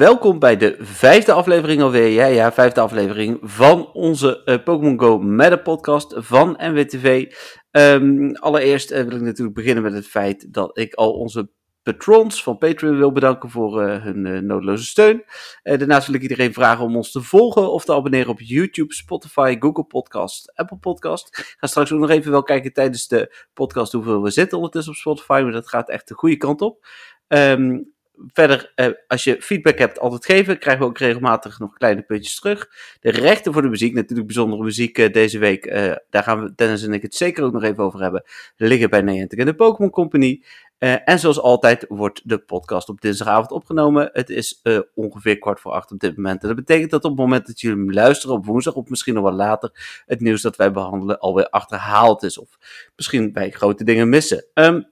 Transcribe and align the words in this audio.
Welkom 0.00 0.38
bij 0.38 0.56
de 0.56 0.76
vijfde 0.78 1.32
aflevering 1.32 1.82
alweer. 1.82 2.06
Ja, 2.06 2.26
ja, 2.26 2.52
vijfde 2.52 2.80
aflevering 2.80 3.38
van 3.42 3.92
onze 3.92 4.42
uh, 4.44 4.62
Pokémon 4.64 5.00
Go 5.00 5.18
Meta 5.18 5.56
podcast 5.56 6.14
van 6.16 6.56
NWTV. 6.58 7.32
Um, 7.70 8.34
allereerst 8.36 8.90
uh, 8.92 9.02
wil 9.02 9.16
ik 9.16 9.22
natuurlijk 9.22 9.56
beginnen 9.56 9.82
met 9.82 9.92
het 9.92 10.06
feit 10.06 10.52
dat 10.52 10.78
ik 10.78 10.94
al 10.94 11.12
onze 11.12 11.50
patrons 11.82 12.42
van 12.42 12.58
Patreon 12.58 12.96
wil 12.96 13.12
bedanken 13.12 13.50
voor 13.50 13.82
uh, 13.82 14.02
hun 14.02 14.46
noodloze 14.46 14.84
steun. 14.84 15.24
Daarnaast 15.62 16.06
wil 16.06 16.16
ik 16.16 16.22
iedereen 16.22 16.52
vragen 16.52 16.84
om 16.84 16.96
ons 16.96 17.12
te 17.12 17.22
volgen 17.22 17.72
of 17.72 17.84
te 17.84 17.94
abonneren 17.94 18.30
op 18.30 18.40
YouTube, 18.40 18.94
Spotify, 18.94 19.56
Google 19.58 19.84
Podcast, 19.84 20.52
Apple 20.54 20.78
Podcast. 20.78 21.38
Ik 21.38 21.56
ga 21.58 21.66
straks 21.66 21.92
ook 21.92 22.00
nog 22.00 22.10
even 22.10 22.30
wel 22.30 22.42
kijken 22.42 22.72
tijdens 22.72 23.08
de 23.08 23.46
podcast 23.54 23.92
hoeveel 23.92 24.22
we 24.22 24.30
zitten 24.30 24.58
ondertussen 24.58 24.92
op 24.92 24.98
Spotify, 24.98 25.40
maar 25.42 25.52
dat 25.52 25.68
gaat 25.68 25.88
echt 25.88 26.08
de 26.08 26.14
goede 26.14 26.36
kant 26.36 26.60
op. 26.60 26.86
Um, 27.28 27.98
verder, 28.32 28.72
eh, 28.74 28.88
als 29.08 29.24
je 29.24 29.42
feedback 29.42 29.78
hebt, 29.78 29.98
altijd 29.98 30.24
geven. 30.24 30.58
Krijgen 30.58 30.82
we 30.82 30.88
ook 30.88 30.98
regelmatig 30.98 31.58
nog 31.58 31.74
kleine 31.74 32.02
puntjes 32.02 32.40
terug. 32.40 32.68
De 33.00 33.10
rechten 33.10 33.52
voor 33.52 33.62
de 33.62 33.68
muziek, 33.68 33.94
natuurlijk 33.94 34.26
bijzondere 34.26 34.62
muziek 34.62 34.98
uh, 34.98 35.12
deze 35.12 35.38
week. 35.38 35.66
Uh, 35.66 35.92
daar 36.10 36.22
gaan 36.22 36.42
we, 36.42 36.52
Dennis 36.54 36.82
en 36.82 36.92
ik 36.92 37.02
het 37.02 37.14
zeker 37.14 37.44
ook 37.44 37.52
nog 37.52 37.62
even 37.62 37.84
over 37.84 38.00
hebben. 38.00 38.24
Liggen 38.56 38.90
bij 38.90 39.00
Niantic 39.00 39.38
en 39.38 39.46
de 39.46 39.54
Pokémon 39.54 39.90
Company. 39.90 40.42
en 40.78 41.18
zoals 41.18 41.40
altijd 41.40 41.84
wordt 41.88 42.20
de 42.24 42.38
podcast 42.38 42.88
op 42.88 43.00
dinsdagavond 43.00 43.50
opgenomen. 43.50 44.10
Het 44.12 44.30
is 44.30 44.62
ongeveer 44.94 45.38
kwart 45.38 45.60
voor 45.60 45.72
acht 45.72 45.92
op 45.92 45.98
dit 45.98 46.16
moment. 46.16 46.42
En 46.42 46.48
dat 46.48 46.56
betekent 46.56 46.90
dat 46.90 47.04
op 47.04 47.10
het 47.10 47.20
moment 47.20 47.46
dat 47.46 47.60
jullie 47.60 47.76
hem 47.76 47.92
luisteren 47.92 48.36
op 48.36 48.46
woensdag, 48.46 48.74
of 48.74 48.88
misschien 48.88 49.14
nog 49.14 49.22
wat 49.22 49.34
later, 49.34 50.02
het 50.06 50.20
nieuws 50.20 50.42
dat 50.42 50.56
wij 50.56 50.72
behandelen 50.72 51.18
alweer 51.18 51.48
achterhaald 51.48 52.22
is. 52.22 52.38
Of 52.38 52.48
misschien 52.96 53.32
bij 53.32 53.50
grote 53.50 53.84
dingen 53.84 54.08
missen. 54.08 54.44
Um, 54.54 54.88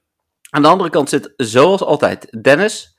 aan 0.51 0.63
de 0.63 0.69
andere 0.69 0.91
kant 0.91 1.09
zit, 1.09 1.33
zoals 1.37 1.83
altijd, 1.83 2.43
Dennis. 2.43 2.98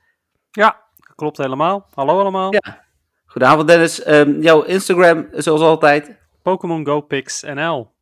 Ja, 0.50 0.80
klopt 1.14 1.36
helemaal. 1.36 1.86
Hallo 1.94 2.20
allemaal. 2.20 2.52
Ja. 2.52 2.84
Goedenavond 3.26 3.68
Dennis. 3.68 4.06
Um, 4.08 4.42
jouw 4.42 4.62
Instagram, 4.62 5.26
zoals 5.32 5.60
altijd. 5.60 6.18
Pokémon 6.42 6.86
Go 6.86 7.00
Pix 7.00 7.42
NL. 7.42 7.92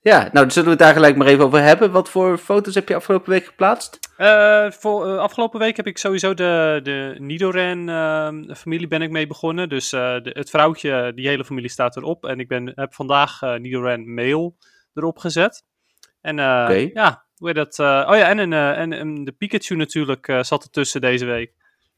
Ja, 0.00 0.28
nou 0.32 0.50
zullen 0.50 0.64
we 0.64 0.74
het 0.74 0.78
daar 0.78 0.92
gelijk 0.92 1.16
maar 1.16 1.26
even 1.26 1.44
over 1.44 1.62
hebben. 1.62 1.90
Wat 1.90 2.10
voor 2.10 2.38
foto's 2.38 2.74
heb 2.74 2.88
je 2.88 2.94
afgelopen 2.94 3.30
week 3.30 3.44
geplaatst? 3.44 3.98
Uh, 4.18 4.70
voor, 4.70 5.06
uh, 5.06 5.18
afgelopen 5.18 5.58
week 5.58 5.76
heb 5.76 5.86
ik 5.86 5.98
sowieso 5.98 6.34
de, 6.34 6.80
de 6.82 7.14
Nidoran 7.18 7.88
uh, 7.88 8.54
familie 8.56 8.88
ben 8.88 9.02
ik 9.02 9.10
mee 9.10 9.26
begonnen. 9.26 9.68
Dus 9.68 9.90
de, 9.90 10.30
het 10.32 10.50
vrouwtje, 10.50 11.12
die 11.14 11.28
hele 11.28 11.44
familie 11.44 11.70
staat 11.70 11.96
erop. 11.96 12.24
En 12.24 12.40
ik 12.40 12.48
ben, 12.48 12.72
heb 12.74 12.94
vandaag 12.94 13.40
Nidoran 13.40 14.14
male 14.14 14.52
erop 14.94 15.18
gezet. 15.18 15.64
En 16.20 16.34
okay. 16.34 16.90
ja, 16.94 17.24
hoe 17.36 17.52
dat? 17.52 17.78
oh 17.78 18.16
ja, 18.16 18.28
en, 18.28 18.52
en, 18.52 18.92
en 18.92 19.24
de 19.24 19.32
Pikachu 19.32 19.76
natuurlijk 19.76 20.38
zat 20.40 20.62
ertussen 20.62 21.00
deze 21.00 21.24
week. 21.24 21.52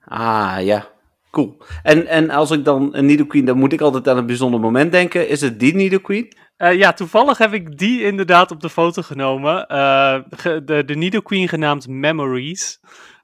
Ah, 0.08 0.56
ja. 0.60 0.94
Cool. 1.30 1.56
En, 1.82 2.06
en 2.06 2.30
als 2.30 2.50
ik 2.50 2.64
dan 2.64 2.88
een 2.94 3.06
Nidoqueen, 3.06 3.44
dan 3.44 3.58
moet 3.58 3.72
ik 3.72 3.80
altijd 3.80 4.08
aan 4.08 4.16
een 4.16 4.26
bijzonder 4.26 4.60
moment 4.60 4.92
denken. 4.92 5.28
Is 5.28 5.40
het 5.40 5.60
die 5.60 5.74
Nidoqueen? 5.74 6.36
Uh, 6.58 6.74
ja, 6.74 6.92
toevallig 6.92 7.38
heb 7.38 7.52
ik 7.52 7.78
die 7.78 8.02
inderdaad 8.02 8.50
op 8.50 8.60
de 8.60 8.70
foto 8.70 9.02
genomen. 9.02 9.66
Uh, 9.72 10.18
de, 10.64 10.82
de 10.86 10.94
Nidoqueen 10.94 11.48
genaamd 11.48 11.88
Memories. 11.88 12.80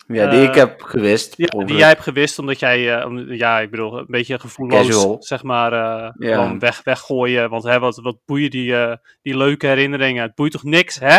Ja, 0.07 0.27
die 0.31 0.39
uh, 0.39 0.45
ik 0.45 0.55
heb 0.55 0.83
gewist. 0.83 1.35
Ja, 1.37 1.65
die 1.65 1.77
jij 1.77 1.89
hebt 1.89 2.03
gewist, 2.03 2.39
omdat 2.39 2.59
jij, 2.59 3.05
om, 3.05 3.33
ja, 3.33 3.61
ik 3.61 3.71
bedoel, 3.71 3.99
een 3.99 4.05
beetje 4.09 4.39
gevoelloos, 4.39 4.87
Casual. 4.87 5.17
zeg 5.23 5.43
maar, 5.43 6.13
gewoon 6.19 6.59
weg, 6.59 6.81
weggooien. 6.85 7.51
Want 7.51 7.65
hè, 7.65 7.79
wat, 7.79 8.01
wat 8.03 8.17
boeien 8.27 8.51
die, 8.51 8.75
die 9.23 9.37
leuke 9.37 9.67
herinneringen? 9.67 10.23
Het 10.23 10.35
boeit 10.35 10.53
toch 10.53 10.65
niks, 10.65 10.99
hè? 10.99 11.19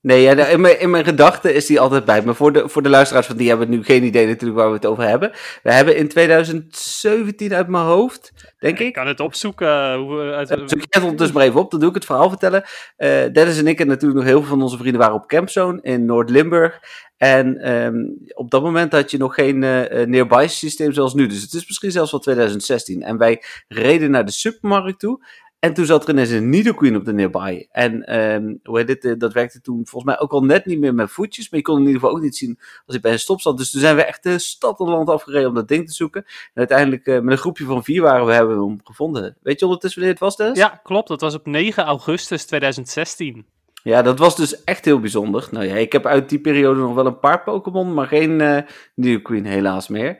Nee, 0.00 0.22
ja, 0.22 0.46
in 0.46 0.60
mijn, 0.60 0.80
in 0.80 0.90
mijn 0.90 1.04
gedachten 1.04 1.54
is 1.54 1.66
die 1.66 1.80
altijd 1.80 2.04
bij. 2.04 2.22
Maar 2.22 2.34
voor 2.34 2.52
de, 2.52 2.68
voor 2.68 2.82
de 2.82 2.88
luisteraars 2.88 3.26
van 3.26 3.36
die 3.36 3.48
hebben 3.48 3.68
nu 3.68 3.84
geen 3.84 4.04
idee 4.04 4.26
natuurlijk 4.26 4.58
waar 4.58 4.68
we 4.68 4.74
het 4.74 4.86
over 4.86 5.04
hebben. 5.04 5.30
We 5.62 5.72
hebben 5.72 5.96
in 5.96 6.08
2017 6.08 7.54
uit 7.54 7.68
mijn 7.68 7.84
hoofd, 7.84 8.32
denk 8.58 8.78
ik. 8.78 8.86
Ik 8.86 8.92
kan 8.92 9.06
het 9.06 9.20
opzoeken. 9.20 9.94
Hoe, 9.94 10.20
uit... 10.20 10.48
Zoek 10.48 10.82
je 10.88 11.00
het 11.00 11.18
dus 11.18 11.32
maar 11.32 11.44
even 11.44 11.60
op, 11.60 11.70
dan 11.70 11.80
doe 11.80 11.88
ik 11.88 11.94
het 11.94 12.04
verhaal 12.04 12.28
vertellen. 12.28 12.62
Uh, 12.62 13.08
Dennis 13.32 13.58
en 13.58 13.66
ik 13.66 13.80
en 13.80 13.86
natuurlijk 13.86 14.20
nog 14.20 14.28
heel 14.28 14.40
veel 14.40 14.48
van 14.48 14.62
onze 14.62 14.76
vrienden 14.76 15.00
waren 15.00 15.16
op 15.16 15.28
Campzone 15.28 15.78
in 15.82 16.04
Noord-Limburg. 16.04 16.80
En 17.16 17.72
um, 17.72 18.18
op 18.34 18.50
dat 18.50 18.62
moment 18.62 18.92
had 18.92 19.10
je 19.10 19.18
nog 19.18 19.34
geen 19.34 19.62
uh, 19.62 20.04
nearby 20.06 20.46
systeem 20.48 20.92
zoals 20.92 21.14
nu. 21.14 21.26
Dus 21.26 21.42
het 21.42 21.52
is 21.52 21.66
misschien 21.66 21.90
zelfs 21.90 22.10
wel 22.10 22.20
2016. 22.20 23.02
En 23.02 23.18
wij 23.18 23.42
reden 23.68 24.10
naar 24.10 24.24
de 24.24 24.32
supermarkt 24.32 24.98
toe. 24.98 25.20
En 25.58 25.74
toen 25.74 25.86
zat 25.86 26.04
er 26.04 26.10
ineens 26.10 26.30
een 26.30 26.48
Nidoqueen 26.48 26.96
op 26.96 27.04
de 27.04 27.12
nearby. 27.12 27.66
En 27.70 28.16
um, 28.18 28.60
hoe 28.62 28.78
heet 28.78 28.86
dit, 28.86 29.04
uh, 29.04 29.14
dat 29.18 29.32
werkte 29.32 29.60
toen 29.60 29.86
volgens 29.86 30.04
mij 30.04 30.20
ook 30.20 30.32
al 30.32 30.44
net 30.44 30.66
niet 30.66 30.78
meer 30.78 30.94
met 30.94 31.10
voetjes. 31.10 31.50
Maar 31.50 31.60
je 31.60 31.66
kon 31.66 31.78
in 31.78 31.86
ieder 31.86 32.00
geval 32.00 32.16
ook 32.16 32.22
niet 32.22 32.36
zien 32.36 32.58
als 32.86 32.96
ik 32.96 33.02
bij 33.02 33.12
een 33.12 33.18
stop 33.18 33.40
zat. 33.40 33.58
Dus 33.58 33.70
toen 33.70 33.80
zijn 33.80 33.96
we 33.96 34.04
echt 34.04 34.22
de 34.22 34.38
stad 34.38 34.80
en 34.80 34.86
land 34.86 35.08
afgereden 35.08 35.48
om 35.48 35.54
dat 35.54 35.68
ding 35.68 35.86
te 35.86 35.94
zoeken. 35.94 36.24
En 36.24 36.54
uiteindelijk 36.54 37.06
uh, 37.06 37.20
met 37.20 37.32
een 37.32 37.38
groepje 37.38 37.64
van 37.64 37.84
vier 37.84 38.02
waren 38.02 38.26
we, 38.26 38.32
hebben 38.32 38.58
we 38.58 38.66
hem 38.66 38.80
gevonden. 38.84 39.36
Weet 39.42 39.58
je 39.58 39.64
ondertussen 39.64 40.00
wanneer 40.00 40.18
het 40.18 40.26
was, 40.26 40.36
Dennis? 40.36 40.58
Ja, 40.58 40.80
klopt. 40.82 41.08
Dat 41.08 41.20
was 41.20 41.34
op 41.34 41.46
9 41.46 41.84
augustus 41.84 42.44
2016. 42.44 43.46
Ja, 43.82 44.02
dat 44.02 44.18
was 44.18 44.36
dus 44.36 44.64
echt 44.64 44.84
heel 44.84 45.00
bijzonder. 45.00 45.48
Nou 45.50 45.64
ja, 45.64 45.74
ik 45.74 45.92
heb 45.92 46.06
uit 46.06 46.28
die 46.28 46.40
periode 46.40 46.80
nog 46.80 46.94
wel 46.94 47.06
een 47.06 47.18
paar 47.18 47.42
Pokémon, 47.42 47.94
maar 47.94 48.06
geen 48.06 48.40
uh, 48.40 48.58
Nidoqueen 48.94 49.44
helaas 49.44 49.88
meer. 49.88 50.18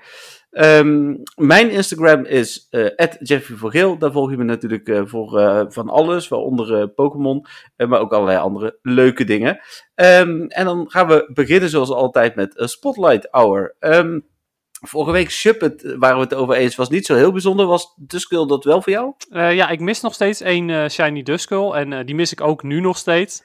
Um, 0.51 1.23
mijn 1.35 1.71
Instagram 1.71 2.25
is 2.25 2.69
uh, 2.71 2.87
@jeffrey 3.21 3.97
Daar 3.99 4.13
volg 4.13 4.31
je 4.31 4.37
me 4.37 4.45
natuurlijk 4.45 4.89
uh, 4.89 5.03
voor 5.05 5.41
uh, 5.41 5.63
van 5.69 5.89
alles, 5.89 6.29
waaronder 6.29 6.89
Pokémon, 6.89 7.47
maar 7.77 8.01
ook 8.01 8.13
allerlei 8.13 8.39
andere 8.39 8.79
leuke 8.83 9.25
dingen. 9.25 9.61
Um, 9.95 10.47
en 10.47 10.65
dan 10.65 10.91
gaan 10.91 11.07
we 11.09 11.31
beginnen 11.35 11.69
zoals 11.69 11.91
altijd 11.91 12.35
met 12.35 12.53
Spotlight 12.57 13.29
Hour. 13.31 13.77
Um, 13.81 14.27
vorige 14.71 15.13
week 15.13 15.31
Shuppet, 15.31 15.95
waar 15.99 16.15
we 16.15 16.21
het 16.21 16.35
over 16.35 16.55
eens, 16.55 16.77
was 16.77 16.89
niet 16.89 17.07
zo 17.07 17.15
heel 17.15 17.33
bijzonder. 17.33 17.67
Was 17.67 17.95
Duskull 17.97 18.47
dat 18.47 18.65
wel 18.65 18.83
voor 18.83 18.93
jou? 18.93 19.13
ja, 19.31 19.69
ik 19.69 19.81
mis 19.81 20.01
nog 20.01 20.15
steeds 20.15 20.41
één 20.41 20.91
Shiny 20.91 21.23
Duskull 21.23 21.73
en 21.73 22.07
die 22.07 22.15
mis 22.15 22.33
ik 22.33 22.41
ook 22.41 22.63
nu 22.63 22.81
nog 22.81 22.97
steeds. 22.97 23.43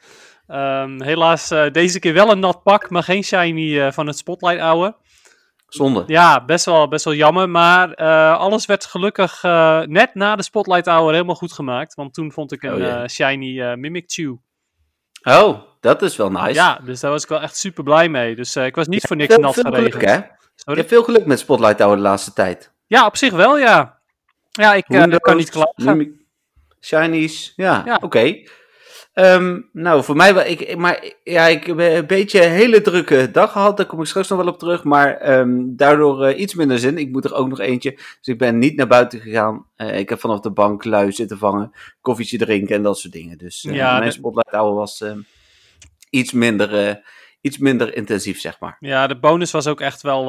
helaas 0.97 1.53
deze 1.71 1.99
keer 1.99 2.13
wel 2.13 2.31
een 2.31 2.39
nat 2.39 2.63
pak, 2.63 2.89
maar 2.89 3.03
geen 3.03 3.23
Shiny 3.23 3.91
van 3.91 4.07
het 4.07 4.17
Spotlight 4.17 4.59
Hour. 4.59 4.93
Zonde. 5.73 6.03
Ja, 6.07 6.45
best 6.45 6.65
wel, 6.65 6.87
best 6.87 7.05
wel 7.05 7.13
jammer. 7.13 7.49
Maar 7.49 8.01
uh, 8.01 8.37
alles 8.37 8.65
werd 8.65 8.85
gelukkig 8.85 9.43
uh, 9.43 9.81
net 9.81 10.15
na 10.15 10.35
de 10.35 10.43
Spotlight 10.43 10.85
Hour 10.85 11.11
helemaal 11.11 11.35
goed 11.35 11.53
gemaakt. 11.53 11.95
Want 11.95 12.13
toen 12.13 12.31
vond 12.31 12.51
ik 12.51 12.63
een 12.63 12.73
oh, 12.73 12.79
yeah. 12.79 13.01
uh, 13.01 13.07
shiny 13.07 13.75
Mimikyu. 13.75 14.39
Oh, 15.23 15.61
dat 15.79 16.01
is 16.01 16.15
wel 16.15 16.31
nice. 16.31 16.53
Ja, 16.53 16.79
dus 16.83 16.99
daar 16.99 17.11
was 17.11 17.23
ik 17.23 17.29
wel 17.29 17.41
echt 17.41 17.57
super 17.57 17.83
blij 17.83 18.09
mee. 18.09 18.35
Dus 18.35 18.55
ik 18.55 18.75
was 18.75 18.87
niet 18.87 19.07
voor 19.07 19.15
niks 19.15 19.37
nat 19.37 19.53
veel 19.53 19.63
geregend. 19.63 19.93
Geluk, 19.93 20.07
hè? 20.07 20.15
Je 20.55 20.77
hebt 20.77 20.89
veel 20.89 21.03
geluk 21.03 21.25
met 21.25 21.39
Spotlight 21.39 21.79
Hour 21.79 21.95
de 21.95 22.01
laatste 22.01 22.33
tijd. 22.33 22.73
Ja, 22.87 23.05
op 23.05 23.17
zich 23.17 23.33
wel, 23.33 23.57
ja. 23.57 23.99
Ja, 24.51 24.73
ik 24.73 24.85
kan 25.19 25.37
niet 25.37 25.49
klagen. 25.49 26.21
Shinies, 26.81 27.53
ja, 27.55 27.81
ja. 27.85 27.95
oké. 27.95 28.05
Okay. 28.05 28.47
Um, 29.15 29.69
nou, 29.71 30.03
voor 30.03 30.15
mij 30.15 30.33
wel. 30.33 30.45
Ik, 30.45 30.77
maar 30.77 31.13
ja, 31.23 31.47
ik 31.47 31.63
heb 31.63 31.79
een 31.79 32.07
beetje 32.07 32.45
een 32.45 32.51
hele 32.51 32.81
drukke 32.81 33.31
dag 33.31 33.51
gehad. 33.51 33.77
Daar 33.77 33.85
kom 33.85 33.99
ik 33.99 34.05
straks 34.05 34.27
nog 34.27 34.37
wel 34.39 34.47
op 34.47 34.59
terug. 34.59 34.83
Maar 34.83 35.39
um, 35.39 35.75
daardoor 35.75 36.29
uh, 36.29 36.39
iets 36.39 36.53
minder 36.55 36.79
zin. 36.79 36.97
Ik 36.97 37.11
moet 37.11 37.25
er 37.25 37.33
ook 37.33 37.47
nog 37.47 37.59
eentje. 37.59 37.91
Dus 37.91 38.27
ik 38.27 38.37
ben 38.37 38.59
niet 38.59 38.75
naar 38.75 38.87
buiten 38.87 39.19
gegaan. 39.19 39.65
Uh, 39.77 39.99
ik 39.99 40.09
heb 40.09 40.19
vanaf 40.19 40.39
de 40.39 40.51
bank 40.51 40.83
lui 40.83 41.11
zitten 41.11 41.37
vangen. 41.37 41.71
Koffietje 42.01 42.37
drinken 42.37 42.75
en 42.75 42.83
dat 42.83 42.97
soort 42.97 43.13
dingen. 43.13 43.37
Dus 43.37 43.63
uh, 43.63 43.75
ja, 43.75 43.91
mijn 43.91 44.09
de... 44.09 44.11
spotlight 44.11 44.51
hour 44.51 44.73
was 44.73 45.01
um, 45.01 45.25
iets, 46.09 46.31
minder, 46.31 47.01
iets 47.41 47.57
minder 47.57 47.95
intensief, 47.95 48.39
zeg 48.39 48.59
maar. 48.59 48.77
Ja, 48.79 49.07
de 49.07 49.19
bonus 49.19 49.51
was 49.51 49.67
ook 49.67 49.81
echt 49.81 50.01
wel. 50.01 50.25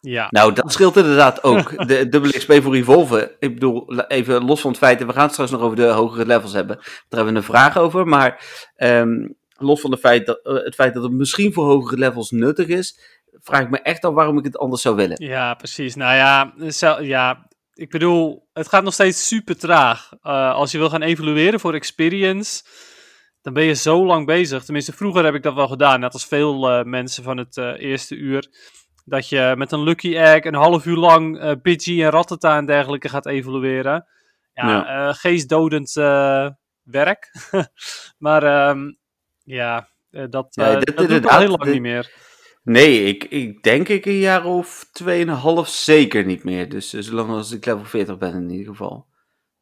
Ja. 0.00 0.26
Nou, 0.30 0.52
dat 0.52 0.72
scheelt 0.72 0.96
inderdaad 0.96 1.42
ook. 1.42 1.70
De 1.88 2.08
dubbele 2.08 2.32
XP 2.32 2.52
voor 2.62 2.74
Revolve. 2.74 3.36
Ik 3.38 3.54
bedoel, 3.54 4.00
even 4.00 4.44
los 4.44 4.60
van 4.60 4.70
het 4.70 4.78
feit, 4.78 5.04
we 5.04 5.12
gaan 5.12 5.22
het 5.22 5.32
straks 5.32 5.50
nog 5.50 5.60
over 5.60 5.76
de 5.76 5.86
hogere 5.86 6.26
levels 6.26 6.52
hebben. 6.52 6.76
Daar 6.76 6.86
hebben 7.08 7.32
we 7.32 7.38
een 7.38 7.44
vraag 7.44 7.76
over. 7.76 8.06
Maar 8.06 8.44
um, 8.76 9.36
los 9.58 9.80
van 9.80 9.90
het 9.90 10.00
feit, 10.00 10.26
dat, 10.26 10.40
uh, 10.44 10.64
het 10.64 10.74
feit 10.74 10.94
dat 10.94 11.02
het 11.02 11.12
misschien 11.12 11.52
voor 11.52 11.64
hogere 11.64 11.98
levels 11.98 12.30
nuttig 12.30 12.66
is, 12.66 13.00
vraag 13.32 13.62
ik 13.62 13.70
me 13.70 13.78
echt 13.78 14.04
af 14.04 14.14
waarom 14.14 14.38
ik 14.38 14.44
het 14.44 14.58
anders 14.58 14.82
zou 14.82 14.96
willen. 14.96 15.24
Ja, 15.24 15.54
precies. 15.54 15.94
Nou 15.94 16.14
ja, 16.14 16.52
ja 17.00 17.48
ik 17.74 17.90
bedoel, 17.90 18.48
het 18.52 18.68
gaat 18.68 18.84
nog 18.84 18.94
steeds 18.94 19.28
super 19.28 19.58
traag. 19.58 20.10
Uh, 20.22 20.54
als 20.54 20.70
je 20.70 20.78
wil 20.78 20.90
gaan 20.90 21.02
evalueren 21.02 21.60
voor 21.60 21.74
experience, 21.74 22.62
dan 23.42 23.52
ben 23.52 23.64
je 23.64 23.74
zo 23.74 24.06
lang 24.06 24.26
bezig. 24.26 24.64
Tenminste, 24.64 24.92
vroeger 24.92 25.24
heb 25.24 25.34
ik 25.34 25.42
dat 25.42 25.54
wel 25.54 25.68
gedaan, 25.68 26.00
net 26.00 26.12
als 26.12 26.26
veel 26.26 26.78
uh, 26.78 26.84
mensen 26.84 27.22
van 27.22 27.36
het 27.36 27.56
eerste 27.56 28.14
uur. 28.14 28.48
Dat 29.08 29.28
je 29.28 29.54
met 29.56 29.72
een 29.72 29.82
Lucky 29.82 30.16
Egg 30.16 30.44
een 30.44 30.54
half 30.54 30.86
uur 30.86 30.96
lang 30.96 31.42
uh, 31.42 31.52
Pidgey 31.62 32.04
en 32.04 32.10
Rattata 32.10 32.56
en 32.56 32.66
dergelijke 32.66 33.08
gaat 33.08 33.26
evalueren. 33.26 34.06
Ja, 34.52 34.68
ja. 34.68 35.08
Uh, 35.08 35.14
geestdodend 35.14 35.96
uh, 35.96 36.48
werk. 36.82 37.32
maar 38.18 38.68
um, 38.68 38.98
ja, 39.42 39.88
dat, 40.10 40.46
ja, 40.50 40.78
dit, 40.78 40.96
dat 40.96 41.08
doe 41.08 41.16
ik 41.16 41.26
al 41.26 41.38
heel 41.38 41.48
lang 41.48 41.62
dit, 41.62 41.72
niet 41.72 41.82
meer. 41.82 42.12
Nee, 42.62 43.04
ik, 43.04 43.24
ik 43.24 43.62
denk 43.62 43.88
ik 43.88 44.06
een 44.06 44.18
jaar 44.18 44.44
of 44.44 44.88
tweeënhalf 44.92 45.68
zeker 45.68 46.24
niet 46.24 46.44
meer. 46.44 46.68
Dus 46.68 46.92
zolang 46.92 47.30
als 47.30 47.52
ik 47.52 47.64
level 47.64 47.84
40 47.84 48.18
ben 48.18 48.34
in 48.34 48.50
ieder 48.50 48.66
geval. 48.66 49.06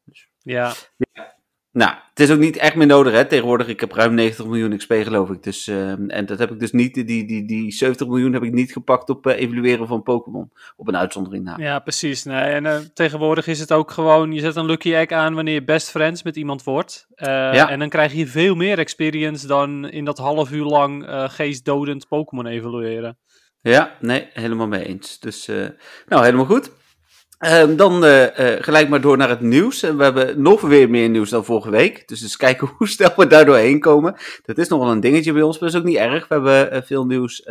Dus. 0.03 0.29
Ja. 0.39 0.73
ja. 0.97 1.36
Nou, 1.77 1.91
het 2.09 2.19
is 2.19 2.31
ook 2.31 2.39
niet 2.39 2.57
echt 2.57 2.75
meer 2.75 2.87
nodig, 2.87 3.13
hè. 3.13 3.25
Tegenwoordig, 3.25 3.67
ik 3.67 3.79
heb 3.79 3.91
ruim 3.91 4.13
90 4.13 4.45
miljoen 4.45 4.77
XP, 4.77 4.93
geloof 4.93 5.29
ik. 5.29 5.43
Dus, 5.43 5.67
uh, 5.67 5.89
en 6.07 6.25
dat 6.25 6.39
heb 6.39 6.51
ik 6.51 6.59
dus 6.59 6.71
niet, 6.71 6.93
die, 6.93 7.25
die, 7.25 7.45
die 7.45 7.71
70 7.71 8.07
miljoen 8.07 8.33
heb 8.33 8.43
ik 8.43 8.53
niet 8.53 8.71
gepakt 8.71 9.09
op 9.09 9.27
uh, 9.27 9.39
evalueren 9.39 9.87
van 9.87 10.03
Pokémon. 10.03 10.51
Op 10.75 10.87
een 10.87 10.97
uitzondering 10.97 11.43
na. 11.43 11.57
Ja, 11.57 11.79
precies. 11.79 12.23
Nee, 12.23 12.41
en 12.41 12.65
uh, 12.65 12.77
tegenwoordig 12.93 13.47
is 13.47 13.59
het 13.59 13.71
ook 13.71 13.91
gewoon, 13.91 14.31
je 14.31 14.39
zet 14.39 14.55
een 14.55 14.65
Lucky 14.65 14.93
Egg 14.93 15.11
aan 15.11 15.33
wanneer 15.33 15.53
je 15.53 15.63
best 15.63 15.89
friends 15.89 16.23
met 16.23 16.35
iemand 16.35 16.63
wordt. 16.63 17.07
Ja. 17.15 17.69
En 17.69 17.79
dan 17.79 17.89
krijg 17.89 18.13
je 18.13 18.27
veel 18.27 18.55
meer 18.55 18.79
experience 18.79 19.47
dan 19.47 19.89
in 19.89 20.05
dat 20.05 20.17
half 20.17 20.51
uur 20.51 20.65
lang 20.65 21.05
geestdodend 21.09 22.07
Pokémon 22.07 22.45
evalueren. 22.45 23.17
Ja, 23.61 23.95
nee, 23.99 24.29
helemaal 24.33 24.67
mee 24.67 24.85
eens. 24.85 25.19
Dus, 25.19 25.47
nou, 26.07 26.23
helemaal 26.23 26.45
goed. 26.45 26.71
Uh, 27.39 27.63
dan 27.75 28.03
uh, 28.03 28.21
uh, 28.21 28.63
gelijk 28.63 28.89
maar 28.89 29.01
door 29.01 29.17
naar 29.17 29.29
het 29.29 29.41
nieuws. 29.41 29.83
En 29.83 29.97
we 29.97 30.03
hebben 30.03 30.41
nog 30.41 30.61
weer 30.61 30.89
meer 30.89 31.09
nieuws 31.09 31.29
dan 31.29 31.45
vorige 31.45 31.69
week. 31.69 32.07
Dus 32.07 32.21
eens 32.21 32.37
kijken 32.37 32.67
hoe 32.77 32.87
snel 32.87 33.13
we 33.15 33.27
daar 33.27 33.45
doorheen 33.45 33.79
komen. 33.79 34.15
Dat 34.45 34.57
is 34.57 34.67
nog 34.67 34.79
wel 34.79 34.91
een 34.91 34.99
dingetje 34.99 35.33
bij 35.33 35.41
ons, 35.41 35.59
maar 35.59 35.69
dat 35.69 35.77
is 35.77 35.85
ook 35.85 35.91
niet 35.93 36.01
erg. 36.01 36.27
We 36.27 36.33
hebben 36.33 36.73
uh, 36.73 36.81
veel 36.81 37.05
nieuws, 37.05 37.47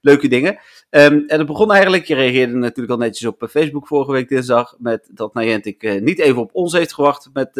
leuke 0.00 0.28
dingen. 0.28 0.52
Um, 0.90 1.24
en 1.26 1.38
het 1.38 1.46
begon 1.46 1.72
eigenlijk, 1.72 2.04
je 2.04 2.14
reageerde 2.14 2.54
natuurlijk 2.54 2.90
al 2.90 3.06
netjes 3.06 3.28
op 3.28 3.46
Facebook 3.50 3.86
vorige 3.86 4.12
week 4.12 4.28
dinsdag. 4.28 4.74
Met 4.78 5.08
dat 5.12 5.34
Niantic 5.34 6.00
niet 6.00 6.18
even 6.18 6.42
op 6.42 6.50
ons 6.52 6.72
heeft 6.72 6.94
gewacht 6.94 7.30
met 7.32 7.50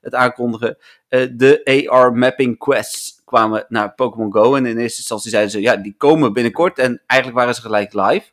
het 0.00 0.14
aankondigen. 0.14 0.76
de 1.08 1.86
AR 1.88 2.12
Mapping 2.12 2.58
Quests 2.58 3.20
kwamen 3.24 3.66
naar 3.68 3.94
Pokémon 3.94 4.32
Go. 4.32 4.54
En 4.54 4.66
in 4.66 4.78
eerste 4.78 4.98
instantie 4.98 5.30
zeiden 5.30 5.52
ze, 5.52 5.60
ja, 5.60 5.76
die 5.76 5.94
komen 5.98 6.32
binnenkort. 6.32 6.78
En 6.78 7.02
eigenlijk 7.06 7.40
waren 7.40 7.54
ze 7.54 7.60
gelijk 7.60 7.92
live. 7.92 8.30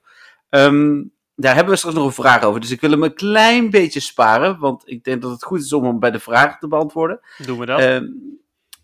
Um, 0.49 1.13
daar 1.35 1.55
hebben 1.55 1.73
we 1.73 1.79
straks 1.79 1.95
nog 1.95 2.05
een 2.05 2.11
vraag 2.11 2.43
over. 2.43 2.61
Dus 2.61 2.71
ik 2.71 2.81
wil 2.81 2.91
hem 2.91 3.03
een 3.03 3.13
klein 3.13 3.69
beetje 3.69 3.99
sparen. 3.99 4.59
Want 4.59 4.83
ik 4.85 5.03
denk 5.03 5.21
dat 5.21 5.31
het 5.31 5.43
goed 5.43 5.61
is 5.61 5.73
om 5.73 5.83
hem 5.83 5.99
bij 5.99 6.11
de 6.11 6.19
vraag 6.19 6.59
te 6.59 6.67
beantwoorden. 6.67 7.19
Doen 7.45 7.59
we 7.59 7.65
dat? 7.65 7.79
Uh, 7.79 8.01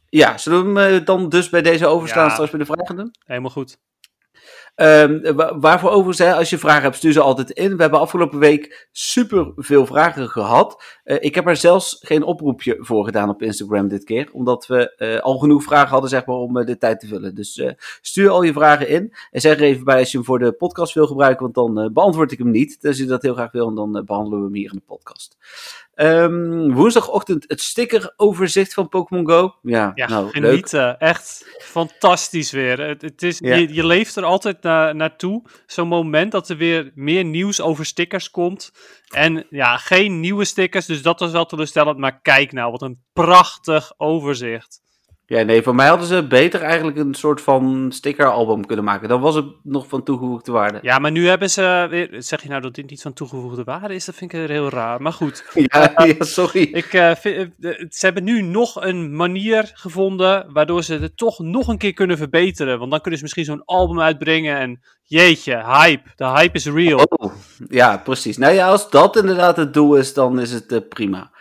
ja, 0.10 0.38
zullen 0.38 0.74
we 0.74 0.80
hem 0.80 0.94
uh, 0.94 1.06
dan 1.06 1.30
dus 1.30 1.50
bij 1.50 1.62
deze 1.62 1.86
overslaan 1.86 2.25
ja, 2.25 2.31
straks 2.31 2.50
bij 2.50 2.60
de 2.60 2.66
vragen 2.66 2.96
doen? 2.96 3.16
Helemaal 3.25 3.51
goed. 3.51 3.78
Um, 4.81 5.22
waarvoor 5.60 5.90
overigens, 5.90 6.38
als 6.38 6.50
je 6.50 6.58
vragen 6.58 6.81
hebt, 6.81 6.96
stuur 6.96 7.12
ze 7.12 7.22
altijd 7.22 7.50
in. 7.50 7.76
We 7.76 7.81
hebben 7.81 8.00
afgelopen 8.00 8.40
week 8.40 8.88
super 8.92 9.52
veel 9.56 9.86
vragen 9.86 10.30
gehad. 10.30 10.84
Uh, 11.06 11.18
ik 11.20 11.36
heb 11.36 11.48
er 11.48 11.56
zelfs 11.56 11.98
geen 12.02 12.24
oproepje 12.24 12.78
voor 12.80 13.06
gedaan 13.06 13.30
op 13.30 13.42
Instagram 13.42 13.88
dit 13.88 14.04
keer. 14.04 14.30
Omdat 14.31 14.68
we 14.68 14.96
uh, 14.98 15.20
al 15.20 15.38
genoeg 15.38 15.64
vragen 15.64 15.90
hadden, 15.90 16.10
zeg 16.10 16.26
maar, 16.26 16.36
om 16.36 16.58
uh, 16.58 16.66
de 16.66 16.78
tijd 16.78 17.00
te 17.00 17.08
vullen. 17.08 17.36
Dus 17.36 17.64
stuur 18.02 18.30
al 18.30 18.44
je 18.44 18.54
vragen 18.54 18.88
in. 18.88 19.14
En 19.31 19.42
zeg 19.42 19.56
er 19.58 19.64
even 19.64 19.84
bij 19.84 20.00
als 20.00 20.12
je 20.12 20.18
hem 20.18 20.26
voor 20.26 20.40
de 20.40 20.52
podcast 20.52 20.94
wil 20.94 21.08
gebruiken, 21.08 21.52
want 21.52 21.76
dan 21.76 21.94
beantwoord 21.94 22.31
ik 22.31 22.38
hem 22.38 22.52
niet. 22.52 22.81
Dus 22.81 22.90
als 22.90 22.98
je 22.98 23.06
dat 23.06 23.22
heel 23.22 23.34
graag 23.34 23.52
wil, 23.52 23.74
dan 23.74 24.04
behandelen 24.06 24.40
we 24.40 24.46
hem 24.46 24.56
hier 24.56 24.72
in 24.72 24.78
de 24.78 24.94
podcast. 24.94 25.38
Um, 26.01 26.74
woensdagochtend 26.74 27.46
het 27.48 27.62
stickeroverzicht 27.62 28.74
van 28.74 28.90
Pokémon 28.90 29.28
Go. 29.28 29.56
Ja, 29.62 29.92
ja 29.96 30.07
nou, 30.07 30.30
genieten. 30.30 30.86
Leuk. 30.86 30.96
Echt 30.98 31.57
fantastisch 31.62 32.51
weer. 32.51 32.80
Het, 32.80 33.01
het 33.01 33.24
is, 33.24 33.40
ja. 33.40 33.56
je, 33.56 33.74
je, 33.74 33.86
leeft 33.86 34.16
er 34.16 34.24
altijd 34.24 34.62
na, 34.62 34.94
naartoe. 34.94 35.44
Zo'n 35.66 35.88
moment 35.88 36.31
dat 36.31 36.50
er 36.50 36.57
weer 36.57 36.92
meer 36.96 37.24
nieuws 37.24 37.62
over 37.62 37.86
stickers 37.86 38.31
komt. 38.31 38.72
En 39.07 39.46
ja, 39.50 39.78
geen 39.78 40.19
nieuwe 40.19 40.46
stickers, 40.46 40.86
dus 40.86 41.01
dat 41.01 41.19
was 41.19 41.31
wel 41.31 41.46
teleurstellend. 41.46 41.98
Maar 41.98 42.22
kijk 42.22 42.52
nou, 42.52 42.72
wat 42.72 42.81
een 42.81 43.04
prachtig 43.13 43.94
overzicht. 43.98 44.81
Ja, 45.30 45.42
nee, 45.42 45.62
voor 45.62 45.76
mij 45.76 45.88
hadden 45.88 46.08
ze 46.08 46.28
beter 46.28 46.62
eigenlijk 46.62 46.98
een 46.98 47.14
soort 47.14 47.42
van 47.42 47.92
stickeralbum 47.92 48.66
kunnen 48.66 48.86
maken. 48.86 49.10
Dan 49.10 49.22
was 49.22 49.36
het 49.36 49.46
nog 49.64 49.88
van 49.88 50.04
toegevoegde 50.04 50.52
waarde. 50.52 50.80
Ja, 50.81 51.00
maar 51.00 51.12
nu 51.12 51.28
hebben 51.28 51.50
ze 51.50 51.88
weer... 51.90 52.10
Zeg 52.18 52.42
je 52.44 52.50
nou 52.50 52.62
dat 52.62 52.76
dit 52.76 52.90
niet 52.90 53.02
van 53.02 53.14
toegevoegde 53.14 53.64
waarde 53.64 53.96
is? 53.96 54.06
Dat 54.06 54.16
vind 54.16 54.34
ik 54.34 54.40
heel 54.48 54.70
raar. 54.70 55.02
Maar 55.02 55.14
goed. 55.14 55.44
Ja, 55.54 56.06
uh, 56.06 56.18
ja 56.18 56.26
sorry. 56.26 56.62
Ik, 56.62 56.94
uh, 56.94 57.16
vind, 57.16 57.54
uh, 57.60 57.72
ze 57.90 58.06
hebben 58.06 58.24
nu 58.24 58.42
nog 58.42 58.84
een 58.84 59.16
manier 59.16 59.72
gevonden 59.74 60.54
waardoor 60.54 60.84
ze 60.84 60.94
het 60.94 61.18
toch 61.18 61.40
nog 61.40 61.68
een 61.68 61.78
keer 61.78 61.94
kunnen 61.94 62.18
verbeteren. 62.18 62.80
Want 62.80 62.92
dan 62.92 63.02
kunnen 63.02 63.20
ze 63.20 63.26
misschien 63.26 63.46
zo'n 63.46 63.66
album 63.66 64.02
uitbrengen 64.02 64.58
en 64.58 64.80
jeetje, 65.04 65.64
hype. 65.66 66.10
De 66.16 66.26
hype 66.26 66.56
is 66.56 66.66
real. 66.66 67.04
Oh, 67.10 67.34
ja, 67.68 67.98
precies. 67.98 68.38
Nou 68.38 68.54
ja, 68.54 68.68
als 68.68 68.90
dat 68.90 69.16
inderdaad 69.16 69.58
het 69.58 69.74
doel 69.74 69.96
is, 69.96 70.14
dan 70.14 70.40
is 70.40 70.52
het 70.52 70.90
prima. 70.90 71.31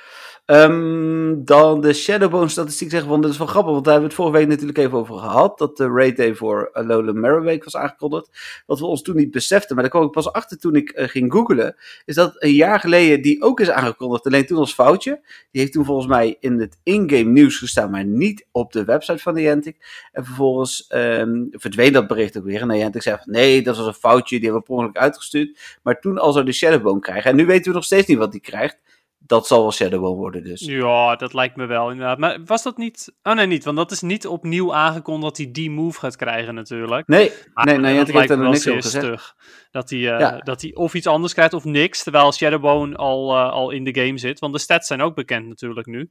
Um, 0.51 1.45
dan 1.45 1.81
de 1.81 1.93
Shadowbone 1.93 2.49
statistiek 2.49 2.91
zeggen 2.91 3.09
van, 3.09 3.21
dat 3.21 3.31
is 3.31 3.39
wel 3.39 3.47
grappig, 3.47 3.73
want 3.73 3.85
daar 3.85 3.93
hebben 3.93 4.11
we 4.11 4.17
het 4.17 4.25
vorige 4.25 4.45
week 4.45 4.59
natuurlijk 4.59 4.79
even 4.79 4.99
over 4.99 5.19
gehad, 5.19 5.59
dat 5.59 5.77
de 5.77 5.89
rate 5.89 6.13
day 6.13 6.35
voor 6.35 6.71
Alolan 6.73 7.21
Marowak 7.21 7.65
was 7.65 7.77
aangekondigd. 7.77 8.63
Wat 8.67 8.79
we 8.79 8.87
ons 8.87 9.03
toen 9.03 9.17
niet 9.17 9.31
beseften, 9.31 9.75
maar 9.75 9.85
daar 9.85 9.93
kwam 9.93 10.05
ik 10.05 10.11
pas 10.11 10.33
achter 10.33 10.59
toen 10.59 10.75
ik 10.75 10.99
uh, 10.99 11.09
ging 11.09 11.33
googlen, 11.33 11.77
is 12.05 12.15
dat 12.15 12.43
een 12.43 12.53
jaar 12.53 12.81
geleden 12.81 13.23
die 13.23 13.43
ook 13.43 13.61
is 13.61 13.71
aangekondigd, 13.71 14.27
alleen 14.27 14.47
toen 14.47 14.59
als 14.59 14.75
foutje. 14.75 15.21
Die 15.51 15.61
heeft 15.61 15.73
toen 15.73 15.85
volgens 15.85 16.07
mij 16.07 16.37
in 16.41 16.61
het 16.61 16.79
in-game 16.83 17.31
nieuws 17.31 17.59
gestaan, 17.59 17.91
maar 17.91 18.05
niet 18.05 18.47
op 18.53 18.73
de 18.73 18.85
website 18.85 19.23
van 19.23 19.35
Niantic. 19.35 20.07
En 20.13 20.25
vervolgens 20.25 20.91
um, 20.95 21.49
verdween 21.51 21.93
dat 21.93 22.07
bericht 22.07 22.39
ook 22.39 22.45
weer. 22.45 22.61
En 22.61 22.69
Niantic 22.69 23.03
zei 23.03 23.17
van, 23.17 23.33
nee, 23.33 23.63
dat 23.63 23.77
was 23.77 23.87
een 23.87 23.95
foutje, 23.95 24.37
die 24.37 24.45
hebben 24.45 24.61
we 24.61 24.67
per 24.67 24.77
ongeluk 24.77 24.99
uitgestuurd. 24.99 25.79
Maar 25.83 26.01
toen 26.01 26.19
al 26.19 26.33
zou 26.33 26.45
de 26.45 26.53
Shadowbone 26.53 27.01
krijgen. 27.01 27.31
En 27.31 27.37
nu 27.37 27.47
weten 27.47 27.71
we 27.71 27.77
nog 27.77 27.85
steeds 27.85 28.07
niet 28.07 28.19
wat 28.19 28.33
die 28.33 28.41
krijgt 28.41 28.79
dat 29.19 29.47
zal 29.47 29.61
wel 29.61 29.73
Shadowbone 29.73 30.17
worden 30.17 30.45
dus. 30.45 30.61
Ja, 30.61 31.17
dat 31.17 31.35
lijkt 31.35 31.57
me 31.57 31.67
wel 31.67 31.91
inderdaad. 31.91 32.19
Maar 32.19 32.39
was 32.45 32.63
dat 32.63 32.77
niet... 32.77 33.15
Oh 33.23 33.33
nee, 33.33 33.47
niet. 33.47 33.65
Want 33.65 33.77
dat 33.77 33.91
is 33.91 34.01
niet 34.01 34.27
opnieuw 34.27 34.75
aangekondigd 34.75 35.23
dat 35.23 35.37
hij 35.37 35.53
die 35.53 35.71
move 35.71 35.99
gaat 35.99 36.17
krijgen 36.17 36.55
natuurlijk. 36.55 37.07
Nee, 37.07 37.33
maar, 37.55 37.65
nee, 37.65 37.79
nee, 37.79 37.97
dat 37.97 38.15
lijkt 38.15 38.29
me 38.29 38.37
wel 38.37 38.55
zeer 38.55 38.83
stug. 38.83 39.35
Dat 39.71 39.91
hij, 39.91 39.99
uh, 39.99 40.05
ja. 40.05 40.39
dat 40.39 40.63
hij 40.63 40.75
of 40.75 40.95
iets 40.95 41.07
anders 41.07 41.33
krijgt 41.33 41.53
of 41.53 41.65
niks, 41.65 42.03
terwijl 42.03 42.33
Shadowbone 42.33 42.97
al, 42.97 43.37
uh, 43.37 43.51
al 43.51 43.71
in 43.71 43.85
de 43.85 44.01
game 44.01 44.19
zit. 44.19 44.39
Want 44.39 44.53
de 44.53 44.59
stats 44.59 44.87
zijn 44.87 45.03
ook 45.03 45.15
bekend 45.15 45.47
natuurlijk 45.47 45.87
nu. 45.87 46.11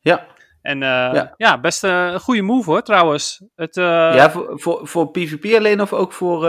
Ja. 0.00 0.26
En 0.62 0.76
uh, 0.76 0.88
ja. 0.88 1.34
ja. 1.36 1.60
best 1.60 1.82
een 1.82 2.20
goede 2.20 2.42
move 2.42 2.70
hoor, 2.70 2.82
trouwens. 2.82 3.44
Het, 3.54 3.74
ja, 3.74 4.30
voor, 4.30 4.60
voor, 4.60 4.88
voor 4.88 5.10
PvP 5.10 5.54
alleen 5.54 5.80
of 5.80 5.92
ook 5.92 6.12
voor, 6.12 6.40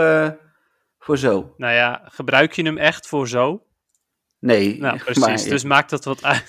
voor 0.98 1.18
zo? 1.18 1.54
Nou 1.56 1.74
ja, 1.74 2.02
gebruik 2.04 2.52
je 2.52 2.62
hem 2.62 2.78
echt 2.78 3.06
voor 3.06 3.28
zo? 3.28 3.62
Nee. 4.40 4.78
Nou, 4.78 4.98
precies. 5.04 5.22
Maar, 5.22 5.50
dus 5.50 5.64
maakt 5.64 5.90
dat 5.90 6.04
wat 6.04 6.22
uit. 6.22 6.44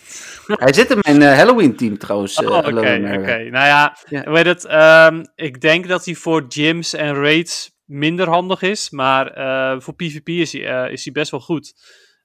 Hij 0.48 0.74
zit 0.74 0.92
in 0.92 1.00
mijn 1.02 1.22
uh, 1.22 1.38
Halloween-team 1.38 1.98
trouwens. 1.98 2.38
Oké, 2.38 2.48
okay, 2.48 3.00
oké. 3.00 3.20
Okay. 3.20 3.48
Nou 3.50 3.66
ja, 3.66 3.98
ja. 4.10 4.32
weet 4.32 4.46
het, 4.46 4.72
um, 4.72 5.26
ik 5.36 5.62
denk 5.62 5.88
dat 5.88 6.06
hij 6.06 6.16
voor 6.16 6.46
gyms 6.48 6.94
en 6.94 7.14
raids 7.14 7.72
minder 7.86 8.28
handig 8.28 8.62
is. 8.62 8.90
Maar 8.90 9.38
uh, 9.38 9.80
voor 9.82 9.96
PvP 9.96 10.30
is 10.30 10.54
hij, 10.54 10.92
is 10.92 11.04
hij 11.04 11.14
best 11.14 11.32
wel 11.32 11.40
goed. 11.40 11.74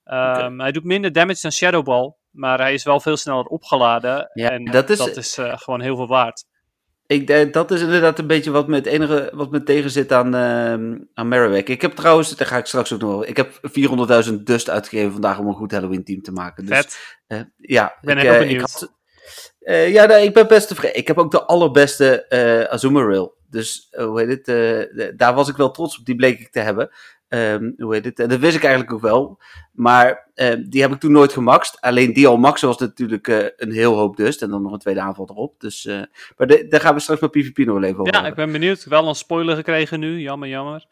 Um, 0.05 0.15
okay. 0.15 0.55
Hij 0.57 0.73
doet 0.73 0.85
minder 0.85 1.13
damage 1.13 1.41
dan 1.43 1.53
Shadow 1.53 1.85
Ball. 1.85 2.15
Maar 2.31 2.59
hij 2.59 2.75
is 2.75 2.85
wel 2.85 3.01
veel 3.01 3.17
sneller 3.17 3.45
opgeladen. 3.45 4.31
Ja, 4.33 4.51
en 4.51 4.65
dat 4.65 4.91
is, 4.91 4.99
dat 4.99 5.17
is 5.17 5.39
gewoon 5.41 5.81
heel 5.81 5.97
veel 5.97 6.07
waard. 6.07 6.45
Ik, 7.07 7.27
denk, 7.27 7.53
dat 7.53 7.71
is 7.71 7.81
inderdaad 7.81 8.19
een 8.19 8.27
beetje 8.27 8.51
wat 8.51 8.69
me 8.69 8.75
het 8.75 8.87
enige 8.87 9.31
wat 9.35 9.51
me 9.51 9.63
tegen 9.63 9.91
zit 9.91 10.13
aan, 10.13 10.35
uh, 10.35 10.99
aan 11.15 11.29
Marowak. 11.29 11.69
Ik 11.69 11.83
heb 11.83 11.93
trouwens, 11.93 12.37
daar 12.37 12.47
ga 12.47 12.57
ik 12.57 12.67
straks 12.67 12.93
ook 12.93 13.01
nog 13.01 13.13
over. 13.13 13.29
Ik 13.29 13.37
heb 13.37 13.61
400.000 14.29 14.35
dust 14.43 14.71
uitgegeven 14.71 15.13
vandaag 15.13 15.39
om 15.39 15.47
een 15.47 15.55
goed 15.55 15.73
Halloween 15.73 16.05
team 16.05 16.23
te 16.23 16.33
maken. 16.33 16.67
Dus, 16.67 16.77
Vet. 16.77 17.19
Uh, 17.29 17.41
ja, 17.57 17.91
ik 17.91 17.99
ben 18.01 18.19
ik, 18.19 18.39
benieuwd. 18.39 18.51
Ik, 18.53 18.61
had, 18.61 18.93
uh, 19.61 19.93
ja, 19.93 20.07
nee, 20.07 20.27
ik 20.27 20.35
ben 20.35 20.47
best 20.47 20.69
tevreden. 20.69 20.97
Ik 20.97 21.07
heb 21.07 21.19
ook 21.19 21.31
de 21.31 21.45
allerbeste 21.45 22.27
Azuma 22.71 23.03
Rail. 23.03 23.37
Dus 23.51 23.89
hoe 23.91 24.21
heet 24.21 24.47
het? 24.47 25.19
daar 25.19 25.35
was 25.35 25.49
ik 25.49 25.57
wel 25.57 25.71
trots 25.71 25.99
op. 25.99 26.05
Die 26.05 26.17
bleek 26.17 26.41
ik 26.41 26.51
te 26.51 26.61
hebben. 26.61 26.91
Um, 27.35 27.75
hoe 27.79 27.95
heet 27.95 28.05
het? 28.05 28.21
En 28.21 28.29
dat 28.29 28.39
wist 28.39 28.57
ik 28.57 28.63
eigenlijk 28.63 28.93
ook 28.93 29.01
wel. 29.01 29.39
Maar 29.73 30.29
uh, 30.35 30.55
die 30.69 30.83
heb 30.83 30.93
ik 30.93 31.01
toen 31.01 31.13
nooit 31.13 31.33
gemaxt. 31.33 31.81
Alleen 31.81 32.13
die 32.13 32.27
al 32.27 32.37
maxen 32.37 32.69
was 32.69 32.79
natuurlijk 32.79 33.29
uh, 33.29 33.45
een 33.57 33.73
heel 33.73 33.95
hoop 33.97 34.17
dust. 34.17 34.43
En 34.43 34.51
dan 34.51 34.63
nog 34.63 34.73
een 34.73 34.79
tweede 34.79 35.01
aanval 35.01 35.29
erop. 35.31 35.61
Dus, 35.61 35.85
uh, 35.85 36.03
maar 36.37 36.47
de, 36.47 36.67
daar 36.69 36.81
gaan 36.81 36.95
we 36.95 37.01
straks 37.01 37.21
met 37.21 37.31
PvP 37.31 37.59
nog 37.59 37.83
even 37.83 37.99
over. 37.99 38.15
Ja, 38.15 38.27
ik 38.27 38.35
ben 38.35 38.53
benieuwd. 38.53 38.85
Wel 38.85 39.09
een 39.09 39.15
spoiler 39.15 39.57
gekregen 39.57 40.01
nu. 40.01 40.21
Jammer, 40.21 40.49
jammer. 40.49 40.87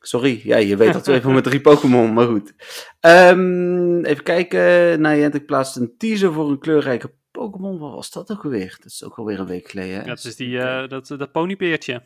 Sorry, 0.00 0.40
ja, 0.44 0.56
je 0.56 0.76
weet 0.76 0.92
dat 0.92 1.06
we 1.06 1.12
even 1.12 1.34
met 1.34 1.44
drie 1.44 1.60
Pokémon, 1.60 2.12
maar 2.12 2.26
goed. 2.26 2.54
Um, 3.00 4.04
even 4.04 4.22
kijken. 4.22 5.00
Nou, 5.00 5.20
ik 5.20 5.46
plaatste 5.46 5.80
een 5.80 5.94
teaser 5.98 6.32
voor 6.32 6.50
een 6.50 6.58
kleurrijke 6.58 7.10
Pokémon. 7.30 7.78
Wat 7.78 7.94
was 7.94 8.10
dat 8.10 8.30
ook 8.30 8.42
weer? 8.42 8.76
Dat 8.82 8.90
is 8.90 9.04
ook 9.04 9.16
alweer 9.16 9.40
een 9.40 9.46
week 9.46 9.68
geleden. 9.68 9.94
Hè? 9.94 10.00
Ja, 10.00 10.06
dat 10.06 10.24
is 10.24 10.36
die, 10.36 10.58
dat, 10.88 11.06
dat 11.06 11.32
ponypeertje. 11.32 12.02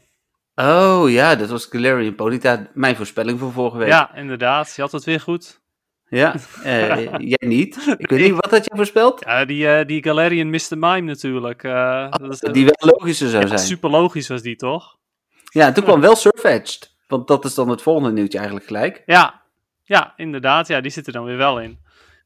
Oh 0.56 1.10
ja, 1.10 1.34
dat 1.34 1.48
was 1.48 1.66
Galarian 1.70 2.14
Ponyta. 2.14 2.66
Mijn 2.74 2.96
voorspelling 2.96 3.38
van 3.38 3.52
vorige 3.52 3.76
week. 3.76 3.88
Ja, 3.88 4.14
inderdaad. 4.14 4.72
Je 4.76 4.82
had 4.82 4.92
het 4.92 5.04
weer 5.04 5.20
goed. 5.20 5.60
Ja, 6.08 6.34
uh, 6.64 7.06
jij 7.34 7.48
niet. 7.48 7.94
Ik 7.98 8.10
weet 8.10 8.20
niet, 8.20 8.32
wat 8.32 8.50
had 8.50 8.64
je 8.64 8.72
voorspeld? 8.76 9.22
Ja, 9.24 9.44
die, 9.44 9.66
uh, 9.66 9.84
die 9.84 10.02
Galarian 10.02 10.50
Mr. 10.50 10.60
Mime 10.70 11.00
natuurlijk. 11.00 11.62
Uh, 11.62 11.72
oh, 11.72 12.10
dat 12.10 12.32
is, 12.32 12.38
die 12.38 12.64
wel 12.64 12.90
logischer 12.92 13.28
zou 13.28 13.42
ja, 13.42 13.48
zijn. 13.48 13.60
Super 13.60 13.90
logisch 13.90 14.28
was 14.28 14.42
die, 14.42 14.56
toch? 14.56 14.96
Ja, 15.44 15.66
en 15.66 15.74
toen 15.74 15.84
kwam 15.84 16.00
wel 16.00 16.16
Surfetched. 16.16 16.94
Want 17.06 17.28
dat 17.28 17.44
is 17.44 17.54
dan 17.54 17.68
het 17.68 17.82
volgende 17.82 18.12
nieuwtje 18.12 18.38
eigenlijk 18.38 18.66
gelijk. 18.66 19.02
Ja, 19.06 19.42
ja 19.82 20.12
inderdaad. 20.16 20.68
Ja, 20.68 20.80
die 20.80 20.90
zit 20.90 21.06
er 21.06 21.12
dan 21.12 21.24
weer 21.24 21.36
wel 21.36 21.60
in. 21.60 21.78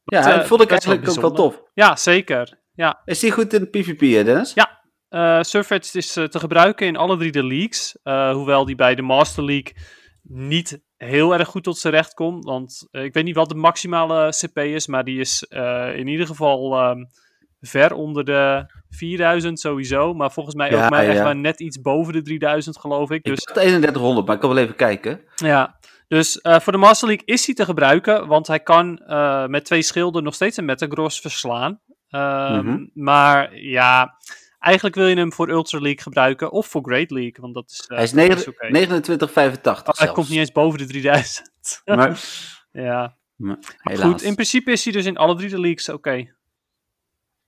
Maar 0.03 0.21
ja, 0.21 0.37
dat 0.37 0.47
vond 0.47 0.61
ik 0.61 0.69
eigenlijk 0.71 1.09
ook 1.09 1.21
wel 1.21 1.31
tof. 1.31 1.61
Ja, 1.73 1.95
zeker. 1.95 2.59
Ja. 2.73 3.01
Is 3.05 3.19
die 3.19 3.31
goed 3.31 3.53
in 3.53 3.69
PvP, 3.69 4.25
Dennis? 4.25 4.53
Ja, 4.53 4.80
uh, 5.11 5.41
Surfetched 5.41 5.95
is 5.95 6.17
uh, 6.17 6.25
te 6.25 6.39
gebruiken 6.39 6.87
in 6.87 6.95
alle 6.95 7.17
drie 7.17 7.31
de 7.31 7.43
leagues. 7.43 7.97
Uh, 8.03 8.31
hoewel 8.33 8.65
die 8.65 8.75
bij 8.75 8.95
de 8.95 9.01
Master 9.01 9.43
League 9.45 9.73
niet 10.23 10.81
heel 10.97 11.33
erg 11.33 11.47
goed 11.47 11.63
tot 11.63 11.77
zijn 11.77 11.93
recht 11.93 12.13
komt. 12.13 12.45
Want 12.45 12.87
ik 12.91 13.13
weet 13.13 13.23
niet 13.23 13.35
wat 13.35 13.49
de 13.49 13.55
maximale 13.55 14.29
CP 14.29 14.57
is, 14.57 14.87
maar 14.87 15.03
die 15.03 15.19
is 15.19 15.41
in 15.95 16.07
ieder 16.07 16.25
geval 16.25 16.89
um, 16.89 17.07
ver 17.61 17.93
onder 17.93 18.25
de 18.25 18.65
4000 18.89 19.59
sowieso. 19.59 20.13
Maar 20.13 20.31
volgens 20.31 20.55
mij 20.55 20.71
Ja, 20.71 20.83
ook 20.83 20.89
maar 20.89 21.03
echt 21.05 21.23
maar 21.23 21.35
net 21.35 21.59
iets 21.59 21.81
boven 21.81 22.13
de 22.13 22.21
3000 22.21 22.77
geloof 22.79 23.09
ik. 23.09 23.17
Ik 23.17 23.23
Dus 23.23 23.43
dacht 23.43 23.59
3100, 23.59 24.25
maar 24.25 24.35
ik 24.35 24.41
kan 24.41 24.53
wel 24.53 24.63
even 24.63 24.75
kijken. 24.75 25.21
ja, 25.35 25.79
dus 26.07 26.41
eh, 26.41 26.59
voor 26.59 26.71
de 26.73 26.79
Master 26.79 27.07
League 27.07 27.25
is 27.25 27.45
hij 27.45 27.55
te 27.55 27.65
gebruiken, 27.65 28.27
want 28.27 28.47
hij 28.47 28.59
kan 28.59 28.97
eh, 28.97 29.45
met 29.45 29.65
twee 29.65 29.81
schilden 29.81 30.23
nog 30.23 30.33
steeds 30.33 30.57
een 30.57 30.65
Metagross 30.65 31.19
verslaan. 31.21 31.79
Ehm, 32.09 32.65
Mhm. 32.65 32.85
Maar 32.93 33.57
ja, 33.57 34.15
eigenlijk 34.61 34.95
wil 34.95 35.07
je 35.07 35.15
hem 35.15 35.33
voor 35.33 35.49
Ultra 35.49 35.79
League 35.79 36.01
gebruiken 36.01 36.51
of 36.51 36.67
voor 36.67 36.81
Great 36.83 37.11
League, 37.11 37.37
want 37.41 37.53
dat 37.53 37.69
is, 37.69 37.85
eh, 37.87 37.95
Hij 37.95 38.03
is 38.03 38.11
dat 38.11 38.19
negen- 38.19 38.37
is 38.37 38.47
oké. 38.47 38.67
2985 38.67 39.93
Oh, 39.93 39.99
hij 40.05 40.13
komt 40.13 40.29
niet 40.29 40.39
eens 40.39 40.51
boven 40.51 40.79
de 40.79 40.85
3000. 40.85 41.49
Maar, 41.85 42.19
ja, 42.71 43.17
maar 43.35 43.57
goed, 43.97 44.21
in 44.21 44.33
principe 44.33 44.71
is 44.71 44.83
hij 44.83 44.93
dus 44.93 45.05
in 45.05 45.17
alle 45.17 45.35
drie 45.35 45.49
de 45.49 45.59
leagues 45.59 45.89
oké. 45.89 46.33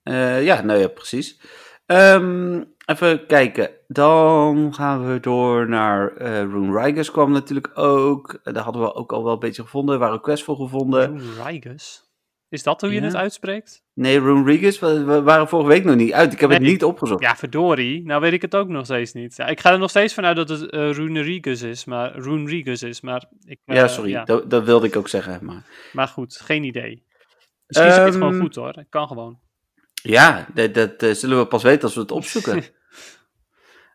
Eh, 0.03 0.43
ja, 0.43 0.62
nou 0.62 0.79
ja, 0.79 0.88
precies. 0.88 1.39
Ehm, 1.86 2.63
even 2.86 3.25
kijken. 3.25 3.70
Dan 3.88 4.74
gaan 4.74 5.08
we 5.13 5.20
door 5.20 5.70
naar 5.70 6.15
eh 6.15 6.39
Rune 6.39 6.82
Riders 6.84 7.12
kwam 7.12 7.32
natuurlijk 7.32 7.72
ook. 7.77 8.39
Daar 8.43 8.63
hadden 8.63 8.82
we 8.82 8.93
ook 8.93 9.12
al 9.13 9.24
wel 9.24 9.34
een 9.34 9.39
beetje 9.39 9.62
gevonden. 9.62 10.00
Waren 10.00 10.22
quests 10.22 10.46
voor 10.46 10.55
gevonden. 10.55 11.17
Rune 11.20 11.43
Rigus. 11.43 12.12
Is 12.53 12.63
dat 12.63 12.81
hoe 12.81 12.89
je 12.93 13.00
Ja. 13.00 13.05
het 13.05 13.15
uitspreekt? 13.15 13.83
Nee, 13.93 14.19
Rune 14.19 14.43
Riders 14.51 14.79
we, 14.79 15.22
waren 15.22 15.48
vorige 15.48 15.69
week 15.69 15.83
nog 15.83 15.95
niet 15.95 16.13
uit. 16.13 16.33
Ik 16.33 16.39
heb 16.39 16.50
het 16.50 16.62
niet 16.62 16.83
opgezocht. 16.83 17.22
Ja, 17.22 17.36
verdorie. 17.36 18.05
Nou 18.05 18.22
weet 18.22 18.33
ik 18.33 18.41
het 18.41 18.55
ook 18.55 18.67
nog 18.67 18.86
steeds 18.86 19.13
niet. 19.13 19.36
Ja, 19.36 19.48
ik 19.48 19.60
ga 19.60 19.72
er 19.72 19.79
nog 19.79 19.89
steeds 19.89 20.13
vanuit 20.13 20.36
dat 20.36 20.50
het 20.50 20.69
eh 20.69 20.91
Rune 20.91 21.22
Rigus 21.22 21.62
is, 21.62 21.86
maar 21.86 22.19
Rigus 22.19 22.83
is, 22.83 23.01
maar 23.01 23.25
ik... 23.45 23.60
eh, 23.65 23.75
Ja, 23.75 23.88
sorry. 23.88 24.10
ja. 24.10 24.24
Dat, 24.24 24.50
dat 24.50 24.63
wilde 24.63 24.88
ik 24.88 24.95
ook 24.95 25.07
zeggen. 25.10 25.45
Maar... 25.45 25.63
Maar 25.93 26.07
goed, 26.07 26.36
geen 26.43 26.63
idee. 26.63 27.03
Misschien 27.67 27.89
is 27.89 27.95
het 27.98 28.13
gewoon 28.13 28.33
Ehm, 28.33 28.41
goed 28.41 28.55
hoor. 28.55 28.74
Het 28.74 28.89
kan 28.89 29.07
gewoon. 29.07 29.39
Ja, 30.03 30.48
dat, 30.53 30.74
dat 30.74 31.03
eh, 31.03 31.12
zullen 31.12 31.38
we 31.38 31.45
pas 31.48 31.63
weten 31.63 31.81
als 31.83 31.93
we 31.95 32.01
het 32.01 32.12
opzoeken. 32.12 32.63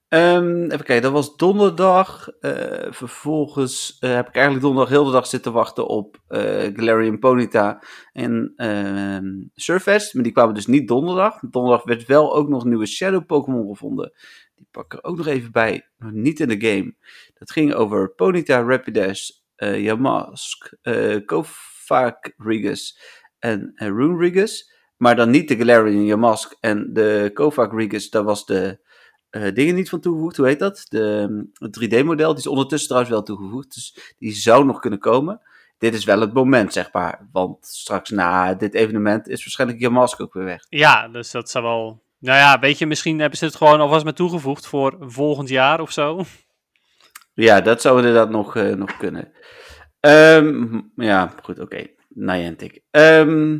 Ehm, 0.08 0.62
even 0.62 0.84
kijken, 0.84 1.02
dat 1.02 1.12
was 1.12 1.36
donderdag. 1.36 2.28
Eh, 2.40 2.92
vervolgens 2.92 3.96
eh, 4.00 4.14
heb 4.14 4.28
ik 4.28 4.34
eigenlijk 4.34 4.64
donderdag 4.64 4.92
heel 4.92 5.04
de 5.04 5.12
dag 5.12 5.26
zitten 5.26 5.52
wachten 5.52 5.86
op 5.86 6.20
eh 6.28 6.70
Galarian 6.74 7.18
Ponyta 7.18 7.82
en 8.12 8.52
ehm 8.56 9.26
Surfest. 9.54 10.14
Maar 10.14 10.22
die 10.22 10.32
kwamen 10.32 10.54
dus 10.54 10.66
niet 10.66 10.88
donderdag. 10.88 11.40
Donderdag 11.50 11.84
werd 11.84 12.06
wel 12.06 12.34
ook 12.34 12.48
nog 12.48 12.64
nieuwe 12.64 12.86
Shadow 12.86 13.26
Pokémon 13.26 13.68
gevonden. 13.68 14.12
Die 14.54 14.68
pak 14.70 14.84
ik 14.84 14.92
er 14.92 15.04
ook 15.04 15.16
nog 15.16 15.26
even 15.26 15.52
bij, 15.52 15.88
maar 15.96 16.12
niet 16.12 16.40
in 16.40 16.48
de 16.48 16.68
game. 16.68 16.94
Dat 17.34 17.50
ging 17.50 17.74
over 17.74 18.14
Ponyta, 18.14 18.62
Rapidash, 18.62 19.30
Yamask, 19.56 20.76
Kovac 21.24 22.32
Rigus 22.36 22.98
en 23.38 23.72
eh, 23.74 23.88
Rune 23.88 24.18
Rigus. 24.18 24.72
Maar 24.96 25.16
dan 25.16 25.30
niet 25.30 25.48
de 25.48 25.56
Galarian 25.56 26.04
Yamask 26.04 26.56
en 26.60 26.92
de 26.92 27.30
Kovac 27.34 27.72
Rigus. 27.72 28.10
Daar 28.10 28.24
was 28.24 28.46
de 28.46 28.86
eh, 29.30 29.54
dingen 29.54 29.74
niet 29.74 29.88
van 29.88 30.00
toegevoegd. 30.00 30.36
Hoe 30.36 30.46
heet 30.46 30.58
dat? 30.58 30.86
De, 30.88 31.26
mm, 31.30 31.50
het 31.52 31.72
3D-model. 31.72 32.28
Die 32.28 32.38
is 32.38 32.46
ondertussen 32.46 32.88
trouwens 32.88 33.14
wel 33.14 33.22
toegevoegd. 33.22 33.74
Dus 33.74 34.14
die 34.18 34.32
zou 34.32 34.64
nog 34.64 34.80
kunnen 34.80 34.98
komen. 34.98 35.40
Dit 35.78 35.94
is 35.94 36.04
wel 36.04 36.20
het 36.20 36.32
moment, 36.32 36.72
zeg 36.72 36.92
maar. 36.92 37.28
Want 37.32 37.66
straks 37.66 38.10
na 38.10 38.54
dit 38.54 38.74
evenement 38.74 39.28
is 39.28 39.40
waarschijnlijk 39.40 39.80
Yamask 39.80 40.20
ook 40.20 40.34
weer 40.34 40.44
weg. 40.44 40.66
Ja, 40.68 41.08
dus 41.08 41.30
dat 41.30 41.50
zou 41.50 41.64
wel... 41.64 42.02
Nou 42.18 42.38
ja, 42.38 42.58
weet 42.58 42.78
je, 42.78 42.86
misschien 42.86 43.18
hebben 43.18 43.38
ze 43.38 43.44
het 43.44 43.56
gewoon 43.56 43.80
alvast 43.80 44.04
maar 44.04 44.14
toegevoegd 44.14 44.66
voor 44.66 44.96
volgend 45.00 45.48
jaar 45.48 45.80
of 45.80 45.92
zo. 45.92 46.20
Ja, 47.34 47.60
dat 47.60 47.80
zou 47.80 47.96
inderdaad 47.96 48.30
nog, 48.30 48.56
eh, 48.56 48.74
nog 48.74 48.96
kunnen. 48.96 49.32
Ehm, 50.00 50.80
ja, 50.96 51.34
goed, 51.42 51.58
oké. 51.58 51.86
Niantic. 52.08 52.80
Ehm 52.90 53.56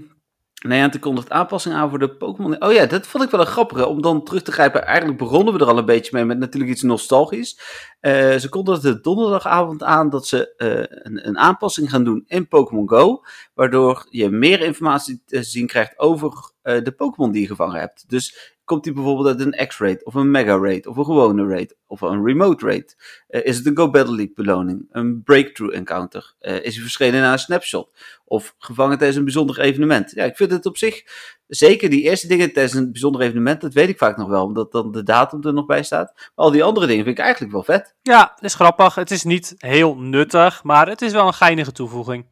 Niantic 0.66 1.00
kondigt 1.00 1.30
aanpassing 1.30 1.74
aan 1.74 1.90
voor 1.90 1.98
de 1.98 2.16
Pokémon. 2.16 2.62
Oh 2.62 2.72
ja, 2.72 2.86
dat 2.86 3.06
vond 3.06 3.24
ik 3.24 3.30
wel 3.30 3.40
een 3.40 3.46
grappige. 3.46 3.86
Om 3.86 4.02
dan 4.02 4.24
terug 4.24 4.42
te 4.42 4.52
grijpen. 4.52 4.86
Eigenlijk 4.86 5.18
begonnen 5.18 5.54
we 5.54 5.60
er 5.60 5.66
al 5.66 5.78
een 5.78 5.84
beetje 5.84 6.10
mee 6.14 6.24
met 6.24 6.38
natuurlijk 6.38 6.72
iets 6.72 6.82
nostalgisch. 6.82 7.60
Eh, 8.00 8.36
ze 8.36 8.48
kondigden 8.48 9.02
donderdagavond 9.02 9.82
aan 9.82 10.10
dat 10.10 10.26
ze 10.26 10.54
eh, 10.56 11.02
een, 11.02 11.28
een 11.28 11.38
aanpassing 11.38 11.90
gaan 11.90 12.04
doen 12.04 12.24
in 12.26 12.48
Pokémon 12.48 12.88
Go. 12.88 13.22
Waardoor 13.54 14.06
je 14.10 14.30
meer 14.30 14.60
informatie 14.60 15.22
te 15.26 15.42
zien 15.42 15.66
krijgt 15.66 15.98
over 15.98 16.52
eh, 16.62 16.84
de 16.84 16.92
Pokémon 16.92 17.32
die 17.32 17.42
je 17.42 17.48
gevangen 17.48 17.80
hebt. 17.80 18.04
Dus 18.08 18.56
komt 18.68 18.84
die 18.84 18.92
bijvoorbeeld 18.92 19.26
uit 19.26 19.40
een 19.40 19.66
X-Raid, 19.66 20.04
of 20.04 20.14
een 20.14 20.30
Mega 20.30 20.58
Raid, 20.58 20.86
of 20.86 20.96
een 20.96 21.04
gewone 21.04 21.46
Raid, 21.46 21.76
of 21.86 22.00
een 22.00 22.24
Remote 22.24 22.66
Raid? 22.66 22.96
Eh, 23.28 23.44
is 23.44 23.56
het 23.56 23.66
een 23.66 23.76
Go 23.76 23.90
Battle 23.90 24.14
League 24.14 24.34
beloning, 24.34 24.86
een 24.90 25.22
Breakthrough 25.22 25.74
Encounter? 25.76 26.34
Eh, 26.38 26.54
is 26.54 26.74
hij 26.74 26.82
verschenen 26.82 27.20
na 27.20 27.32
een 27.32 27.38
snapshot? 27.38 27.90
Of 28.24 28.54
gevangen 28.58 28.96
tijdens 28.96 29.18
een 29.18 29.24
bijzonder 29.24 29.60
evenement? 29.60 30.10
Ja, 30.10 30.24
ik 30.24 30.36
vind 30.36 30.50
het 30.50 30.66
op 30.66 30.76
zich, 30.76 31.02
zeker 31.46 31.90
die 31.90 32.02
eerste 32.02 32.26
dingen 32.26 32.52
tijdens 32.52 32.74
een 32.74 32.92
bijzonder 32.92 33.20
evenement, 33.20 33.60
dat 33.60 33.74
weet 33.74 33.88
ik 33.88 33.98
vaak 33.98 34.16
nog 34.16 34.28
wel, 34.28 34.44
omdat 34.44 34.72
dan 34.72 34.92
de 34.92 35.02
datum 35.02 35.42
er 35.42 35.52
nog 35.52 35.66
bij 35.66 35.82
staat. 35.82 36.12
Maar 36.14 36.32
al 36.34 36.50
die 36.50 36.64
andere 36.64 36.86
dingen 36.86 37.04
vind 37.04 37.18
ik 37.18 37.24
eigenlijk 37.24 37.52
wel 37.52 37.62
vet. 37.62 37.94
Ja, 38.02 38.36
is 38.40 38.54
grappig. 38.54 38.94
Het 38.94 39.10
is 39.10 39.24
niet 39.24 39.54
heel 39.56 39.96
nuttig, 39.96 40.62
maar 40.62 40.88
het 40.88 41.02
is 41.02 41.12
wel 41.12 41.26
een 41.26 41.34
geinige 41.34 41.72
toevoeging. 41.72 42.24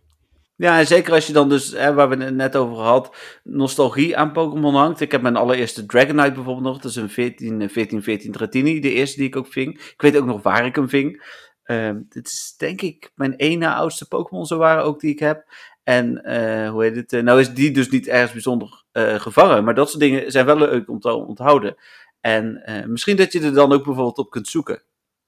Ja, 0.56 0.78
en 0.78 0.86
zeker 0.86 1.12
als 1.12 1.26
je 1.26 1.32
dan 1.32 1.48
dus, 1.48 1.72
hè, 1.72 1.94
waar 1.94 2.08
we 2.08 2.25
het 2.25 2.34
net 2.34 2.56
over 2.56 2.76
gehad, 2.76 3.16
nostalgie 3.42 4.16
aan 4.16 4.32
Pokémon 4.32 4.75
hangt. 4.75 5.00
Ik 5.00 5.12
heb 5.12 5.22
mijn 5.22 5.36
allereerste 5.36 5.86
Dragonite 5.86 6.32
bijvoorbeeld 6.32 6.66
nog. 6.66 6.78
Dat 6.78 6.90
is 6.90 6.96
een 6.96 7.10
14, 7.10 7.60
eh, 7.60 7.68
14, 7.68 8.02
14 8.02 8.32
Dratini, 8.32 8.80
de 8.80 8.92
eerste 8.92 9.18
die 9.18 9.26
ik 9.26 9.36
ook 9.36 9.52
ving. 9.52 9.78
Ik 9.78 10.00
weet 10.00 10.16
ook 10.16 10.26
nog 10.26 10.42
waar 10.42 10.66
ik 10.66 10.75
hem 10.75 10.88
ving. 10.88 11.22
Ehm 11.62 12.00
dit 12.08 12.26
is 12.26 12.54
denk 12.56 12.82
ik 12.82 13.12
mijn 13.14 13.58
na 13.58 13.75
oudste 13.75 14.08
Pokémon 14.08 14.46
zo 14.46 14.56
waren 14.58 14.84
ook 14.84 15.00
die 15.00 15.10
ik 15.10 15.18
heb. 15.18 15.44
En 15.82 16.22
eh, 16.25 16.70
hoe 16.70 16.82
heet 16.82 16.96
het? 16.96 17.12
eh, 17.12 17.22
nou 17.22 17.40
is 17.40 17.54
die 17.54 17.70
dus 17.70 17.90
niet 17.90 18.08
ergens 18.08 18.32
bijzonder 18.32 18.84
eh, 18.92 19.14
gevangen. 19.14 19.64
Maar 19.64 19.75
dat 19.75 19.88
soort 19.88 20.00
dingen 20.00 20.30
zijn 20.30 20.46
wel 20.46 20.58
leuk 20.58 20.88
om 20.88 21.00
te 21.00 21.12
onthouden. 21.12 21.76
En 22.20 22.62
misschien 22.86 23.16
dat 23.16 23.32
je 23.32 23.40
er 23.40 23.54
dan 23.54 23.72
ook 23.72 23.84
bijvoorbeeld 23.84 24.18
op 24.18 24.30
kunt 24.30 24.48
zoeken. 24.48 24.82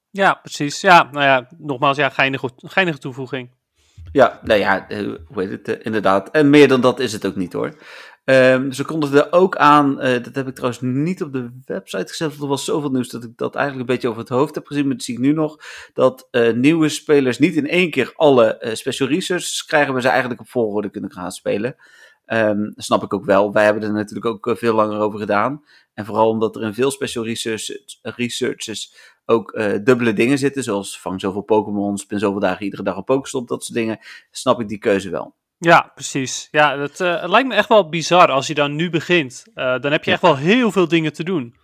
Ja, 0.09 0.33
precies. 0.33 0.81
Ja, 0.81 1.09
nou 1.11 1.25
ja, 1.25 1.49
nogmaals, 1.57 1.97
ja, 1.97 2.09
geinige 2.09 2.97
toevoeging. 2.97 3.58
Ja, 4.11 4.39
nou 4.43 4.59
ja, 4.59 4.89
eh, 4.89 5.13
hoe 5.25 5.43
heet 5.43 5.51
het, 5.51 5.67
eh, 5.67 5.85
inderdaad. 5.85 6.31
En 6.31 6.49
meer 6.49 6.67
dan 6.67 6.81
dat 6.81 6.99
is 6.99 7.13
het 7.13 7.25
ook 7.25 7.35
niet 7.35 7.53
hoor. 7.53 7.73
Ehm, 8.25 8.71
ze 8.71 8.83
kondigden 8.83 9.33
ook 9.33 9.55
aan, 9.55 9.99
eh, 9.99 10.23
dat 10.23 10.35
heb 10.35 10.47
ik 10.47 10.55
trouwens 10.55 10.81
niet 10.81 11.23
op 11.23 11.33
de 11.33 11.49
website 11.65 12.07
gezet, 12.07 12.27
want 12.29 12.41
er 12.41 12.47
was 12.47 12.65
zoveel 12.65 12.89
nieuws 12.89 13.09
dat 13.09 13.23
ik 13.23 13.31
dat 13.35 13.55
eigenlijk 13.55 13.89
een 13.89 13.95
beetje 13.95 14.09
over 14.09 14.21
het 14.21 14.29
hoofd 14.29 14.55
heb 14.55 14.65
gezien, 14.65 14.87
maar 14.87 14.95
dat 14.95 15.03
zie 15.03 15.13
ik 15.13 15.19
nu 15.19 15.33
nog, 15.33 15.57
dat 15.93 16.27
nieuwe 16.55 16.89
spelers 16.89 17.39
niet 17.39 17.55
in 17.55 17.67
één 17.67 17.89
keer 17.89 18.13
alle 18.15 18.71
special 18.73 19.07
researches 19.07 19.65
krijgen, 19.65 19.93
maar 19.93 20.01
ze 20.01 20.07
eigenlijk 20.07 20.41
op 20.41 20.49
volgorde 20.49 20.89
kunnen 20.89 21.11
gaan 21.11 21.31
spelen. 21.31 21.75
Ehm, 22.25 22.71
snap 22.75 23.03
ik 23.03 23.13
ook 23.13 23.25
wel. 23.25 23.53
Wij 23.53 23.63
hebben 23.63 23.83
er 23.83 23.93
natuurlijk 23.93 24.25
ook 24.25 24.57
veel 24.57 24.75
langer 24.75 24.99
over 24.99 25.19
gedaan. 25.19 25.63
En 25.93 26.05
vooral 26.05 26.29
omdat 26.29 26.55
er 26.55 26.63
in 26.63 26.73
veel 26.73 26.91
special 26.91 27.25
researches, 27.25 27.99
researches 28.01 28.93
ook 29.29 29.51
eh, 29.51 29.73
dubbele 29.83 30.13
dingen 30.13 30.37
zitten, 30.37 30.63
zoals 30.63 30.99
vang 30.99 31.21
zoveel 31.21 31.41
Pokémon, 31.41 31.97
spin 31.97 32.19
zoveel 32.19 32.39
dagen 32.39 32.63
iedere 32.63 32.83
dag 32.83 32.95
een 32.95 33.03
Pokestop, 33.03 33.47
dat 33.47 33.63
soort 33.63 33.77
dingen, 33.77 33.99
snap 34.31 34.61
ik 34.61 34.67
die 34.67 34.77
keuze 34.77 35.09
wel. 35.09 35.35
Ja, 35.57 35.91
precies. 35.95 36.47
Ja, 36.51 36.79
het, 36.79 36.99
eh, 36.99 37.23
lijkt 37.27 37.47
me 37.47 37.55
echt 37.55 37.69
wel 37.69 37.89
bizar 37.89 38.31
als 38.31 38.47
je 38.47 38.53
dan 38.53 38.75
nu 38.75 38.89
begint. 38.89 39.45
Eh, 39.53 39.79
dan 39.79 39.91
heb 39.91 40.03
je 40.03 40.11
echt 40.11 40.21
wel 40.21 40.37
heel 40.37 40.71
veel 40.71 40.87
dingen 40.87 41.13
te 41.13 41.23
doen. 41.23 41.55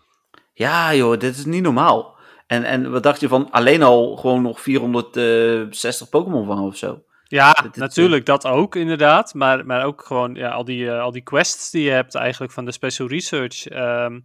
Ja 0.53 0.95
joh, 0.95 1.19
dit 1.19 1.37
is 1.37 1.45
niet 1.45 1.63
normaal. 1.63 2.15
En, 2.47 2.63
en 2.63 2.91
wat 2.91 3.03
dacht 3.03 3.19
je 3.19 3.27
van 3.27 3.51
alleen 3.51 3.83
al 3.83 4.15
gewoon 4.15 4.41
nog 4.41 4.61
460 4.61 6.09
Pokémon 6.09 6.45
vangen 6.45 6.63
of 6.63 6.77
zo? 6.77 7.03
Ja, 7.27 7.65
natuurlijk, 7.73 8.25
dat 8.25 8.45
ook 8.45 8.75
inderdaad. 8.75 9.33
Maar, 9.33 9.65
maar 9.65 9.85
ook 9.85 10.03
gewoon 10.05 10.35
ja, 10.35 10.49
al, 10.49 10.65
die, 10.65 10.91
al 10.91 11.11
die 11.11 11.23
quests 11.23 11.71
die 11.71 11.83
je 11.83 11.91
hebt 11.91 12.15
eigenlijk 12.15 12.53
van 12.53 12.65
de 12.65 12.71
special 12.71 13.07
research. 13.07 13.67
Ehm, 13.67 14.19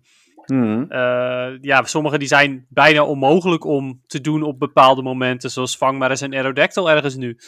Hmm. 0.51 0.91
eh, 0.91 1.49
ja, 1.61 1.83
sommige 1.85 2.19
die 2.19 2.29
zijn 2.29 2.67
bijna 2.69 3.05
onmogelijk 3.05 3.65
om 3.65 4.03
te 4.07 4.21
doen 4.21 4.43
op 4.43 4.59
bepaalde 4.59 5.03
momenten. 5.03 5.51
Zoals 5.51 5.77
vang 5.77 5.99
maar 5.99 6.11
eens 6.11 6.21
een 6.21 6.35
Aerodactyl 6.35 6.91
ergens 6.91 7.15
nu. 7.15 7.39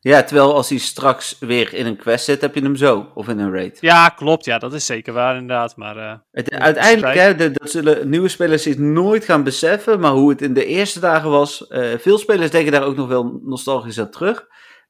Ja, 0.00 0.22
terwijl 0.22 0.54
als 0.54 0.68
hij 0.68 0.78
straks 0.78 1.36
weer 1.40 1.74
in 1.74 1.86
een 1.86 1.96
quest 1.96 2.24
zit, 2.24 2.40
heb 2.40 2.54
je 2.54 2.62
hem 2.62 2.76
zo. 2.76 3.10
Of 3.14 3.28
in 3.28 3.38
een 3.38 3.52
raid. 3.52 3.78
Ja, 3.80 4.08
klopt. 4.08 4.44
Ja, 4.44 4.58
dat 4.58 4.72
is 4.72 4.86
zeker 4.86 5.12
waar 5.12 5.36
inderdaad. 5.36 5.76
Maar 5.76 5.96
eh, 5.96 6.14
Het, 6.30 6.50
uiteindelijk, 6.50 7.14
hè, 7.14 7.34
dat 7.34 7.70
zullen 7.70 8.08
nieuwe 8.10 8.28
spelers 8.28 8.62
zich 8.62 8.78
nooit 8.78 9.24
gaan 9.24 9.42
beseffen. 9.44 10.00
Maar 10.00 10.12
hoe 10.12 10.30
het 10.30 10.42
in 10.42 10.54
de 10.54 10.64
eerste 10.64 11.00
dagen 11.00 11.30
was. 11.30 11.66
eh, 11.66 11.98
veel 11.98 12.18
spelers 12.18 12.50
denken 12.50 12.72
daar 12.72 12.84
ook 12.84 12.96
nog 12.96 13.08
wel 13.08 13.40
nostalgisch 13.42 14.00
aan 14.00 14.10
terug. 14.10 14.46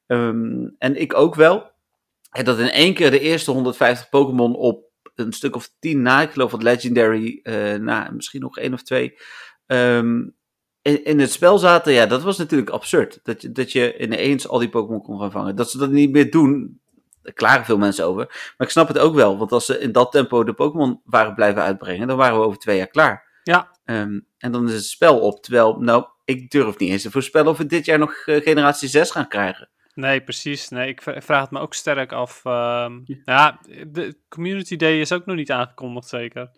Ehm, 0.07 0.65
en 0.77 1.01
ik 1.01 1.13
ook 1.13 1.35
wel. 1.35 1.71
En 2.31 2.45
dat 2.45 2.59
in 2.59 2.69
één 2.69 2.93
keer 2.93 3.11
de 3.11 3.19
eerste 3.19 3.51
150 3.51 4.09
Pokémon 4.09 4.55
op 4.55 4.91
een 5.15 5.33
stuk 5.33 5.55
of 5.55 5.69
10 5.79 6.01
na, 6.01 6.21
ik 6.21 6.31
geloof 6.31 6.51
wat 6.51 6.63
Legendary, 6.63 7.39
na 7.81 8.09
misschien 8.11 8.41
nog 8.41 8.57
één 8.57 8.73
of 8.73 8.83
twee. 8.83 9.17
ehm, 9.65 10.21
in, 10.81 11.03
in 11.05 11.19
het 11.19 11.31
spel 11.31 11.57
zaten, 11.57 11.93
ja, 11.93 12.05
dat 12.05 12.23
was 12.23 12.37
natuurlijk 12.37 12.69
absurd. 12.69 13.19
Dat 13.23 13.41
je, 13.41 13.51
dat 13.51 13.71
je 13.71 13.97
ineens 13.97 14.47
al 14.47 14.59
die 14.59 14.69
Pokémon 14.69 15.01
kon 15.01 15.19
gaan 15.19 15.31
vangen. 15.31 15.55
Dat 15.55 15.71
ze 15.71 15.77
dat 15.77 15.89
niet 15.89 16.11
meer 16.11 16.31
doen, 16.31 16.81
daar 17.21 17.33
klagen 17.33 17.65
veel 17.65 17.77
mensen 17.77 18.05
over. 18.05 18.25
Maar 18.57 18.67
ik 18.67 18.69
snap 18.69 18.87
het 18.87 18.97
ook 18.99 19.15
wel, 19.15 19.37
want 19.37 19.51
als 19.51 19.65
ze 19.65 19.79
in 19.79 19.91
dat 19.91 20.11
tempo 20.11 20.43
de 20.43 20.53
Pokémon 20.53 21.01
waren 21.03 21.33
blijven 21.35 21.61
uitbrengen, 21.61 22.07
dan 22.07 22.17
waren 22.17 22.39
we 22.39 22.45
over 22.45 22.59
twee 22.59 22.77
jaar 22.77 22.87
klaar. 22.87 23.39
ja, 23.43 23.71
Ehm, 23.85 24.19
en 24.37 24.51
dan 24.51 24.67
is 24.67 24.73
het 24.73 24.83
spel 24.85 25.19
op. 25.19 25.43
Terwijl, 25.43 25.77
nou, 25.79 26.05
ik 26.25 26.49
durf 26.51 26.77
niet 26.77 26.89
eens 26.89 27.01
te 27.01 27.11
voorspellen 27.11 27.51
of 27.51 27.57
we 27.57 27.65
dit 27.65 27.85
jaar 27.85 27.99
nog 27.99 28.13
eh, 28.25 28.41
generatie 28.41 28.87
6 28.89 29.11
gaan 29.11 29.27
krijgen. 29.27 29.69
Nee, 29.93 30.21
precies. 30.21 30.69
Nee, 30.69 30.87
ik 30.87 31.01
vraag 31.01 31.41
het 31.41 31.51
me 31.51 31.59
ook 31.59 31.73
sterk 31.73 32.11
af. 32.11 32.41
ehm, 32.43 32.99
ja, 33.25 33.59
de 33.87 34.15
Community 34.29 34.75
Day 34.75 34.99
is 34.99 35.11
ook 35.11 35.25
nog 35.25 35.35
niet 35.35 35.51
aangekondigd, 35.51 36.07
zeker. 36.07 36.49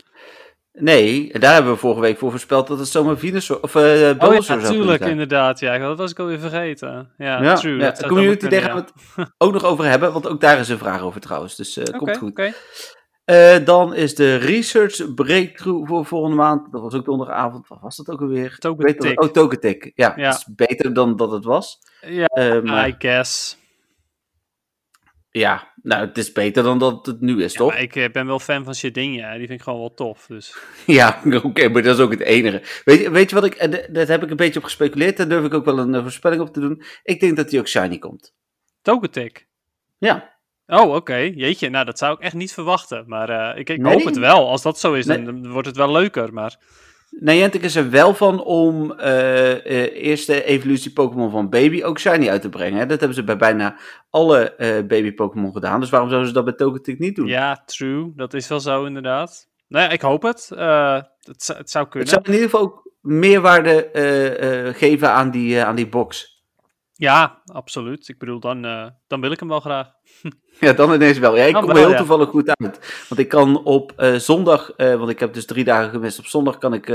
Nee, 0.72 1.40
daar 1.40 1.54
hebben 1.54 1.72
we 1.72 1.78
vorige 1.78 2.02
week 2.02 2.18
voor 2.18 2.30
voorspeld 2.30 2.68
dat 2.68 2.80
het 2.80 2.88
zomaar 2.88 3.18
Venusaur 3.18 3.62
of 3.62 3.76
eh 3.76 3.82
Oh 3.82 4.34
ja, 4.34 4.42
zou 4.42 4.62
natuurlijk, 4.62 5.06
inderdaad. 5.06 5.60
Ja, 5.60 5.78
dat 5.78 5.98
was 5.98 6.12
ik 6.12 6.20
alweer 6.20 6.40
vergeten. 6.40 7.14
Ja, 7.18 7.42
Ja, 7.44 7.56
true. 7.56 7.80
ja, 7.80 7.92
dat 7.92 8.06
Community 8.08 8.48
Day 8.48 8.62
gaan 8.62 8.76
we 8.76 8.84
het 9.16 9.30
ook 9.38 9.54
nog 9.54 9.64
over 9.64 9.86
hebben, 9.86 10.14
want 10.14 10.28
ook 10.28 10.42
daar 10.42 10.60
is 10.60 10.70
een 10.70 10.78
vraag 10.78 11.02
over 11.02 11.22
trouwens. 11.22 11.56
Dus 11.56 11.74
ja. 11.74 11.84
komt 11.84 12.02
Oké, 12.02 12.18
goed. 12.18 12.30
oké. 12.30 12.54
Eh, 13.26 13.66
dan 13.66 13.94
is 13.96 14.16
de 14.16 14.36
research 14.36 15.14
breakthrough 15.14 15.88
voor 15.88 16.06
volgende 16.06 16.36
maand. 16.36 16.72
Dat 16.72 16.82
was 16.82 16.94
ook 16.94 17.06
donderdagavond. 17.06 17.68
Wat 17.68 17.80
was 17.82 17.96
dat 17.96 18.10
ook 18.10 18.22
alweer? 18.22 18.46
Ik 18.46 18.62
weet 18.62 18.62
dat- 18.62 18.78
Togetic. 18.78 19.24
Oh, 19.24 19.30
Togetic. 19.30 19.92
Ja, 19.96 20.14
Ja. 20.16 20.30
dat 20.30 20.38
is 20.48 20.56
beter 20.56 20.94
dan 20.94 21.16
dat 21.16 21.32
het 21.32 21.44
was. 21.46 21.80
Ja, 22.02 22.62
maar 22.64 22.88
I 22.88 22.96
guess. 22.98 23.58
ja, 25.30 25.74
nou, 25.82 26.06
het 26.08 26.18
is 26.18 26.32
beter 26.32 26.64
dan 26.64 26.80
dat 26.80 27.06
het 27.06 27.22
nu 27.22 27.44
is, 27.44 27.52
Ja, 27.52 27.58
toch? 27.60 27.76
ik 27.76 27.96
eh, 27.96 28.12
ben 28.12 28.26
wel 28.26 28.40
fan 28.40 28.64
van 28.64 28.76
Shedinja. 28.76 29.38
Die 29.38 29.48
vind 29.48 29.60
ik 29.60 29.62
gewoon 29.66 29.80
wel 29.80 29.94
tof. 29.94 30.26
Dus. 30.28 30.58
Ja, 30.86 31.22
oké, 31.44 31.70
maar 31.70 31.82
dat 31.84 31.96
is 31.98 32.04
ook 32.04 32.12
het 32.12 32.22
enige. 32.22 32.62
Weet 32.86 33.02
je, 33.02 33.10
weet 33.12 33.30
je 33.30 33.36
wat 33.36 33.46
ik, 33.46 33.54
en 33.56 33.72
d- 33.72 33.88
dat 33.96 34.08
heb 34.08 34.24
ik 34.24 34.30
een 34.30 34.36
beetje 34.36 34.60
op 34.60 34.66
gespeculeerd, 34.66 35.18
daar 35.18 35.28
durf 35.30 35.46
ik 35.46 35.54
ook 35.54 35.66
wel 35.66 35.80
een 35.80 35.96
eh, 35.96 36.02
voorspelling 36.02 36.42
op 36.42 36.54
te 36.54 36.60
doen. 36.60 36.84
Ik 37.04 37.20
denk 37.20 37.36
dat 37.36 37.52
hij 37.52 37.60
ook 37.60 37.68
shiny 37.68 37.98
komt. 37.98 38.34
Togetic. 38.82 39.48
Ja, 39.98 40.35
Oh, 40.68 40.94
oké. 40.96 41.16
Jeetje, 41.16 41.70
nou 41.70 41.86
dat 41.86 41.98
zou 41.98 42.14
ik 42.14 42.20
echt 42.20 42.34
niet 42.34 42.54
verwachten. 42.54 43.04
Maar 43.08 43.30
eh, 43.30 43.60
ik, 43.60 43.70
ik 43.70 43.82
Nee? 43.82 43.94
hoop 43.94 44.06
het 44.06 44.18
wel. 44.18 44.50
Als 44.50 44.62
dat 44.62 44.80
zo 44.80 44.94
is, 44.94 45.06
Nee. 45.06 45.24
dan, 45.24 45.52
wordt 45.52 45.68
het 45.68 45.78
wel 45.78 45.92
leuker. 45.92 46.34
Maar 46.34 46.58
Niantic 47.10 47.62
is 47.64 47.76
er 47.76 47.90
wel 47.90 48.14
van 48.14 48.44
om 48.44 48.92
eh 48.92 49.52
eh, 49.52 49.94
eerste 50.06 50.44
evolutie 50.44 50.94
Pokémon 50.94 51.32
van 51.32 51.50
Baby 51.50 51.84
ook 51.84 52.00
shiny 52.00 52.30
uit 52.30 52.42
te 52.42 52.50
brengen. 52.50 52.80
Hè? 52.80 52.86
Dat 52.86 53.00
hebben 53.00 53.18
ze 53.18 53.24
bij 53.24 53.38
bijna 53.38 53.78
alle 54.10 54.54
baby 54.88 55.12
Pokémon 55.14 55.52
gedaan. 55.54 55.80
Dus 55.80 55.90
waarom 55.90 56.10
zouden 56.10 56.30
ze 56.30 56.36
dat 56.36 56.46
bij 56.46 56.54
Togetic 56.54 57.00
niet 57.00 57.16
doen? 57.16 57.28
ja, 57.28 57.64
true. 57.66 58.12
Dat 58.16 58.34
is 58.34 58.48
wel 58.48 58.60
zo 58.60 58.86
inderdaad. 58.86 59.48
Nou 59.68 59.84
ja, 59.86 59.90
ik 59.92 60.02
hoop 60.02 60.22
het. 60.22 60.50
Het, 60.50 61.44
zou- 61.44 61.58
het 61.58 61.70
zou 61.70 61.84
Het 61.84 61.90
kunnen. 61.94 62.08
zou 62.10 62.22
in 62.24 62.32
ieder 62.34 62.50
geval 62.50 62.62
ook 62.62 62.90
meerwaarde 63.02 63.90
geven 64.76 65.12
aan 65.12 65.32
die, 65.32 65.62
aan 65.64 65.76
die 65.76 65.88
box. 65.88 66.35
Ja, 66.98 67.42
absoluut. 67.46 68.08
Ik 68.08 68.18
bedoel, 68.18 68.40
dan, 68.40 68.66
eh, 68.66 68.88
dan 69.08 69.22
wil 69.22 69.32
ik 69.32 69.40
hem 69.40 69.50
wel 69.50 69.60
graag. 69.60 69.94
Ja, 70.60 70.74
dan 70.74 70.94
ineens 70.94 71.18
wel. 71.18 71.36
Ja, 71.36 71.44
ik 71.44 71.54
kom 71.54 71.62
er 71.62 71.68
wel, 71.68 71.78
heel 71.78 71.92
ja. 71.92 71.98
toevallig 71.98 72.30
goed 72.30 72.48
uit. 72.56 73.06
Want 73.10 73.22
ik 73.22 73.30
kan 73.30 73.64
op 73.64 73.92
eh, 73.92 74.16
zondag, 74.16 74.72
eh, 74.72 74.96
want 74.96 75.10
ik 75.10 75.20
heb 75.20 75.34
dus 75.34 75.46
drie 75.46 75.64
dagen 75.64 75.92
gemist. 75.92 76.20
Op 76.20 76.26
zondag 76.26 76.58
kan 76.58 76.74
ik 76.74 76.88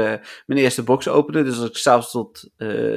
mijn 0.46 0.60
eerste 0.60 0.82
box 0.82 1.08
openen. 1.08 1.44
Dus 1.44 1.58
als 1.58 1.68
ik 1.68 1.76
s'avonds 1.76 2.10
tot, 2.10 2.50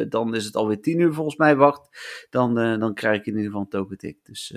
dan 0.10 0.36
is 0.36 0.45
het 0.45 0.55
alweer 0.55 0.81
tien 0.81 1.00
uur 1.00 1.13
volgens 1.13 1.36
mij 1.36 1.55
wacht. 1.55 1.98
Dan, 2.29 2.55
dan 2.79 2.93
krijg 2.93 3.19
ik 3.19 3.25
in 3.25 3.31
ieder 3.31 3.45
geval 3.45 3.62
een 3.62 3.69
tokentik. 3.69 4.17
Dus, 4.24 4.53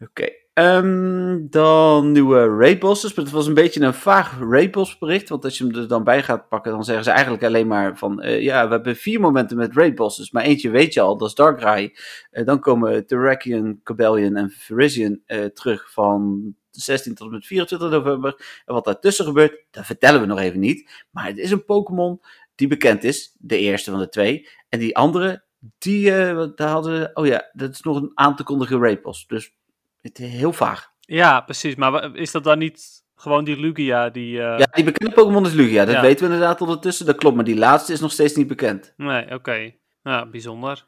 oké. 0.00 0.39
Ehm, 0.52 1.46
dan 1.50 2.12
nieuwe 2.12 2.56
raid 2.58 2.78
bosses. 2.78 3.14
Maar 3.14 3.24
het 3.24 3.34
was 3.34 3.46
een 3.46 3.54
beetje 3.54 3.80
een 3.80 3.94
vaag 3.94 4.38
raid 4.50 4.70
boss 4.70 4.98
bericht. 4.98 5.28
Want 5.28 5.44
als 5.44 5.58
je 5.58 5.64
hem 5.66 5.74
er 5.74 5.88
dan 5.88 6.04
bij 6.04 6.22
gaat 6.22 6.48
pakken, 6.48 6.72
dan 6.72 6.84
zeggen 6.84 7.04
ze 7.04 7.10
eigenlijk 7.10 7.44
alleen 7.44 7.66
maar 7.66 7.98
van... 7.98 8.20
eh, 8.20 8.42
ja, 8.42 8.64
we 8.66 8.72
hebben 8.72 8.96
vier 8.96 9.20
momenten 9.20 9.56
met 9.56 9.74
raid 9.74 9.94
bosses. 9.94 10.30
Maar 10.30 10.42
eentje 10.44 10.70
weet 10.70 10.94
je 10.94 11.00
al, 11.00 11.16
dat 11.16 11.28
is 11.28 11.34
Darkrai. 11.34 11.92
Eh, 12.30 12.44
dan 12.46 12.60
komen 12.60 13.06
Terrakion, 13.06 13.80
Cobalion 13.84 14.36
en 14.36 14.50
Virizion 14.50 15.22
eh, 15.26 15.44
terug 15.44 15.92
van 15.92 16.42
16 16.70 17.14
tot 17.14 17.26
en 17.26 17.32
met 17.32 17.46
24 17.46 17.90
november. 17.90 18.62
En 18.64 18.74
wat 18.74 18.84
daartussen 18.84 19.24
gebeurt, 19.24 19.64
dat 19.70 19.86
vertellen 19.86 20.20
we 20.20 20.26
nog 20.26 20.38
even 20.38 20.60
niet. 20.60 20.90
Maar 21.10 21.26
het 21.26 21.38
is 21.38 21.50
een 21.50 21.64
Pokémon 21.64 22.20
die 22.54 22.68
bekend 22.68 23.04
is. 23.04 23.34
De 23.38 23.58
eerste 23.58 23.90
van 23.90 24.00
de 24.00 24.08
twee. 24.08 24.48
En 24.68 24.78
die 24.78 24.96
andere, 24.96 25.42
die, 25.78 26.12
wat- 26.12 26.56
daar 26.56 26.68
hadden 26.68 27.10
Oh 27.16 27.26
ja, 27.26 27.50
dat 27.52 27.70
is 27.70 27.80
nog 27.80 27.96
een 27.96 28.10
aan 28.14 28.36
te 28.36 28.42
kondigen. 28.42 29.00
Dus 29.26 29.54
het 30.00 30.18
is 30.18 30.32
heel 30.32 30.52
vaag. 30.52 30.88
Ja, 31.00 31.40
precies. 31.40 31.74
Maar 31.74 32.16
is 32.16 32.30
dat 32.30 32.44
dan 32.44 32.58
niet 32.58 33.02
gewoon 33.14 33.44
die 33.44 33.60
Lugia 33.60 34.10
die... 34.10 34.42
eh, 34.42 34.58
Ja, 34.58 34.66
die 34.72 34.84
bekende 34.84 35.14
Pokémon 35.14 35.46
is 35.46 35.52
Lugia. 35.52 35.84
Dat 35.84 35.94
Ja. 35.94 36.00
weten 36.00 36.26
we 36.26 36.32
inderdaad 36.32 36.60
ondertussen. 36.60 37.06
Dat 37.06 37.16
klopt, 37.16 37.36
maar 37.36 37.44
die 37.44 37.56
laatste 37.56 37.92
is 37.92 38.00
nog 38.00 38.12
steeds 38.12 38.34
niet 38.34 38.46
bekend. 38.46 38.92
Nee, 38.96 39.34
oké. 39.34 39.72
Ja, 40.02 40.26
bijzonder. 40.26 40.86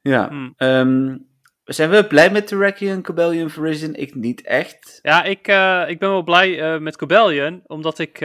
Ja. 0.00 0.28
Hm. 0.28 0.50
Ehm, 0.56 1.16
zijn 1.64 1.90
we 1.90 2.06
blij 2.06 2.30
met 2.30 2.46
Terrakion, 2.46 3.02
Cobalion, 3.02 3.50
Virizion? 3.50 3.94
Ik 3.94 4.14
niet 4.14 4.42
echt. 4.42 4.98
Ja, 5.02 5.22
ik, 5.22 5.48
eh, 5.48 5.84
ik 5.88 5.98
ben 5.98 6.08
wel 6.10 6.22
blij 6.22 6.60
eh, 6.74 6.80
met 6.80 6.96
Cobellion, 6.96 7.60
omdat 7.66 7.98
ik, 7.98 8.18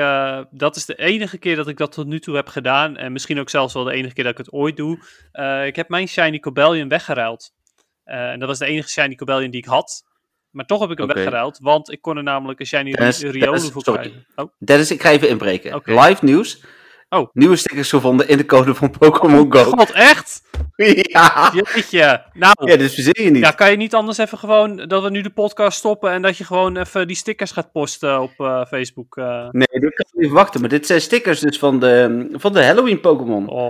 dat 0.52 0.76
is 0.76 0.86
de 0.86 0.96
enige 0.96 1.38
keer 1.38 1.56
dat 1.56 1.68
ik 1.68 1.78
dat 1.78 1.92
tot 1.92 2.08
nu 2.08 2.20
toe 2.20 2.36
heb 2.36 2.48
gedaan. 2.48 2.98
En 2.98 3.12
misschien 3.12 3.40
ook 3.40 3.50
zelfs 3.50 3.74
wel 3.74 3.84
de 3.84 3.92
enige 3.94 4.14
keer 4.14 4.24
dat 4.24 4.34
ik 4.34 4.38
het 4.46 4.52
ooit 4.52 4.78
doe. 4.78 4.98
Ik 5.66 5.76
heb 5.76 5.90
mijn 5.90 6.08
Shiny 6.08 6.40
Cobellion 6.40 6.88
weggeruild. 6.90 7.52
En 8.04 8.40
dat 8.40 8.48
was 8.48 8.60
de 8.60 8.66
enige 8.66 8.90
Shiny 8.90 9.16
Cobellion 9.16 9.52
die 9.52 9.62
ik 9.62 9.68
had. 9.68 10.04
Maar 10.56 10.66
toch 10.66 10.80
heb 10.82 10.92
ik 10.92 10.98
hem 10.98 11.06
Oké. 11.10 11.16
weggeruild, 11.20 11.60
want 11.62 11.92
ik 11.92 12.02
kon 12.02 12.18
er 12.18 12.24
namelijk 12.24 12.60
een 12.60 12.66
Shiny 12.66 12.92
Dennis, 12.92 13.20
Ri- 13.22 13.30
Riolu 13.30 13.60
voor 13.72 13.84
krijgen. 13.84 14.26
Oh, 14.36 14.46
Dennis, 14.58 14.92
ik 14.92 15.02
ga 15.02 15.10
even 15.10 15.30
inbreken. 15.30 15.82
Live 15.86 16.26
nieuws. 16.26 16.64
Oh. 17.10 17.30
Nieuwe 17.34 17.56
stickers 17.56 17.90
gevonden 17.90 18.28
in 18.28 18.38
de 18.38 18.46
code 18.46 18.76
van 18.76 18.92
Pokémon 18.92 19.54
Go. 19.54 19.64
god, 19.64 19.92
echt? 19.92 20.42
ja. 21.12 21.52
Jeetje. 21.54 22.24
Nou, 22.34 22.54
ja, 22.70 22.76
dus 22.78 22.94
verzin 22.94 23.24
je 23.24 23.32
niet. 23.32 23.44
ja, 23.44 23.52
kan 23.52 23.72
je 23.72 23.78
niet 23.78 23.94
anders 23.94 24.18
even 24.18 24.38
gewoon, 24.38 24.78
dat 24.78 25.04
we 25.04 25.10
nu 25.10 25.22
de 25.22 25.30
podcast 25.30 25.78
stoppen 25.78 26.12
en 26.12 26.22
dat 26.22 26.38
je 26.38 26.44
gewoon 26.44 26.78
even 26.78 27.08
die 27.08 27.16
stickers 27.16 27.52
gaat 27.52 27.72
posten 27.72 28.22
op 28.22 28.32
eh, 28.38 28.66
Facebook. 28.66 29.18
eh. 29.18 29.48
Nee, 29.52 29.68
dit 29.80 29.94
kan 29.94 30.06
ik 30.14 30.24
even 30.24 30.36
wachten. 30.36 30.60
Maar 30.62 30.70
dit 30.70 30.86
zijn 30.86 31.02
stickers 31.02 31.40
dus 31.40 31.58
van 31.60 31.80
de, 31.80 32.28
van 32.32 32.54
de 32.54 32.64
Halloween 32.66 33.00
Pokémon. 33.00 33.50
Oh, 33.50 33.68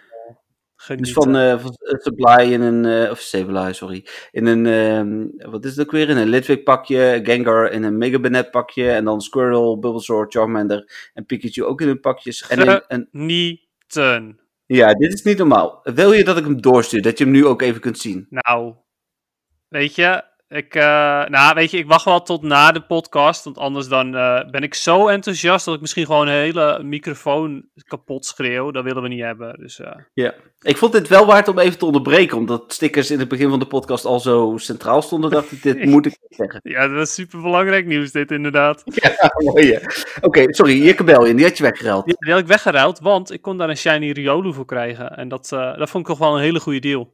dus 0.88 1.14
van, 1.14 1.36
eh 1.36 1.60
van 1.60 1.74
eh, 1.74 2.00
Supply 2.00 2.52
in 2.54 2.62
een, 2.62 2.86
eh, 2.86 3.12
of 3.12 3.20
Sableye, 3.20 3.74
sorry. 3.74 4.06
In 4.32 4.46
een, 4.46 4.66
ehm, 4.66 5.50
wat 5.52 5.66
is 5.66 5.76
het 5.76 5.86
ook 5.86 5.92
weer? 5.92 6.10
In 6.10 6.18
een 6.18 6.28
Litwick 6.28 6.64
pakje, 6.64 7.20
Gengar 7.24 7.72
in 7.72 7.84
een 7.84 7.98
Mega 7.98 8.20
Banette 8.20 8.50
pakje. 8.50 8.92
En 8.92 9.06
dan 9.06 9.22
Squirtle, 9.22 9.80
Bulbasaur, 9.80 10.26
Charmander 10.30 11.10
en 11.14 11.26
Pikachu 11.26 11.64
ook 11.64 11.82
in 11.82 11.88
hun 11.88 12.00
pakjes. 12.00 12.48
En 12.48 12.60
in, 12.60 12.82
een, 12.88 13.08
ja, 14.66 14.94
dit 14.94 15.14
is 15.14 15.24
niet 15.24 15.38
normaal. 15.38 15.80
Wil 15.84 16.12
je 16.12 16.24
dat 16.24 16.38
ik 16.38 16.44
hem 16.44 16.62
doorstuur? 16.62 17.02
Dat 17.02 17.18
je 17.18 17.24
hem 17.24 17.34
nu 17.34 17.46
ook 17.46 17.62
even 17.62 17.82
kunt 17.82 17.98
zien? 17.98 18.28
Nou, 18.30 18.76
weet 19.68 19.96
je, 19.96 20.24
ik, 20.48 20.76
eh, 20.76 20.84
nou, 21.26 21.54
weet 21.56 21.72
je, 21.72 21.78
ik 21.78 21.88
wacht 21.88 22.06
wel 22.06 22.22
tot 22.22 22.42
na 22.42 22.72
de 22.72 22.82
podcast, 22.82 23.44
want 23.44 23.58
anders 23.58 23.88
dan 23.88 24.16
eh, 24.16 24.50
ben 24.50 24.64
ik 24.64 24.74
zo 24.74 25.08
enthousiast 25.08 25.66
dat 25.66 25.76
ik 25.76 25.82
misschien 25.82 26.06
gewoon 26.06 26.28
een 26.28 26.34
hele 26.34 26.84
microfoon 26.84 27.66
kapot 27.88 28.26
schreeuw. 28.26 28.72
Dat 28.72 28.84
willen 28.84 29.02
we 29.02 29.08
niet 29.08 29.22
hebben. 29.22 29.60
Dus, 29.60 29.80
eh, 29.80 29.92
Ja. 30.14 30.34
Ik 30.62 30.78
vond 30.78 30.92
dit 30.92 31.08
wel 31.08 31.26
waard 31.26 31.48
om 31.48 31.60
even 31.60 31.78
te 31.78 31.86
onderbreken. 31.86 32.38
Omdat 32.38 32.74
stickers 32.74 33.12
in 33.12 33.20
het 33.20 33.28
begin 33.28 33.50
van 33.50 33.60
de 33.60 33.66
podcast 33.66 34.06
al 34.06 34.20
zo 34.20 34.54
centraal 34.58 35.02
stonden. 35.02 35.30
Dacht 35.30 35.52
ik, 35.52 35.64
dit 35.64 35.86
moet 35.94 36.06
ik 36.06 36.18
zeggen. 36.30 36.60
ja, 36.64 36.88
dat 36.88 37.08
is 37.08 37.14
super 37.14 37.42
belangrijk 37.42 37.86
nieuws 37.86 38.12
dit 38.12 38.32
inderdaad. 38.32 38.84
Ja, 38.96 39.32
mooi. 39.38 39.80
Oké, 40.22 40.54
sorry. 40.54 40.74
Hier 40.74 40.96
Cabellion, 40.96 41.36
die 41.36 41.46
had 41.46 41.58
je 41.58 41.64
weggeruild. 41.64 42.06
Die, 42.06 42.16
die 42.18 42.32
had 42.32 42.42
ik 42.42 42.48
weggeruild, 42.48 43.00
want 43.00 43.32
ik 43.32 43.42
kon 43.42 43.58
daar 43.58 43.70
een 43.70 43.78
shiny 43.78 44.12
Riolu 44.12 44.54
voor 44.54 44.66
krijgen. 44.66 45.10
En 45.18 45.28
dat, 45.28 45.48
dat 45.50 45.90
vond 45.90 46.04
ik 46.04 46.10
toch 46.10 46.20
wel 46.20 46.36
een 46.36 46.42
hele 46.42 46.60
goede 46.60 46.80
deal. 46.80 47.14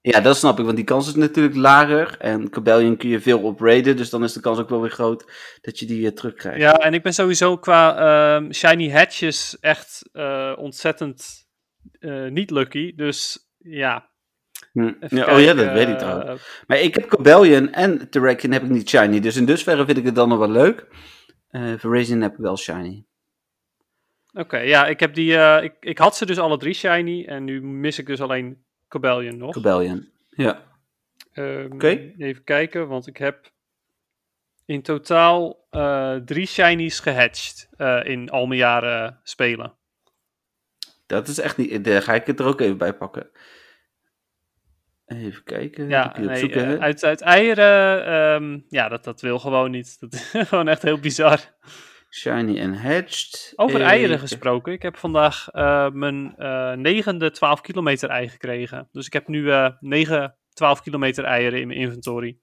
Ja, 0.00 0.20
dat 0.20 0.36
snap 0.36 0.58
ik, 0.58 0.64
want 0.64 0.76
die 0.76 0.84
kans 0.84 1.08
is 1.08 1.14
natuurlijk 1.14 1.56
lager. 1.56 2.16
En 2.18 2.50
Cabellion 2.50 2.96
kun 2.96 3.08
je 3.08 3.20
veel 3.20 3.40
opraden, 3.40 3.96
dus 3.96 4.10
dan 4.10 4.24
is 4.24 4.32
de 4.32 4.40
kans 4.40 4.58
ook 4.58 4.68
wel 4.68 4.80
weer 4.80 4.90
groot 4.90 5.24
dat 5.60 5.78
je 5.78 5.86
die 5.86 6.06
eh, 6.06 6.12
terugkrijgt. 6.12 6.60
Ja, 6.60 6.72
en 6.72 6.94
ik 6.94 7.02
ben 7.02 7.14
sowieso 7.14 7.56
qua 7.56 7.96
ehm, 7.96 8.52
shiny 8.52 8.90
hatches 8.90 9.58
echt 9.60 10.08
eh, 10.12 10.52
ontzettend 10.56 11.46
eh, 11.98 12.28
niet 12.28 12.50
lucky. 12.50 12.94
Dus 12.94 13.48
ja. 13.58 14.10
Hm. 14.72 14.92
ja 15.00 15.34
oh 15.34 15.40
ja, 15.40 15.54
dat 15.54 15.72
weet 15.72 15.88
ik 15.88 15.98
trouwens. 15.98 16.62
Maar 16.66 16.78
ik 16.78 16.94
heb 16.94 17.08
Cabellion 17.08 17.72
en 17.72 18.10
Terrakion 18.10 18.52
heb 18.52 18.62
ik 18.62 18.70
niet 18.70 18.88
shiny, 18.88 19.20
dus 19.20 19.36
in 19.36 19.44
dusverre 19.44 19.84
vind 19.84 19.98
ik 19.98 20.04
het 20.04 20.14
dan 20.14 20.28
nog 20.28 20.38
wel 20.38 20.50
leuk. 20.50 20.86
Virizion 21.76 22.20
heb 22.20 22.32
ik 22.32 22.38
wel 22.38 22.56
shiny. 22.56 23.04
Oké, 24.32 24.58
ja, 24.58 24.86
ik 24.86 25.00
heb 25.00 25.14
die. 25.14 25.32
ik, 25.62 25.74
ik 25.80 25.98
had 25.98 26.16
ze 26.16 26.26
dus 26.26 26.38
alle 26.38 26.58
drie 26.58 26.74
shiny 26.74 27.24
en 27.24 27.44
nu 27.44 27.62
mis 27.62 27.98
ik 27.98 28.06
dus 28.06 28.20
alleen 28.20 28.66
Cobellion 28.88 29.36
nog. 29.36 29.54
Cabellion, 29.54 30.08
ja. 30.28 30.62
Oké. 31.34 32.12
Even 32.18 32.44
kijken, 32.44 32.88
want 32.88 33.06
ik 33.06 33.16
heb 33.16 33.52
in 34.64 34.82
totaal 34.82 35.66
eh, 35.70 36.16
drie 36.16 36.46
shinies 36.46 37.00
gehatcht 37.00 37.68
eh, 37.76 38.00
in 38.04 38.30
al 38.30 38.46
mijn 38.46 38.60
jaren 38.60 39.20
spelen. 39.22 39.74
Dat 41.06 41.28
is 41.28 41.38
echt 41.38 41.56
niet, 41.56 41.84
daar 41.84 42.02
ga 42.02 42.14
ik 42.14 42.26
het 42.26 42.40
er 42.40 42.46
ook 42.46 42.60
even 42.60 42.78
bij 42.78 42.94
pakken. 42.94 43.30
Even 45.06 45.44
kijken. 45.44 45.88
Ja, 45.88 46.18
nee, 46.18 46.52
eh, 46.52 46.80
uit, 46.80 47.04
uit 47.04 47.20
eieren, 47.20 48.04
ehm, 48.04 48.58
ja, 48.68 48.88
dat, 48.88 49.04
dat 49.04 49.20
wil 49.20 49.38
gewoon 49.38 49.70
niet. 49.70 50.00
Dat 50.00 50.12
is 50.12 50.30
gewoon 50.48 50.68
echt 50.68 50.82
heel 50.82 50.98
bizar. 50.98 51.40
Shiny 52.10 52.58
en 52.58 52.74
hatched. 52.74 53.52
Over 53.56 53.80
eieren 53.80 54.18
gesproken. 54.18 54.72
Ik 54.72 54.82
heb 54.82 54.96
vandaag 54.96 55.48
eh, 55.48 55.90
mijn 55.90 56.36
eh, 56.36 56.72
negende 56.72 57.30
12 57.30 57.60
kilometer 57.60 58.10
ei 58.10 58.28
gekregen. 58.28 58.88
Dus 58.92 59.06
ik 59.06 59.12
heb 59.12 59.28
nu 59.28 59.50
eh 59.50 59.70
9 59.80 60.36
12 60.52 60.82
kilometer 60.82 61.24
eieren 61.24 61.60
in 61.60 61.66
mijn 61.66 61.78
inventory. 61.78 62.38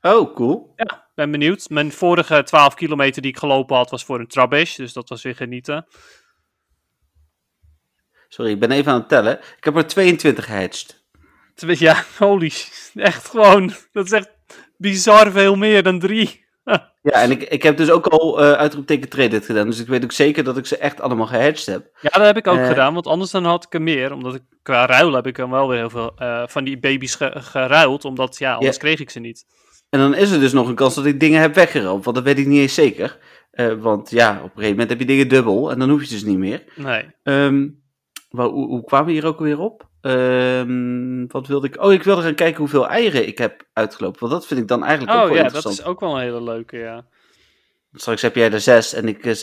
Oh, 0.00 0.34
cool. 0.34 0.74
Ben 1.14 1.30
benieuwd. 1.30 1.68
Mijn 1.68 1.92
vorige 1.92 2.42
12 2.42 2.74
kilometer 2.74 3.22
die 3.22 3.30
ik 3.30 3.38
gelopen 3.38 3.76
had 3.76 3.90
was 3.90 4.04
voor 4.04 4.20
een 4.20 4.26
Trubbish. 4.26 4.76
Dus 4.76 4.92
dat 4.92 5.08
was 5.08 5.22
weer 5.22 5.36
genieten. 5.36 5.86
Sorry, 8.28 8.50
ik 8.50 8.60
ben 8.60 8.70
even 8.70 8.92
aan 8.92 8.98
het 8.98 9.08
tellen. 9.08 9.38
Ik 9.56 9.64
heb 9.64 9.76
er 9.76 9.86
22 9.86 10.44
gehatcht. 10.44 11.04
Ja, 11.54 12.04
holy 12.18 12.52
Echt 12.94 13.28
gewoon. 13.28 13.72
Dat 13.92 14.04
is 14.04 14.12
echt 14.12 14.30
bizar 14.76 15.30
veel 15.30 15.56
meer 15.56 15.82
dan 15.82 15.98
drie. 15.98 16.45
Ja, 17.02 17.12
en 17.22 17.30
ik, 17.30 17.42
ik 17.42 17.62
heb 17.62 17.76
dus 17.76 17.90
ook 17.90 18.06
al 18.06 18.40
eh 18.42 18.52
uitroepteken 18.52 19.08
traded 19.08 19.44
gedaan. 19.44 19.66
Dus 19.66 19.80
ik 19.80 19.86
weet 19.86 20.04
ook 20.04 20.12
zeker 20.12 20.44
dat 20.44 20.56
ik 20.58 20.66
ze 20.66 20.76
echt 20.78 21.00
allemaal 21.00 21.26
gehedged 21.26 21.66
heb. 21.66 21.88
Ja, 22.00 22.08
dat 22.18 22.26
heb 22.26 22.36
ik 22.36 22.46
ook 22.46 22.58
Eh. 22.58 22.66
gedaan, 22.68 22.94
want 22.94 23.06
anders 23.06 23.30
dan 23.30 23.44
had 23.44 23.64
ik 23.64 23.74
er 23.74 23.82
meer. 23.82 24.12
Omdat 24.12 24.34
ik 24.34 24.42
qua 24.62 24.86
ruil 24.86 25.12
heb 25.12 25.26
ik 25.26 25.36
dan 25.36 25.50
wel 25.50 25.68
weer 25.68 25.78
heel 25.78 25.90
veel 25.90 26.12
eh, 26.16 26.42
van 26.46 26.64
die 26.64 26.78
baby's 26.78 27.14
ge- 27.14 27.32
geruild. 27.34 28.04
Omdat 28.04 28.38
ja, 28.38 28.54
anders 28.54 28.76
kreeg 28.78 29.00
ik 29.00 29.10
ze 29.10 29.20
niet. 29.20 29.44
En 29.90 29.98
dan 30.00 30.14
is 30.14 30.30
er 30.30 30.40
dus 30.40 30.52
nog 30.52 30.68
een 30.68 30.74
kans 30.74 30.94
dat 30.94 31.06
ik 31.06 31.20
dingen 31.20 31.40
heb 31.40 31.54
weggeroomd. 31.54 32.04
Want 32.04 32.16
dat 32.16 32.24
weet 32.24 32.38
ik 32.38 32.46
niet 32.46 32.60
eens 32.60 32.74
zeker. 32.74 33.18
Want 33.78 34.10
ja, 34.10 34.30
op 34.30 34.42
een 34.42 34.48
gegeven 34.50 34.70
moment 34.70 34.88
heb 34.90 34.98
je 34.98 35.06
dingen 35.06 35.28
dubbel. 35.28 35.70
En 35.70 35.78
dan 35.78 35.88
hoef 35.90 36.00
je 36.00 36.06
ze 36.06 36.12
dus 36.14 36.24
niet 36.24 36.38
meer. 36.38 36.64
Nee. 36.74 37.04
Ehm, 37.22 37.68
hoe, 38.28 38.48
hoe 38.48 38.84
kwamen 38.84 39.06
we 39.06 39.12
hier 39.12 39.26
ook 39.26 39.38
weer 39.38 39.58
op? 39.60 39.88
Ehm, 40.06 41.26
wat 41.26 41.46
wilde 41.46 41.66
ik? 41.66 41.82
Oh, 41.82 41.92
ik 41.92 42.02
wilde 42.02 42.22
gaan 42.22 42.34
kijken 42.34 42.58
hoeveel 42.58 42.88
eieren 42.88 43.26
ik 43.26 43.38
heb 43.38 43.66
uitgelopen. 43.72 44.20
Want 44.20 44.32
dat 44.32 44.46
vind 44.46 44.60
ik 44.60 44.68
dan 44.68 44.84
eigenlijk 44.84 45.16
ook 45.16 45.22
Oh 45.22 45.28
wel 45.28 45.36
ja, 45.36 45.42
dat 45.42 45.52
interessant. 45.52 45.86
is 45.86 45.92
ook 45.92 46.00
wel 46.00 46.14
een 46.14 46.20
hele 46.22 46.42
leuke, 46.42 46.76
ja. 46.76 47.06
Straks 47.92 48.22
heb 48.22 48.34
jij 48.34 48.52
er 48.52 48.60
zes 48.60 48.92
en 48.92 49.08
ik 49.08 49.24
eh, 49.24 49.34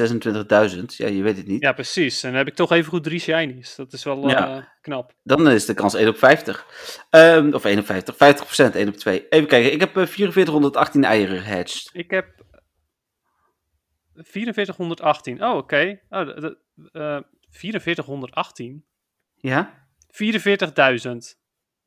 26.000. 0.75 0.83
Ja, 0.85 1.07
je 1.07 1.21
weet 1.23 1.37
het 1.37 1.47
niet. 1.47 1.61
Ja, 1.61 1.71
precies. 1.73 2.23
En 2.23 2.29
dan 2.29 2.37
heb 2.37 2.47
ik 2.47 2.55
toch 2.55 2.71
even 2.71 2.89
goed 2.89 3.03
drie 3.03 3.19
shinies. 3.19 3.75
Dat 3.75 3.93
is 3.93 4.03
wel 4.03 4.23
eh, 4.23 4.29
Ja. 4.29 4.73
knap. 4.81 5.13
Dan 5.23 5.49
is 5.49 5.65
de 5.65 5.73
kans 5.73 5.93
1 5.93 6.07
op 6.07 6.17
50. 6.17 6.65
Ehm, 7.09 7.53
of 7.53 7.65
1 7.65 7.79
op 7.79 7.85
50. 7.85 8.15
50 8.17 8.75
1 8.75 8.87
op 8.87 8.95
2. 8.95 9.27
Even 9.29 9.47
kijken. 9.47 9.71
Ik 9.73 9.79
heb 9.79 9.97
eh, 9.97 10.05
4418 10.05 11.03
eieren 11.03 11.41
gehedged. 11.41 11.89
Ik 11.93 12.11
heb 12.11 12.27
4418. 14.15 15.43
Oh, 15.43 15.57
oké. 15.57 15.99
Oh, 16.09 16.29
eh, 16.91 17.19
4418? 17.49 18.85
Ja? 19.35 19.82
44.000. 20.13 21.41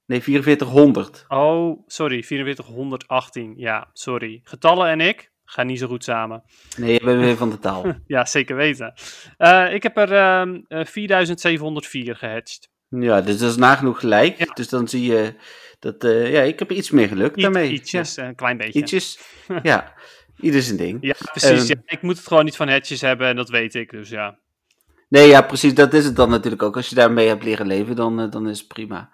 Nee, 0.07 0.23
4400. 0.23 1.25
Oh, 1.29 1.83
sorry. 1.87 2.23
4418. 2.23 3.55
Ja, 3.57 3.91
sorry. 3.93 4.41
Getallen 4.45 4.89
en 4.89 5.01
ik 5.01 5.31
gaan 5.45 5.67
niet 5.67 5.79
zo 5.79 5.87
goed 5.87 6.05
samen. 6.05 6.43
Nee, 6.77 6.93
je 6.93 7.05
bent 7.05 7.21
weer 7.21 7.37
van 7.37 7.51
de 7.51 7.59
taal. 7.59 7.85
Ja, 8.07 8.25
zeker 8.25 8.57
weten. 8.57 8.95
Eh, 9.37 9.75
ik 9.75 9.83
heb 9.83 9.97
er 9.97 10.13
ehm, 10.13 10.61
eh, 10.69 10.85
4704 10.85 12.17
gehatcht. 12.17 12.69
ja, 12.89 13.21
dus 13.21 13.39
dat 13.39 13.51
is 13.51 13.57
nagenoeg 13.57 14.01
gelijk. 14.01 14.39
Ja. 14.39 14.45
Dus 14.55 14.69
dan 14.69 14.89
zie 14.89 15.13
je 15.13 15.35
dat... 15.79 16.05
eh, 16.05 16.33
ja, 16.33 16.41
ik 16.43 16.59
heb 16.59 16.71
iets 16.73 16.91
meer 16.91 17.09
geluk 17.09 17.41
daarmee. 17.41 17.71
ietsjes, 17.71 18.17
een 18.17 18.35
klein 18.35 18.57
beetje. 18.57 18.79
ietsjes. 18.79 19.19
ja, 19.63 19.95
ieder 20.41 20.63
zijn 20.63 20.77
ding. 20.77 20.99
Ja, 21.01 21.15
precies. 21.33 21.69
Ehm. 21.69 21.79
ja. 21.79 21.83
Ik 21.97 22.03
moet 22.03 22.17
het 22.17 22.27
gewoon 22.27 22.45
niet 22.45 22.57
van 22.57 22.69
hatches 22.69 23.01
hebben 23.01 23.27
en 23.29 23.37
dat 23.37 23.49
weet 23.49 23.75
ik. 23.75 23.91
Dus 23.91 24.09
ja. 24.09 24.39
Nee, 25.09 25.29
ja, 25.29 25.43
precies. 25.43 25.75
Dat 25.75 25.93
is 25.93 26.05
het 26.05 26.17
dan 26.17 26.31
natuurlijk 26.31 26.63
ook. 26.63 26.77
Als 26.77 26.89
je 26.89 26.95
daarmee 26.95 27.29
hebt 27.29 27.45
leren 27.45 27.67
leven, 27.67 27.97
dan, 27.97 28.21
eh, 28.21 28.31
dan 28.31 28.49
is 28.49 28.59
het 28.59 28.69
prima. 28.69 29.11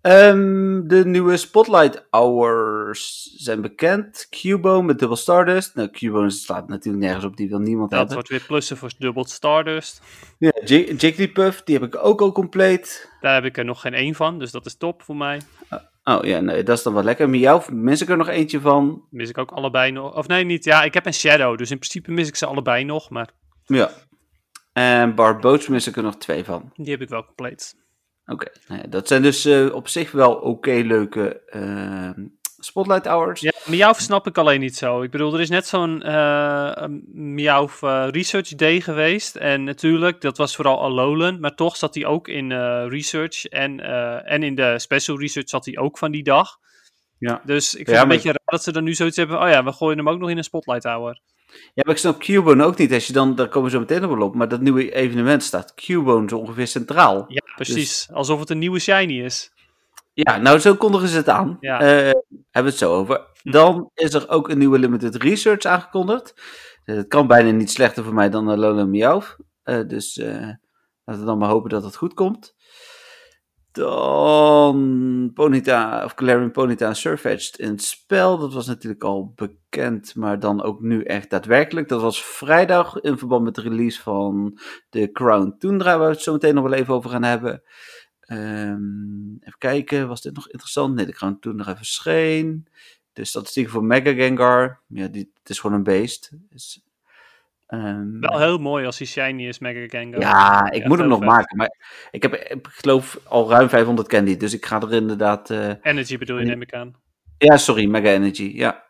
Ehm, 0.00 0.80
de 0.86 1.02
nieuwe 1.06 1.36
Spotlight 1.36 2.06
Hours 2.10 3.22
zijn 3.36 3.60
bekend. 3.60 4.26
Cubo 4.30 4.82
met 4.82 4.98
Double 4.98 5.16
Stardust. 5.16 5.74
Nou, 5.74 5.90
Cubo 5.90 6.28
slaat 6.28 6.68
natuurlijk 6.68 7.04
nergens 7.04 7.24
op. 7.24 7.36
Die 7.36 7.48
wil 7.48 7.58
niemand 7.58 7.90
Dat 7.90 7.98
hebben. 7.98 8.14
wordt 8.16 8.30
weer 8.30 8.44
plussen 8.46 8.76
voor 8.76 8.90
Double 8.98 9.28
Stardust. 9.28 10.02
Ja, 10.38 10.52
Jig- 10.64 11.00
Jigglypuff, 11.00 11.62
die 11.62 11.78
heb 11.78 11.84
ik 11.94 12.04
ook 12.04 12.20
al 12.20 12.32
compleet. 12.32 13.10
Daar 13.20 13.34
heb 13.34 13.44
ik 13.44 13.58
er 13.58 13.64
nog 13.64 13.80
geen 13.80 13.94
één 13.94 14.14
van, 14.14 14.38
dus 14.38 14.50
dat 14.50 14.66
is 14.66 14.76
top 14.76 15.02
voor 15.02 15.16
mij. 15.16 15.40
Oh 16.04 16.24
ja, 16.24 16.40
nee, 16.40 16.62
dat 16.62 16.76
is 16.76 16.82
dan 16.82 16.94
wel 16.94 17.02
lekker. 17.02 17.28
Miauw, 17.30 17.62
mis 17.72 18.02
ik 18.02 18.08
er 18.08 18.16
nog 18.16 18.28
eentje 18.28 18.60
van. 18.60 19.02
Mis 19.10 19.28
ik 19.28 19.38
ook 19.38 19.50
allebei 19.50 19.92
nog. 19.92 20.16
Of 20.16 20.26
nee, 20.26 20.44
niet. 20.44 20.64
Ja, 20.64 20.82
ik 20.82 20.94
heb 20.94 21.06
een 21.06 21.14
Shadow, 21.14 21.58
dus 21.58 21.70
in 21.70 21.78
principe 21.78 22.10
mis 22.12 22.28
ik 22.28 22.36
ze 22.36 22.46
allebei 22.46 22.84
nog. 22.84 23.10
Maar 23.10 23.30
Ja. 23.66 23.90
En 24.72 25.14
Barboots 25.14 25.68
mis 25.68 25.86
ik 25.86 25.96
er 25.96 26.02
nog 26.02 26.16
twee 26.16 26.44
van. 26.44 26.72
die 26.74 26.90
heb 26.90 27.00
ik 27.00 27.08
wel 27.08 27.24
compleet. 27.24 27.74
Oké, 28.26 28.46
nou 28.68 28.80
ja, 28.80 28.86
dat 28.88 29.08
zijn 29.08 29.22
dus 29.22 29.44
eh, 29.44 29.74
op 29.74 29.88
zich 29.88 30.10
wel 30.10 30.34
oké 30.34 30.70
leuke 30.70 31.42
ehm, 31.46 32.26
Spotlight 32.58 33.06
Hours. 33.06 33.40
Ja, 33.40 33.52
Miauw 33.66 33.92
snap 33.92 34.26
ik 34.26 34.38
alleen 34.38 34.60
niet 34.60 34.76
zo. 34.76 35.02
Ik 35.02 35.10
bedoel, 35.10 35.34
er 35.34 35.40
is 35.40 35.48
net 35.48 35.66
zo'n 35.66 36.02
eh 36.02 36.84
Miauw 37.12 37.68
eh, 37.80 38.06
Research 38.10 38.48
Day 38.48 38.80
geweest. 38.80 39.36
En 39.36 39.64
natuurlijk, 39.64 40.20
dat 40.20 40.36
was 40.36 40.56
vooral 40.56 40.80
Alolan. 40.80 41.40
Maar 41.40 41.54
toch 41.54 41.76
zat 41.76 41.94
hij 41.94 42.06
ook 42.06 42.28
in 42.28 42.52
eh, 42.52 42.84
Research. 42.88 43.44
En, 43.46 43.80
eh, 43.80 44.32
en 44.32 44.42
in 44.42 44.54
de 44.54 44.78
Special 44.78 45.18
Research 45.18 45.48
zat 45.48 45.64
hij 45.64 45.78
ook 45.78 45.98
van 45.98 46.10
die 46.10 46.22
dag. 46.22 46.58
Ja. 47.18 47.40
Dus 47.44 47.74
ik 47.74 47.76
vind 47.76 47.88
Ja, 47.88 47.92
het 47.92 48.02
een 48.02 48.06
maar- 48.08 48.16
beetje 48.16 48.28
raar 48.32 48.42
dat 48.44 48.62
ze 48.62 48.72
dan 48.72 48.84
nu 48.84 48.94
zoiets 48.94 49.16
hebben. 49.16 49.40
Oh 49.42 49.48
ja, 49.48 49.64
we 49.64 49.72
gooien 49.72 49.98
hem 49.98 50.08
ook 50.08 50.18
nog 50.18 50.30
in 50.30 50.36
een 50.36 50.44
Spotlight 50.44 50.84
Hour. 50.84 51.20
Ja, 51.74 51.82
maar 51.84 51.94
ik 51.94 52.00
snap 52.00 52.18
Cubone 52.18 52.64
ook 52.64 52.78
niet. 52.78 52.92
Als 52.92 53.06
je 53.06 53.12
dan, 53.12 53.34
daar 53.34 53.48
komen 53.48 53.70
we 53.70 53.74
zo 53.76 53.80
meteen 53.80 54.00
nog 54.00 54.10
wel 54.16 54.26
op. 54.26 54.34
Maar 54.34 54.48
dat 54.48 54.60
nieuwe 54.60 54.92
evenement 54.92 55.42
staat 55.42 55.74
Cubone 55.74 56.28
zo 56.28 56.36
ongeveer 56.38 56.66
centraal. 56.66 57.24
Ja, 57.28 57.42
precies. 57.54 58.08
Alsof 58.12 58.40
het 58.40 58.50
een 58.50 58.58
nieuwe 58.58 58.78
Shiny 58.78 59.22
is. 59.22 59.52
Ja, 60.12 60.36
nou 60.36 60.58
zo 60.58 60.74
kondigen 60.74 61.08
ze 61.08 61.16
het 61.16 61.28
aan. 61.28 61.56
Ja. 61.60 61.80
Eh, 61.80 61.86
hebben 61.86 62.22
we 62.50 62.60
het 62.60 62.76
zo 62.78 62.94
over. 62.94 63.26
Hm. 63.42 63.50
Dan 63.50 63.90
is 63.94 64.14
er 64.14 64.28
ook 64.28 64.48
een 64.48 64.58
nieuwe 64.58 64.78
limited 64.78 65.16
research 65.16 65.64
aangekondigd. 65.64 66.34
Eh, 66.84 66.96
Het 66.96 67.08
kan 67.08 67.26
bijna 67.26 67.50
niet 67.50 67.70
slechter 67.70 68.04
voor 68.04 68.14
mij 68.14 68.30
dan 68.30 68.50
uh, 68.50 68.56
Lola 68.56 68.84
Miauw. 68.84 69.22
Eh, 69.62 69.80
dus 69.86 70.18
eh, 70.18 70.48
laten 71.04 71.22
we 71.22 71.24
dan 71.24 71.38
maar 71.38 71.48
hopen 71.48 71.70
dat 71.70 71.84
het 71.84 71.96
goed 71.96 72.14
komt. 72.14 72.54
Dan 73.72 75.30
Ponyta, 75.34 76.04
of 76.04 76.12
Galarian 76.16 76.50
Ponyta 76.50 76.88
en 76.88 76.96
Surfetched 76.96 77.58
in 77.58 77.68
het 77.68 77.82
spel. 77.82 78.38
Dat 78.38 78.52
was 78.52 78.66
natuurlijk 78.66 79.02
al 79.02 79.32
bekend, 79.36 80.14
maar 80.14 80.38
dan 80.38 80.62
ook 80.62 80.80
nu 80.80 81.02
echt 81.02 81.30
daadwerkelijk. 81.30 81.88
Dat 81.88 82.00
was 82.00 82.24
vrijdag 82.24 83.00
in 83.00 83.18
verband 83.18 83.44
met 83.44 83.54
de 83.54 83.60
release 83.60 84.02
van 84.02 84.58
de 84.88 85.12
Crown 85.12 85.54
Tundra, 85.58 85.98
waar 85.98 86.08
we 86.08 86.14
het 86.14 86.22
zo 86.22 86.32
meteen 86.32 86.54
nog 86.54 86.64
wel 86.64 86.72
even 86.72 86.94
over 86.94 87.10
gaan 87.10 87.22
hebben. 87.22 87.62
Ehm, 88.20 89.34
even 89.40 89.58
kijken, 89.58 90.08
was 90.08 90.20
dit 90.20 90.34
nog 90.34 90.48
interessant? 90.48 90.94
Nee, 90.94 91.06
de 91.06 91.12
Crown 91.12 91.36
Tundra 91.40 91.76
verscheen. 91.76 92.66
De 93.12 93.24
statistieken 93.24 93.72
voor 93.72 93.84
Mega 93.84 94.12
Gengar. 94.12 94.80
Ja, 94.86 95.08
die, 95.08 95.30
het 95.38 95.50
is 95.50 95.58
gewoon 95.58 95.76
een 95.76 95.82
beest. 95.82 96.30
Ehm, 97.70 98.20
Wel 98.20 98.38
heel 98.38 98.58
mooi 98.58 98.86
als 98.86 98.98
hij 98.98 99.06
Shiny 99.06 99.46
is, 99.48 99.58
Mega 99.58 99.98
Gengar. 99.98 100.20
ja, 100.20 100.70
ik 100.70 100.84
moet 100.86 100.98
hem 100.98 101.08
nog 101.08 101.18
vet. 101.18 101.28
maken. 101.28 101.56
Maar 101.56 101.70
ik 102.10 102.22
heb, 102.22 102.34
ik 102.34 102.66
geloof, 102.70 103.18
al 103.24 103.50
ruim 103.50 103.68
500 103.68 104.08
candy. 104.08 104.36
Dus 104.36 104.52
ik 104.54 104.66
ga 104.66 104.80
er 104.80 104.92
inderdaad... 104.92 105.50
eh, 105.50 105.70
Energy 105.82 106.18
bedoel 106.18 106.36
je, 106.38 106.42
Nee. 106.44 106.52
neem 106.52 106.62
ik 106.62 106.74
aan. 106.74 106.94
ja, 107.38 107.56
sorry, 107.56 107.86
Mega 107.86 108.08
Energy. 108.08 108.52
Ja. 108.54 108.84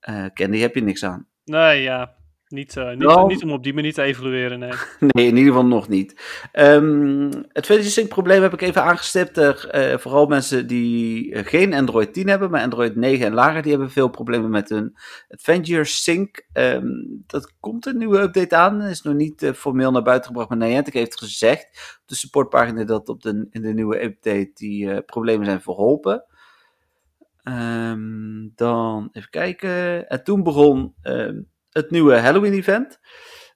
Eh, 0.00 0.24
candy 0.34 0.58
heb 0.58 0.74
je 0.74 0.82
niks 0.82 1.04
aan. 1.04 1.26
Nee, 1.44 1.82
ja. 1.82 2.14
Niet, 2.50 2.76
eh, 2.76 2.90
niet, 2.90 3.26
niet 3.26 3.42
om 3.42 3.52
op 3.52 3.62
die 3.62 3.74
manier 3.74 3.92
te 3.92 4.02
evalueren, 4.02 4.58
nee. 4.58 4.72
Nee, 5.08 5.26
in 5.26 5.36
ieder 5.36 5.52
geval 5.52 5.66
nog 5.66 5.88
niet. 5.88 6.20
Ehm, 6.52 7.32
het 7.48 7.66
Fantasy 7.66 8.06
probleem 8.06 8.42
heb 8.42 8.52
ik 8.52 8.60
even 8.60 8.82
aangestipt. 8.82 9.36
Er, 9.36 9.68
eh, 9.68 9.98
vooral 9.98 10.26
mensen 10.26 10.66
die 10.66 11.34
eh, 11.34 11.46
geen 11.46 11.74
Android 11.74 12.12
10 12.12 12.28
hebben, 12.28 12.50
maar 12.50 12.62
Android 12.62 12.96
9 12.96 13.26
en 13.26 13.34
lager, 13.34 13.62
die 13.62 13.70
hebben 13.70 13.90
veel 13.90 14.08
problemen 14.08 14.50
met 14.50 14.68
hun 14.68 14.96
Adventure 15.28 15.84
Sync. 15.84 16.46
Ehm, 16.52 16.88
dat 17.26 17.54
komt 17.60 17.86
een 17.86 17.98
nieuwe 17.98 18.18
update 18.18 18.56
aan. 18.56 18.82
Is 18.82 19.02
nog 19.02 19.14
niet 19.14 19.50
formeel 19.54 19.90
naar 19.90 20.02
buiten 20.02 20.26
gebracht, 20.26 20.48
maar 20.48 20.58
Niantic 20.58 20.94
heeft 20.94 21.18
gezegd 21.18 21.64
op 22.02 22.08
de 22.08 22.14
supportpagina 22.14 22.84
dat 22.84 23.08
op 23.08 23.22
de, 23.22 23.46
in 23.50 23.62
de 23.62 23.72
nieuwe 23.72 24.02
update 24.02 24.50
die 24.54 25.02
problemen 25.02 25.46
zijn 25.46 25.60
verholpen. 25.60 26.24
Ehm, 27.42 28.48
dan 28.54 29.08
even 29.12 29.30
kijken. 29.30 30.08
En 30.08 30.24
toen 30.24 30.42
begon 30.42 30.94
het 31.70 31.90
nieuwe 31.90 32.18
Halloween-event. 32.18 32.98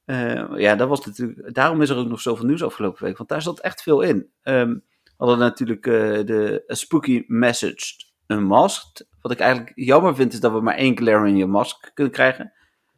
Eh, 0.05 0.43
ja, 0.57 0.75
dat 0.77 0.89
was 0.89 1.05
natuurlijk, 1.07 1.55
daarom 1.55 1.83
is 1.83 1.91
er 1.91 1.97
ook 1.97 2.09
nog 2.09 2.21
zoveel 2.21 2.47
nieuws 2.47 2.63
afgelopen 2.63 3.05
week, 3.05 3.17
want 3.17 3.29
daar 3.29 3.43
zat 3.43 3.61
echt 3.61 3.83
veel 3.83 4.01
in. 4.01 4.31
Ehm, 4.43 4.69
we 5.03 5.15
hadden 5.17 5.39
natuurlijk 5.39 5.87
eh, 5.87 5.93
de 6.25 6.65
A 6.71 6.75
Spooky 6.75 7.25
Message 7.27 7.85
Unmasked. 8.27 9.07
Wat 9.21 9.33
ik 9.33 9.39
eigenlijk 9.39 9.73
jammer 9.75 10.15
vind, 10.15 10.33
is 10.33 10.41
dat 10.41 10.53
we 10.53 10.61
maar 10.61 10.75
één 10.77 10.99
Galarian 10.99 11.51
Mask 11.51 11.91
kunnen 11.95 12.13
krijgen. 12.13 12.53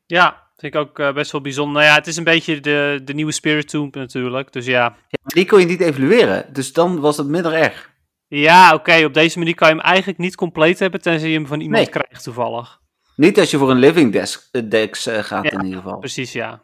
Ja, 0.07 0.51
vind 0.57 0.75
ik 0.75 0.81
ook 0.81 0.99
eh, 0.99 1.13
best 1.13 1.33
wel 1.33 1.41
bijzonder. 1.41 1.75
Nou 1.75 1.87
ja, 1.87 1.95
het 1.95 2.07
is 2.07 2.17
een 2.17 2.25
beetje 2.25 2.61
de, 2.61 3.01
de 3.05 3.15
nieuwe 3.15 3.33
Spirit 3.33 3.69
Tomb 3.69 3.95
natuurlijk. 3.95 4.53
Dus 4.53 4.67
ja, 4.67 4.97
die 5.25 5.47
kon 5.47 5.61
je 5.61 5.67
niet 5.67 5.81
evalueren, 5.81 6.53
dus 6.53 6.73
dan 6.73 7.01
was 7.01 7.17
het 7.17 7.27
minder 7.27 7.53
erg. 7.53 7.91
ja 8.29 8.75
oké, 8.75 9.05
op 9.05 9.15
deze 9.15 9.39
manier 9.39 9.55
kan 9.55 9.69
je 9.69 9.75
hem 9.75 9.83
eigenlijk 9.85 10.19
niet 10.19 10.35
compleet 10.37 10.79
hebben, 10.79 11.01
tenzij 11.01 11.29
je 11.29 11.35
hem 11.35 11.47
van 11.47 11.61
iemand 11.61 11.83
Nee. 11.83 11.91
krijgt 11.91 12.23
toevallig. 12.25 12.81
Niet 13.17 13.39
als 13.39 13.51
je 13.51 13.59
voor 13.59 13.71
een 13.71 13.79
Living 13.79 14.13
Desk, 14.13 14.49
eh, 14.53 14.63
Dex 14.69 15.07
eh, 15.07 15.23
gaat 15.23 15.45
Ja, 15.45 15.51
in 15.51 15.65
ieder 15.65 15.83
geval. 15.83 15.99
Precies, 15.99 16.33
ja. 16.33 16.63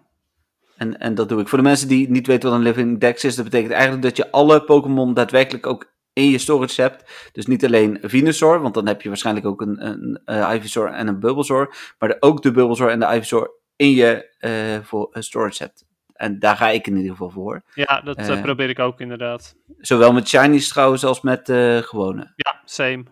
En, 0.76 0.98
en 0.98 1.14
dat 1.14 1.28
doe 1.28 1.40
ik. 1.40 1.48
Voor 1.48 1.58
de 1.58 1.64
mensen 1.64 1.88
die 1.88 2.10
niet 2.10 2.26
weten 2.26 2.48
wat 2.50 2.58
een 2.58 2.64
Living 2.64 3.00
Dex 3.00 3.24
is, 3.24 3.34
dat 3.34 3.44
betekent 3.44 3.72
eigenlijk 3.72 4.02
dat 4.02 4.16
je 4.16 4.30
alle 4.30 4.64
Pokémon 4.64 5.14
daadwerkelijk 5.14 5.66
ook 5.66 5.92
in 6.12 6.30
je 6.30 6.38
storage 6.38 6.80
hebt. 6.80 7.30
Dus 7.32 7.46
niet 7.46 7.64
alleen 7.64 7.98
Venusaur, 8.02 8.60
want 8.60 8.74
dan 8.74 8.86
heb 8.86 9.02
je 9.02 9.08
waarschijnlijk 9.08 9.46
ook 9.46 9.60
een, 9.60 9.86
een, 9.86 10.20
eh, 10.24 10.54
Ivysaur 10.54 10.88
en 10.88 11.06
een 11.06 11.20
Bulbasaur. 11.20 11.94
Maar 11.98 12.16
ook 12.20 12.42
de 12.42 12.50
Bulbasaur 12.50 12.90
en 12.90 13.00
de 13.00 13.06
Ivysaur 13.14 13.50
in 13.76 13.90
je 13.90 14.36
eh, 14.38 14.78
voor, 14.82 15.08
storage 15.12 15.62
hebt. 15.62 15.84
En 16.12 16.38
daar 16.38 16.56
ga 16.56 16.68
ik 16.68 16.86
in 16.86 16.96
ieder 16.96 17.10
geval 17.10 17.30
voor. 17.30 17.62
Ja, 17.74 18.00
dat 18.00 18.42
probeer 18.42 18.68
ik 18.68 18.78
ook 18.78 19.00
inderdaad. 19.00 19.56
Zowel 19.78 20.12
met 20.12 20.28
Shinies 20.28 20.68
trouwens 20.68 21.04
als 21.04 21.20
met 21.20 21.50
gewone. 21.84 22.32
Ja, 22.36 22.60
same. 22.64 23.04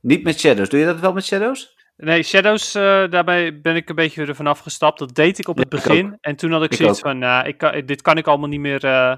Niet 0.00 0.22
met 0.22 0.38
Shadows. 0.38 0.68
Doe 0.68 0.80
je 0.80 0.86
dat 0.86 1.00
wel 1.00 1.12
met 1.12 1.24
Shadows? 1.24 1.76
Nee, 2.00 2.22
Shadows, 2.22 2.74
eh, 2.74 2.82
daarbij 3.10 3.60
ben 3.60 3.76
ik 3.76 3.88
een 3.88 3.94
beetje 3.94 4.26
er 4.26 4.34
vanaf 4.34 4.58
gestapt. 4.58 4.98
Dat 4.98 5.14
deed 5.14 5.38
ik 5.38 5.48
op 5.48 5.56
het 5.58 5.72
Ja, 5.72 5.78
begin. 5.78 6.18
En 6.20 6.36
toen 6.36 6.52
had 6.52 6.62
ik 6.62 6.70
Ik 6.70 6.76
zoiets 6.76 6.98
ook. 6.98 7.04
van, 7.04 7.18
nou, 7.18 7.46
ik 7.48 7.58
kan, 7.58 7.82
dit 7.86 8.02
kan 8.02 8.16
ik 8.18 8.26
allemaal 8.26 8.48
niet 8.48 8.60
meer, 8.60 8.84
eh, 8.84 9.16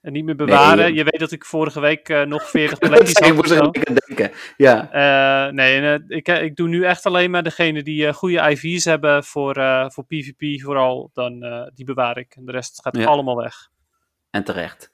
niet 0.00 0.24
meer 0.24 0.36
bewaren. 0.36 0.76
Nee. 0.84 0.94
Je 0.94 1.02
weet 1.04 1.20
dat 1.20 1.32
ik 1.32 1.44
vorige 1.44 1.80
week 1.80 2.08
eh, 2.08 2.22
nog 2.22 2.42
40 2.50 2.78
Dat 2.78 2.88
plekjes 2.90 3.10
zei, 3.12 3.30
ik 3.32 3.36
had. 3.36 3.46
moest 3.74 3.76
er 3.86 3.94
denken. 4.06 4.30
Ja, 4.56 5.50
nee, 5.50 5.98
ik, 6.08 6.28
ik 6.28 6.56
doe 6.56 6.68
nu 6.68 6.84
echt 6.84 7.06
alleen 7.06 7.30
maar 7.30 7.42
degene 7.42 7.82
die 7.82 8.12
goede 8.12 8.50
IV's 8.50 8.84
hebben 8.84 9.24
voor, 9.24 9.54
voor 9.92 10.04
PvP 10.06 10.60
vooral. 10.62 11.10
Dan, 11.12 11.44
die 11.74 11.84
bewaar 11.84 12.18
ik. 12.18 12.34
En 12.36 12.44
de 12.44 12.52
rest 12.52 12.80
gaat 12.82 12.96
Ja. 12.96 13.04
allemaal 13.04 13.36
weg. 13.36 13.54
en 14.30 14.44
terecht. 14.44 14.90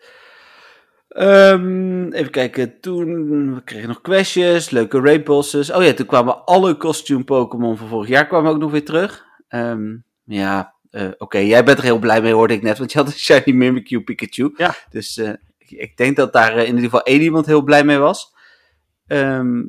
Ehm, 1.12 2.12
even 2.12 2.30
kijken, 2.30 2.80
toen 2.80 3.54
we 3.54 3.62
kregen 3.64 3.88
nog 3.88 4.00
questjes, 4.00 4.70
leuke 4.70 5.00
raid 5.00 5.24
bosses. 5.24 5.72
Oh 5.72 5.84
ja, 5.84 5.92
toen 5.92 6.06
kwamen 6.06 6.44
alle 6.44 6.76
costume 6.76 7.24
Pokémon 7.24 7.76
van 7.76 7.88
vorig 7.88 8.08
jaar 8.08 8.26
kwamen 8.26 8.50
ook 8.50 8.58
nog 8.58 8.70
weer 8.70 8.84
terug. 8.84 9.24
Ehm, 9.48 9.96
ja, 10.24 10.74
eh, 10.90 11.08
oké, 11.18 11.38
jij 11.38 11.64
bent 11.64 11.78
er 11.78 11.84
heel 11.84 11.98
blij 11.98 12.22
mee, 12.22 12.32
hoorde 12.32 12.54
ik 12.54 12.62
net, 12.62 12.78
want 12.78 12.92
je 12.92 12.98
had 12.98 13.06
een 13.06 13.12
Shiny 13.12 13.56
Mimikyu 13.56 14.00
Pikachu. 14.00 14.52
Ja. 14.56 14.74
Dus 14.90 15.16
eh, 15.16 15.32
ik, 15.58 15.96
denk 15.96 16.16
dat 16.16 16.32
daar 16.32 16.52
eh, 16.52 16.60
in 16.60 16.66
ieder 16.66 16.84
geval 16.84 17.02
één 17.02 17.20
iemand 17.20 17.46
heel 17.46 17.62
blij 17.62 17.84
mee 17.84 17.98
was. 17.98 18.34
Ehm 19.06 19.60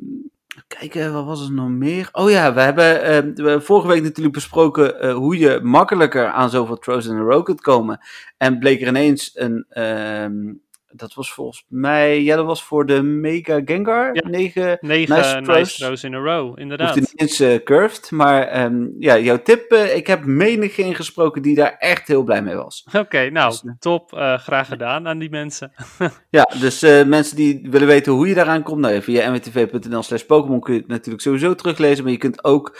kijken, 0.68 1.12
wat 1.12 1.24
was 1.24 1.46
er 1.46 1.52
nog 1.52 1.68
meer? 1.68 2.08
Oh 2.12 2.30
ja, 2.30 2.54
we 2.54 2.60
hebben 2.60 2.84
we 3.00 3.42
hebben 3.42 3.62
vorige 3.62 3.88
week 3.88 4.02
natuurlijk 4.02 4.34
besproken 4.34 5.00
eh, 5.00 5.14
hoe 5.14 5.38
je 5.38 5.60
makkelijker 5.62 6.26
aan 6.26 6.50
zoveel 6.50 6.78
throws 6.78 7.06
in 7.06 7.16
a 7.16 7.20
row 7.20 7.44
kunt 7.44 7.60
komen. 7.60 8.00
En 8.36 8.58
bleek 8.58 8.80
er 8.80 8.88
ineens 8.88 9.30
een, 9.34 9.66
ehm, 9.68 10.52
dat 10.96 11.14
was 11.14 11.32
volgens 11.32 11.64
mij, 11.68 12.22
ja 12.22 12.36
dat 12.36 12.46
was 12.46 12.64
voor 12.64 12.86
de 12.86 13.02
Mega 13.02 13.60
Gengar. 13.64 14.14
Ja. 14.14 14.28
9 14.28 14.78
Negen 14.80 15.16
Nice 15.16 15.40
nice, 15.40 15.76
throws. 15.76 16.04
in 16.04 16.14
a 16.14 16.18
row, 16.18 16.46
Hoeft 16.46 16.58
inderdaad. 16.58 16.94
niet 16.94 17.20
eens 17.20 17.40
eh, 17.40 17.54
curved, 17.64 18.10
maar 18.10 18.42
ehm, 18.42 18.86
ja, 18.98 19.18
jouw 19.18 19.42
tip, 19.42 19.72
ik 19.72 20.06
heb 20.06 20.24
menig 20.24 20.76
ingesproken 20.76 21.42
die 21.42 21.54
daar 21.54 21.76
echt 21.78 22.08
heel 22.08 22.22
blij 22.22 22.42
mee 22.42 22.54
was. 22.54 22.86
Oké, 22.98 23.30
nou, 23.30 23.50
Dus, 23.50 23.62
eh, 23.64 23.70
top. 23.78 24.12
eh, 24.12 24.38
graag 24.38 24.68
gedaan 24.68 25.08
aan 25.08 25.18
die 25.18 25.30
mensen. 25.30 25.72
Ja, 26.30 26.50
dus 26.60 26.80
mensen 27.06 27.36
die 27.36 27.66
willen 27.70 27.86
weten 27.88 28.12
hoe 28.12 28.28
je 28.28 28.34
daaraan 28.34 28.62
komt, 28.62 28.80
nou, 28.80 29.02
via 29.02 29.30
nwtv.nl 29.30 30.02
slash 30.02 30.22
Pokémon 30.22 30.60
kun 30.60 30.74
je 30.74 30.80
het 30.80 30.88
natuurlijk 30.88 31.22
sowieso 31.22 31.54
teruglezen, 31.54 32.04
maar 32.04 32.12
je 32.12 32.18
kunt 32.18 32.44
ook 32.44 32.78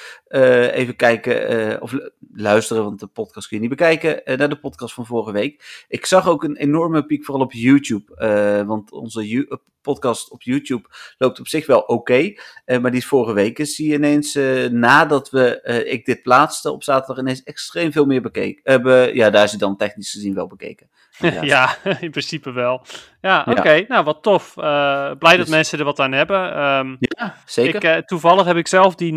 even 0.73 0.97
kijken 0.97 1.83
of 1.83 1.95
luisteren, 2.37 2.85
want 2.85 3.01
de 3.01 3.07
podcast 3.07 3.49
kun 3.49 3.57
je 3.57 3.63
niet 3.69 3.77
bekijken, 3.77 4.25
eh, 4.25 4.39
naar 4.39 4.49
de 4.49 4.59
podcast 4.59 4.95
van 4.95 5.07
vorige 5.07 5.33
week. 5.33 5.85
Ik 5.89 6.07
zag 6.07 6.29
ook 6.29 6.45
een 6.45 6.57
enorme 6.57 7.05
piek 7.07 7.25
vooral 7.25 7.45
op 7.45 7.53
YouTube, 7.53 8.17
eh, 8.17 8.63
want 8.67 8.93
onze 8.93 9.21
eh, 9.49 9.57
podcast 9.83 10.31
op 10.31 10.43
YouTube 10.43 10.89
loopt 11.19 11.41
op 11.41 11.49
zich 11.49 11.67
wel 11.67 11.81
oké, 11.81 12.35
maar 12.67 12.91
die 12.91 13.01
is 13.01 13.07
vorige 13.07 13.33
week 13.33 13.59
is 13.59 13.77
die 13.77 13.95
ineens, 13.95 14.39
nadat 14.71 15.31
we, 15.31 15.61
ik 15.87 16.05
dit 16.05 16.23
plaatste 16.23 16.71
op 16.73 16.83
zaterdag, 16.83 17.19
ineens 17.19 17.43
extreem 17.43 17.93
veel 17.93 18.05
meer 18.05 18.23
bekeken. 18.23 19.15
ja, 19.15 19.31
daar 19.31 19.45
is 19.45 19.51
hij 19.51 19.59
dan 19.59 19.77
technisch 19.77 20.11
gezien 20.13 20.35
wel 20.35 20.47
bekeken. 20.47 20.89
Ja, 21.43 21.77
in 22.01 22.11
principe 22.11 22.53
wel. 22.53 22.85
Ja, 23.21 23.43
Ja. 23.47 23.53
oké. 23.53 23.85
Nou, 23.89 24.05
wat 24.05 24.23
tof. 24.23 24.53
Blij 24.55 25.17
dat 25.19 25.37
Dus- 25.37 25.49
mensen 25.49 25.79
er 25.79 25.85
wat 25.85 26.01
aan 26.01 26.13
hebben. 26.13 26.55
Ehm, 26.55 26.97
Ja, 26.99 27.37
zeker. 27.47 27.97
Ik, 27.97 28.07
toevallig 28.07 28.45
heb 28.47 28.57
ik 28.57 28.69
zelf 28.69 28.95
die 28.95 29.13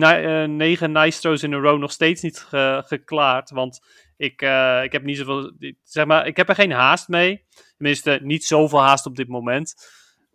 negen 0.48 0.92
nice 0.92 1.20
throws 1.20 1.44
in 1.44 1.54
a 1.54 1.58
row 1.58 1.80
nog 1.80 1.92
steeds 1.92 2.22
niet 2.22 2.40
ge- 2.40 2.84
geklaard. 3.08 3.50
Want 3.50 3.80
ik, 4.18 4.42
eh, 4.42 4.84
ik 4.84 4.92
heb 4.92 5.04
niet 5.04 5.18
zoveel. 5.18 5.52
Zeg 5.84 6.06
maar, 6.06 6.28
ik 6.28 6.38
heb 6.38 6.50
er 6.50 6.56
geen 6.56 6.72
haast 6.72 7.08
mee. 7.08 7.46
Tenminste, 7.78 8.20
niet 8.24 8.44
zoveel 8.46 8.82
haast 8.82 9.06
op 9.06 9.16
dit 9.16 9.28
moment. 9.28 9.74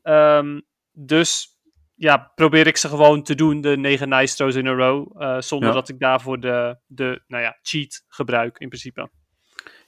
Ehm, 0.03 0.61
dus 0.93 1.47
ja, 1.95 2.33
probeer 2.35 2.67
ik 2.67 2.77
ze 2.77 2.89
gewoon 2.89 3.23
te 3.23 3.35
doen, 3.35 3.61
de 3.61 3.77
negen 3.77 4.09
nice 4.09 4.35
throws 4.37 4.55
in 4.55 4.67
a 4.67 4.73
row. 4.73 5.23
eh, 5.23 5.41
zonder 5.41 5.69
Ja. 5.69 5.75
dat 5.75 5.89
ik 5.89 5.99
daarvoor 5.99 6.41
de, 6.41 6.79
de 6.87 7.23
nou 7.27 7.43
ja, 7.43 7.59
cheat 7.63 8.05
gebruik 8.09 8.59
in 8.59 8.69
principe. 8.69 9.11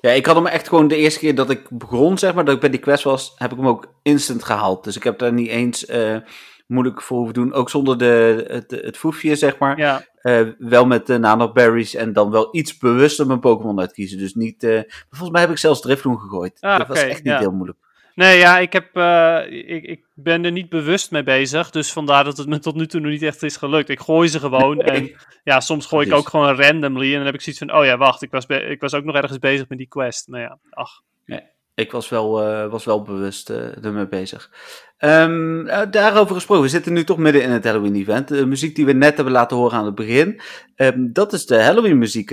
Ja, 0.00 0.10
ik 0.10 0.26
had 0.26 0.34
hem 0.36 0.46
echt 0.46 0.68
gewoon 0.68 0.88
de 0.88 0.96
eerste 0.96 1.18
keer 1.18 1.34
dat 1.34 1.50
ik 1.50 1.78
begon, 1.78 2.18
zeg 2.18 2.34
maar, 2.34 2.44
dat 2.44 2.54
ik 2.54 2.60
bij 2.60 2.70
die 2.70 2.80
quest 2.80 3.04
was, 3.04 3.32
heb 3.36 3.50
ik 3.50 3.56
hem 3.56 3.66
ook 3.68 3.94
instant 4.02 4.44
gehaald. 4.44 4.84
Dus 4.84 4.96
ik 4.96 5.02
heb 5.02 5.18
daar 5.18 5.32
niet 5.32 5.48
eens 5.48 5.86
eh, 5.86 6.16
moeilijk 6.66 7.02
voor 7.02 7.16
hoeven 7.16 7.34
doen. 7.34 7.52
Ook 7.52 7.70
zonder 7.70 7.98
de, 7.98 8.44
het, 8.48 8.70
het 8.70 8.96
foefje, 8.96 9.36
zeg 9.36 9.58
maar. 9.58 9.78
Ja, 9.78 10.04
Eh, 10.24 10.40
wel 10.58 10.86
met 10.86 11.06
de 11.06 11.18
nanoberries 11.18 11.94
en 11.94 12.12
dan 12.12 12.30
wel 12.30 12.48
iets 12.50 12.78
bewuster 12.78 13.26
mijn 13.26 13.40
Pokémon 13.40 13.80
uitkiezen. 13.80 14.18
Dus 14.18 14.34
niet, 14.34 14.62
eh, 14.62 14.80
volgens 15.08 15.30
mij 15.30 15.40
heb 15.40 15.50
ik 15.50 15.58
zelfs 15.58 15.80
Drifloon 15.80 16.20
gegooid. 16.20 16.60
Ah, 16.60 16.78
dat 16.78 16.88
was 16.88 17.02
echt 17.02 17.22
niet 17.22 17.32
ja. 17.32 17.38
heel 17.38 17.52
moeilijk. 17.52 17.78
Nee, 18.14 18.38
ja, 18.38 18.58
ik, 18.58 18.72
heb, 18.72 18.96
eh, 18.96 19.40
ik, 19.48 19.84
ik 19.84 20.04
ben 20.14 20.44
er 20.44 20.52
niet 20.52 20.68
bewust 20.68 21.10
mee 21.10 21.22
bezig. 21.22 21.70
Dus 21.70 21.92
vandaar 21.92 22.24
dat 22.24 22.36
het 22.36 22.48
me 22.48 22.58
tot 22.58 22.74
nu 22.74 22.86
toe 22.86 23.00
nog 23.00 23.10
niet 23.10 23.22
echt 23.22 23.42
is 23.42 23.56
gelukt. 23.56 23.88
Ik 23.88 24.00
gooi 24.00 24.28
ze 24.28 24.38
gewoon. 24.38 24.80
En 24.80 25.10
ja, 25.44 25.60
soms 25.60 25.86
gooi 25.86 26.06
ik 26.06 26.12
ook 26.12 26.28
gewoon 26.28 26.56
randomly. 26.56 27.10
En 27.10 27.16
dan 27.16 27.26
heb 27.26 27.34
ik 27.34 27.40
zoiets 27.40 27.62
van: 27.62 27.74
oh 27.74 27.84
ja, 27.84 27.96
wacht, 27.96 28.22
ik 28.22 28.30
was, 28.30 28.46
ik 28.46 28.80
was 28.80 28.94
ook 28.94 29.04
nog 29.04 29.14
ergens 29.14 29.38
bezig 29.38 29.68
met 29.68 29.78
die 29.78 29.88
quest. 29.88 30.28
Maar 30.28 30.40
ja, 30.40 30.58
ach. 30.70 31.02
Ik 31.74 31.92
was 31.92 32.08
wel, 32.08 32.42
eh, 32.42 32.70
was 32.70 32.84
wel 32.84 33.02
bewust 33.02 33.50
eh 33.50 33.84
ermee 33.84 34.08
bezig. 34.08 34.50
Ehm, 34.98 35.66
eh, 35.66 35.90
daarover 35.90 36.34
gesproken, 36.34 36.64
we 36.64 36.70
zitten 36.70 36.92
nu 36.92 37.04
toch 37.04 37.18
midden 37.18 37.42
in 37.42 37.50
het 37.50 37.64
Halloween-event. 37.64 38.28
De 38.28 38.46
muziek 38.46 38.76
die 38.76 38.86
we 38.86 38.92
net 38.92 39.14
hebben 39.14 39.32
laten 39.34 39.56
horen 39.56 39.78
aan 39.78 39.84
het 39.84 39.94
begin, 39.94 40.40
ehm, 40.76 41.12
dat 41.12 41.32
is 41.32 41.46
de 41.46 41.62
Halloween-muziek. 41.62 42.32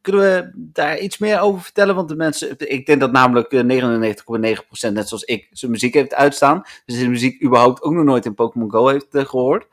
kunnen 0.00 0.22
we 0.22 0.50
daar 0.54 0.98
iets 0.98 1.18
meer 1.18 1.40
over 1.40 1.62
vertellen? 1.62 1.94
Want 1.94 2.08
de 2.08 2.16
mensen, 2.16 2.54
ik 2.58 2.86
denk 2.86 3.00
dat 3.00 3.12
namelijk 3.12 3.52
eh, 3.52 3.62
99,9% 3.62 4.94
net 4.94 5.08
zoals 5.08 5.24
ik 5.24 5.48
zijn 5.52 5.70
muziek 5.70 5.94
heeft 5.94 6.14
uitstaan. 6.14 6.62
Dus 6.86 6.98
de 6.98 7.08
muziek 7.08 7.44
überhaupt 7.44 7.82
ook 7.82 7.92
nog 7.92 8.04
nooit 8.04 8.24
in 8.24 8.34
Pokémon 8.34 8.70
Go 8.70 8.88
heeft 8.88 9.14
eh, 9.14 9.24
gehoord. 9.24 9.66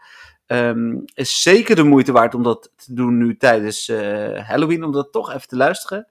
Ehm, 0.45 0.97
is 1.13 1.41
zeker 1.41 1.75
de 1.75 1.83
moeite 1.83 2.11
waard 2.11 2.35
om 2.35 2.43
dat 2.43 2.71
te 2.75 2.93
doen 2.93 3.17
nu 3.17 3.37
tijdens 3.37 3.87
Halloween, 4.47 4.83
om 4.83 4.91
dat 4.91 5.11
toch 5.11 5.33
even 5.33 5.47
te 5.47 5.55
luisteren. 5.55 6.07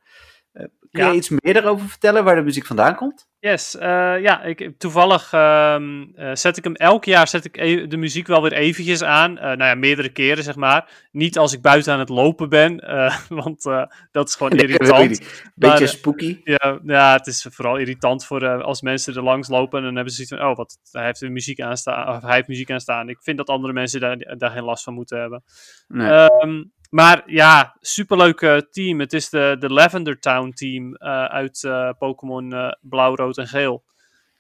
Kun 0.90 1.04
Ja. 1.04 1.10
je 1.10 1.16
iets 1.16 1.28
meer 1.28 1.54
daarover 1.54 1.88
vertellen 1.88 2.24
waar 2.24 2.34
de 2.36 2.42
muziek 2.42 2.66
vandaan 2.66 2.94
komt? 2.94 3.26
Yes, 3.40 3.76
eh, 3.76 4.20
ja, 4.20 4.42
ik, 4.42 4.72
toevallig 4.78 5.32
ehm, 5.32 6.02
eh, 6.14 6.30
zet 6.34 6.56
ik 6.56 6.64
hem 6.64 6.74
elk 6.74 7.04
jaar 7.04 7.28
zet 7.28 7.44
ik 7.44 7.56
e- 7.56 7.86
de 7.86 7.96
muziek 7.96 8.26
wel 8.26 8.42
weer 8.42 8.52
eventjes 8.52 9.02
aan. 9.02 9.38
Eh, 9.38 9.44
nou 9.44 9.64
ja, 9.64 9.74
meerdere 9.74 10.08
keren 10.08 10.44
zeg 10.44 10.56
maar. 10.56 10.90
Niet 11.12 11.38
als 11.38 11.52
ik 11.52 11.62
buiten 11.62 11.92
aan 11.92 11.98
het 11.98 12.08
lopen 12.08 12.48
ben, 12.48 12.76
want 13.28 13.62
dat 14.10 14.28
is 14.28 14.34
gewoon 14.34 14.52
Ja, 14.58 14.62
irritant. 14.62 15.20
Maar, 15.20 15.52
Beetje 15.54 15.86
spooky. 15.86 16.40
Ja, 16.44 16.78
ja, 16.84 17.12
het 17.12 17.26
is 17.26 17.46
vooral 17.50 17.76
irritant 17.76 18.24
voor 18.26 18.62
als 18.62 18.82
mensen 18.82 19.14
er 19.14 19.22
langs 19.22 19.48
lopen 19.48 19.78
en 19.78 19.84
dan 19.84 19.94
hebben 19.94 20.12
ze 20.12 20.24
zoiets 20.24 20.42
van, 20.44 20.50
oh, 20.50 20.56
wat, 20.56 20.78
hij 20.90 21.04
heeft 21.04 21.20
de 21.20 21.28
muziek 21.30 21.60
aanstaan, 21.60 22.16
of 22.16 22.22
hij 22.22 22.34
heeft 22.34 22.48
muziek 22.48 22.70
aanstaan. 22.70 23.08
Ik 23.08 23.22
vind 23.22 23.36
dat 23.36 23.48
andere 23.48 23.72
mensen 23.72 24.00
daar, 24.00 24.36
daar 24.38 24.50
geen 24.50 24.64
last 24.64 24.84
van 24.84 24.94
moeten 24.94 25.20
hebben. 25.20 25.42
Nee. 25.88 26.10
Ehm, 26.10 26.64
maar 26.88 27.22
ja, 27.26 27.76
superleuk 27.80 28.66
team. 28.70 29.00
Het 29.00 29.12
is 29.12 29.28
de, 29.28 29.56
de 29.58 29.72
Lavender 29.72 30.18
Town 30.18 30.50
team 30.50 30.94
eh, 30.94 31.24
uit 31.24 31.64
eh, 31.64 31.90
Pokémon 31.98 32.52
eh, 32.52 32.72
Blauw, 32.80 33.14
Rood 33.14 33.38
en 33.38 33.46
Geel. 33.46 33.84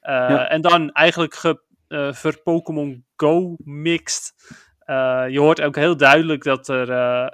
Ja. 0.00 0.48
En 0.48 0.60
dan 0.60 0.92
eigenlijk 0.92 1.34
ge, 1.34 1.62
ver 2.12 2.42
Pokémon 2.42 3.06
Go 3.16 3.56
mixed. 3.58 4.32
Je 5.28 5.38
hoort 5.38 5.60
ook 5.60 5.76
heel 5.76 5.96
duidelijk 5.96 6.42
dat 6.42 6.68
er, 6.68 6.88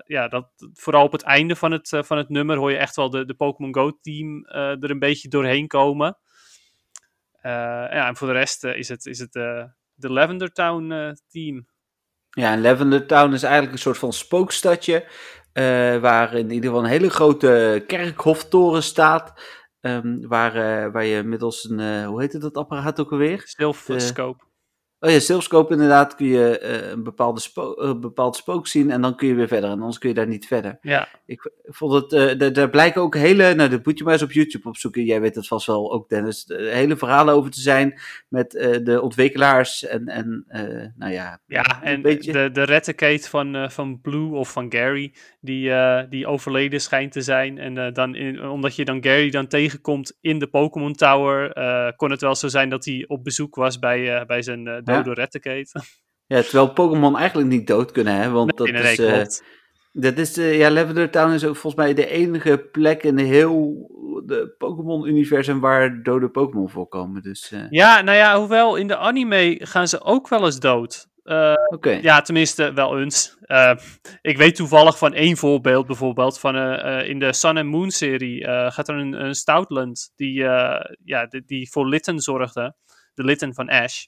ja, 0.07 0.29
dat 0.29 0.48
vooral 0.72 1.05
op 1.05 1.12
het 1.12 1.22
einde 1.22 1.57
van 1.57 1.72
het, 1.72 1.88
van 2.00 2.16
het 2.16 2.29
nummer 2.29 2.57
hoor 2.57 2.70
je 2.70 2.77
echt 2.77 2.96
wel 2.96 3.11
de, 3.11 3.24
de 3.24 3.35
Pokémon 3.35 3.74
Go 3.74 3.98
team 4.00 4.44
er 4.46 4.90
een 4.90 4.98
beetje 4.98 5.29
doorheen 5.29 5.66
komen. 5.66 6.18
Ja, 7.42 8.07
en 8.07 8.16
voor 8.16 8.27
de 8.27 8.33
rest 8.33 8.64
is 8.64 8.88
het, 8.88 9.07
is 9.07 9.18
het 9.18 9.33
de 9.94 10.11
Lavender 10.11 10.53
Town 10.53 11.14
team. 11.29 11.66
Ja, 12.35 12.53
en 12.53 12.61
Lavender 12.61 13.07
Town 13.07 13.33
is 13.33 13.42
eigenlijk 13.42 13.73
een 13.73 13.79
soort 13.79 13.99
van 13.99 14.12
spookstadje. 14.12 15.07
eh, 15.53 15.62
waar 15.99 16.35
in 16.35 16.51
ieder 16.51 16.68
geval 16.70 16.85
een 16.85 16.90
hele 16.90 17.11
grote 17.11 17.85
kerkhoftoren 17.87 18.83
staat. 18.83 19.33
ehm, 19.81 20.27
waar, 20.29 20.55
eh, 20.55 20.92
waar 20.92 21.05
je 21.05 21.23
middels 21.23 21.64
een, 21.70 21.81
eh, 21.81 22.07
hoe 22.07 22.20
heet 22.20 22.33
het 22.33 22.42
dat 22.42 22.57
apparaat 22.57 23.01
ook 23.01 23.12
alweer? 23.12 23.42
Silphscope. 23.44 24.44
Oh 25.04 25.10
ja, 25.10 25.18
Silphscope 25.18 25.72
inderdaad 25.72 26.14
kun 26.14 26.26
je 26.26 26.58
eh, 26.58 26.90
een 26.90 27.02
bepaalde 27.02 27.40
spo 27.40 27.74
eh, 27.74 27.98
bepaald 27.98 28.36
spook 28.36 28.66
zien 28.66 28.90
en 28.90 29.00
dan 29.00 29.16
kun 29.16 29.28
je 29.28 29.34
weer 29.34 29.48
verder. 29.48 29.70
En 29.70 29.78
anders 29.78 29.98
kun 29.98 30.08
je 30.08 30.14
daar 30.14 30.26
niet 30.26 30.46
verder. 30.46 30.78
Ja, 30.80 31.08
Ik 31.26 31.50
vond 31.64 31.92
het, 31.92 32.12
eh, 32.12 32.38
daar- 32.38 32.52
daar 32.52 32.70
blijken 32.70 33.02
ook 33.02 33.16
hele, 33.16 33.54
nou 33.54 33.68
dat 33.70 33.84
moet 33.84 33.98
je 33.98 34.04
maar 34.04 34.12
eens 34.12 34.22
op 34.22 34.32
YouTube 34.32 34.68
opzoeken. 34.68 35.04
Jij 35.04 35.20
weet 35.20 35.34
het 35.34 35.46
vast 35.46 35.66
wel 35.66 35.92
ook 35.92 36.08
Dennis. 36.08 36.44
hele 36.56 36.96
verhalen 36.96 37.34
over 37.34 37.50
te 37.50 37.60
zijn 37.60 38.00
met 38.28 38.50
de 38.84 38.98
ontwikkelaars 39.02 39.86
en, 39.86 40.06
en 40.06 40.44
nou 40.96 41.12
ja. 41.12 41.40
Ja, 41.46 41.82
en 41.82 42.02
beetje- 42.02 42.32
de, 42.32 42.50
de 42.52 42.64
Raticate 42.64 43.28
van, 43.28 43.70
van 43.70 44.00
Blue 44.00 44.30
of 44.34 44.52
van 44.52 44.72
Gary, 44.72 45.14
die, 45.40 45.72
die 46.08 46.26
overleden 46.26 46.80
schijnt 46.80 47.12
te 47.12 47.20
zijn. 47.22 47.58
En 47.58 47.92
dan 47.92 48.14
in, 48.14 48.48
omdat 48.48 48.76
je 48.76 48.84
dan 48.84 49.02
Gary 49.04 49.30
dan 49.30 49.46
tegenkomt 49.46 50.18
in 50.20 50.38
de 50.38 50.46
Pokémon 50.46 50.92
Tower, 50.94 51.52
kon 51.96 52.10
het 52.10 52.20
wel 52.20 52.34
zo 52.34 52.48
zijn 52.48 52.68
dat 52.68 52.84
hij 52.84 53.04
op 53.06 53.24
bezoek 53.24 53.54
was 53.54 53.78
bij, 53.78 54.26
bij 54.26 54.42
zijn 54.42 54.64
dode 55.02 55.20
Raticate. 55.20 55.70
Ja, 56.26 56.42
terwijl 56.42 56.72
Pokémon 56.72 57.18
eigenlijk 57.18 57.48
niet 57.48 57.66
dood 57.66 57.92
kunnen, 57.92 58.14
hè? 58.14 58.30
Want 58.30 58.59
Nee, 58.59 58.72
dat 58.72 58.83
nee, 58.83 58.92
is, 58.92 58.98
nee, 58.98 59.26
dat 59.92 60.18
is 60.18 60.33
de, 60.33 60.42
ja, 60.42 60.70
Lavender 60.70 61.11
Town 61.11 61.33
is 61.33 61.44
ook 61.44 61.57
volgens 61.57 61.85
mij 61.85 61.94
de 61.94 62.07
enige 62.07 62.59
plek 62.59 63.02
in 63.02 63.18
heel 63.18 63.88
de 64.26 64.54
Pokémon-universum 64.59 65.61
waar 65.61 66.02
dode 66.02 66.28
Pokémon 66.28 66.70
voorkomen. 66.70 67.22
Dus 67.22 67.52
eh, 67.52 67.70
Ja, 67.70 68.00
nou 68.00 68.16
ja, 68.16 68.38
hoewel 68.38 68.76
in 68.76 68.87
de 68.87 68.96
anime 68.96 69.61
gaan 69.62 69.88
ze 69.88 70.00
ook 70.00 70.28
wel 70.28 70.44
eens 70.44 70.59
dood. 70.59 71.07
Uh. 71.24 71.54
Ja, 72.02 72.20
tenminste, 72.20 72.72
wel 72.72 73.00
eens. 73.00 73.37
Uh, 73.46 73.74
ik 74.20 74.37
weet 74.37 74.57
toevallig 74.57 74.98
van 74.98 75.14
één 75.14 75.37
voorbeeld, 75.37 75.87
bijvoorbeeld, 75.87 76.38
van 76.38 76.57
uh, 76.57 77.09
in 77.09 77.18
de 77.18 77.33
Sun 77.33 77.57
and 77.57 77.68
Moon 77.68 77.90
serie 77.90 78.44
gaat 78.44 78.88
er 78.88 78.94
een, 78.94 79.12
een 79.24 79.35
Stoutland 79.35 80.12
die, 80.16 80.33
ja, 81.04 81.26
die, 81.28 81.42
die, 81.46 81.70
voor 81.70 81.88
Litten 81.88 82.18
zorgde. 82.18 82.76
De 83.14 83.24
Litten 83.24 83.54
van 83.54 83.68
Ash. 83.68 84.04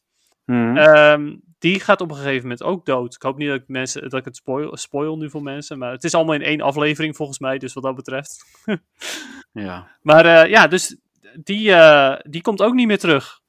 Mhm. 0.46 0.76
Um, 0.76 1.42
die 1.58 1.80
gaat 1.80 2.00
op 2.00 2.10
een 2.10 2.16
gegeven 2.16 2.42
moment 2.42 2.62
ook 2.62 2.86
dood. 2.86 3.14
Ik 3.14 3.22
hoop 3.22 3.38
niet 3.38 3.48
dat 3.48 3.60
ik, 3.60 3.68
mensen, 3.68 4.02
dat 4.02 4.18
ik 4.18 4.24
het 4.24 4.36
spoil, 4.36 4.76
spoil 4.76 5.16
nu 5.16 5.30
voor 5.30 5.42
mensen, 5.42 5.78
maar 5.78 5.92
het 5.92 6.04
is 6.04 6.14
allemaal 6.14 6.34
in 6.34 6.42
één 6.42 6.60
aflevering 6.60 7.16
volgens 7.16 7.38
mij, 7.38 7.58
dus 7.58 7.72
wat 7.72 7.82
dat 7.82 7.94
betreft. 7.94 8.44
ja. 9.52 9.88
Maar 10.02 10.48
ja, 10.48 10.66
dus 10.66 10.96
die, 11.34 11.74
die 12.22 12.40
komt 12.40 12.62
ook 12.62 12.74
niet 12.74 12.86
meer 12.86 12.98
terug. 12.98 13.40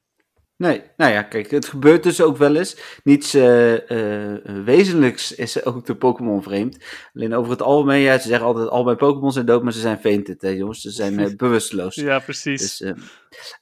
Nee, 0.57 0.81
nou 0.97 1.11
ja, 1.11 1.23
kijk, 1.23 1.51
het 1.51 1.67
gebeurt 1.67 2.03
dus 2.03 2.21
ook 2.21 2.37
wel 2.37 2.55
eens. 2.55 2.77
Niets 3.03 3.35
uh, 3.35 3.73
uh, 3.73 4.37
wezenlijks 4.65 5.35
is 5.35 5.65
ook 5.65 5.85
de 5.85 5.95
Pokémon 5.95 6.43
vreemd. 6.43 6.77
Alleen 7.15 7.35
over 7.35 7.51
het 7.51 7.61
algemeen, 7.61 7.99
ja, 7.99 8.17
ze 8.17 8.27
zeggen 8.27 8.47
altijd 8.47 8.69
al 8.69 8.83
mijn 8.83 8.97
Pokémon 8.97 9.31
zijn 9.31 9.45
dood, 9.45 9.63
maar 9.63 9.73
ze 9.73 9.79
zijn 9.79 9.99
fainted, 9.99 10.41
hè, 10.41 10.49
jongens. 10.49 10.81
Ze 10.81 10.91
zijn 10.91 11.19
uh, 11.19 11.35
bewusteloos. 11.37 11.95
Ja, 11.95 12.19
precies. 12.19 12.77
Dus, 12.77 12.93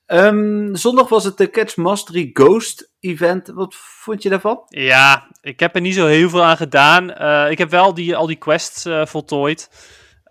um, 0.07 0.75
zondag 0.75 1.09
was 1.09 1.23
het 1.23 1.37
de 1.37 1.49
Catch 1.49 1.75
Mastery 1.75 2.29
Ghost 2.33 2.91
event. 2.99 3.47
Wat 3.47 3.75
vond 3.75 4.23
je 4.23 4.29
daarvan? 4.29 4.61
Ja, 4.67 5.27
ik 5.41 5.59
heb 5.59 5.75
er 5.75 5.81
niet 5.81 5.95
zo 5.95 6.05
heel 6.05 6.29
veel 6.29 6.43
aan 6.43 6.57
gedaan. 6.57 7.09
ik 7.49 7.57
heb 7.57 7.69
wel 7.69 7.93
die, 7.93 8.15
al 8.15 8.27
die 8.27 8.37
quests 8.37 8.85
voltooid. 9.03 9.69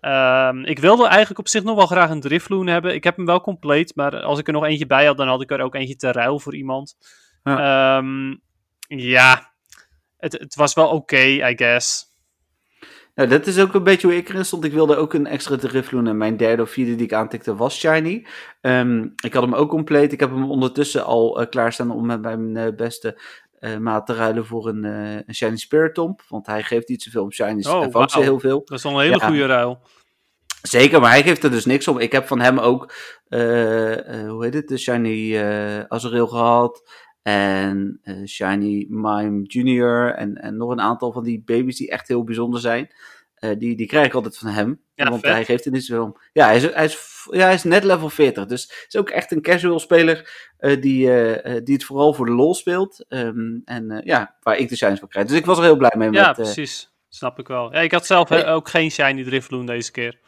Um, 0.05 0.65
ik 0.65 0.79
wilde 0.79 1.07
eigenlijk 1.07 1.39
op 1.39 1.47
zich 1.47 1.63
nog 1.63 1.75
wel 1.75 1.85
graag 1.85 2.09
een 2.09 2.21
Drifloon 2.21 2.67
hebben. 2.67 2.93
Ik 2.93 3.03
heb 3.03 3.15
hem 3.15 3.25
wel 3.25 3.41
compleet, 3.41 3.95
maar 3.95 4.21
als 4.21 4.39
ik 4.39 4.47
er 4.47 4.53
nog 4.53 4.65
eentje 4.65 4.85
bij 4.85 5.05
had, 5.05 5.17
dan 5.17 5.27
had 5.27 5.41
ik 5.41 5.51
er 5.51 5.61
ook 5.61 5.75
eentje 5.75 5.95
te 5.95 6.11
ruil 6.11 6.39
voor 6.39 6.55
iemand. 6.55 6.95
Ja, 7.43 7.97
um, 7.97 8.41
ja. 8.87 9.53
Het, 10.17 10.31
het, 10.31 10.55
was 10.55 10.73
wel 10.73 10.87
oké, 10.87 10.95
okay, 10.95 11.51
I 11.51 11.57
guess. 11.57 12.13
Nou, 13.15 13.29
dat 13.29 13.47
is 13.47 13.59
ook 13.59 13.73
een 13.73 13.83
beetje 13.83 14.07
hoe 14.07 14.15
ik 14.15 14.29
erin 14.29 14.45
stond. 14.45 14.63
Ik 14.63 14.73
wilde 14.73 14.95
ook 14.95 15.13
een 15.13 15.27
extra 15.27 15.57
Drifloon 15.57 16.07
en 16.07 16.17
mijn 16.17 16.37
derde 16.37 16.61
of 16.61 16.69
vierde 16.69 16.95
die 16.95 17.05
ik 17.05 17.13
aantikte 17.13 17.55
was 17.55 17.79
Shiny. 17.79 18.25
Um, 18.61 19.13
ik 19.23 19.33
had 19.33 19.43
hem 19.43 19.55
ook 19.55 19.69
compleet. 19.69 20.11
Ik 20.11 20.19
heb 20.19 20.29
hem 20.29 20.51
ondertussen 20.51 21.05
al 21.05 21.41
uh, 21.41 21.47
klaarstaan 21.49 21.91
om 21.91 22.05
met 22.05 22.21
mijn 22.21 22.55
uh, 22.55 22.75
beste 22.75 23.21
uh, 23.65 23.77
maat 23.77 24.05
te 24.05 24.13
ruilen 24.13 24.45
voor 24.45 24.67
een, 24.67 24.83
uh, 24.83 25.15
een 25.15 25.35
Shiny 25.35 25.57
Spiritomb. 25.57 26.21
Want 26.29 26.45
hij 26.45 26.63
geeft 26.63 26.89
niet 26.89 27.03
zoveel 27.03 27.23
om 27.23 27.31
Shinies 27.31 27.67
oh, 27.67 27.83
en 27.83 27.91
vangt 27.91 28.11
ze 28.11 28.19
heel 28.19 28.39
veel. 28.39 28.61
Dat 28.65 28.77
is 28.77 28.85
al 28.85 28.91
een 28.91 29.05
hele 29.05 29.19
ja. 29.19 29.27
goede 29.27 29.45
ruil. 29.45 29.81
Zeker, 30.61 31.01
maar 31.01 31.09
hij 31.09 31.23
geeft 31.23 31.43
er 31.43 31.51
dus 31.51 31.65
niks 31.65 31.87
om. 31.87 31.99
Ik 31.99 32.11
heb 32.11 32.27
van 32.27 32.39
hem 32.39 32.59
ook, 32.59 32.93
uh, 33.29 33.39
hoe 34.29 34.37
heet 34.39 34.53
het, 34.53 34.67
de 34.67 34.77
Shiny 34.77 35.39
Azuril 35.87 36.27
gehad. 36.27 37.03
En 37.21 38.01
Shiny 38.25 38.85
Mime 38.89 39.41
Junior. 39.41 40.13
En, 40.13 40.35
en 40.35 40.57
nog 40.57 40.69
een 40.69 40.81
aantal 40.81 41.11
van 41.11 41.23
die 41.23 41.43
baby's 41.45 41.77
die 41.77 41.89
echt 41.89 42.07
heel 42.07 42.23
bijzonder 42.23 42.59
zijn. 42.59 42.89
Die, 43.57 43.75
die 43.75 43.87
krijg 43.87 44.05
ik 44.05 44.13
altijd 44.13 44.37
van 44.37 44.49
hem. 44.49 44.81
Ja, 44.95 45.09
want 45.09 45.21
vet. 45.21 45.31
hij 45.31 45.45
geeft 45.45 45.71
niet 45.71 45.85
zoveel 45.85 46.03
om. 46.03 46.17
Ja, 46.33 46.45
hij 46.45 46.55
is, 46.55 46.73
hij, 46.73 46.85
is, 46.85 47.27
ja, 47.31 47.45
hij 47.45 47.53
is 47.53 47.63
net 47.63 47.83
level 47.83 48.09
40. 48.09 48.45
Dus 48.45 48.85
is 48.87 48.95
ook 48.95 49.09
echt 49.09 49.31
een 49.31 49.41
casual 49.41 49.79
speler 49.79 50.29
uh, 50.59 50.81
die, 50.81 51.07
uh, 51.07 51.61
die 51.63 51.73
het 51.73 51.83
vooral 51.83 52.13
voor 52.13 52.25
de 52.25 52.31
lol 52.31 52.53
speelt. 52.53 53.05
Um, 53.09 53.61
en 53.65 53.91
uh, 53.91 53.97
ja, 54.03 54.35
waar 54.41 54.57
ik 54.57 54.69
de 54.69 54.75
shines 54.75 54.99
voor 54.99 55.09
krijg. 55.09 55.27
Dus 55.27 55.37
ik 55.37 55.45
was 55.45 55.57
er 55.57 55.63
heel 55.63 55.77
blij 55.77 55.93
mee. 55.97 56.11
Ja, 56.11 56.27
met, 56.27 56.35
precies. 56.35 56.93
Snap 57.09 57.39
ik 57.39 57.47
wel. 57.47 57.73
Ja, 57.73 57.79
ik 57.79 57.91
had 57.91 58.05
zelf 58.05 58.29
hey. 58.29 58.47
ook 58.47 58.69
geen 58.69 58.91
shiny 58.91 59.23
Drifloon 59.23 59.65
deze 59.65 59.91
keer. 59.91 60.19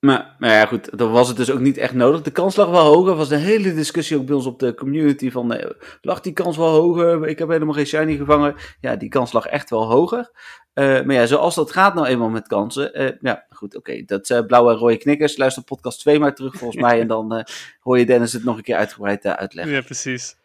Maar, 0.00 0.36
maar 0.38 0.50
ja, 0.50 0.66
goed, 0.66 0.98
dan 0.98 1.10
was 1.10 1.28
het 1.28 1.36
dus 1.36 1.50
ook 1.50 1.60
niet 1.60 1.78
echt 1.78 1.94
nodig. 1.94 2.22
De 2.22 2.30
kans 2.30 2.56
lag 2.56 2.68
wel 2.68 2.84
hoger. 2.84 3.10
Er 3.10 3.16
was 3.16 3.30
een 3.30 3.38
hele 3.38 3.74
discussie 3.74 4.16
ook 4.16 4.26
bij 4.26 4.34
ons 4.34 4.46
op 4.46 4.58
de 4.58 4.74
community 4.74 5.30
van, 5.30 5.52
eh, 5.52 5.70
lag 6.00 6.20
die 6.20 6.32
kans 6.32 6.56
wel 6.56 6.68
hoger? 6.68 7.28
Ik 7.28 7.38
heb 7.38 7.48
helemaal 7.48 7.74
geen 7.74 7.86
shiny 7.86 8.16
gevangen. 8.16 8.54
Ja, 8.80 8.96
die 8.96 9.08
kans 9.08 9.32
lag 9.32 9.46
echt 9.46 9.70
wel 9.70 9.90
hoger. 9.90 10.30
Uh, 10.74 11.02
maar 11.02 11.14
ja, 11.14 11.26
zoals 11.26 11.54
dat 11.54 11.72
gaat 11.72 11.94
nou 11.94 12.06
eenmaal 12.06 12.28
met 12.28 12.48
kansen. 12.48 13.02
Uh, 13.02 13.10
ja, 13.20 13.46
goed, 13.50 13.76
oké. 13.76 13.90
Okay. 13.90 14.04
Dat 14.04 14.30
uh, 14.30 14.40
blauwe 14.46 14.72
en 14.72 14.78
rode 14.78 14.96
knikkers. 14.96 15.36
Luister 15.36 15.62
podcast 15.62 16.00
2 16.00 16.18
maar 16.18 16.34
terug 16.34 16.54
volgens 16.54 16.82
mij. 16.86 17.00
En 17.00 17.06
dan 17.06 17.46
hoor 17.80 17.98
je 17.98 18.06
Dennis 18.06 18.32
het 18.32 18.44
nog 18.44 18.56
een 18.56 18.62
keer 18.62 18.76
uitgebreid 18.76 19.26
uitleggen. 19.26 19.74
Ja, 19.74 19.80
precies. 19.80 20.36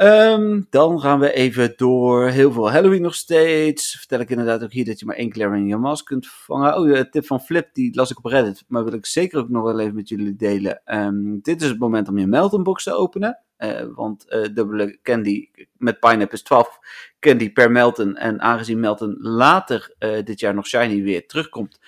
Um, 0.00 0.66
dan 0.70 1.00
gaan 1.00 1.20
we 1.20 1.32
even 1.32 1.72
door. 1.76 2.28
Heel 2.28 2.52
veel 2.52 2.70
Halloween 2.70 3.02
nog 3.02 3.14
steeds. 3.14 3.96
Vertel 3.96 4.20
ik 4.20 4.30
inderdaad 4.30 4.62
ook 4.62 4.72
hier 4.72 4.84
dat 4.84 4.98
je 4.98 5.06
maar 5.06 5.16
één 5.16 5.66
je 5.66 5.76
mask 5.76 6.06
kunt 6.06 6.26
vangen. 6.28 6.76
Oh, 6.76 6.92
de 6.92 7.08
tip 7.08 7.26
van 7.26 7.40
Flip, 7.40 7.68
die 7.72 7.94
las 7.94 8.10
ik 8.10 8.18
op 8.18 8.24
Reddit. 8.24 8.64
Maar 8.68 8.84
wil 8.84 8.92
ik 8.92 9.06
zeker 9.06 9.38
ook 9.38 9.48
nog 9.48 9.62
wel 9.62 9.80
even 9.80 9.94
met 9.94 10.08
jullie 10.08 10.36
delen. 10.36 10.82
Um, 10.84 11.40
dit 11.42 11.62
is 11.62 11.68
het 11.68 11.78
moment 11.78 12.08
om 12.08 12.18
je 12.18 12.26
Melton 12.26 12.62
box 12.62 12.84
te 12.84 12.92
openen. 12.92 13.38
Uh, 13.58 13.80
want 13.94 14.26
uh, 14.28 14.42
dubbele 14.54 14.98
candy 15.02 15.50
met 15.76 16.00
Pineapple 16.00 16.38
is 16.38 16.42
12 16.42 16.78
candy 17.20 17.52
per 17.52 17.70
Melton. 17.70 18.16
En 18.16 18.40
aangezien 18.40 18.80
Melton 18.80 19.16
later 19.20 19.94
uh, 19.98 20.24
dit 20.24 20.40
jaar 20.40 20.54
nog 20.54 20.66
shiny 20.66 21.02
weer 21.02 21.26
terugkomt. 21.26 21.80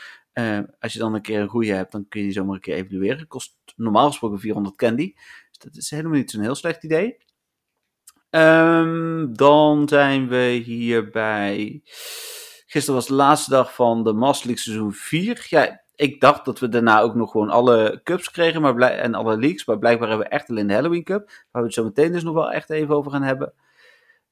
als 0.81 0.93
je 0.93 0.99
dan 0.99 1.15
een 1.15 1.23
keer 1.23 1.41
een 1.41 1.49
goede 1.49 1.73
hebt, 1.73 1.93
dan 1.93 2.09
kun 2.09 2.21
je 2.21 2.27
die 2.27 2.35
zomaar 2.35 2.55
een 2.55 2.61
keer 2.61 2.75
evalueren. 2.75 3.27
Kost 3.27 3.57
normaal 3.77 4.07
gesproken 4.07 4.39
400 4.39 4.77
candy. 4.77 5.13
Dus 5.49 5.59
dat 5.59 5.77
is 5.77 5.91
helemaal 5.91 6.19
niet 6.19 6.31
zo'n 6.31 6.43
heel 6.43 6.55
slecht 6.55 6.85
idee. 6.85 7.17
Um, 8.31 9.37
dan 9.37 9.89
zijn 9.89 10.29
we 10.29 10.63
hier 10.65 11.11
bij. 11.11 11.81
Gisteren 12.67 12.95
was 12.95 13.07
de 13.07 13.15
laatste 13.15 13.51
dag 13.51 13.75
van 13.75 14.05
de 14.05 14.13
Master 14.13 14.47
League 14.47 14.65
seizoen 14.65 14.93
4. 14.93 15.47
Ja, 15.49 15.83
ik 15.95 16.21
dacht 16.21 16.45
dat 16.45 16.59
we 16.59 16.69
daarna 16.69 17.01
ook 17.01 17.15
nog 17.15 17.31
gewoon 17.31 17.51
alle 17.51 18.01
cups 18.05 18.31
kregen 18.31 18.61
maar 18.61 18.75
blij- 18.75 18.99
en 18.99 19.15
alle 19.15 19.39
leagues. 19.39 19.65
Maar 19.65 19.79
blijkbaar 19.79 20.09
hebben 20.09 20.27
we 20.27 20.33
echt 20.33 20.51
alleen 20.51 20.67
de 20.67 20.75
Halloween 20.75 21.05
Cup. 21.05 21.27
Waar 21.51 21.63
we 21.63 21.69
het 21.69 21.75
zo 21.75 21.85
meteen 21.85 22.13
dus 22.13 22.23
nog 22.23 22.35
wel 22.35 22.53
echt 22.53 22.71
even 22.71 22.95
over 22.95 23.11
gaan 23.11 23.23
hebben. 23.23 23.53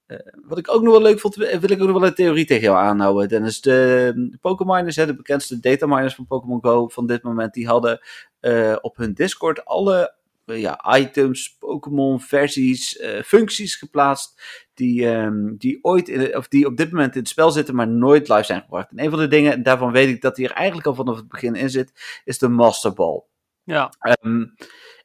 Uh, 0.07 0.19
wat 0.47 0.59
ik 0.59 0.71
ook 0.71 0.83
nog 0.83 0.93
wel 0.93 1.03
leuk 1.03 1.21
vond, 1.21 1.35
wil 1.35 1.71
ik 1.71 1.81
ook 1.81 1.89
nog 1.89 1.99
wel 1.99 2.07
een 2.07 2.15
theorie 2.15 2.47
tegen 2.47 2.63
jou 2.63 2.77
aanhouden. 2.77 3.29
Dennis, 3.29 3.61
de, 3.61 4.13
de 4.15 4.39
Pokémoners, 4.41 4.97
de 4.97 5.17
bekendste 5.17 5.61
dataminers 5.61 6.15
van 6.15 6.27
Pokémon 6.27 6.63
Go 6.63 6.89
van 6.89 7.07
dit 7.07 7.23
moment, 7.23 7.55
die 7.55 7.67
hadden 7.67 8.01
uh, 8.41 8.77
op 8.81 8.97
hun 8.97 9.15
Discord 9.15 9.65
alle 9.65 10.18
ja, 10.57 10.99
items, 10.99 11.57
Pokémon 11.59 12.21
versies, 12.21 13.01
uh, 13.01 13.23
functies 13.23 13.77
geplaatst 13.77 14.43
die, 14.75 15.07
um, 15.07 15.57
die 15.57 15.79
ooit 15.83 16.09
in, 16.09 16.37
of 16.37 16.49
die 16.49 16.67
op 16.67 16.77
dit 16.77 16.91
moment 16.91 17.15
in 17.15 17.21
het 17.21 17.29
spel 17.29 17.51
zitten, 17.51 17.75
maar 17.75 17.89
nooit 17.89 18.29
live 18.29 18.45
zijn 18.45 18.61
gebracht. 18.61 18.91
En 18.91 19.05
een 19.05 19.11
van 19.11 19.19
de 19.19 19.29
dingen, 19.29 19.63
daarvan 19.63 19.93
weet 19.93 20.09
ik 20.09 20.21
dat 20.21 20.37
die 20.37 20.49
er 20.49 20.55
eigenlijk 20.55 20.87
al 20.87 20.95
vanaf 20.95 21.17
het 21.17 21.29
begin 21.29 21.55
in 21.55 21.71
zit, 21.71 22.21
is 22.25 22.39
de 22.39 22.49
Master 22.49 22.93
Ball. 22.93 23.23
Ja. 23.65 23.93
Um, 24.23 24.55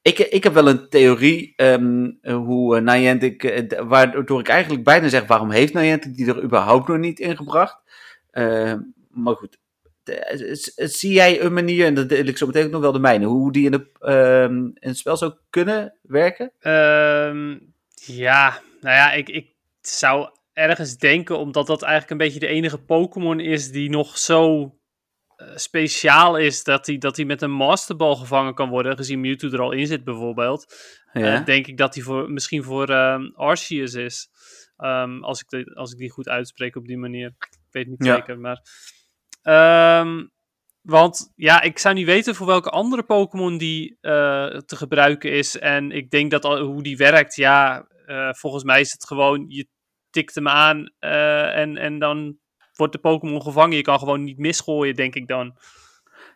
ik, 0.02 0.20
ik 0.20 0.44
heb 0.44 0.54
wel 0.54 0.68
een 0.68 0.90
theorie 0.90 1.54
um, 1.56 2.20
hoe 2.22 2.78
uh, 2.78 2.82
Niantic, 2.82 3.66
waardoor 3.88 4.40
ik 4.40 4.48
eigenlijk 4.48 4.84
bijna 4.84 5.08
zeg, 5.08 5.28
waarom 5.28 5.52
heeft 5.52 5.74
Niantic 5.74 6.16
die 6.16 6.28
er 6.28 6.44
überhaupt 6.44 6.88
nog 6.88 6.98
niet 6.98 7.20
ingebracht? 7.20 7.78
Uh, 8.32 8.74
maar 9.10 9.36
goed, 9.36 9.58
zie 10.76 11.14
jij 11.14 11.42
een 11.42 11.54
manier, 11.54 11.86
en 11.86 11.94
dat 11.94 12.10
deel 12.10 12.26
ik 12.26 12.38
zo 12.38 12.46
meteen 12.46 12.66
ook 12.66 12.72
nog 12.72 12.82
wel 12.82 12.92
de 12.92 13.00
mijne, 13.00 13.26
hoe 13.26 13.52
die 13.52 13.66
in, 13.66 13.72
de, 13.72 14.12
um, 14.50 14.66
in 14.66 14.88
het 14.88 14.98
spel 14.98 15.18
zou 15.18 15.34
kunnen 15.50 15.98
werken? 16.02 16.52
Um, 16.72 17.74
ja, 17.94 18.62
nou 18.82 18.96
ja, 18.96 19.12
ik, 19.12 19.30
ik 19.30 19.56
zou 19.82 20.30
ergens 20.54 20.98
denken, 20.98 21.38
omdat 21.38 21.68
dat 21.68 21.82
eigenlijk 21.82 22.12
een 22.12 22.28
beetje 22.28 22.40
de 22.40 22.48
enige 22.48 22.78
Pokémon 22.78 23.40
is 23.40 23.72
die 23.72 23.90
nog 23.90 24.18
zo 24.18 24.62
uh, 24.62 25.48
speciaal 25.56 26.38
is, 26.38 26.64
dat 26.64 26.86
hij 26.86 26.98
dat 26.98 27.18
met 27.18 27.42
een 27.42 27.52
Masterball 27.52 28.16
gevangen 28.16 28.54
kan 28.54 28.70
worden, 28.70 28.98
gezien 28.98 29.22
Mewtwo 29.22 29.50
er 29.50 29.62
al 29.62 29.72
in 29.72 29.88
zit 29.88 30.04
bijvoorbeeld. 30.04 30.76
Ja. 31.14 31.40
Uh, 31.40 31.46
denk 31.46 31.68
ik 31.68 31.78
dat 31.78 31.96
hij 31.96 32.04
voor, 32.04 32.32
misschien 32.32 32.64
voor 32.64 32.90
um, 32.90 33.34
Arceus 33.36 33.94
is. 33.94 34.30
Um, 34.78 35.24
als, 35.24 35.42
ik 35.42 35.50
de, 35.50 35.76
als 35.76 35.92
ik 35.92 35.98
die 35.98 36.12
goed 36.12 36.30
uitspreek 36.30 36.76
op 36.76 36.88
die 36.88 36.98
manier. 36.98 37.28
Ik 37.40 37.58
weet 37.72 37.88
niet 37.88 38.06
ja. 38.06 38.16
zeker, 38.16 38.40
maar... 38.40 38.62
Um, 39.44 40.32
want 40.82 41.32
ja, 41.36 41.62
ik 41.62 41.80
zou 41.80 41.96
niet 41.96 42.06
weten 42.06 42.36
voor 42.36 42.48
welke 42.48 42.70
andere 42.70 43.04
Pokémon 43.04 43.58
die 43.58 43.98
uh, 44.02 44.48
te 44.48 44.76
gebruiken 44.76 45.32
is. 45.32 45.60
En 45.60 45.92
ik 45.92 46.10
denk 46.10 46.32
dat 46.32 46.46
al, 46.46 46.60
hoe 46.60 46.84
die 46.84 46.98
werkt, 46.98 47.36
ja, 47.36 47.88
uh, 48.08 48.30
volgens 48.34 48.64
mij 48.64 48.82
is 48.82 48.92
het 48.92 49.08
gewoon, 49.08 49.46
je 49.48 49.68
tikt 50.10 50.36
hem 50.36 50.48
aan 50.48 50.92
uh, 51.00 51.58
en, 51.58 51.78
en 51.78 52.00
dan 52.00 52.38
wordt 52.76 52.94
de 52.94 53.00
Pokémon 53.00 53.42
gevangen. 53.42 53.76
Je 53.76 53.82
kan 53.82 54.00
gewoon 54.00 54.24
niet 54.24 54.38
misgooien, 54.38 54.96
denk 54.96 55.16
ik 55.16 55.28
dan. 55.28 55.58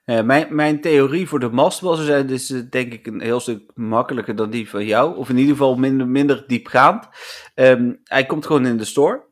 Mijn, 0.05 0.55
mijn 0.55 0.81
theorie 0.81 1.27
voor 1.27 1.39
de 1.39 1.71
zijn 1.95 2.29
is 2.29 2.47
denk 2.47 2.93
ik 2.93 3.07
een 3.07 3.21
heel 3.21 3.39
stuk 3.39 3.71
makkelijker 3.73 4.35
dan 4.35 4.49
die 4.49 4.69
van 4.69 4.85
jou. 4.85 5.17
Of 5.17 5.29
in 5.29 5.37
ieder 5.37 5.51
geval 5.51 5.75
minder, 5.75 6.07
minder 6.07 6.43
diepgaand. 6.47 7.07
Um, 7.55 7.99
hij 8.03 8.25
komt 8.25 8.45
gewoon 8.45 8.65
in 8.65 8.77
de 8.77 8.85
store 8.85 9.26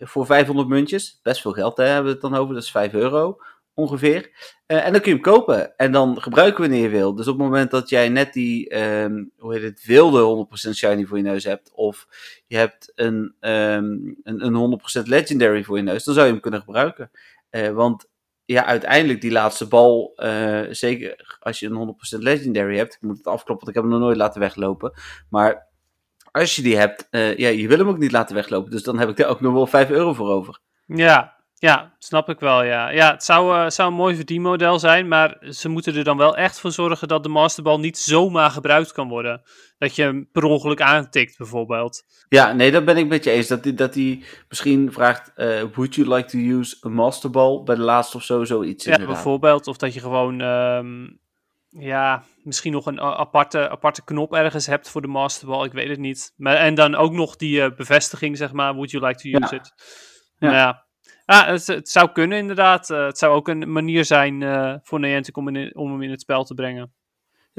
voor 0.00 0.26
500 0.26 0.68
muntjes. 0.68 1.20
Best 1.22 1.40
veel 1.40 1.52
geld 1.52 1.76
hè, 1.76 1.84
hebben 1.84 2.04
we 2.04 2.10
het 2.10 2.20
dan 2.20 2.34
over, 2.34 2.54
dat 2.54 2.62
is 2.62 2.70
5 2.70 2.92
euro 2.92 3.38
ongeveer. 3.74 4.30
Uh, 4.66 4.86
en 4.86 4.92
dan 4.92 5.00
kun 5.00 5.10
je 5.10 5.18
hem 5.22 5.32
kopen 5.32 5.76
en 5.76 5.92
dan 5.92 6.22
gebruiken 6.22 6.60
wanneer 6.60 6.82
je 6.82 6.88
wil. 6.88 7.14
Dus 7.14 7.26
op 7.26 7.38
het 7.38 7.46
moment 7.46 7.70
dat 7.70 7.88
jij 7.88 8.08
net 8.08 8.32
die, 8.32 8.78
um, 8.78 9.32
hoe 9.38 9.54
heet 9.54 9.62
het, 9.62 9.84
wilde 9.84 10.46
100% 10.68 10.70
shiny 10.74 11.04
voor 11.04 11.16
je 11.16 11.22
neus 11.22 11.44
hebt, 11.44 11.70
of 11.74 12.06
je 12.46 12.56
hebt 12.56 12.92
een, 12.94 13.34
um, 13.40 14.16
een, 14.22 14.44
een 14.44 14.80
100% 15.02 15.02
legendary 15.02 15.64
voor 15.64 15.76
je 15.76 15.82
neus, 15.82 16.04
dan 16.04 16.14
zou 16.14 16.26
je 16.26 16.32
hem 16.32 16.40
kunnen 16.40 16.60
gebruiken. 16.60 17.10
Uh, 17.50 17.68
want 17.68 18.08
ja, 18.44 18.64
uiteindelijk 18.64 19.20
die 19.20 19.30
laatste 19.30 19.68
bal, 19.68 20.12
uh, 20.16 20.66
zeker 20.70 21.38
als 21.40 21.60
je 21.60 21.66
een 21.66 21.96
100% 22.16 22.18
legendary 22.18 22.76
hebt, 22.76 22.94
ik 22.94 23.02
moet 23.02 23.16
het 23.16 23.26
afkloppen, 23.26 23.66
want 23.66 23.68
ik 23.68 23.74
heb 23.74 23.82
hem 23.82 23.92
nog 23.92 24.00
nooit 24.00 24.16
laten 24.16 24.40
weglopen, 24.40 24.92
maar 25.28 25.69
als 26.32 26.56
je 26.56 26.62
die 26.62 26.76
hebt, 26.76 27.08
uh, 27.10 27.36
ja, 27.36 27.48
je 27.48 27.68
wil 27.68 27.78
hem 27.78 27.88
ook 27.88 27.98
niet 27.98 28.12
laten 28.12 28.34
weglopen. 28.34 28.70
Dus 28.70 28.82
dan 28.82 28.98
heb 28.98 29.08
ik 29.08 29.16
daar 29.16 29.28
ook 29.28 29.40
nog 29.40 29.52
wel 29.52 29.66
5 29.66 29.90
euro 29.90 30.14
voor 30.14 30.28
over. 30.28 30.58
Ja, 30.86 31.40
ja, 31.54 31.94
snap 31.98 32.28
ik 32.28 32.40
wel, 32.40 32.62
ja. 32.62 32.90
Ja, 32.90 33.10
het 33.10 33.24
zou, 33.24 33.56
uh, 33.56 33.70
zou 33.70 33.90
een 33.90 33.96
mooi 33.96 34.16
verdienmodel 34.16 34.78
zijn, 34.78 35.08
maar 35.08 35.36
ze 35.40 35.68
moeten 35.68 35.96
er 35.96 36.04
dan 36.04 36.16
wel 36.16 36.36
echt 36.36 36.60
voor 36.60 36.72
zorgen 36.72 37.08
dat 37.08 37.22
de 37.22 37.28
masterbal 37.28 37.80
niet 37.80 37.98
zomaar 37.98 38.50
gebruikt 38.50 38.92
kan 38.92 39.08
worden. 39.08 39.42
Dat 39.78 39.96
je 39.96 40.02
hem 40.02 40.28
per 40.32 40.44
ongeluk 40.44 40.80
aantikt, 40.80 41.38
bijvoorbeeld. 41.38 42.02
Ja, 42.28 42.52
nee, 42.52 42.70
dat 42.70 42.84
ben 42.84 42.96
ik 42.96 43.08
met 43.08 43.24
je 43.24 43.30
eens. 43.30 43.46
Dat 43.46 43.64
hij 43.64 43.74
dat 43.74 43.92
die 43.92 44.24
misschien 44.48 44.92
vraagt, 44.92 45.32
uh, 45.36 45.62
would 45.74 45.94
you 45.94 46.14
like 46.14 46.28
to 46.28 46.38
use 46.38 46.76
a 46.86 46.88
masterball 46.88 47.62
bij 47.62 47.74
de 47.74 47.82
laatste 47.82 48.16
of 48.16 48.22
zo, 48.22 48.44
zoiets 48.44 48.84
Ja, 48.84 49.06
bijvoorbeeld. 49.06 49.66
Of 49.66 49.76
dat 49.76 49.94
je 49.94 50.00
gewoon, 50.00 50.40
um, 50.40 51.20
ja, 51.68 52.24
misschien 52.42 52.72
nog 52.72 52.86
een 52.86 53.00
aparte, 53.00 53.68
aparte 53.68 54.04
knop 54.04 54.34
ergens 54.34 54.66
hebt 54.66 54.90
voor 54.90 55.00
de 55.00 55.08
masterball, 55.08 55.64
ik 55.64 55.72
weet 55.72 55.88
het 55.88 55.98
niet. 55.98 56.32
Maar, 56.36 56.56
en 56.56 56.74
dan 56.74 56.94
ook 56.94 57.12
nog 57.12 57.36
die 57.36 57.60
uh, 57.60 57.76
bevestiging, 57.76 58.36
zeg 58.36 58.52
maar, 58.52 58.72
would 58.74 58.90
you 58.90 59.06
like 59.06 59.20
to 59.20 59.28
use 59.28 59.54
ja. 59.54 59.60
it. 59.60 59.72
Ja. 60.38 60.52
ja. 60.52 60.88
Ah, 61.24 61.46
het, 61.46 61.66
het, 61.66 61.88
zou 61.88 62.12
kunnen 62.12 62.38
inderdaad. 62.38 62.90
Uh, 62.90 63.06
het 63.06 63.18
zou 63.18 63.34
ook 63.34 63.48
een 63.48 63.72
manier 63.72 64.04
zijn 64.04 64.42
voor 64.82 65.00
Niantic 65.00 65.36
om, 65.36 65.56
in, 65.56 65.76
om 65.76 65.90
hem 65.90 66.02
in 66.02 66.10
het 66.10 66.20
spel 66.20 66.44
te 66.44 66.54
brengen. 66.54 66.94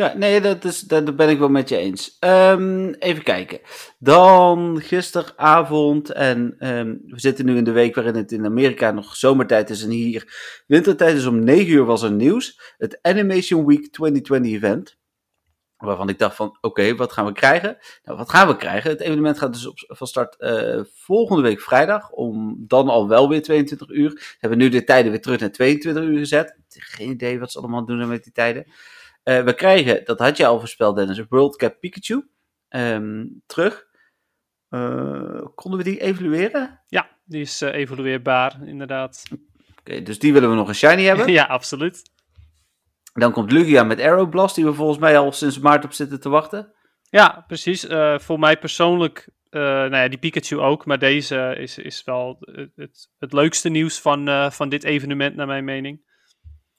Ja, 0.02 0.14
nee, 0.18 0.42
dat, 0.42 0.64
is, 0.64 0.80
dat 0.80 1.16
ben 1.16 1.30
ik 1.30 1.40
wel 1.40 1.50
met 1.50 1.70
je 1.70 1.78
eens. 1.78 2.18
Um, 2.20 2.94
even 2.94 3.24
kijken. 3.24 3.60
Dan 4.00 4.82
gisteravond, 4.82 6.12
en 6.12 6.56
um, 6.60 7.02
we 7.06 7.20
zitten 7.20 7.46
nu 7.46 7.58
in 7.58 7.64
de 7.64 7.72
week 7.72 7.96
waarin 7.96 8.16
het 8.16 8.32
in 8.32 8.46
Amerika 8.46 8.92
nog 8.92 9.16
zomertijd 9.16 9.70
is 9.70 9.84
en 9.84 9.90
hier 9.90 10.34
wintertijd 10.68 11.16
is. 11.16 11.26
Om 11.26 11.44
9 11.44 11.72
uur 11.72 11.86
was 11.86 12.02
er 12.02 12.12
nieuws. 12.12 12.76
Het 12.78 13.00
Animation 13.02 13.66
Week 13.66 13.92
2020 13.92 14.52
event. 14.52 14.98
Waarvan 15.78 16.10
ik 16.10 16.20
dacht 16.20 16.36
van, 16.36 16.58
oké, 16.62 16.96
wat 16.96 17.12
gaan 17.12 17.26
we 17.26 17.32
krijgen? 17.32 17.78
Nou, 18.04 18.18
wat 18.18 18.30
gaan 18.30 18.48
we 18.48 18.56
krijgen? 18.56 18.90
Het 18.90 19.02
evenement 19.02 19.38
gaat 19.38 19.54
dus 19.54 19.68
op, 19.68 19.84
van 19.88 20.08
start 20.08 20.36
uh, 20.40 20.80
volgende 20.94 21.42
week 21.42 21.62
vrijdag, 21.62 22.12
om 22.12 22.56
dan 22.68 22.90
al 22.90 23.08
wel 23.08 23.30
weer 23.30 23.42
22 23.42 23.90
uur. 23.90 24.10
We 24.10 24.38
hebben 24.40 24.60
nu 24.60 24.70
de 24.70 24.84
tijden 24.84 25.12
weer 25.12 25.22
terug 25.22 25.40
naar 25.40 25.52
22 25.52 26.04
uur 26.04 26.18
gezet. 26.18 26.58
Geen 26.68 27.10
idee 27.10 27.40
wat 27.40 27.52
ze 27.52 27.60
allemaal 27.60 27.86
doen 27.86 28.08
met 28.08 28.24
die 28.24 28.34
tijden. 28.34 28.66
Uh, 29.24 29.44
we 29.44 29.54
krijgen, 29.54 30.06
dat 30.06 30.20
had 30.20 30.38
je 30.38 30.46
al 30.46 30.60
voorspeld 30.60 30.96
Dennis, 30.96 31.24
World 31.30 31.56
Cup 31.56 31.80
Pikachu 31.80 32.30
um, 32.70 33.42
terug. 33.46 33.86
Uh, 34.70 35.46
konden 35.56 35.80
we 35.80 35.86
die 35.86 36.02
evalueren? 36.02 36.82
Ja, 36.88 37.10
die 37.26 37.42
is 37.42 37.62
evalueerbaar, 37.62 38.60
inderdaad. 38.66 39.24
Oké, 39.32 39.42
okay, 39.80 40.04
dus 40.04 40.20
die 40.20 40.34
willen 40.34 40.50
we 40.50 40.56
nog 40.56 40.68
een 40.68 40.76
shiny 40.76 41.04
hebben? 41.04 41.32
ja, 41.42 41.44
absoluut. 41.44 42.02
Dan 43.14 43.32
komt 43.32 43.52
Lugia 43.52 43.84
met 43.84 44.00
Aeroblast, 44.00 44.56
die 44.56 44.66
we 44.66 44.74
volgens 44.74 45.00
mij 45.00 45.18
al 45.18 45.32
sinds 45.32 45.60
maart 45.60 45.84
op 45.84 45.94
zitten 45.94 46.20
te 46.20 46.30
wachten. 46.30 46.74
Ja, 47.10 47.44
precies. 47.48 47.88
Voor 48.18 48.40
mij 48.40 48.58
persoonlijk, 48.58 49.30
nou 49.50 49.96
ja, 49.96 50.08
die 50.08 50.18
Pikachu 50.18 50.58
ook, 50.60 50.86
maar 50.86 51.00
deze 51.00 51.56
is, 51.58 51.78
is 51.78 52.04
wel 52.04 52.38
het, 52.76 53.10
het 53.20 53.34
leukste 53.34 53.70
nieuws 53.70 54.00
van, 54.00 54.52
van 54.52 54.70
dit 54.70 54.84
evenement, 54.84 55.36
naar 55.36 55.48
mijn 55.48 55.64
mening. 55.64 56.02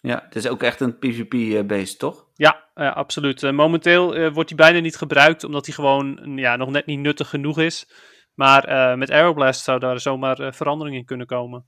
Ja, 0.05 0.23
het 0.25 0.37
is 0.37 0.49
ook 0.49 0.63
echt 0.63 0.81
een 0.81 0.99
PvP-based, 0.99 1.99
toch? 1.99 2.27
Ja, 2.35 2.69
absoluut. 2.75 3.53
momenteel 3.53 4.31
wordt 4.31 4.49
hij 4.49 4.59
bijna 4.59 4.79
niet 4.79 4.97
gebruikt, 4.97 5.45
omdat 5.45 5.67
hij 5.67 5.75
gewoon 5.75 6.33
ja, 6.37 6.57
nog 6.57 6.71
net 6.71 6.87
niet 6.87 6.99
nuttig 6.99 7.29
genoeg 7.29 7.59
is. 7.59 7.93
Maar 8.35 8.99
met 8.99 9.11
Aeroblast 9.11 9.65
zou 9.65 9.79
daar 9.79 10.01
zomaar 10.01 10.55
verandering 10.55 10.97
in 10.97 11.05
kunnen 11.05 11.27
komen. 11.27 11.67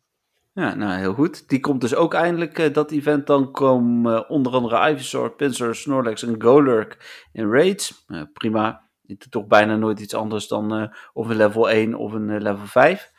Ja, 0.53 0.75
nou 0.75 0.99
heel 0.99 1.15
goed. 1.15 1.49
Die 1.49 1.61
komt 1.61 1.81
dus 1.81 1.95
ook 1.95 2.15
eindelijk, 2.15 2.75
dat 2.75 2.91
event. 2.91 3.27
Dan 3.27 3.53
komen 3.53 4.29
onder 4.29 4.53
andere 4.53 4.91
Ivysaur, 4.91 5.33
Pinsir, 5.33 5.75
Snorlax 5.75 6.23
en 6.23 6.43
Golurk 6.43 7.27
in 7.33 7.51
raids. 7.51 8.07
Prima. 8.33 8.83
Doet 9.03 9.31
toch 9.31 9.47
bijna 9.47 9.77
nooit 9.77 10.01
iets 10.01 10.15
anders 10.15 10.49
dan 10.49 10.95
of 11.13 11.29
een 11.29 11.37
level 11.37 11.71
1 11.71 11.95
of 11.95 12.13
een 12.13 12.43
level 12.43 12.67
5. 12.67 13.13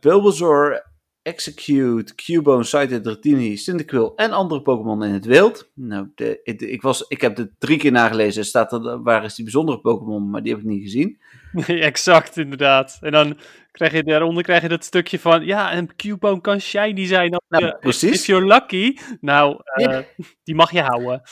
Bulbasaur, 0.00 0.94
Execute, 1.26 2.14
Cubone, 2.14 2.64
Sighted, 2.64 3.02
Dratini, 3.02 3.56
Cyndaquil 3.56 4.12
en 4.16 4.30
andere 4.30 4.62
Pokémon 4.62 5.04
in 5.04 5.12
het 5.12 5.24
wild. 5.24 5.70
Nou, 5.74 6.08
de, 6.14 6.40
ik, 6.44 6.82
was, 6.82 7.04
ik 7.08 7.20
heb 7.20 7.36
het 7.36 7.50
drie 7.58 7.78
keer 7.78 7.92
nagelezen. 7.92 8.44
Staat 8.44 8.72
er, 8.72 9.02
waar 9.02 9.24
is 9.24 9.34
die 9.34 9.44
bijzondere 9.44 9.80
Pokémon, 9.80 10.30
maar 10.30 10.42
die 10.42 10.52
heb 10.52 10.60
ik 10.60 10.66
niet 10.66 10.82
gezien. 10.82 11.18
Nee, 11.52 11.80
exact, 11.90 12.36
inderdaad. 12.36 12.98
En 13.00 13.12
dan 13.12 13.36
krijg 13.76 13.92
je 13.92 14.04
daaronder 14.04 14.42
krijg 14.42 14.62
je 14.62 14.68
dat 14.68 14.84
stukje 14.84 15.18
van, 15.18 15.44
ja, 15.44 15.76
een 15.76 15.96
Cubone 15.96 16.40
kan 16.40 16.60
shiny 16.60 17.06
zijn. 17.06 17.32
Als 17.32 17.44
nou, 17.48 17.64
je, 17.64 17.76
precies. 17.80 18.20
If 18.20 18.26
you're 18.26 18.46
lucky. 18.46 18.96
Nou, 19.20 19.60
uh, 19.74 19.98
die 20.44 20.54
mag 20.54 20.70
je 20.70 20.80
houden. 20.80 21.22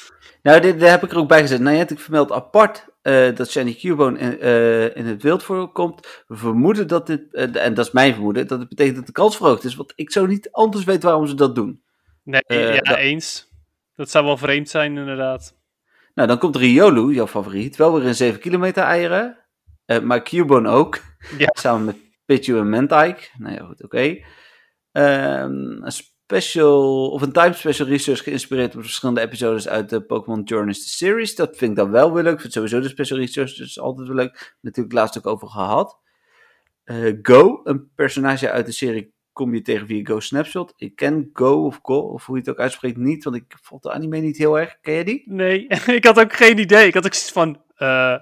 Nou, 0.43 0.61
dit, 0.61 0.81
daar 0.81 0.91
heb 0.91 1.03
ik 1.03 1.11
er 1.11 1.19
ook 1.19 1.29
bij 1.29 1.41
gezet. 1.41 1.61
Nou, 1.61 1.73
je 1.73 1.79
hebt 1.79 1.91
ik 1.91 2.01
vermeld 2.01 2.33
apart 2.33 2.87
uh, 3.03 3.35
dat 3.35 3.51
Shiny 3.51 3.75
Cubone 3.75 4.19
in, 4.19 4.37
uh, 4.41 4.97
in 4.97 5.07
het 5.07 5.23
wild 5.23 5.43
voorkomt. 5.43 6.25
We 6.27 6.37
vermoeden 6.37 6.89
dat 6.89 7.07
dit, 7.07 7.23
uh, 7.33 7.65
en 7.65 7.75
dat 7.75 7.87
is 7.87 7.93
mijn 7.93 8.13
vermoeden, 8.13 8.47
dat 8.47 8.59
het 8.59 8.69
betekent 8.69 8.97
dat 8.97 9.07
de 9.07 9.13
kans 9.13 9.37
verhoogd 9.37 9.65
is. 9.65 9.75
Want 9.75 9.93
ik 9.97 10.13
zou 10.13 10.29
niet 10.29 10.51
anders 10.51 10.85
weten 10.85 11.09
waarom 11.09 11.27
ze 11.27 11.35
dat 11.35 11.55
doen. 11.55 11.83
Nee, 12.23 12.43
ja, 12.47 12.81
dat... 12.81 12.97
eens. 12.97 13.53
Dat 13.95 14.11
zou 14.11 14.25
wel 14.25 14.37
vreemd 14.37 14.69
zijn, 14.69 14.97
inderdaad. 14.97 15.57
Nou, 16.15 16.29
dan 16.29 16.39
komt 16.39 16.57
Riolu, 16.57 17.15
jouw 17.15 17.27
favoriet, 17.27 17.77
wel 17.77 17.95
weer 17.95 18.07
in 18.07 18.15
7 18.15 18.41
kilometer 18.41 18.83
eieren. 18.83 19.39
maar 20.03 20.23
Cubone 20.23 20.69
ook. 20.69 21.01
Ja. 21.39 21.49
Samen 21.53 21.85
met 21.85 22.04
Pichu 22.25 22.59
en 22.59 22.69
Mentike. 22.69 23.29
Nou 23.39 23.55
ja, 23.55 23.65
goed, 23.65 23.85
oké. 23.85 24.19
Um, 24.93 25.83
een 25.83 25.93
special, 25.93 27.11
of 27.11 27.23
een 27.23 27.33
time 27.33 27.53
special 27.53 27.89
research 27.89 28.23
geïnspireerd 28.23 28.77
op 28.77 28.83
verschillende 28.83 29.21
episodes 29.21 29.69
uit 29.69 29.91
de 29.91 30.05
Pokémon 30.05 30.43
Journeys 30.43 30.83
the 30.83 30.89
Series. 30.89 31.35
Dat 31.35 31.57
vind 31.57 31.71
ik 31.71 31.77
dan 31.77 31.91
wel 31.91 32.13
weer 32.13 32.23
leuk. 32.23 32.35
Ik 32.35 32.41
vind 32.41 32.53
sowieso 32.53 32.81
de 32.81 32.89
special 32.89 33.19
research 33.19 33.55
dus 33.55 33.81
altijd 33.81 34.07
wel 34.07 34.17
leuk. 34.17 34.57
Natuurlijk 34.61 34.95
laatst 34.95 35.19
ook 35.19 35.27
over 35.27 35.49
gehad. 35.49 36.03
Uh, 36.85 37.19
Go, 37.23 37.61
een 37.65 37.91
personage 37.95 38.51
uit 38.51 38.67
de 38.67 38.73
serie 38.73 39.15
kom 39.35 39.55
je 39.55 39.63
tegen 39.63 39.87
via 39.87 40.05
Go 40.05 40.21
Snapshot. 40.21 40.73
Ik 40.77 40.97
ken 40.97 41.31
Go 41.33 41.65
of 41.65 41.79
Go, 41.83 41.99
of 41.99 42.27
hoe 42.27 42.37
je 42.37 42.41
het 42.41 42.51
ook 42.51 42.59
uitspreekt, 42.59 42.97
niet, 42.97 43.25
want 43.25 43.37
ik 43.37 43.55
vond 43.63 43.83
de 43.83 43.93
anime 43.93 44.19
niet 44.19 44.37
heel 44.37 44.59
erg. 44.59 44.81
Ken 44.81 44.95
je 44.95 45.05
die? 45.05 45.23
Nee, 45.27 45.67
ik 45.99 46.05
had 46.05 46.21
ook 46.21 46.33
geen 46.33 46.59
idee. 46.59 46.87
Ik 46.87 46.95
had 46.95 47.07
ook 47.07 47.15
zoiets 47.15 47.33
van, 47.33 47.63
uh, 47.79 48.17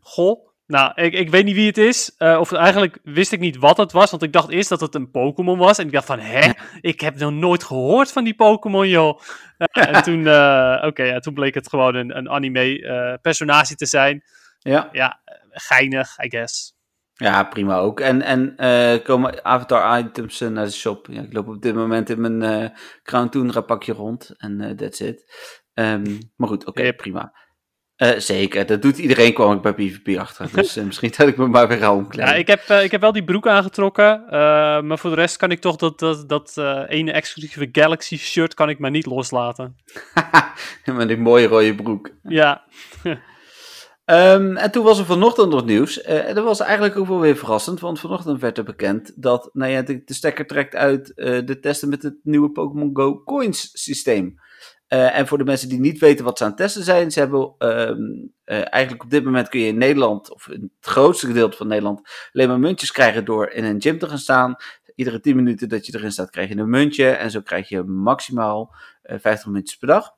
goh, 0.00 0.49
nou, 0.70 0.92
ik, 0.94 1.12
ik 1.12 1.30
weet 1.30 1.44
niet 1.44 1.54
wie 1.54 1.66
het 1.66 1.78
is. 1.78 2.14
Uh, 2.18 2.40
of 2.40 2.52
eigenlijk 2.52 2.98
wist 3.02 3.32
ik 3.32 3.40
niet 3.40 3.56
wat 3.56 3.76
het 3.76 3.92
was. 3.92 4.10
Want 4.10 4.22
ik 4.22 4.32
dacht 4.32 4.50
eerst 4.50 4.68
dat 4.68 4.80
het 4.80 4.94
een 4.94 5.10
Pokémon 5.10 5.58
was. 5.58 5.78
En 5.78 5.86
ik 5.86 5.92
dacht 5.92 6.06
van, 6.06 6.18
hè? 6.18 6.50
Ik 6.80 7.00
heb 7.00 7.16
nog 7.16 7.32
nooit 7.32 7.64
gehoord 7.64 8.12
van 8.12 8.24
die 8.24 8.34
Pokémon, 8.34 8.88
joh. 8.88 9.20
Uh, 9.58 9.86
en 9.88 10.02
toen, 10.08 10.20
uh, 10.20 10.82
oké, 10.86 11.02
ja, 11.02 11.18
toen 11.18 11.34
bleek 11.34 11.54
het 11.54 11.68
gewoon 11.68 11.94
een, 11.94 12.16
een 12.16 12.30
anime-personage 12.30 13.74
te 13.74 13.86
zijn. 13.86 14.22
Ja. 14.58 14.88
Ja, 14.92 15.20
geinig, 15.50 16.18
I 16.24 16.30
guess. 16.30 16.78
Ja, 17.14 17.44
prima 17.44 17.76
ook. 17.76 18.00
En, 18.00 18.22
en 18.22 18.54
komen 19.02 19.44
avatar-items 19.44 20.40
naar 20.40 20.64
de 20.64 20.70
shop. 20.70 21.06
Ja, 21.10 21.22
ik 21.22 21.32
loop 21.32 21.48
op 21.48 21.62
dit 21.62 21.74
moment 21.74 22.10
in 22.10 22.20
mijn 22.20 22.72
Crown 23.02 23.28
Tundra 23.28 23.60
pakje 23.60 23.92
rond. 23.92 24.34
En 24.36 24.76
that's 24.76 25.00
it. 25.00 25.24
Um, 25.74 26.18
maar 26.36 26.48
goed, 26.48 26.66
oké, 26.66 26.80
okay, 26.80 26.94
prima. 26.94 27.32
Uh, 28.02 28.18
zeker, 28.18 28.66
dat 28.66 28.82
doet 28.82 28.98
iedereen, 28.98 29.32
kwam 29.32 29.52
ik 29.52 29.62
bij 29.62 29.74
PvP 29.74 30.18
achter. 30.18 30.48
Dus 30.54 30.76
uh, 30.76 30.84
misschien 30.84 31.12
dat 31.16 31.28
ik 31.28 31.36
me 31.36 31.46
maar 31.46 31.68
weer 31.68 31.84
al 31.84 32.06
Ja, 32.10 32.34
ik 32.34 32.46
heb, 32.46 32.62
uh, 32.70 32.82
ik 32.84 32.90
heb 32.90 33.00
wel 33.00 33.12
die 33.12 33.24
broek 33.24 33.46
aangetrokken. 33.46 34.24
maar 34.86 34.98
voor 34.98 35.10
de 35.10 35.16
rest 35.16 35.36
kan 35.36 35.50
ik 35.50 35.60
toch 35.60 35.76
dat, 35.76 35.98
dat, 35.98 36.28
dat 36.28 36.56
ene 36.88 37.12
exclusieve 37.12 37.68
Galaxy 37.72 38.16
shirt 38.16 38.54
kan 38.54 38.68
ik 38.68 38.78
maar 38.78 38.90
niet 38.90 39.06
loslaten. 39.06 39.76
Met 40.84 41.08
die 41.08 41.16
mooie 41.16 41.46
rode 41.46 41.74
broek. 41.74 42.10
Ja. 42.22 42.64
um, 44.04 44.56
en 44.64 44.70
toen 44.70 44.84
was 44.84 44.98
er 44.98 45.04
vanochtend 45.04 45.50
nog 45.50 45.64
nieuws. 45.64 46.02
en 46.02 46.34
dat 46.34 46.44
was 46.44 46.60
eigenlijk 46.60 46.96
ook 46.96 47.06
wel 47.06 47.20
weer 47.20 47.36
verrassend. 47.36 47.80
Want 47.80 48.00
vanochtend 48.00 48.40
werd 48.40 48.58
er 48.58 48.64
bekend 48.64 49.12
dat 49.22 49.50
nou 49.52 49.72
ja, 49.72 49.82
de, 49.82 50.02
de 50.04 50.14
stekker 50.14 50.46
trekt 50.46 50.74
uit 50.74 51.12
de 51.16 51.58
testen 51.60 51.88
met 51.88 52.02
het 52.02 52.16
nieuwe 52.22 52.50
Pokémon 52.50 52.90
Go 52.92 53.22
Coins 53.24 53.70
systeem. 53.72 54.38
Uh, 54.92 55.18
en 55.18 55.26
voor 55.26 55.38
de 55.38 55.44
mensen 55.44 55.68
die 55.68 55.80
niet 55.80 55.98
weten 55.98 56.24
wat 56.24 56.38
ze 56.38 56.44
aan 56.44 56.50
het 56.50 56.58
testen 56.58 56.82
zijn, 56.82 57.10
ze 57.10 57.18
hebben 57.18 57.54
um, 57.58 58.32
uh, 58.44 58.72
eigenlijk 58.72 59.02
op 59.02 59.10
dit 59.10 59.24
moment 59.24 59.48
kun 59.48 59.60
je 59.60 59.66
in 59.66 59.78
Nederland, 59.78 60.32
of 60.32 60.48
in 60.48 60.60
het 60.60 60.90
grootste 60.90 61.26
gedeelte 61.26 61.56
van 61.56 61.66
Nederland, 61.66 62.08
alleen 62.32 62.48
maar 62.48 62.58
muntjes 62.58 62.92
krijgen 62.92 63.24
door 63.24 63.50
in 63.50 63.64
een 63.64 63.82
gym 63.82 63.98
te 63.98 64.08
gaan 64.08 64.18
staan. 64.18 64.56
Iedere 64.94 65.20
10 65.20 65.36
minuten 65.36 65.68
dat 65.68 65.86
je 65.86 65.94
erin 65.94 66.12
staat, 66.12 66.30
krijg 66.30 66.48
je 66.48 66.56
een 66.56 66.70
muntje. 66.70 67.10
En 67.10 67.30
zo 67.30 67.40
krijg 67.40 67.68
je 67.68 67.82
maximaal 67.82 68.74
uh, 69.02 69.14
eh, 69.14 69.20
50 69.20 69.50
muntjes 69.50 69.78
per 69.78 69.88
dag. 69.88 70.10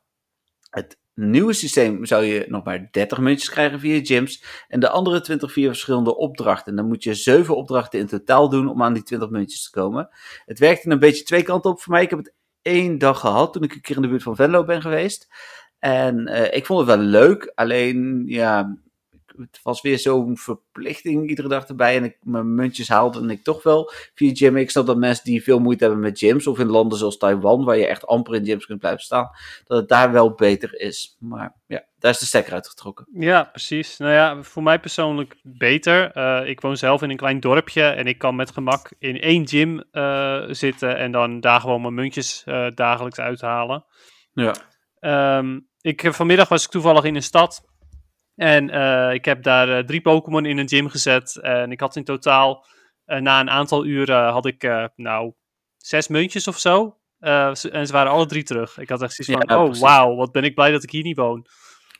Het 0.70 0.98
nieuwe 1.14 1.52
systeem 1.52 2.04
zou 2.04 2.24
je 2.24 2.44
nog 2.48 2.64
maar 2.64 2.88
30 2.90 3.18
muntjes 3.18 3.50
krijgen 3.50 3.80
via 3.80 4.00
gyms. 4.04 4.44
En 4.68 4.80
de 4.80 4.88
andere 4.88 5.20
20 5.20 5.52
via 5.52 5.66
verschillende 5.68 6.16
opdrachten. 6.16 6.70
En 6.70 6.76
dan 6.76 6.88
moet 6.88 7.02
je 7.02 7.14
7 7.14 7.56
opdrachten 7.56 7.98
in 7.98 8.06
totaal 8.06 8.48
doen 8.48 8.68
om 8.68 8.82
aan 8.82 8.92
die 8.92 9.02
20 9.02 9.30
muntjes 9.30 9.62
te 9.64 9.70
komen. 9.70 10.08
Het 10.44 10.58
werkte 10.58 10.90
een 10.90 10.98
beetje 10.98 11.24
twee 11.24 11.42
kanten 11.42 11.70
op 11.70 11.80
voor 11.80 11.92
mij. 11.92 12.02
Ik 12.02 12.10
heb 12.10 12.18
het 12.18 12.34
één 12.62 12.98
dag 12.98 13.20
gehad 13.20 13.52
toen 13.52 13.62
ik 13.62 13.74
een 13.74 13.80
keer 13.80 13.96
in 13.96 14.02
de 14.02 14.08
buurt 14.08 14.22
van 14.22 14.36
Venlo 14.36 14.64
ben 14.64 14.82
geweest. 14.82 15.28
En 15.78 16.28
uh, 16.28 16.54
ik 16.54 16.66
vond 16.66 16.86
het 16.86 16.96
wel 16.96 17.06
leuk, 17.06 17.52
alleen 17.54 18.22
ja, 18.26 18.76
het 19.36 19.60
was 19.62 19.80
weer 19.80 19.98
zo'n 19.98 20.36
verplichting 20.36 21.28
iedere 21.28 21.48
dag 21.48 21.66
erbij. 21.66 21.96
En 21.96 22.04
ik 22.04 22.16
mijn 22.22 22.54
muntjes 22.54 22.88
haalde 22.88 23.20
en 23.20 23.30
ik 23.30 23.42
toch 23.42 23.62
wel 23.62 23.92
via 24.14 24.34
gym. 24.34 24.56
Ik 24.56 24.70
snap 24.70 24.86
dat 24.86 24.96
mensen 24.96 25.24
die 25.24 25.42
veel 25.42 25.58
moeite 25.58 25.84
hebben 25.84 26.02
met 26.02 26.18
gyms, 26.18 26.46
of 26.46 26.58
in 26.58 26.66
landen 26.66 26.98
zoals 26.98 27.16
Taiwan, 27.16 27.64
waar 27.64 27.76
je 27.76 27.86
echt 27.86 28.06
amper 28.06 28.34
in 28.34 28.44
gyms 28.44 28.66
kunt 28.66 28.78
blijven 28.78 29.02
staan, 29.02 29.30
dat 29.64 29.78
het 29.78 29.88
daar 29.88 30.12
wel 30.12 30.34
beter 30.34 30.80
is. 30.80 31.16
Maar 31.18 31.54
ja, 31.66 31.84
daar 31.98 32.10
is 32.10 32.18
de 32.18 32.26
stekker 32.26 32.52
uitgetrokken. 32.52 33.06
Ja, 33.12 33.44
precies. 33.44 33.96
Nou 33.96 34.12
ja, 34.12 34.42
voor 34.42 34.62
mij 34.62 34.80
persoonlijk 34.80 35.36
beter. 35.42 36.10
Eh, 36.10 36.48
ik 36.48 36.60
woon 36.60 36.76
zelf 36.76 37.02
in 37.02 37.10
een 37.10 37.16
klein 37.16 37.40
dorpje 37.40 37.82
en 37.82 38.06
ik 38.06 38.18
kan 38.18 38.36
met 38.36 38.50
gemak 38.50 38.92
in 38.98 39.20
één 39.20 39.48
gym 39.48 39.84
uh, 39.92 40.42
zitten 40.48 40.96
en 40.96 41.12
dan 41.12 41.40
daar 41.40 41.60
gewoon 41.60 41.80
mijn 41.80 41.94
muntjes 41.94 42.44
uh, 42.46 42.66
dagelijks 42.74 43.18
uithalen. 43.18 43.84
Ja. 44.32 44.54
Um, 45.38 45.70
ik, 45.80 46.08
vanmiddag 46.14 46.48
was 46.48 46.64
ik 46.64 46.70
toevallig 46.70 47.04
in 47.04 47.14
een 47.14 47.22
stad 47.22 47.71
en 48.34 48.68
ik 49.14 49.24
heb 49.24 49.42
daar 49.42 49.84
drie 49.84 50.00
Pokémon 50.00 50.46
in 50.46 50.58
een 50.58 50.68
gym 50.68 50.88
gezet. 50.88 51.36
En 51.40 51.72
ik 51.72 51.80
had 51.80 51.96
in 51.96 52.04
totaal, 52.04 52.66
na 53.04 53.40
een 53.40 53.50
aantal 53.50 53.84
uren, 53.84 54.28
had 54.28 54.46
ik 54.46 54.90
nou 54.96 55.32
zes 55.76 56.08
muntjes 56.08 56.48
of 56.48 56.58
zo. 56.58 56.98
en 57.18 57.56
ze 57.56 57.88
waren 57.90 58.12
alle 58.12 58.26
drie 58.26 58.42
terug. 58.42 58.78
Ik 58.78 58.88
had 58.88 59.02
echt 59.02 59.14
zoiets 59.14 59.46
van, 59.46 59.56
ja, 59.56 59.64
oh 59.64 59.74
wauw, 59.74 60.14
wat 60.14 60.32
ben 60.32 60.44
ik 60.44 60.54
blij 60.54 60.70
dat 60.70 60.82
ik 60.82 60.90
hier 60.90 61.02
niet 61.02 61.16
woon. 61.16 61.46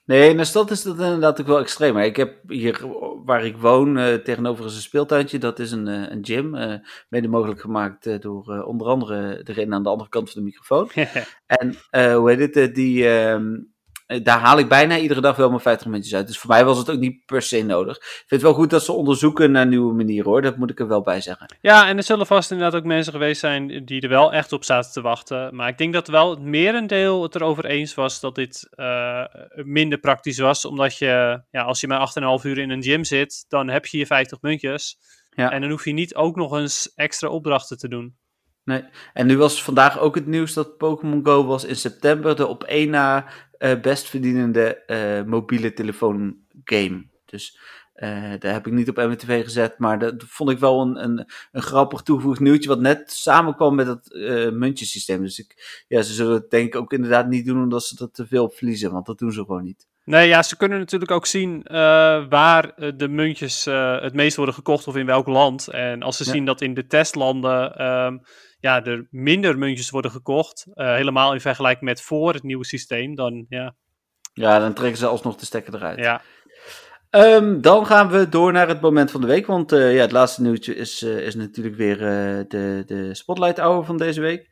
Nee, 0.05 0.31
in 0.31 0.37
de 0.37 0.45
stad 0.45 0.71
is 0.71 0.83
dat 0.83 0.99
inderdaad 0.99 1.41
ook 1.41 1.47
wel 1.47 1.59
extreem. 1.59 1.99
Ik 1.99 2.17
heb 2.17 2.37
hier 2.47 2.81
waar 3.25 3.45
ik 3.45 3.57
woon, 3.57 3.99
uh, 3.99 4.15
tegenover 4.15 4.65
is 4.65 4.75
een 4.75 4.81
speeltuintje. 4.81 5.39
Dat 5.39 5.59
is 5.59 5.73
een, 5.73 5.87
uh, 5.87 6.11
een 6.11 6.25
gym. 6.25 6.55
Uh, 6.55 6.75
mede 7.09 7.29
mogelijk 7.29 7.61
gemaakt 7.61 8.23
door 8.23 8.63
onder 8.65 8.87
andere 8.87 9.43
degene 9.43 9.75
aan 9.75 9.83
de 9.83 9.89
andere 9.89 10.09
kant 10.09 10.31
van 10.31 10.41
de 10.43 10.47
microfoon. 10.47 10.91
en 11.91 12.15
hoe 12.15 12.31
heet 12.31 12.55
het? 12.55 12.75
die, 12.75 13.09
ehm, 13.09 13.55
eh, 13.55 13.61
daar 14.23 14.39
haal 14.39 14.59
ik 14.59 14.69
bijna 14.69 14.99
iedere 14.99 15.21
dag 15.21 15.37
wel 15.37 15.49
mijn 15.49 15.61
50 15.61 15.87
minuutjes 15.87 16.15
uit. 16.15 16.27
Dus 16.27 16.39
voor 16.39 16.51
mij 16.51 16.65
was 16.65 16.79
het 16.79 16.91
ook 16.91 16.99
niet 16.99 17.27
per 17.27 17.43
se 17.43 17.63
nodig. 17.63 17.97
Ik 17.97 18.03
vind 18.03 18.31
het 18.31 18.43
wel 18.43 18.55
goed 18.55 18.71
dat 18.71 18.85
ze 18.85 18.93
onderzoeken 18.93 19.51
naar 19.51 19.67
nieuwe 19.67 19.95
manieren 19.95 20.31
hoor. 20.31 20.43
Dat 20.43 20.57
moet 20.57 20.71
ik 20.71 20.81
er 20.81 20.89
wel 20.89 21.03
bij 21.03 21.21
zeggen. 21.21 21.57
Ja, 21.61 21.89
en 21.89 21.97
er 21.97 22.03
zullen 22.03 22.27
vast 22.27 22.51
inderdaad 22.51 22.81
ook 22.81 22.87
mensen 22.87 23.13
geweest 23.13 23.41
zijn 23.41 23.85
die 23.85 24.01
er 24.01 24.09
wel 24.09 24.33
echt 24.33 24.53
op 24.53 24.65
zaten 24.65 24.93
te 24.93 25.01
wachten. 25.01 25.55
Maar 25.57 25.69
ik 25.69 25.79
denk 25.79 25.93
dat 25.93 26.09
wel 26.09 26.31
het 26.31 26.41
merendeel 26.41 27.23
het 27.23 27.35
erover 27.35 27.65
eens 27.65 27.95
was 27.95 28.21
dat 28.21 28.35
dit 28.35 28.69
uh, 28.75 29.25
minder 29.55 29.99
praktisch 29.99 30.39
was. 30.39 30.65
Omdat 30.65 30.97
je, 30.97 31.43
ja, 31.51 31.63
als 31.63 31.81
je 31.81 31.87
maar 31.87 32.13
8,5 32.41 32.45
uur 32.45 32.59
in 32.59 32.71
een 32.71 32.83
gym 32.83 33.05
zit, 33.05 33.45
dan 33.49 33.69
heb 33.69 33.87
je 33.87 33.99
je 33.99 34.07
50 34.07 34.41
muntjes. 34.41 34.99
Ja. 35.35 35.51
En 35.51 35.61
dan 35.61 35.71
hoef 35.71 35.85
je 35.85 35.93
niet 35.93 36.15
ook 36.15 36.37
nog 36.37 36.57
eens 36.57 36.93
extra 36.95 37.29
opdrachten 37.29 37.79
te 37.79 37.89
doen. 37.89 38.17
Nee, 38.65 38.85
en 39.13 39.27
nu 39.27 39.37
was 39.37 39.65
vandaag 39.65 39.99
ook 39.99 40.15
het 40.15 40.27
nieuws 40.27 40.53
dat 40.53 40.77
Pokémon 40.77 41.25
Go 41.25 41.45
was 41.45 41.65
in 41.65 41.77
september 41.77 42.37
de 42.37 42.47
op 42.47 42.65
één 42.65 42.91
na 42.91 43.33
uh, 43.59 43.81
best 43.81 44.09
verdienende 44.09 44.83
uh, 44.87 45.31
mobiele 45.31 45.73
telefoon 45.73 46.37
game. 46.65 47.07
Dus 47.25 47.59
uh, 47.95 48.33
daar 48.39 48.53
heb 48.53 48.67
ik 48.67 48.73
niet 48.73 48.89
op 48.89 48.97
MTV 48.97 49.45
gezet, 49.45 49.79
maar 49.79 49.99
dat 49.99 50.15
vond 50.27 50.51
ik 50.51 50.59
wel 50.59 50.81
een, 50.81 51.05
een, 51.05 51.27
een 51.53 51.63
grappig 51.63 52.03
toegevoegd 52.03 52.41
nieuwtje, 52.41 52.69
wat 52.69 52.81
net 52.81 53.13
samenkwam 53.13 53.75
met 53.75 53.87
het 53.87 54.09
muntjesysteem. 54.55 55.23
Dus 55.23 55.39
ik, 55.39 55.85
ja, 55.89 56.03
ze 56.03 56.13
zullen 56.13 56.35
het 56.35 56.51
denk 56.51 56.67
ik 56.67 56.77
ook 56.81 56.93
inderdaad 56.93 57.29
niet 57.29 57.47
doen 57.47 57.63
omdat 57.63 57.85
ze 57.85 58.05
er 58.05 58.11
te 58.11 58.27
veel 58.27 58.45
op 58.45 58.55
verliezen, 58.55 58.93
want 58.93 59.07
dat 59.07 59.19
doen 59.19 59.33
ze 59.33 59.41
gewoon 59.45 59.65
niet. 59.65 59.87
Nee, 60.05 60.29
ja, 60.29 60.43
ze 60.43 60.57
kunnen 60.57 60.79
natuurlijk 60.79 61.11
ook 61.11 61.27
zien 61.27 61.63
waar 62.29 62.73
de 62.97 63.09
muntjes 63.09 63.65
het 64.01 64.15
meest 64.15 64.37
worden 64.37 64.55
gekocht 64.55 64.87
of 64.87 64.97
in 64.97 65.07
welk 65.07 65.27
land. 65.27 65.69
En 65.69 66.03
als 66.03 66.17
ze 66.17 66.25
zien 66.25 66.45
dat 66.45 66.61
in 66.61 66.75
de 66.75 66.87
testlanden 66.87 67.87
um, 67.87 68.21
ja, 68.61 68.85
er 68.85 69.07
minder 69.11 69.59
muntjes 69.59 69.91
worden 69.91 70.11
gekocht, 70.11 70.67
helemaal 70.75 71.33
in 71.33 71.41
vergelijking 71.41 71.85
met 71.85 72.03
voor 72.03 72.33
het 72.33 72.43
nieuwe 72.43 72.65
systeem, 72.65 73.15
dan 73.15 73.47
ja. 73.49 73.75
Ja, 74.33 74.59
dan 74.59 74.75
trekken 74.75 74.99
ze 74.99 75.07
alsnog 75.07 75.37
de 75.37 75.45
stekker 75.45 75.75
eruit. 75.75 75.99
Ja. 75.99 76.23
Um, 77.11 77.61
dan 77.61 77.87
gaan 77.87 78.09
we 78.09 78.29
door 78.29 78.53
naar 78.53 78.69
het 78.69 78.81
moment 78.81 79.11
van 79.11 79.21
de 79.21 79.27
week, 79.27 79.47
want 79.47 79.71
ja, 79.71 79.77
het 79.79 80.13
laatste 80.13 80.43
nieuwtje 80.43 80.75
is, 80.75 81.03
is 81.03 81.35
natuurlijk 81.35 81.77
weer 81.77 81.99
de, 82.49 82.83
de 82.87 83.15
Spotlight 83.15 83.59
Hour 83.59 83.85
van 83.85 83.97
deze 83.97 84.21
week. 84.21 84.52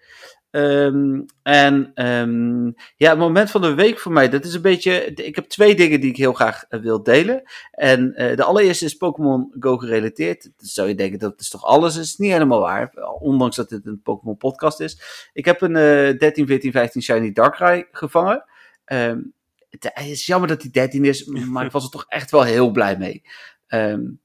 Um, 0.50 1.24
en 1.42 1.92
um, 1.94 2.74
ja, 2.96 3.10
het 3.10 3.18
moment 3.18 3.50
van 3.50 3.60
de 3.60 3.74
week 3.74 3.98
voor 3.98 4.12
mij, 4.12 4.28
dat 4.28 4.44
is 4.44 4.54
een 4.54 4.62
beetje. 4.62 5.04
Ik 5.04 5.34
heb 5.34 5.44
twee 5.44 5.74
dingen 5.74 6.00
die 6.00 6.10
ik 6.10 6.16
heel 6.16 6.32
graag 6.32 6.64
uh, 6.68 6.80
wil 6.80 7.02
delen. 7.02 7.42
En 7.70 8.12
uh, 8.16 8.36
de 8.36 8.44
allereerste 8.44 8.84
is 8.84 8.94
Pokémon 8.94 9.54
Go 9.58 9.76
gerelateerd. 9.76 10.42
Dan 10.42 10.52
zou 10.56 10.88
je 10.88 10.94
denken 10.94 11.18
dat 11.18 11.40
is 11.40 11.48
toch 11.48 11.64
alles? 11.64 11.94
Dat 11.94 12.04
is 12.04 12.16
niet 12.16 12.32
helemaal 12.32 12.60
waar. 12.60 12.92
Ondanks 13.20 13.56
dat 13.56 13.68
dit 13.68 13.86
een 13.86 14.02
Pokémon 14.02 14.36
podcast 14.36 14.80
is. 14.80 15.28
Ik 15.32 15.44
heb 15.44 15.60
een 15.60 15.76
uh, 16.10 16.18
13, 16.18 16.46
14, 16.46 16.72
15 16.72 17.02
Shiny 17.02 17.32
Darkrai 17.32 17.84
gevangen. 17.92 18.44
Um, 18.86 19.32
het 19.70 19.92
is 20.04 20.26
jammer 20.26 20.48
dat 20.48 20.62
hij 20.62 20.70
13 20.70 21.04
is, 21.04 21.24
maar 21.52 21.64
ik 21.64 21.72
was 21.72 21.84
er 21.84 21.90
toch 21.90 22.04
echt 22.08 22.30
wel 22.30 22.42
heel 22.42 22.70
blij 22.70 22.96
mee. 22.96 23.22
Um, 23.68 24.20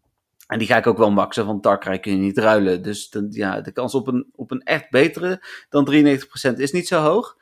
en 0.47 0.59
die 0.59 0.67
ga 0.67 0.77
ik 0.77 0.87
ook 0.87 0.97
wel 0.97 1.11
maxen, 1.11 1.45
want 1.45 1.63
Darkrai 1.63 1.99
kun 1.99 2.11
je 2.11 2.17
niet 2.17 2.37
ruilen. 2.37 2.81
Dus 2.81 3.09
de, 3.09 3.27
ja, 3.29 3.61
de 3.61 3.71
kans 3.71 3.95
op 3.95 4.07
een, 4.07 4.25
op 4.35 4.51
een 4.51 4.61
echt 4.61 4.89
betere 4.89 5.43
dan 5.69 5.91
93% 5.91 6.53
is 6.55 6.71
niet 6.71 6.87
zo 6.87 7.01
hoog. 7.01 7.37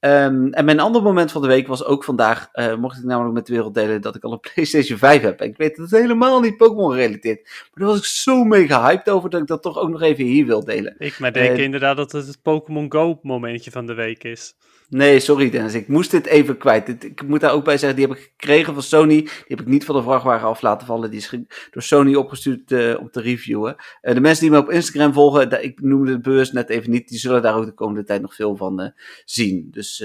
Um, 0.00 0.52
en 0.52 0.64
mijn 0.64 0.80
ander 0.80 1.02
moment 1.02 1.32
van 1.32 1.42
de 1.42 1.48
week 1.48 1.66
was 1.66 1.84
ook 1.84 2.04
vandaag, 2.04 2.48
uh, 2.52 2.74
mocht 2.74 2.98
ik 2.98 3.04
namelijk 3.04 3.34
met 3.34 3.46
de 3.46 3.52
wereld 3.52 3.74
delen, 3.74 4.00
dat 4.00 4.14
ik 4.14 4.24
al 4.24 4.32
een 4.32 4.40
PlayStation 4.54 4.98
5 4.98 5.22
heb. 5.22 5.40
En 5.40 5.48
ik 5.48 5.56
weet 5.56 5.76
dat 5.76 5.90
het 5.90 6.00
helemaal 6.00 6.40
niet 6.40 6.56
Pokémon 6.56 6.92
gerelateerd. 6.92 7.42
Maar 7.44 7.70
daar 7.74 7.88
was 7.88 7.98
ik 7.98 8.04
zo 8.04 8.44
mega 8.44 8.82
hyped 8.82 9.10
over 9.10 9.30
dat 9.30 9.40
ik 9.40 9.46
dat 9.46 9.62
toch 9.62 9.78
ook 9.78 9.90
nog 9.90 10.02
even 10.02 10.24
hier 10.24 10.46
wil 10.46 10.64
delen. 10.64 10.94
Ik 10.98 11.18
maar 11.18 11.32
denk 11.32 11.56
uh, 11.56 11.62
inderdaad 11.62 11.96
dat 11.96 12.12
het 12.12 12.26
het 12.26 12.42
Pokémon 12.42 12.92
Go 12.92 13.18
momentje 13.22 13.70
van 13.70 13.86
de 13.86 13.94
week 13.94 14.24
is. 14.24 14.54
Nee, 14.90 15.20
sorry 15.20 15.50
Dennis. 15.50 15.74
Ik 15.74 15.88
moest 15.88 16.10
dit 16.10 16.26
even 16.26 16.56
kwijt. 16.56 17.04
Ik 17.04 17.26
moet 17.26 17.40
daar 17.40 17.52
ook 17.52 17.64
bij 17.64 17.78
zeggen, 17.78 17.98
die 17.98 18.08
heb 18.08 18.16
ik 18.16 18.32
gekregen 18.36 18.74
van 18.74 18.82
Sony. 18.82 19.16
Die 19.16 19.30
heb 19.46 19.60
ik 19.60 19.66
niet 19.66 19.84
van 19.84 19.94
de 19.94 20.02
vrachtwagen 20.02 20.48
af 20.48 20.62
laten 20.62 20.86
vallen. 20.86 21.10
Die 21.10 21.18
is 21.18 21.34
door 21.70 21.82
Sony 21.82 22.14
opgestuurd 22.14 22.70
uh, 22.70 23.00
om 23.00 23.10
te 23.10 23.20
reviewen. 23.20 23.76
Uh, 24.02 24.14
de 24.14 24.20
mensen 24.20 24.42
die 24.42 24.52
me 24.52 24.58
op 24.58 24.70
Instagram 24.70 25.12
volgen, 25.12 25.62
ik 25.64 25.80
noemde 25.80 26.12
de 26.12 26.20
beurs 26.20 26.52
net 26.52 26.68
even 26.68 26.90
niet. 26.90 27.08
Die 27.08 27.18
zullen 27.18 27.42
daar 27.42 27.56
ook 27.56 27.64
de 27.64 27.74
komende 27.74 28.04
tijd 28.04 28.22
nog 28.22 28.34
veel 28.34 28.56
van 28.56 28.80
uh, 28.80 28.88
zien. 29.24 29.68
Dus, 29.70 30.04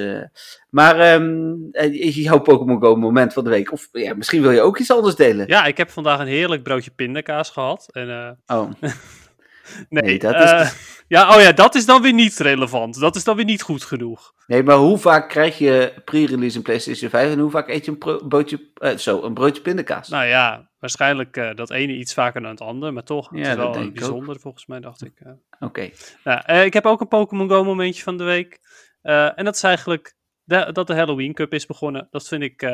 maar 0.69 1.13
um, 1.13 1.69
jouw 1.99 2.39
Pokémon 2.39 2.81
Go 2.81 2.95
moment 2.95 3.33
van 3.33 3.43
de 3.43 3.49
week. 3.49 3.71
Of 3.71 3.89
ja, 3.91 4.13
misschien 4.13 4.41
wil 4.41 4.51
je 4.51 4.61
ook 4.61 4.79
iets 4.79 4.91
anders 4.91 5.15
delen. 5.15 5.47
Ja, 5.47 5.65
ik 5.65 5.77
heb 5.77 5.89
vandaag 5.89 6.19
een 6.19 6.27
heerlijk 6.27 6.63
broodje 6.63 6.91
pindakaas 6.91 7.49
gehad. 7.49 7.87
En, 7.91 8.37
oh. 8.47 8.69
Nee, 9.89 10.03
nee 10.03 10.19
dat 10.19 10.35
is... 10.35 10.51
Uh, 10.51 10.69
ja, 11.07 11.35
oh 11.35 11.41
ja, 11.41 11.51
dat 11.51 11.75
is 11.75 11.85
dan 11.85 12.01
weer 12.01 12.13
niet 12.13 12.37
relevant. 12.37 12.99
Dat 12.99 13.15
is 13.15 13.23
dan 13.23 13.35
weer 13.35 13.45
niet 13.45 13.61
goed 13.61 13.83
genoeg. 13.83 14.33
Nee, 14.47 14.63
maar 14.63 14.75
hoe 14.75 14.97
vaak 14.97 15.29
krijg 15.29 15.57
je 15.57 16.01
pre-release 16.05 16.57
in 16.57 16.63
PlayStation 16.63 17.09
5 17.09 17.31
en 17.31 17.39
hoe 17.39 17.49
vaak 17.49 17.69
eet 17.69 17.85
je 17.85 17.91
een, 17.91 18.27
broodje, 18.27 18.69
uh, 18.77 18.97
zo, 18.97 19.23
een 19.23 19.33
broodje 19.33 19.61
pindakaas? 19.61 20.09
Nou 20.09 20.25
ja, 20.25 20.69
waarschijnlijk 20.79 21.37
uh, 21.37 21.53
dat 21.53 21.71
ene 21.71 21.93
iets 21.93 22.13
vaker 22.13 22.41
dan 22.41 22.49
het 22.49 22.61
andere, 22.61 22.91
maar 22.91 23.03
toch. 23.03 23.29
Het 23.29 23.39
ja, 23.39 23.49
is 23.49 23.55
wel 23.55 23.91
bijzonder 23.91 24.39
volgens 24.39 24.65
mij, 24.65 24.79
dacht 24.79 25.05
ik. 25.05 25.13
Oké. 25.21 25.37
Okay. 25.59 25.93
Nou, 26.23 26.65
ik 26.65 26.73
heb 26.73 26.85
ook 26.85 27.01
een 27.01 27.07
Pokémon 27.07 27.49
Go 27.49 27.63
momentje 27.63 28.03
van 28.03 28.17
de 28.17 28.23
week. 28.23 28.59
en 29.01 29.45
dat 29.45 29.55
is 29.55 29.63
eigenlijk 29.63 30.15
de, 30.43 30.69
dat 30.71 30.87
de 30.87 30.95
Halloween 30.95 31.33
Cup 31.33 31.53
is 31.53 31.65
begonnen. 31.65 32.07
Dat 32.11 32.27
vind 32.27 32.43
ik 32.43 32.71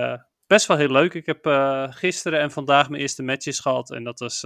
best 0.47 0.67
wel 0.67 0.77
heel 0.77 0.91
leuk. 0.91 1.13
Ik 1.13 1.25
heb 1.25 1.45
gisteren 1.89 2.39
en 2.39 2.51
vandaag 2.51 2.89
mijn 2.89 3.01
eerste 3.01 3.23
matches 3.23 3.59
gehad 3.59 3.91
en 3.91 4.03
dat 4.03 4.19
was... 4.19 4.45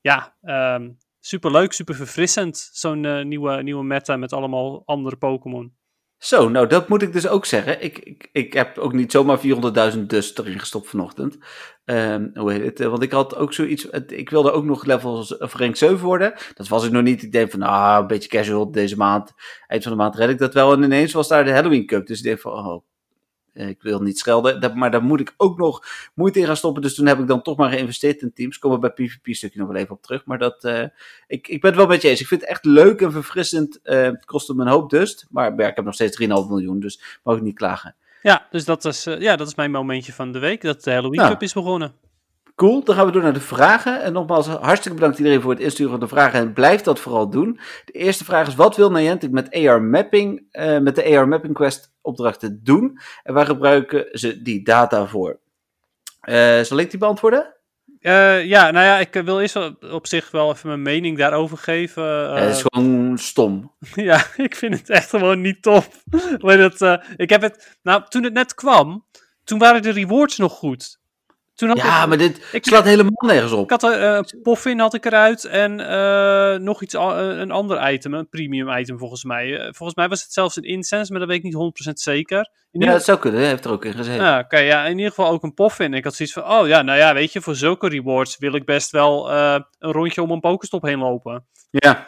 ja, 0.00 0.36
um, 0.42 0.98
super 1.26 1.50
leuk, 1.50 1.72
super 1.72 1.94
verfrissend. 1.94 2.70
Zo'n 2.72 3.04
uh, 3.04 3.24
nieuwe, 3.24 3.62
nieuwe 3.62 3.84
meta 3.84 4.16
met 4.16 4.32
allemaal 4.32 4.82
andere 4.84 5.16
Pokémon. 5.16 5.74
Zo, 6.18 6.48
nou 6.48 6.66
dat 6.66 6.88
moet 6.88 7.02
ik 7.02 7.12
dus 7.12 7.28
ook 7.28 7.44
zeggen. 7.44 7.82
Ik, 7.82 7.98
ik, 7.98 8.28
ik 8.32 8.52
heb 8.52 8.78
ook 8.78 8.92
niet 8.92 9.12
zomaar 9.12 9.38
400.000 9.94 9.98
dus 10.06 10.36
erin 10.36 10.58
gestopt 10.58 10.88
vanochtend. 10.88 11.38
Um, 11.84 12.30
hoe 12.34 12.52
heet 12.52 12.78
het? 12.78 12.88
Want 12.88 13.02
ik 13.02 13.12
had 13.12 13.36
ook 13.36 13.52
zoiets. 13.52 13.84
Ik 14.06 14.30
wilde 14.30 14.52
ook 14.52 14.64
nog 14.64 14.84
levels 14.84 15.38
of 15.38 15.54
rank 15.54 15.76
7 15.76 15.98
worden. 15.98 16.34
Dat 16.54 16.68
was 16.68 16.84
ik 16.84 16.92
nog 16.92 17.02
niet. 17.02 17.22
Ik 17.22 17.32
denk 17.32 17.50
van, 17.50 17.62
ah, 17.62 17.98
een 18.00 18.06
beetje 18.06 18.28
casual 18.28 18.70
deze 18.70 18.96
maand. 18.96 19.32
Eind 19.66 19.82
van 19.82 19.92
de 19.92 19.98
maand 19.98 20.16
red 20.16 20.28
ik 20.28 20.38
dat 20.38 20.54
wel. 20.54 20.72
En 20.72 20.82
ineens 20.82 21.12
was 21.12 21.28
daar 21.28 21.44
de 21.44 21.52
Halloween 21.52 21.86
Cup. 21.86 22.06
Dus 22.06 22.18
ik 22.18 22.24
denk 22.24 22.40
van, 22.40 22.52
oh, 22.52 22.74
eh, 22.74 22.80
ik 23.56 23.82
wil 23.82 24.00
niet 24.00 24.18
schelden, 24.18 24.78
maar 24.78 24.90
daar 24.90 25.02
moet 25.02 25.20
ik 25.20 25.34
ook 25.36 25.58
nog 25.58 25.82
moeite 26.14 26.38
in 26.38 26.46
gaan 26.46 26.56
stoppen. 26.56 26.82
Dus 26.82 26.94
toen 26.94 27.06
heb 27.06 27.18
ik 27.18 27.26
dan 27.26 27.42
toch 27.42 27.56
maar 27.56 27.70
geïnvesteerd 27.70 28.22
in 28.22 28.32
teams. 28.32 28.58
Komen 28.58 28.80
we 28.80 28.92
bij 28.94 29.06
PvP-stukje 29.06 29.58
nog 29.58 29.68
wel 29.68 29.76
even 29.76 29.94
op 29.94 30.02
terug. 30.02 30.24
Maar 30.24 30.38
dat, 30.38 30.64
uh, 30.64 30.82
ik, 31.26 31.48
ik 31.48 31.60
ben 31.60 31.70
het 31.70 31.78
wel 31.78 31.88
met 31.88 32.02
je 32.02 32.08
eens. 32.08 32.20
Ik 32.20 32.26
vind 32.26 32.40
het 32.40 32.50
echt 32.50 32.64
leuk 32.64 33.00
en 33.00 33.12
verfrissend. 33.12 33.78
Uh, 33.84 34.02
het 34.02 34.24
kostte 34.24 34.54
me 34.54 34.62
een 34.62 34.70
hoop 34.70 34.90
dust. 34.90 35.26
Maar 35.30 35.54
ja, 35.56 35.68
ik 35.68 35.76
heb 35.76 35.84
nog 35.84 35.94
steeds 35.94 36.22
3,5 36.22 36.26
miljoen, 36.26 36.80
dus 36.80 37.18
mag 37.22 37.36
ik 37.36 37.42
niet 37.42 37.56
klagen. 37.56 37.94
Ja, 38.22 38.46
dus 38.50 38.64
dat 38.64 38.84
is, 38.84 39.06
uh, 39.06 39.20
ja, 39.20 39.36
dat 39.36 39.46
is 39.46 39.54
mijn 39.54 39.70
momentje 39.70 40.12
van 40.12 40.32
de 40.32 40.38
week. 40.38 40.62
Dat 40.62 40.84
de 40.84 40.90
Halloween. 40.90 41.28
Cup 41.28 41.42
is 41.42 41.52
begonnen. 41.52 41.92
Cool, 42.56 42.84
dan 42.84 42.94
gaan 42.94 43.06
we 43.06 43.12
door 43.12 43.22
naar 43.22 43.32
de 43.32 43.40
vragen. 43.40 44.02
En 44.02 44.12
nogmaals, 44.12 44.46
hartstikke 44.46 44.98
bedankt 44.98 45.18
iedereen 45.18 45.40
voor 45.40 45.50
het 45.50 45.60
insturen 45.60 45.90
van 45.90 46.00
de 46.00 46.08
vragen. 46.08 46.40
En 46.40 46.52
blijf 46.52 46.80
dat 46.80 47.00
vooral 47.00 47.30
doen. 47.30 47.60
De 47.84 47.92
eerste 47.92 48.24
vraag 48.24 48.46
is, 48.46 48.54
wat 48.54 48.76
wil 48.76 48.90
Niantic 48.90 49.30
met 49.30 49.54
AR 49.54 49.82
Mapping, 49.82 50.46
uh, 50.52 50.78
met 50.78 50.94
de 50.94 51.16
AR 51.16 51.28
Mapping 51.28 51.54
Quest 51.54 51.92
opdrachten 52.00 52.60
doen? 52.62 52.98
En 53.22 53.34
waar 53.34 53.46
gebruiken 53.46 54.06
ze 54.12 54.42
die 54.42 54.64
data 54.64 55.06
voor? 55.06 55.38
Uh, 56.28 56.60
zal 56.60 56.78
ik 56.78 56.90
die 56.90 56.98
beantwoorden? 56.98 57.54
Uh, 58.00 58.44
ja, 58.44 58.70
nou 58.70 58.84
ja, 58.84 58.98
ik 58.98 59.14
wil 59.24 59.40
eerst 59.40 59.56
op 59.90 60.06
zich 60.06 60.30
wel 60.30 60.50
even 60.50 60.68
mijn 60.68 60.82
mening 60.82 61.18
daarover 61.18 61.58
geven. 61.58 62.04
Uh, 62.04 62.34
het 62.34 62.54
is 62.54 62.64
gewoon 62.66 63.18
stom. 63.18 63.72
ja, 63.94 64.24
ik 64.36 64.56
vind 64.56 64.78
het 64.78 64.90
echt 64.90 65.10
gewoon 65.10 65.40
niet 65.40 65.62
top. 65.62 65.86
dat, 66.38 67.00
ik 67.16 67.30
heb 67.30 67.42
het, 67.42 67.78
nou, 67.82 68.02
toen 68.08 68.22
het 68.22 68.32
net 68.32 68.54
kwam, 68.54 69.06
toen 69.44 69.58
waren 69.58 69.82
de 69.82 69.90
rewards 69.90 70.36
nog 70.36 70.52
goed. 70.52 70.98
Toen 71.56 71.68
had 71.68 71.76
Ja, 71.76 72.02
ik, 72.02 72.08
maar 72.08 72.18
dit 72.18 72.48
ik- 72.52 72.64
slaat 72.64 72.84
helemaal 72.84 73.12
nergens 73.26 73.52
ik 73.52 73.58
op. 73.58 73.70
had 73.70 73.82
er, 73.82 74.02
eh, 74.16 74.20
Poffin 74.42 74.78
had 74.78 74.94
ik 74.94 75.04
eruit 75.04 75.44
en 75.44 75.80
eh, 75.88 76.58
nog 76.58 76.82
iets, 76.82 76.94
eh, 76.94 77.16
een 77.16 77.50
ander 77.50 77.92
item, 77.92 78.14
een 78.14 78.28
premium 78.28 78.68
item 78.78 78.98
volgens 78.98 79.24
mij. 79.24 79.58
Eh, 79.58 79.62
volgens 79.72 79.94
mij 79.94 80.08
was 80.08 80.22
het 80.22 80.32
zelfs 80.32 80.56
een 80.56 80.62
incense, 80.62 81.10
maar 81.10 81.20
dat 81.20 81.28
weet 81.28 81.38
ik 81.38 81.44
niet 81.44 81.54
100% 81.54 82.00
zeker. 82.00 82.38
In 82.38 82.44
Ja, 82.70 82.78
ieder 82.80 82.94
dat 82.94 83.04
zou 83.04 83.18
kunnen. 83.18 83.40
Hij 83.40 83.48
heeft 83.48 83.64
er 83.64 83.70
ook 83.70 83.84
in 83.84 83.92
gezeten. 83.92 84.24
Ja, 84.24 84.38
oké, 84.38 84.58
ja, 84.58 84.84
in 84.84 84.96
ieder 84.96 85.12
geval 85.12 85.30
ook 85.32 85.42
een 85.42 85.54
Poffin. 85.54 85.94
Ik 85.94 86.04
had 86.04 86.14
zoiets 86.14 86.34
van, 86.34 86.50
oh 86.50 86.66
ja, 86.66 86.82
nou 86.82 86.98
ja, 86.98 87.14
weet 87.14 87.32
je, 87.32 87.40
voor 87.40 87.54
zulke 87.54 87.88
rewards 87.88 88.38
wil 88.38 88.54
ik 88.54 88.64
best 88.64 88.90
wel 88.90 89.30
eh, 89.32 89.58
een 89.78 89.92
rondje 89.92 90.22
om 90.22 90.30
een 90.30 90.40
Pokestop 90.40 90.82
heen 90.82 90.98
lopen. 90.98 91.46
Ja, 91.70 92.06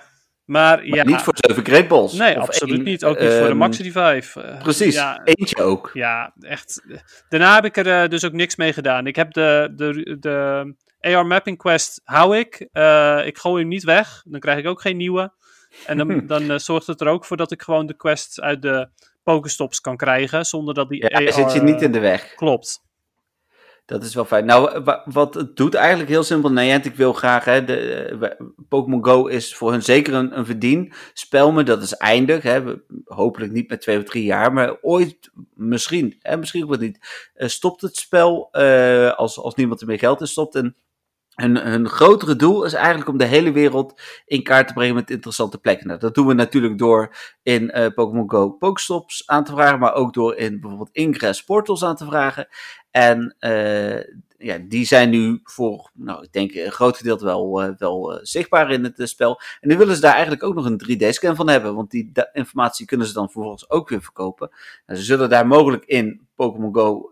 Maar, 0.49 0.77
maar 0.77 0.87
ja, 0.87 1.05
niet 1.05 1.21
voor 1.21 1.35
zeven 1.37 1.65
Great 1.65 1.89
Balls. 1.89 2.13
nee, 2.13 2.39
absoluut 2.39 2.75
één, 2.75 2.85
niet. 2.85 3.05
Ook 3.05 3.21
niet 3.21 3.31
voor 3.31 3.41
de 3.41 3.49
ehm, 3.49 3.57
Maxi 3.57 3.91
Revive. 3.91 4.41
Eh, 4.41 4.63
Precies, 4.63 4.95
Ja, 4.95 5.21
eentje 5.25 5.63
ook. 5.63 5.91
ja, 5.93 6.33
echt. 6.41 6.83
Daarna 7.29 7.55
heb 7.55 7.65
ik 7.65 7.77
er 7.77 8.03
eh, 8.03 8.09
dus 8.09 8.25
ook 8.25 8.33
niks 8.33 8.57
mee 8.57 8.73
gedaan. 8.73 9.07
Ik 9.07 9.17
heb 9.17 9.33
de, 9.33 9.73
de, 9.77 10.17
de 10.21 10.75
AR 11.01 11.27
Mapping 11.27 11.59
Quest, 11.59 12.01
hou 12.05 12.39
ik. 12.39 12.69
Eh, 12.73 13.21
ik 13.25 13.39
gooi 13.39 13.61
hem 13.61 13.69
niet 13.69 13.85
weg, 13.85 14.23
dan 14.25 14.41
krijg 14.41 14.59
ik 14.59 14.67
ook 14.67 14.81
geen 14.81 14.97
nieuwe. 14.97 15.33
En 15.87 15.97
dan, 15.97 16.27
dan 16.49 16.61
zorgt 16.61 16.87
het 16.87 17.01
er 17.01 17.09
ook 17.09 17.25
voor 17.25 17.37
dat 17.37 17.53
ik 17.53 17.63
gewoon 17.63 17.87
de 17.87 17.97
quests 17.97 18.41
uit 18.41 18.63
de 18.63 18.89
Pokestops 19.23 19.81
kan 19.81 19.97
krijgen, 19.97 20.45
zonder 20.45 20.75
dat 20.75 20.89
die 20.89 21.03
Ja, 21.09 21.27
AR... 21.27 21.33
zit 21.33 21.53
je 21.53 21.63
niet 21.63 21.83
in 21.83 21.93
de 21.93 22.01
weg. 22.01 22.35
Klopt. 22.35 22.87
Dat 23.89 24.03
is 24.03 24.15
wel 24.15 24.25
fijn. 24.25 24.45
Nou, 24.45 24.83
wa- 24.85 25.03
wat 25.05 25.35
het 25.35 25.57
doet 25.57 25.75
eigenlijk 25.75 26.09
heel 26.11 26.23
simpel. 26.23 26.53
Niantic 26.53 26.95
wil 26.95 27.13
graag, 27.13 27.45
hè, 27.45 27.59
eh, 27.65 28.31
Pokémon 28.69 29.05
Go 29.05 29.27
is 29.27 29.55
voor 29.57 29.71
hun 29.71 29.83
zeker 29.83 30.15
een, 30.15 30.45
verdien. 30.47 30.93
Spel 31.13 31.53
me, 31.53 31.63
dat 31.63 31.83
is 31.83 31.95
eindig. 31.95 32.43
Hè, 32.43 32.63
hopelijk 33.05 33.53
niet 33.53 33.69
met 33.69 33.81
twee 33.81 33.99
of 33.99 34.05
drie 34.05 34.25
jaar, 34.25 34.53
maar 34.53 34.77
ooit 34.81 35.31
misschien, 35.55 36.17
hè, 36.21 36.37
misschien 36.37 36.69
wel 36.69 36.79
niet. 36.79 37.31
eh, 37.35 37.49
stopt 37.49 37.81
het 37.81 37.97
spel 37.97 38.49
eh, 38.53 39.13
als, 39.13 39.39
als 39.39 39.55
niemand 39.55 39.81
er 39.81 39.87
meer 39.87 39.99
geld 39.99 40.21
in 40.21 40.27
stopt. 40.27 40.55
En 40.55 40.77
hun, 41.35 41.89
grotere 41.89 42.37
doel 42.37 42.65
is 42.65 42.73
eigenlijk 42.73 43.09
om 43.09 43.19
de 43.19 43.25
hele 43.25 43.53
wereld 43.53 44.01
in 44.25 44.43
kaart 44.43 44.67
te 44.69 44.73
brengen 44.73 44.95
met 44.95 45.11
interessante 45.11 45.59
plekken. 45.59 45.87
Nou, 45.87 45.99
dat 46.01 46.15
doen 46.15 46.27
we 46.27 46.35
natuurlijk 46.35 46.79
door 46.79 47.15
in 47.43 47.93
Pokémon 47.95 48.31
Go 48.31 48.51
Pokestops 48.51 49.23
aan 49.27 49.45
te 49.45 49.53
vragen, 49.53 49.79
maar 49.79 49.95
ook 49.95 50.15
door 50.15 50.37
in 50.37 50.61
bijvoorbeeld 50.61 50.93
Ingress 50.97 51.45
Portals 51.45 51.85
aan 51.85 51.97
te 51.97 52.05
vragen. 52.07 52.49
En 52.99 53.35
eh, 53.39 54.03
ja, 54.39 54.59
die 54.69 54.85
zijn 54.85 55.11
nu 55.11 55.41
voor, 55.43 55.91
nou, 55.95 56.23
ik 56.23 56.33
denk 56.33 56.55
een 56.55 56.71
groot 56.71 56.97
gedeelte 56.97 57.25
wel, 57.25 57.63
eh, 57.63 57.71
wel 57.79 58.13
eh, 58.13 58.19
zichtbaar 58.23 58.71
in 58.71 58.85
het 58.85 59.09
spel. 59.09 59.41
En 59.61 59.69
nu 59.69 59.77
willen 59.77 59.95
ze 59.95 60.01
daar 60.01 60.13
eigenlijk 60.13 60.43
ook 60.43 60.55
nog 60.55 60.65
een 60.65 60.79
3D-scan 60.79 61.37
van 61.37 61.49
hebben, 61.49 61.75
want 61.75 61.91
die 61.91 62.13
informatie 62.33 62.87
kunnen 62.87 63.07
ze 63.07 63.13
dan 63.13 63.31
vervolgens 63.31 63.71
ook 63.71 63.89
weer 63.89 64.03
verkopen. 64.03 64.51
Nou, 64.87 64.99
ze 64.99 65.05
zullen 65.05 65.29
daar 65.29 65.47
mogelijk 65.47 65.85
in 65.85 66.29
Pokémon 66.35 66.75
Go 66.75 67.11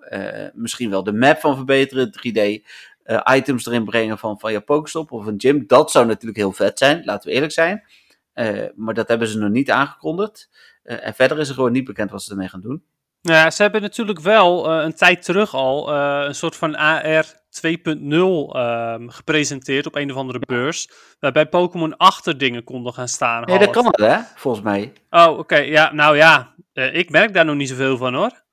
misschien 0.55 0.91
wel 0.91 1.03
de 1.03 1.13
map 1.13 1.41
van 1.41 1.57
verbeteren, 1.57 2.11
3D. 2.11 2.65
eh, 3.03 3.37
items 3.37 3.67
erin 3.67 3.85
brengen 3.85 4.19
van, 4.19 4.41
van 4.41 4.53
je 4.53 4.61
Pokestop 4.61 5.13
of 5.13 5.27
een 5.27 5.41
gym. 5.41 5.67
Dat 5.67 5.91
zou 5.91 6.07
natuurlijk 6.07 6.37
heel 6.37 6.53
vet 6.53 6.79
zijn, 6.79 7.05
laten 7.05 7.29
we 7.29 7.35
eerlijk 7.35 7.53
zijn. 7.53 7.85
Maar 8.75 8.95
dat 8.95 9.09
hebben 9.09 9.29
ze 9.29 9.39
nog 9.39 9.51
niet 9.51 9.71
aangekondigd. 9.71 10.51
En 10.83 11.15
verder 11.15 11.39
is 11.39 11.49
er 11.49 11.55
gewoon 11.55 11.73
niet 11.73 11.85
bekend 11.85 12.11
wat 12.11 12.23
ze 12.23 12.31
ermee 12.31 12.49
gaan 12.49 12.61
doen. 12.61 12.83
Nou 13.23 13.39
ja, 13.39 13.51
ze 13.51 13.63
hebben 13.63 13.83
natuurlijk 13.83 14.21
wel 14.21 14.71
eh, 14.71 14.85
een 14.85 14.95
tijd 14.95 15.25
terug 15.25 15.55
al 15.55 15.93
eh, 15.95 16.27
een 16.27 16.35
soort 16.35 16.57
van 16.57 16.77
AR 16.77 17.25
2.0 17.25 17.63
ehm, 18.53 19.09
gepresenteerd 19.09 19.87
op 19.87 19.95
een 19.95 20.11
of 20.11 20.17
andere 20.17 20.39
beurs. 20.39 20.91
Waarbij 21.21 21.47
Pokémon 21.47 21.97
achter 21.97 22.39
dingen 22.39 22.65
konden 22.65 22.93
gaan 22.93 23.09
staan. 23.09 23.45
Nee, 23.45 23.59
dat 23.59 23.71
kan 23.71 23.89
wel, 23.91 24.09
hè? 24.09 24.19
Volgens 24.35 24.65
mij. 24.65 24.93
Oh, 25.11 25.39
oké. 25.39 25.57
Ja, 25.57 25.93
nou 25.93 26.17
ja. 26.17 26.55
eh, 26.73 26.95
ik 26.95 27.11
merk 27.11 27.35
daar 27.35 27.45
nog 27.45 27.57
niet 27.57 27.69
zoveel 27.69 27.97
van 27.97 28.15
hoor. 28.15 28.45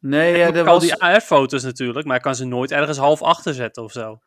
Nee, 0.00 0.30
Ik 0.32 0.36
ja, 0.36 0.46
er 0.46 0.58
al 0.58 0.74
was, 0.74 0.82
die 0.82 1.02
AR-foto's 1.02 1.62
natuurlijk, 1.62 2.06
maar 2.06 2.16
ik 2.16 2.22
kan 2.22 2.34
ze 2.34 2.44
nooit 2.44 2.70
ergens 2.70 2.98
half 2.98 3.22
achter 3.22 3.54
zetten 3.54 3.82
of 3.82 3.92
zo. 3.92 4.18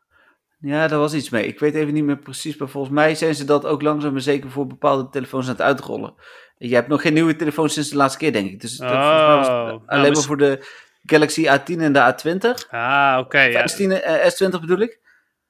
Ja, 0.60 0.88
daar 0.88 0.98
was 0.98 1.14
iets 1.14 1.30
mee. 1.30 1.46
Ik 1.46 1.58
weet 1.58 1.74
even 1.74 1.94
niet 1.94 2.04
meer 2.04 2.18
precies, 2.18 2.56
maar 2.56 2.68
volgens 2.68 2.94
mij 2.94 3.14
zijn 3.14 3.34
ze 3.34 3.44
dat 3.44 3.66
ook 3.66 3.82
langzaam 3.82 4.12
maar 4.12 4.20
zeker 4.20 4.50
voor 4.50 4.66
bepaalde 4.66 5.08
telefoons 5.08 5.46
aan 5.46 5.52
het 5.52 5.62
uitrollen. 5.62 6.14
Je 6.56 6.74
hebt 6.74 6.88
nog 6.88 7.02
geen 7.02 7.12
nieuwe 7.12 7.36
telefoon 7.36 7.68
sinds 7.68 7.88
de 7.88 7.96
laatste 7.96 8.18
keer, 8.18 8.32
denk 8.32 8.50
ik. 8.50 8.60
Dus 8.60 8.76
dat, 8.76 8.90
was 8.90 9.48
Oh, 9.48 9.54
nou, 9.54 9.80
alleen 9.86 10.12
maar 10.12 10.22
voor 10.22 10.36
de 10.36 10.66
Galaxy 11.02 11.46
A10 11.46 11.78
en 11.78 11.92
de 11.92 12.14
A20. 12.14 12.68
Ah, 12.70 13.16
oké. 13.20 13.40
ja. 13.40 13.64
S10, 13.70 14.02
eh, 14.02 14.30
S20 14.30 14.60
bedoel 14.60 14.78
ik. 14.78 15.00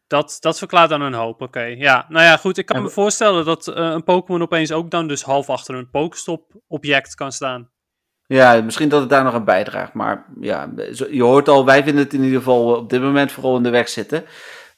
Dat, 0.06 0.36
dat 0.40 0.58
verklaart 0.58 0.90
dan 0.90 1.00
een 1.00 1.14
hoop, 1.14 1.40
oké. 1.40 1.62
Ja, 1.62 2.06
nou 2.08 2.24
ja, 2.24 2.36
goed. 2.36 2.58
Ik 2.58 2.66
kan 2.66 2.82
me 2.82 2.90
voorstellen 2.90 3.44
dat 3.44 3.68
eh, 3.68 3.74
een 3.74 4.04
Pokémon 4.04 4.42
opeens 4.42 4.72
ook 4.72 4.90
dan 4.90 5.08
dus 5.08 5.22
half 5.22 5.50
achter 5.50 5.74
een 5.74 5.90
Pokestop-object 5.90 7.14
kan 7.14 7.32
staan. 7.32 7.70
Ja, 8.26 8.60
misschien 8.62 8.88
dat 8.88 9.00
het 9.00 9.10
daar 9.10 9.24
nog 9.24 9.34
aan 9.34 9.44
bijdraagt. 9.44 9.92
Maar 9.92 10.26
ja, 10.40 10.72
je 11.10 11.22
hoort 11.22 11.48
al, 11.48 11.64
wij 11.64 11.82
vinden 11.82 12.04
het 12.04 12.12
in 12.12 12.22
ieder 12.22 12.38
geval 12.38 12.76
op 12.76 12.90
dit 12.90 13.00
moment 13.00 13.32
vooral 13.32 13.56
in 13.56 13.62
de 13.62 13.70
weg 13.70 13.88
zitten. 13.88 14.24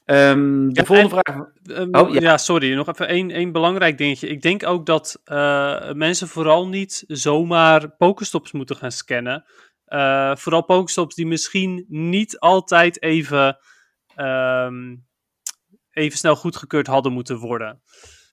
Ehm, 0.05 0.69
de 0.69 0.81
Ja, 0.81 0.85
volgende 0.85 1.09
vraag. 1.11 1.47
Ehm, 1.65 1.95
Oh, 1.97 2.13
ja. 2.15 2.21
ja. 2.21 2.37
sorry. 2.37 2.75
Nog 2.75 2.89
even 2.89 3.09
één, 3.09 3.31
één 3.31 3.53
belangrijk 3.53 3.99
dingetje. 3.99 4.29
Ik 4.29 4.43
denk 4.43 4.67
ook 4.67 4.87
dat 4.87 5.21
eh, 5.25 5.93
mensen 5.93 6.29
vooral 6.29 6.69
niet 6.69 7.05
zomaar 7.07 7.91
Pokestops 7.97 8.53
moeten 8.53 8.77
gaan 8.77 8.93
scannen. 8.93 9.45
Eh, 9.85 10.37
vooral 10.37 10.65
Pokestops 10.65 11.15
die 11.15 11.27
misschien 11.27 11.85
niet 11.89 12.39
altijd 12.39 13.03
even, 13.03 13.59
ehm, 14.15 14.97
even 15.91 16.19
snel 16.19 16.37
goedgekeurd 16.37 16.87
hadden 16.87 17.13
moeten 17.13 17.39
worden. 17.39 17.83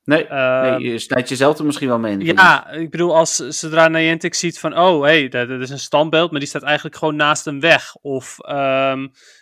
Nee, 0.04 0.28
nee, 0.30 0.92
je 0.92 1.00
snijdt 1.00 1.30
jezelf 1.30 1.60
er 1.60 1.66
misschien 1.66 1.88
wel 1.88 2.00
mee 2.00 2.14
in. 2.14 2.26
Ja, 2.26 2.70
ik 2.70 2.90
bedoel, 2.90 3.16
als 3.16 3.36
zodra 3.36 3.88
Niantic 3.88 4.34
ziet 4.34 4.60
van, 4.60 4.78
oh, 4.78 5.04
hé, 5.04 5.10
hey, 5.10 5.28
dat, 5.28 5.48
dat 5.48 5.62
is 5.62 5.70
een 5.70 5.80
standbeeld, 5.80 6.32
maar 6.32 6.40
die 6.40 6.50
staat 6.50 6.64
eigenlijk 6.64 6.96
gewoon 6.96 7.16
naast 7.16 7.48
een 7.48 7.60
weg. 7.60 7.96
Of, 7.96 8.38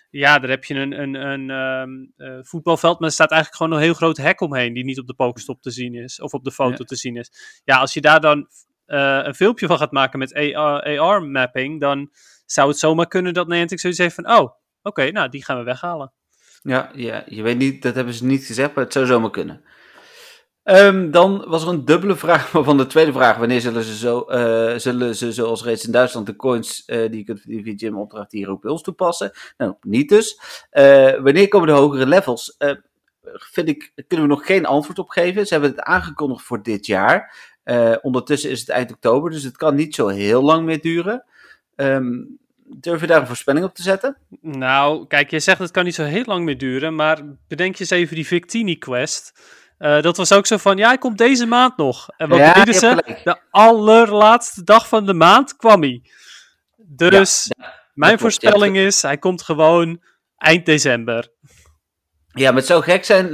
ja, 0.10 0.40
daar 0.40 0.50
heb 0.50 0.64
je 0.64 0.74
een, 0.74 1.02
een, 1.02 1.14
een 1.14 1.50
ehm, 1.50 2.30
eh, 2.30 2.40
voetbalveld, 2.44 3.00
maar 3.00 3.08
er 3.08 3.14
staat 3.14 3.32
eigenlijk 3.32 3.62
gewoon 3.62 3.78
een 3.78 3.86
heel 3.86 3.98
groot 3.98 4.18
hek 4.18 4.42
omheen, 4.42 4.74
die 4.74 4.84
niet 4.84 5.00
op 5.00 5.08
de 5.08 5.14
Pokestop 5.14 5.62
te 5.62 5.72
zien 5.72 5.94
is, 5.96 6.22
of 6.22 6.34
op 6.34 6.44
de 6.44 6.52
foto 6.52 6.76
Ja. 6.78 6.86
te 6.86 6.96
zien 6.96 7.16
is. 7.16 7.62
Ja, 7.64 7.78
als 7.78 7.94
je 7.94 8.02
daar 8.02 8.20
dan 8.22 8.48
eh, 8.86 9.20
een 9.24 9.36
filmpje 9.36 9.68
van 9.68 9.78
gaat 9.78 9.92
maken 9.92 10.20
met 10.20 10.34
AR-mapping, 10.34 11.80
dan 11.80 12.12
zou 12.46 12.70
het 12.70 12.78
zomaar 12.80 13.08
kunnen 13.08 13.34
dat 13.34 13.48
Niantic 13.48 13.80
zoiets 13.80 14.00
heeft 14.00 14.16
van, 14.16 14.32
oh, 14.32 14.52
oké, 14.82 15.12
nou, 15.12 15.30
die 15.30 15.44
gaan 15.44 15.58
we 15.58 15.64
weghalen. 15.64 16.14
Ja, 16.62 16.92
ja, 16.94 17.24
je 17.26 17.42
weet 17.42 17.58
niet, 17.58 17.82
dat 17.82 17.96
hebben 17.96 18.14
ze 18.14 18.26
niet 18.26 18.46
gezegd, 18.46 18.76
maar 18.76 18.84
het 18.84 18.94
zou 18.94 19.06
zomaar 19.06 19.30
kunnen. 19.30 19.64
Ehm, 20.68 21.12
dan 21.12 21.44
was 21.48 21.64
er 21.64 21.70
een 21.70 21.86
dubbele 21.86 22.16
vraag 22.16 22.50
van 22.68 22.78
de 22.78 22.88
tweede 22.88 23.12
vraag. 23.12 23.38
Wanneer 23.38 23.62
zullen 23.62 23.84
ze, 23.84 23.96
zo, 23.96 24.22
eh, 24.22 24.78
zullen 24.78 25.16
ze 25.16 25.32
zoals 25.32 25.64
reeds 25.64 25.86
in 25.86 25.92
Duitsland 25.92 26.26
de 26.26 26.36
coins 26.36 26.86
eh, 26.86 27.00
die 27.00 27.18
je 27.18 27.24
kunt 27.24 27.40
verdienen 27.40 27.66
via 27.66 27.78
gym 27.78 27.98
opdracht 27.98 28.32
hier 28.32 28.50
ook 28.50 28.62
bij 28.62 28.72
ons 28.72 28.82
toepassen? 28.82 29.32
Nou, 29.58 29.74
niet 29.82 30.10
dus. 30.10 30.40
Eh, 30.70 31.20
wanneer 31.20 31.48
komen 31.48 31.68
de 31.68 31.74
hogere 31.74 32.06
levels? 32.06 32.58
Vind 33.34 33.70
ik, 33.70 33.92
kunnen 34.08 34.28
we 34.28 34.34
nog 34.34 34.46
geen 34.46 34.66
antwoord 34.66 35.00
op 35.00 35.10
geven. 35.10 35.48
Ze 35.48 35.54
hebben 35.54 35.72
het 35.72 35.82
aangekondigd 35.82 36.44
voor 36.44 36.64
dit 36.64 36.86
jaar. 36.86 37.36
Ondertussen 38.02 38.50
is 38.50 38.60
het 38.60 38.70
eind 38.70 38.92
oktober, 38.92 39.32
dus 39.32 39.44
het 39.44 39.58
kan 39.58 39.76
niet 39.76 39.96
zo 39.96 40.08
heel 40.08 40.42
lang 40.42 40.66
meer 40.66 40.82
duren. 40.82 41.26
Ehm, 41.76 42.24
durf 42.64 43.02
je 43.02 43.08
daar 43.08 43.22
een 43.22 43.28
voorspelling 43.28 43.66
op 43.66 43.74
te 43.74 43.82
zetten? 43.82 44.18
Nou, 44.42 45.08
kijk, 45.08 45.32
je 45.32 45.40
zegt 45.40 45.60
het 45.60 45.72
kan 45.72 45.84
niet 45.84 45.96
zo 45.96 46.04
heel 46.04 46.26
lang 46.26 46.46
meer 46.46 46.58
duren, 46.58 46.96
maar 46.96 47.22
bedenk 47.48 47.76
je 47.76 47.80
eens 47.80 47.90
even 47.90 48.16
die 48.16 48.28
Victini-quest. 48.28 49.34
Eh, 49.78 50.02
dat 50.02 50.18
was 50.18 50.32
ook 50.32 50.46
zo 50.46 50.58
van, 50.58 50.78
ja, 50.78 50.88
hij 50.88 50.98
komt 50.98 51.18
deze 51.18 51.46
maand 51.46 51.78
nog. 51.78 52.08
En 52.18 52.30
wat 52.30 52.40
Ja, 52.40 52.54
deden 52.54 52.74
ze? 52.74 53.20
De 53.24 53.38
allerlaatste 53.52 54.64
dag 54.64 54.88
van 54.88 55.06
de 55.06 55.14
maand 55.14 55.56
kwam 55.56 55.82
hij. 55.82 56.02
Dus 56.76 57.52
mijn 57.94 58.18
klopt, 58.18 58.22
voorspelling 58.22 58.78
is, 58.78 59.02
hij 59.02 59.18
komt 59.18 59.42
gewoon 59.42 60.02
eind 60.38 60.66
december. 60.66 61.30
Ja, 62.28 62.48
maar 62.50 62.58
het 62.58 62.66
zou 62.66 62.84
gek 62.84 63.06
zijn, 63.06 63.34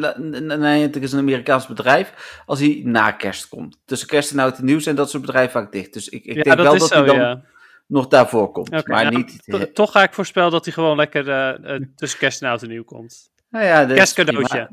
nee, 0.60 0.82
het 0.82 0.96
is 0.96 1.12
een 1.12 1.20
Amerikaans 1.20 1.68
bedrijf, 1.68 2.42
als 2.46 2.60
hij 2.60 2.82
na 2.86 3.12
kerst 3.12 3.48
komt. 3.50 3.80
Tussen 3.86 4.08
kerst 4.08 4.32
en 4.32 4.40
oud 4.40 4.58
en 4.58 4.66
nieuw 4.66 4.80
zijn 4.80 4.96
dat 4.96 5.10
soort 5.10 5.26
bedrijven 5.26 5.52
vaak 5.62 5.72
dicht. 5.72 5.94
Dus 5.94 6.10
ik, 6.10 6.26
ik 6.26 6.34
denk 6.34 6.46
dat 6.58 6.66
wel 6.66 6.78
dat 6.78 6.88
zo, 6.88 7.04
hij 7.04 7.16
dan 7.18 7.46
nog 7.88 8.08
daarvoor 8.08 8.52
komt. 8.52 8.70
Maar 8.88 9.04
nou, 9.04 9.16
niet... 9.16 9.44
to- 9.46 9.72
Toch 9.72 9.92
ga 9.92 10.04
ik 10.04 10.14
voorspellen 10.14 10.52
dat 10.52 10.66
hij 10.66 10.74
gewoon 10.74 10.96
lekker 10.96 11.30
eh, 11.30 11.76
eh, 11.76 11.82
tussen 11.96 12.20
kerst 12.20 12.42
en 12.42 12.50
oud 12.50 12.62
en 12.62 12.68
nieuw 12.70 12.84
komt. 12.84 13.32
nou 13.50 13.66
ja, 13.66 13.86
Kerstcadeautje. 13.86 14.70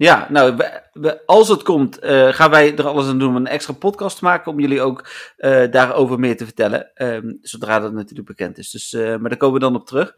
Ja, 0.00 0.26
nou, 0.30 0.56
als 1.26 1.48
het 1.48 1.62
komt, 1.62 1.98
eh, 1.98 2.28
gaan 2.28 2.50
wij 2.50 2.76
er 2.76 2.86
alles 2.86 3.06
aan 3.06 3.18
doen 3.18 3.28
om 3.28 3.36
een 3.36 3.46
extra 3.46 3.72
podcast 3.72 4.18
te 4.18 4.24
maken. 4.24 4.52
Om 4.52 4.60
jullie 4.60 4.80
ook 4.80 5.08
eh, 5.36 5.70
daarover 5.70 6.18
meer 6.18 6.36
te 6.36 6.44
vertellen. 6.44 6.90
ehm, 6.94 7.32
zodra 7.40 7.80
dat 7.80 7.92
natuurlijk 7.92 8.28
bekend 8.28 8.58
is. 8.58 8.70
Dus, 8.70 8.92
eh, 8.92 9.16
maar 9.16 9.28
daar 9.28 9.38
komen 9.38 9.54
we 9.54 9.66
dan 9.66 9.74
op 9.74 9.86
terug. 9.86 10.14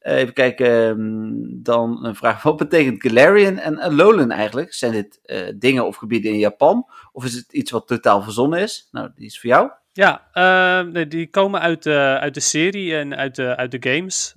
Even 0.00 0.32
kijken, 0.32 0.66
ehm, 0.66 1.62
dan 1.62 2.04
een 2.04 2.14
vraag. 2.14 2.42
Wat 2.50 2.56
betekent 2.56 3.02
Galarian 3.02 3.58
en 3.58 3.78
Alolan 3.78 4.30
eigenlijk? 4.30 4.74
Zijn 4.74 4.92
dit 4.92 5.20
dingen 5.58 5.86
of 5.86 5.96
gebieden 5.96 6.32
in 6.32 6.38
Japan? 6.38 6.86
Of 7.12 7.24
is 7.24 7.34
het 7.34 7.52
iets 7.52 7.70
wat 7.70 7.86
totaal 7.86 8.22
verzonnen 8.22 8.58
is? 8.58 8.88
Nou, 8.90 9.10
die 9.14 9.26
is 9.26 9.40
voor 9.40 9.50
jou. 9.50 9.70
Ja, 9.92 10.28
ehm, 10.32 11.08
die 11.08 11.30
komen 11.30 11.60
uit 11.60 11.82
de, 11.82 12.18
uit 12.20 12.34
de 12.34 12.40
serie 12.40 12.96
en 12.96 13.16
uit 13.16 13.34
de, 13.34 13.56
uit 13.56 13.70
de 13.70 13.90
games. 13.90 14.34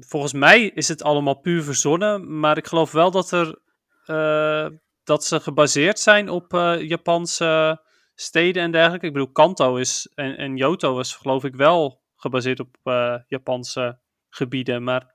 Volgens 0.00 0.32
mij 0.32 0.64
is 0.64 0.88
het 0.88 1.02
allemaal 1.02 1.40
puur 1.40 1.62
verzonnen, 1.62 2.40
maar 2.40 2.56
ik 2.56 2.66
geloof 2.66 2.92
wel 2.92 3.10
dat, 3.10 3.30
er, 3.30 3.58
dat 5.08 5.24
ze 5.24 5.40
gebaseerd 5.40 5.98
zijn 5.98 6.28
op 6.28 6.54
eh, 6.54 6.80
Japanse 6.80 7.80
steden 8.14 8.62
en 8.62 8.70
dergelijke. 8.70 9.06
Ik 9.06 9.12
bedoel, 9.12 9.32
Kanto 9.32 9.76
is 9.76 10.10
en, 10.14 10.36
en 10.36 10.56
Johto 10.56 10.98
is 10.98 11.12
geloof 11.12 11.44
ik 11.44 11.54
wel 11.54 12.02
gebaseerd 12.16 12.60
op 12.60 12.76
eh, 12.82 13.14
Japanse 13.26 13.98
gebieden, 14.30 14.82
maar 14.84 15.14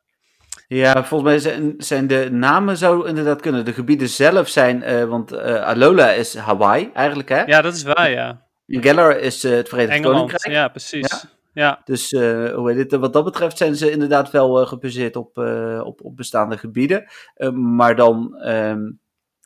Ja, 0.67 1.03
volgens 1.03 1.29
mij 1.29 1.39
zijn, 1.39 1.73
zijn 1.77 2.07
de 2.07 2.27
namen 2.31 2.77
zou 2.77 3.07
inderdaad 3.07 3.41
kunnen. 3.41 3.65
De 3.65 3.73
gebieden 3.73 4.09
zelf 4.09 4.47
zijn, 4.47 4.83
uh, 4.83 5.03
want 5.03 5.33
uh, 5.33 5.63
Alola 5.63 6.11
is 6.11 6.35
Hawaii 6.35 6.89
eigenlijk, 6.93 7.29
hè? 7.29 7.43
Ja, 7.43 7.61
dat 7.61 7.73
is 7.73 7.83
waar, 7.83 8.09
ja. 8.09 8.47
Galar 8.67 9.19
is 9.19 9.45
uh, 9.45 9.51
het 9.51 9.69
Verenigd 9.69 9.93
Engeland, 9.93 10.17
Koninkrijk. 10.17 10.55
ja, 10.55 10.67
precies. 10.67 11.11
Ja. 11.11 11.29
Ja. 11.53 11.81
Dus 11.85 12.11
hoe 12.11 12.71
heet 12.71 12.91
het, 12.91 13.01
wat 13.01 13.13
dat 13.13 13.23
betreft 13.23 13.57
zijn 13.57 13.75
ze 13.75 13.91
inderdaad 13.91 14.31
wel 14.31 14.65
gebaseerd 14.65 15.15
op, 15.15 15.37
op, 15.83 16.03
op 16.03 16.15
bestaande 16.15 16.57
gebieden. 16.57 17.05
maar 17.53 17.95
dan 17.95 18.47
um, 18.47 19.01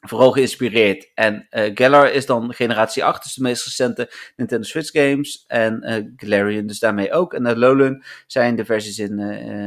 vooral 0.08 0.32
geïnspireerd. 0.32 1.12
En 1.14 1.47
uh, 1.49 1.72
Galar 1.74 2.12
is 2.12 2.26
dan 2.26 2.53
generatie 2.53 3.03
8, 3.03 3.24
dus 3.24 3.34
de 3.34 3.41
meest 3.41 3.66
recente 3.66 4.12
Nintendo 4.36 4.68
Switch 4.68 4.91
games. 4.91 5.43
En 5.47 5.84
uh, 5.84 6.05
Galarian 6.16 6.68
dus 6.68 6.80
daarmee 6.80 7.12
ook. 7.12 7.34
En 7.34 7.45
Alolan 7.45 8.03
zijn 8.28 8.55
de 8.55 8.66
versies 8.66 8.99
in, 8.99 9.20
uh, 9.20 9.64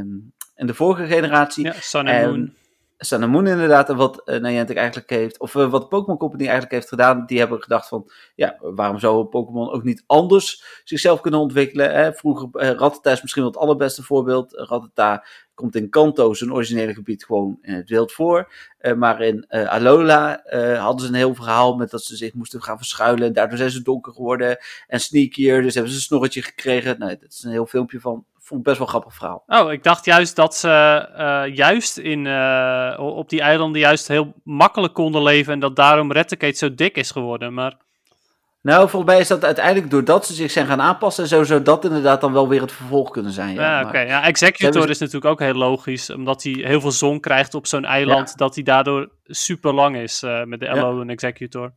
in 0.55 0.67
de 0.67 0.75
vorige 0.75 1.07
generatie. 1.07 1.65
Ja, 1.65 1.73
Sun 1.81 2.09
and 2.09 2.27
Moon. 2.27 2.55
Sun 3.03 3.47
inderdaad. 3.47 3.89
En 3.89 3.97
wat 3.97 4.23
uh, 4.25 4.41
Niantic 4.41 4.77
eigenlijk 4.77 5.11
heeft, 5.11 5.39
of 5.39 5.55
uh, 5.55 5.71
wat 5.71 5.89
Pokémon 5.89 6.19
Company 6.19 6.43
eigenlijk 6.43 6.73
heeft 6.73 6.89
gedaan, 6.89 7.27
die 7.27 7.39
hebben 7.39 7.63
gedacht 7.63 7.89
van, 7.89 8.11
ja, 8.35 8.57
waarom 8.61 8.99
zou 8.99 9.25
Pokémon 9.25 9.71
ook 9.71 9.83
niet 9.83 10.05
anders 10.07 10.65
zichzelf 10.85 11.21
kunnen 11.21 11.41
ontwikkelen? 11.41 11.95
Hè? 11.95 12.13
Vroeger, 12.13 12.49
uh, 12.53 12.71
Rattata 12.71 13.11
is 13.11 13.23
misschien 13.23 13.43
wel 13.43 13.51
het 13.51 13.61
allerbeste 13.61 14.03
voorbeeld. 14.03 14.53
Rattata 14.53 15.25
komt 15.55 15.77
in 15.77 15.91
Kanto, 15.91 16.35
zijn 16.35 16.53
originele 16.53 16.95
gebied, 16.95 17.25
gewoon 17.25 17.59
in 17.63 17.75
het 17.75 17.89
wild 17.89 18.13
voor. 18.13 18.53
Maar 18.97 19.21
in 19.23 19.49
Alola 19.49 20.43
hadden 20.79 21.01
ze 21.01 21.07
een 21.07 21.19
heel 21.19 21.35
verhaal 21.35 21.77
met 21.77 21.91
dat 21.91 22.03
ze 22.03 22.17
zich 22.17 22.35
moesten 22.35 22.63
gaan 22.63 22.77
verschuilen. 22.77 23.33
Daardoor 23.33 23.59
zijn 23.59 23.71
ze 23.71 23.83
donker 23.83 24.13
geworden 24.13 24.59
en 24.87 25.01
sneakier. 25.01 25.63
Dus 25.63 25.75
hebben 25.75 25.93
ze 25.93 25.99
een 25.99 26.05
snorretje 26.05 26.43
gekregen. 26.43 26.99
Nou, 26.99 27.17
dat 27.21 27.31
is 27.33 27.43
een 27.43 27.51
heel 27.51 27.67
filmpje 27.67 28.01
van. 28.01 28.25
Vond 28.51 28.61
ik 28.61 28.67
best 28.67 28.79
wel 28.79 28.87
een 28.87 28.93
grappig 28.93 29.15
verhaal. 29.15 29.43
Oh, 29.47 29.73
ik 29.73 29.83
dacht 29.83 30.05
juist 30.05 30.37
dat 30.37 30.55
ze 30.55 30.69
juist 31.53 31.99
in, 31.99 32.27
op 32.99 33.29
die 33.29 33.41
eilanden 33.41 33.81
juist 33.81 34.09
heel 34.09 34.33
makkelijk 34.45 34.95
konden 34.95 35.23
leven. 35.23 35.53
En 35.53 35.61
dat 35.61 35.77
daarom 35.77 36.13
Reticate 36.13 36.57
zo 36.57 36.75
dik 36.75 36.97
is 36.97 37.11
geworden. 37.11 37.55
Maar... 37.55 37.77
Nou, 38.63 38.89
volgens 38.89 39.13
mij 39.13 39.21
is 39.21 39.29
dat 39.29 39.45
uiteindelijk 39.45 39.91
doordat 39.91 40.27
ze 40.27 40.33
zich 40.35 40.51
zijn 40.51 40.67
gaan 40.67 40.81
aanpassen 40.81 41.23
en 41.23 41.29
zo, 41.29 41.45
zou 41.45 41.63
dat 41.63 41.85
inderdaad 41.85 42.21
dan 42.21 42.33
wel 42.33 42.49
weer 42.49 42.61
het 42.61 42.73
vervolg 42.73 43.11
kunnen 43.11 43.33
zijn. 43.33 43.55
Ja, 43.55 43.63
ja 43.63 43.79
oké. 43.79 43.89
Okay. 43.89 44.07
Ja, 44.07 44.25
Executor 44.25 44.91
is 44.91 44.99
natuurlijk 44.99 45.33
ook 45.33 45.41
heel 45.41 45.55
logisch, 45.55 46.11
omdat 46.11 46.43
hij 46.43 46.53
heel 46.53 46.81
veel 46.81 46.93
zon 46.93 47.21
krijgt 47.21 47.55
op 47.55 47.67
zo'n 47.67 47.85
eiland, 47.85 48.29
ja. 48.29 48.35
dat 48.37 48.55
hij 48.55 48.65
daardoor 48.65 49.09
super 49.25 49.75
lang 49.75 49.97
is 49.97 50.23
uh, 50.23 50.45
met 50.45 50.61
de 50.61 50.71
Alolan 50.71 51.07
ja. 51.07 51.13
Executor. 51.13 51.73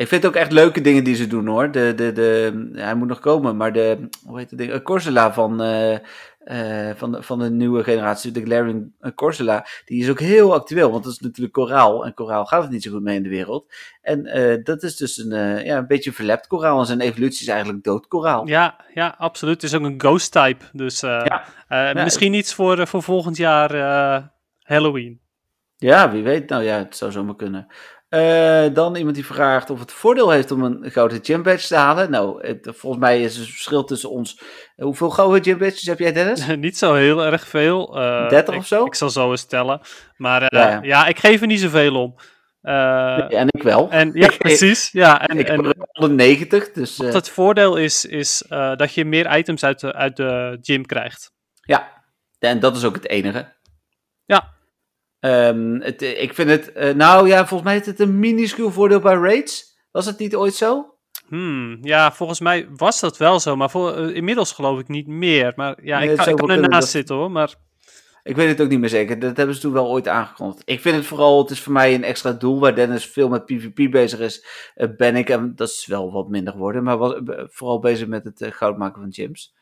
Ik 0.00 0.08
vind 0.08 0.26
ook 0.26 0.34
echt 0.34 0.52
leuke 0.52 0.80
dingen 0.80 1.04
die 1.04 1.14
ze 1.14 1.26
doen 1.26 1.46
hoor. 1.46 1.70
De, 1.70 1.92
de, 1.96 2.12
de, 2.12 2.70
hij 2.72 2.94
moet 2.94 3.08
nog 3.08 3.20
komen, 3.20 3.56
maar 3.56 3.72
de, 3.72 4.08
hoe 4.26 4.38
heet 4.38 4.50
het 4.50 4.58
ding? 4.58 4.82
Corsola 4.82 5.32
van, 5.32 5.62
uh, 5.62 5.92
uh, 5.92 6.90
van, 6.94 7.12
de, 7.12 7.22
van 7.22 7.38
de 7.38 7.50
nieuwe 7.50 7.84
generatie, 7.84 8.32
de 8.32 8.42
Glaring 8.42 8.92
Corsola, 9.14 9.66
die 9.84 10.02
is 10.02 10.10
ook 10.10 10.20
heel 10.20 10.54
actueel, 10.54 10.90
want 10.90 11.04
dat 11.04 11.12
is 11.12 11.18
natuurlijk 11.18 11.52
koraal. 11.52 12.04
En 12.04 12.14
koraal 12.14 12.44
gaat 12.46 12.62
het 12.62 12.70
niet 12.70 12.82
zo 12.82 12.90
goed 12.90 13.02
mee 13.02 13.16
in 13.16 13.22
de 13.22 13.28
wereld. 13.28 13.72
En 14.02 14.38
uh, 14.38 14.64
dat 14.64 14.82
is 14.82 14.96
dus 14.96 15.18
een, 15.18 15.64
ja, 15.64 15.76
een 15.76 15.86
beetje 15.86 16.12
verlept 16.12 16.46
koraal. 16.46 16.78
En 16.78 16.86
zijn 16.86 17.00
evolutie 17.00 17.42
is 17.42 17.48
eigenlijk 17.48 17.84
dood 17.84 18.06
koraal. 18.06 18.46
Ja, 18.46 18.84
ja, 18.94 19.14
absoluut. 19.18 19.62
Het 19.62 19.70
is 19.70 19.74
ook 19.74 19.84
een 19.84 20.00
ghost 20.00 20.32
type. 20.32 20.64
Dus 20.72 21.00
ja. 21.00 21.44
Ja, 21.68 21.92
misschien 21.92 22.34
iets 22.34 22.54
voor, 22.54 22.86
voor 22.86 23.02
volgend 23.02 23.36
jaar 23.36 23.70
Halloween. 24.62 25.20
Ja, 25.76 26.10
wie 26.10 26.22
weet. 26.22 26.48
Nou 26.48 26.62
ja, 26.62 26.78
het 26.78 26.96
zou 26.96 27.12
zomaar 27.12 27.36
kunnen. 27.36 27.66
Uh, 28.10 28.74
dan 28.74 28.96
iemand 28.96 29.14
die 29.14 29.26
vraagt 29.26 29.70
of 29.70 29.80
het 29.80 29.92
voordeel 29.92 30.30
heeft 30.30 30.50
om 30.50 30.62
een 30.62 30.90
gouden 30.90 31.18
gym 31.22 31.42
badge 31.42 31.66
te 31.66 31.76
halen. 31.76 32.10
Nou, 32.10 32.46
het, 32.46 32.68
volgens 32.76 33.02
mij 33.02 33.22
is 33.22 33.36
het 33.36 33.48
verschil 33.48 33.84
tussen 33.84 34.10
ons. 34.10 34.40
Hoeveel 34.76 35.10
gouden 35.10 35.42
gym 35.42 35.58
badges 35.58 35.86
heb 35.86 35.98
jij, 35.98 36.12
Dennis? 36.12 36.46
niet 36.56 36.78
zo 36.78 36.94
heel 36.94 37.24
erg 37.24 37.46
veel. 37.46 37.98
Uh, 37.98 38.28
30 38.28 38.56
of 38.56 38.66
zo? 38.66 38.84
Ik, 38.84 38.94
zal 38.94 39.10
zo 39.10 39.30
eens 39.30 39.44
tellen. 39.44 39.80
Maar 40.16 40.54
ja, 40.54 40.78
ja. 40.82 41.06
ik 41.06 41.18
geef 41.18 41.40
er 41.40 41.46
niet 41.46 41.60
zoveel 41.60 41.94
om. 41.94 42.14
En 42.62 43.46
ik 43.50 43.62
wel. 43.62 43.90
En, 43.90 44.10
ja, 44.12 44.30
precies. 44.38 44.90
Ja, 44.92 45.28
en, 45.28 45.38
ik 45.38 45.48
en, 45.48 45.64
heb 45.64 45.88
190. 45.92 46.72
Dus, 46.72 46.96
wat 46.96 47.12
het 47.12 47.28
voordeel 47.28 47.76
is, 47.76 48.04
is 48.04 48.44
dat 48.48 48.94
je 48.94 49.04
meer 49.04 49.36
items 49.38 49.64
uit 49.64 49.80
de, 49.80 49.92
uit 49.92 50.16
de 50.16 50.58
gym 50.60 50.86
krijgt. 50.86 51.32
Ja, 51.60 52.04
en 52.38 52.60
dat 52.60 52.76
is 52.76 52.84
ook 52.84 52.94
het 52.94 53.08
enige. 53.08 53.52
Ja, 54.24 54.54
Um, 55.20 55.80
het, 55.80 56.02
ik 56.02 56.34
vind 56.34 56.50
het, 56.50 56.72
uh, 56.76 56.94
nou 56.94 57.28
ja, 57.28 57.46
volgens 57.46 57.70
mij 57.70 57.78
is 57.78 57.86
het 57.86 58.00
een 58.00 58.18
minuscuul 58.18 58.70
voordeel 58.70 59.00
bij 59.00 59.14
raids. 59.14 59.78
Was 59.90 60.06
het 60.06 60.18
niet 60.18 60.36
ooit 60.36 60.54
zo? 60.54 60.94
Hmm, 61.28 61.78
ja, 61.82 62.12
volgens 62.12 62.40
mij 62.40 62.68
was 62.76 63.00
dat 63.00 63.16
wel 63.16 63.40
zo, 63.40 63.56
maar 63.56 63.70
voor, 63.70 63.98
uh, 63.98 64.16
inmiddels 64.16 64.52
geloof 64.52 64.80
ik 64.80 64.88
niet 64.88 65.06
meer. 65.06 65.52
Maar 65.56 65.78
ja, 65.82 65.98
nee, 65.98 66.10
ik, 66.10 66.16
kan, 66.16 66.28
ik 66.28 66.36
kan 66.36 66.50
ernaast 66.50 66.70
dat... 66.70 66.88
zitten 66.88 67.16
hoor, 67.16 67.30
maar... 67.30 67.54
Ik 68.22 68.36
weet 68.36 68.48
het 68.48 68.60
ook 68.60 68.68
niet 68.68 68.80
meer 68.80 68.88
zeker. 68.88 69.18
Dat 69.18 69.36
hebben 69.36 69.54
ze 69.54 69.60
toen 69.60 69.72
wel 69.72 69.88
ooit 69.88 70.08
aangekondigd. 70.08 70.62
Ik 70.64 70.80
vind 70.80 70.96
het 70.96 71.06
vooral, 71.06 71.42
het 71.42 71.50
is 71.50 71.60
voor 71.60 71.72
mij 71.72 71.94
een 71.94 72.04
extra 72.04 72.32
doel. 72.32 72.60
Waar 72.60 72.74
Dennis 72.74 73.06
veel 73.06 73.28
met 73.28 73.44
PvP 73.44 73.90
bezig 73.90 74.18
is, 74.18 74.46
uh, 74.76 74.88
ben 74.96 75.16
ik, 75.16 75.28
en 75.28 75.52
dat 75.56 75.68
is 75.68 75.86
wel 75.86 76.12
wat 76.12 76.28
minder 76.28 76.52
geworden, 76.52 76.82
maar 76.82 76.98
was, 76.98 77.20
vooral 77.46 77.78
bezig 77.78 78.08
met 78.08 78.24
het 78.24 78.54
goud 78.54 78.78
maken 78.78 79.02
van 79.02 79.12
gyms. 79.12 79.54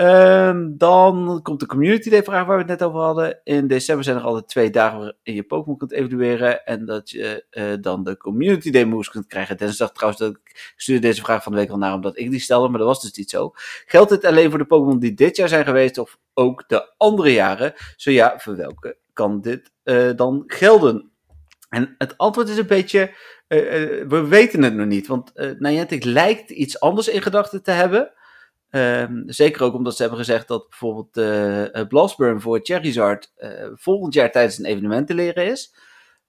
Um, 0.00 0.78
dan 0.78 1.40
komt 1.42 1.60
de 1.60 1.66
Community 1.66 2.10
Day 2.10 2.22
vraag 2.22 2.46
waar 2.46 2.56
we 2.56 2.62
het 2.62 2.80
net 2.80 2.82
over 2.88 3.00
hadden. 3.00 3.40
In 3.44 3.66
december 3.66 4.04
zijn 4.04 4.16
er 4.16 4.22
altijd 4.22 4.48
twee 4.48 4.70
dagen 4.70 4.98
waarin 4.98 5.34
je 5.34 5.42
Pokémon 5.42 5.78
kunt 5.78 5.92
evalueren. 5.92 6.64
En 6.64 6.84
dat 6.84 7.10
je 7.10 7.44
uh, 7.50 7.64
dan 7.80 8.04
de 8.04 8.16
Community 8.16 8.70
Day 8.70 8.84
moves 8.84 9.10
kunt 9.10 9.26
krijgen. 9.26 9.56
Dennis 9.56 9.76
dacht 9.76 9.94
trouwens 9.94 10.22
dat 10.22 10.30
ik 10.30 10.72
stuurde 10.76 11.06
deze 11.06 11.22
vraag 11.22 11.42
van 11.42 11.52
de 11.52 11.58
week 11.58 11.70
al 11.70 11.78
naar 11.78 11.94
omdat 11.94 12.18
ik 12.18 12.30
die 12.30 12.40
stelde. 12.40 12.68
Maar 12.68 12.78
dat 12.78 12.88
was 12.88 13.02
dus 13.02 13.12
niet 13.12 13.30
zo. 13.30 13.52
Geldt 13.86 14.10
dit 14.10 14.24
alleen 14.24 14.50
voor 14.50 14.58
de 14.58 14.64
Pokémon 14.64 14.98
die 14.98 15.14
dit 15.14 15.36
jaar 15.36 15.48
zijn 15.48 15.64
geweest 15.64 15.98
of 15.98 16.18
ook 16.32 16.68
de 16.68 16.92
andere 16.96 17.32
jaren? 17.32 17.74
Zo 17.96 18.10
ja, 18.10 18.38
voor 18.38 18.56
welke 18.56 18.96
kan 19.12 19.40
dit 19.40 19.72
uh, 19.84 20.10
dan 20.16 20.42
gelden? 20.46 21.10
En 21.68 21.94
het 21.98 22.18
antwoord 22.18 22.48
is 22.48 22.56
een 22.56 22.66
beetje, 22.66 23.00
uh, 23.48 23.60
we 24.08 24.26
weten 24.28 24.62
het 24.62 24.74
nog 24.74 24.86
niet. 24.86 25.06
Want 25.06 25.32
Niantic 25.58 26.04
lijkt 26.04 26.50
iets 26.50 26.80
anders 26.80 27.08
in 27.08 27.22
gedachten 27.22 27.62
te 27.62 27.70
hebben. 27.70 28.12
Um, 28.74 29.22
zeker 29.26 29.62
ook 29.62 29.74
omdat 29.74 29.96
ze 29.96 30.02
hebben 30.02 30.20
gezegd 30.20 30.48
dat 30.48 30.68
bijvoorbeeld 30.68 31.16
uh, 31.16 31.86
Blastburn 31.88 32.40
voor 32.40 32.60
Charizard 32.62 33.32
uh, 33.36 33.50
volgend 33.74 34.14
jaar 34.14 34.30
tijdens 34.30 34.58
een 34.58 34.64
evenement 34.64 35.06
te 35.06 35.14
leren 35.14 35.46
is. 35.46 35.74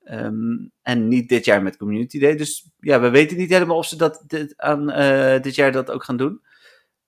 Um, 0.03 0.71
en 0.81 1.07
niet 1.07 1.29
dit 1.29 1.45
jaar 1.45 1.63
met 1.63 1.77
Community 1.77 2.19
Day. 2.19 2.35
Dus 2.35 2.69
ja, 2.79 2.99
we 2.99 3.09
weten 3.09 3.37
niet 3.37 3.49
helemaal 3.49 3.77
of 3.77 3.85
ze 3.85 3.97
dat 3.97 4.23
dit, 4.27 4.53
aan 4.57 4.89
uh, 4.89 5.41
dit 5.41 5.55
jaar 5.55 5.71
dat 5.71 5.91
ook 5.91 6.03
gaan 6.03 6.17
doen. 6.17 6.41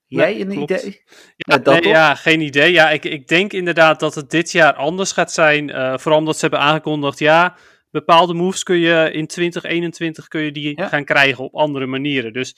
Jij 0.05 0.33
nee, 0.33 0.41
een 0.41 0.49
klopt. 0.49 0.71
idee? 0.71 1.03
Ja, 1.35 1.57
nee, 1.57 1.87
ja, 1.87 2.15
geen 2.15 2.41
idee. 2.41 2.71
Ja, 2.71 2.89
ik, 2.89 3.05
ik 3.05 3.27
denk 3.27 3.53
inderdaad 3.53 3.99
dat 3.99 4.15
het 4.15 4.29
dit 4.29 4.51
jaar 4.51 4.73
anders 4.73 5.11
gaat 5.11 5.31
zijn. 5.31 5.69
vooral 5.99 6.19
omdat 6.19 6.35
ze 6.35 6.41
hebben 6.41 6.59
aangekondigd, 6.59 7.19
ja, 7.19 7.57
bepaalde 7.91 8.33
moves 8.33 8.63
kun 8.63 8.79
je 8.79 9.11
in 9.11 9.27
2021 9.27 10.27
kun 10.27 10.41
je 10.41 10.51
die 10.51 10.77
ja. 10.77 10.87
gaan 10.87 11.05
krijgen 11.05 11.43
op 11.43 11.55
andere 11.55 11.85
manieren. 11.85 12.33
Dus 12.33 12.55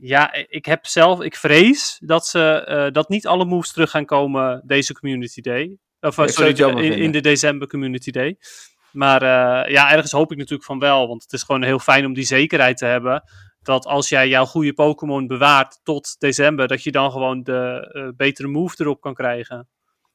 ja, 0.00 0.32
ik 0.32 0.64
heb 0.64 0.86
zelf, 0.86 1.20
ik 1.20 1.36
vrees 1.36 2.00
dat 2.04 2.26
ze 2.26 2.66
uh, 2.68 2.92
dat 2.92 3.08
niet 3.08 3.26
alle 3.26 3.44
moves 3.44 3.72
terug 3.72 3.90
gaan 3.90 4.04
komen 4.04 4.62
deze 4.64 4.92
Community 4.92 5.40
Day. 5.40 5.78
Of 6.00 6.18
uh, 6.18 6.26
sorry, 6.26 6.84
in, 6.84 6.92
in, 6.92 7.12
de 7.12 7.20
december 7.20 7.68
Community 7.68 8.10
Day. 8.10 8.36
Maar 8.92 9.22
uh, 9.22 9.72
ja, 9.72 9.92
ergens 9.92 10.12
hoop 10.12 10.32
ik 10.32 10.38
natuurlijk 10.38 10.64
van 10.64 10.78
wel. 10.78 11.08
Want 11.08 11.22
het 11.22 11.32
is 11.32 11.42
gewoon 11.42 11.62
heel 11.62 11.78
fijn 11.78 12.06
om 12.06 12.14
die 12.14 12.24
zekerheid 12.24 12.76
te 12.76 12.84
hebben. 12.84 13.22
Dat 13.62 13.84
als 13.86 14.08
jij 14.08 14.28
jouw 14.28 14.44
goede 14.44 14.72
Pokémon 14.72 15.26
bewaart 15.26 15.80
tot 15.82 16.16
december, 16.18 16.68
dat 16.68 16.82
je 16.82 16.90
dan 16.90 17.10
gewoon 17.10 17.42
de 17.42 18.12
betere 18.16 18.48
move 18.48 18.74
erop 18.78 19.00
kan 19.00 19.14
krijgen. 19.14 19.68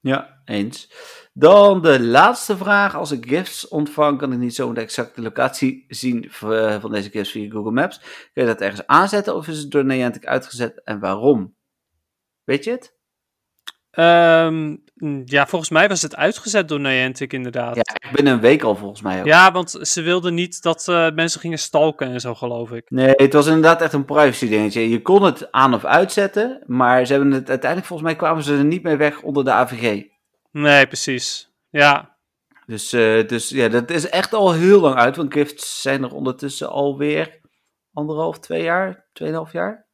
Ja, 0.06 0.41
eens. 0.45 0.91
Dan 1.34 1.82
de 1.82 1.99
laatste 1.99 2.58
vraag. 2.58 2.95
Als 2.95 3.12
ik 3.12 3.28
gifts 3.28 3.68
ontvang, 3.68 4.18
kan 4.18 4.32
ik 4.34 4.39
niet 4.39 4.56
zo 4.56 4.74
de 4.74 4.82
exacte 4.82 5.22
locatie 5.22 5.86
zien 5.88 6.32
van 6.32 6.91
deze 6.91 7.10
gifts 7.10 7.32
via 7.32 7.49
Google 7.49 7.72
Maps. 7.72 7.99
Kun 8.34 8.43
je 8.43 8.45
dat 8.45 8.62
ergens 8.62 8.88
aanzetten 8.88 9.36
of 9.36 9.47
is 9.47 9.58
het 9.58 9.72
door 9.72 9.86
Niantic 9.86 10.26
uitgezet 10.26 10.84
en 10.84 10.99
waarom? 10.99 11.56
Weet 12.43 12.64
je 12.64 12.72
het? 12.72 12.95
Um, 13.96 14.84
ja, 15.26 15.48
volgens 15.48 15.70
mij 15.70 15.88
was 15.88 16.02
het 16.02 16.16
uitgezet 16.16 16.68
door 16.68 16.80
Niantic 16.80 17.34
inderdaad. 17.34 17.76
Ja, 17.76 18.12
binnen 18.12 18.34
een 18.34 18.39
week 18.39 18.64
al 18.64 18.76
volgens 18.76 19.02
mij 19.02 19.20
ook. 19.20 19.26
Ja, 19.26 19.52
want 19.52 19.70
ze 19.82 20.02
wilden 20.02 20.34
niet 20.34 20.62
dat 20.62 20.88
uh, 20.89 21.12
mensen 21.12 21.39
gingen 21.39 21.60
stalken 21.60 22.08
en 22.08 22.20
zo 22.20 22.36
geloof 22.36 22.72
ik. 22.72 22.89
Nee, 22.89 23.14
het 23.16 23.34
was 23.34 23.46
inderdaad 23.46 23.82
echt 23.82 23.93
een 23.93 24.06
privacy 24.06 24.50
dingetje. 24.50 24.89
Je 24.89 25.02
kon 25.02 25.24
het 25.24 25.52
aan 25.52 25.74
of 25.74 25.86
uitzetten, 25.86 26.64
maar 26.66 27.06
ze 27.06 27.14
hebben 27.14 27.32
het 27.32 27.50
uiteindelijk 27.50 27.88
volgens 27.89 28.10
mij 28.10 28.18
kwamen 28.18 28.43
ze 28.43 28.58
er 28.58 28.66
niet 28.66 28.84
mee 28.84 28.96
weg 28.96 29.22
onder 29.22 29.43
de 29.43 29.52
AVG. 29.52 30.04
Nee, 30.52 30.88
precies. 30.88 31.52
Ja. 31.70 32.18
Dus, 32.66 32.93
uh, 32.93 33.28
dus 33.28 33.50
ja, 33.50 33.68
dat 33.68 33.89
is 33.89 34.10
echt 34.10 34.34
al 34.34 34.54
heel 34.54 34.80
lang 34.80 34.96
uit, 34.96 35.16
want 35.16 35.34
gifts 35.34 35.82
zijn 35.82 36.04
er 36.04 36.14
ondertussen 36.14 36.70
alweer 36.70 37.39
anderhalf, 37.93 38.39
twee 38.39 38.64
jaar, 38.64 39.06
tweeënhalf 39.14 39.52
jaar. 39.52 39.86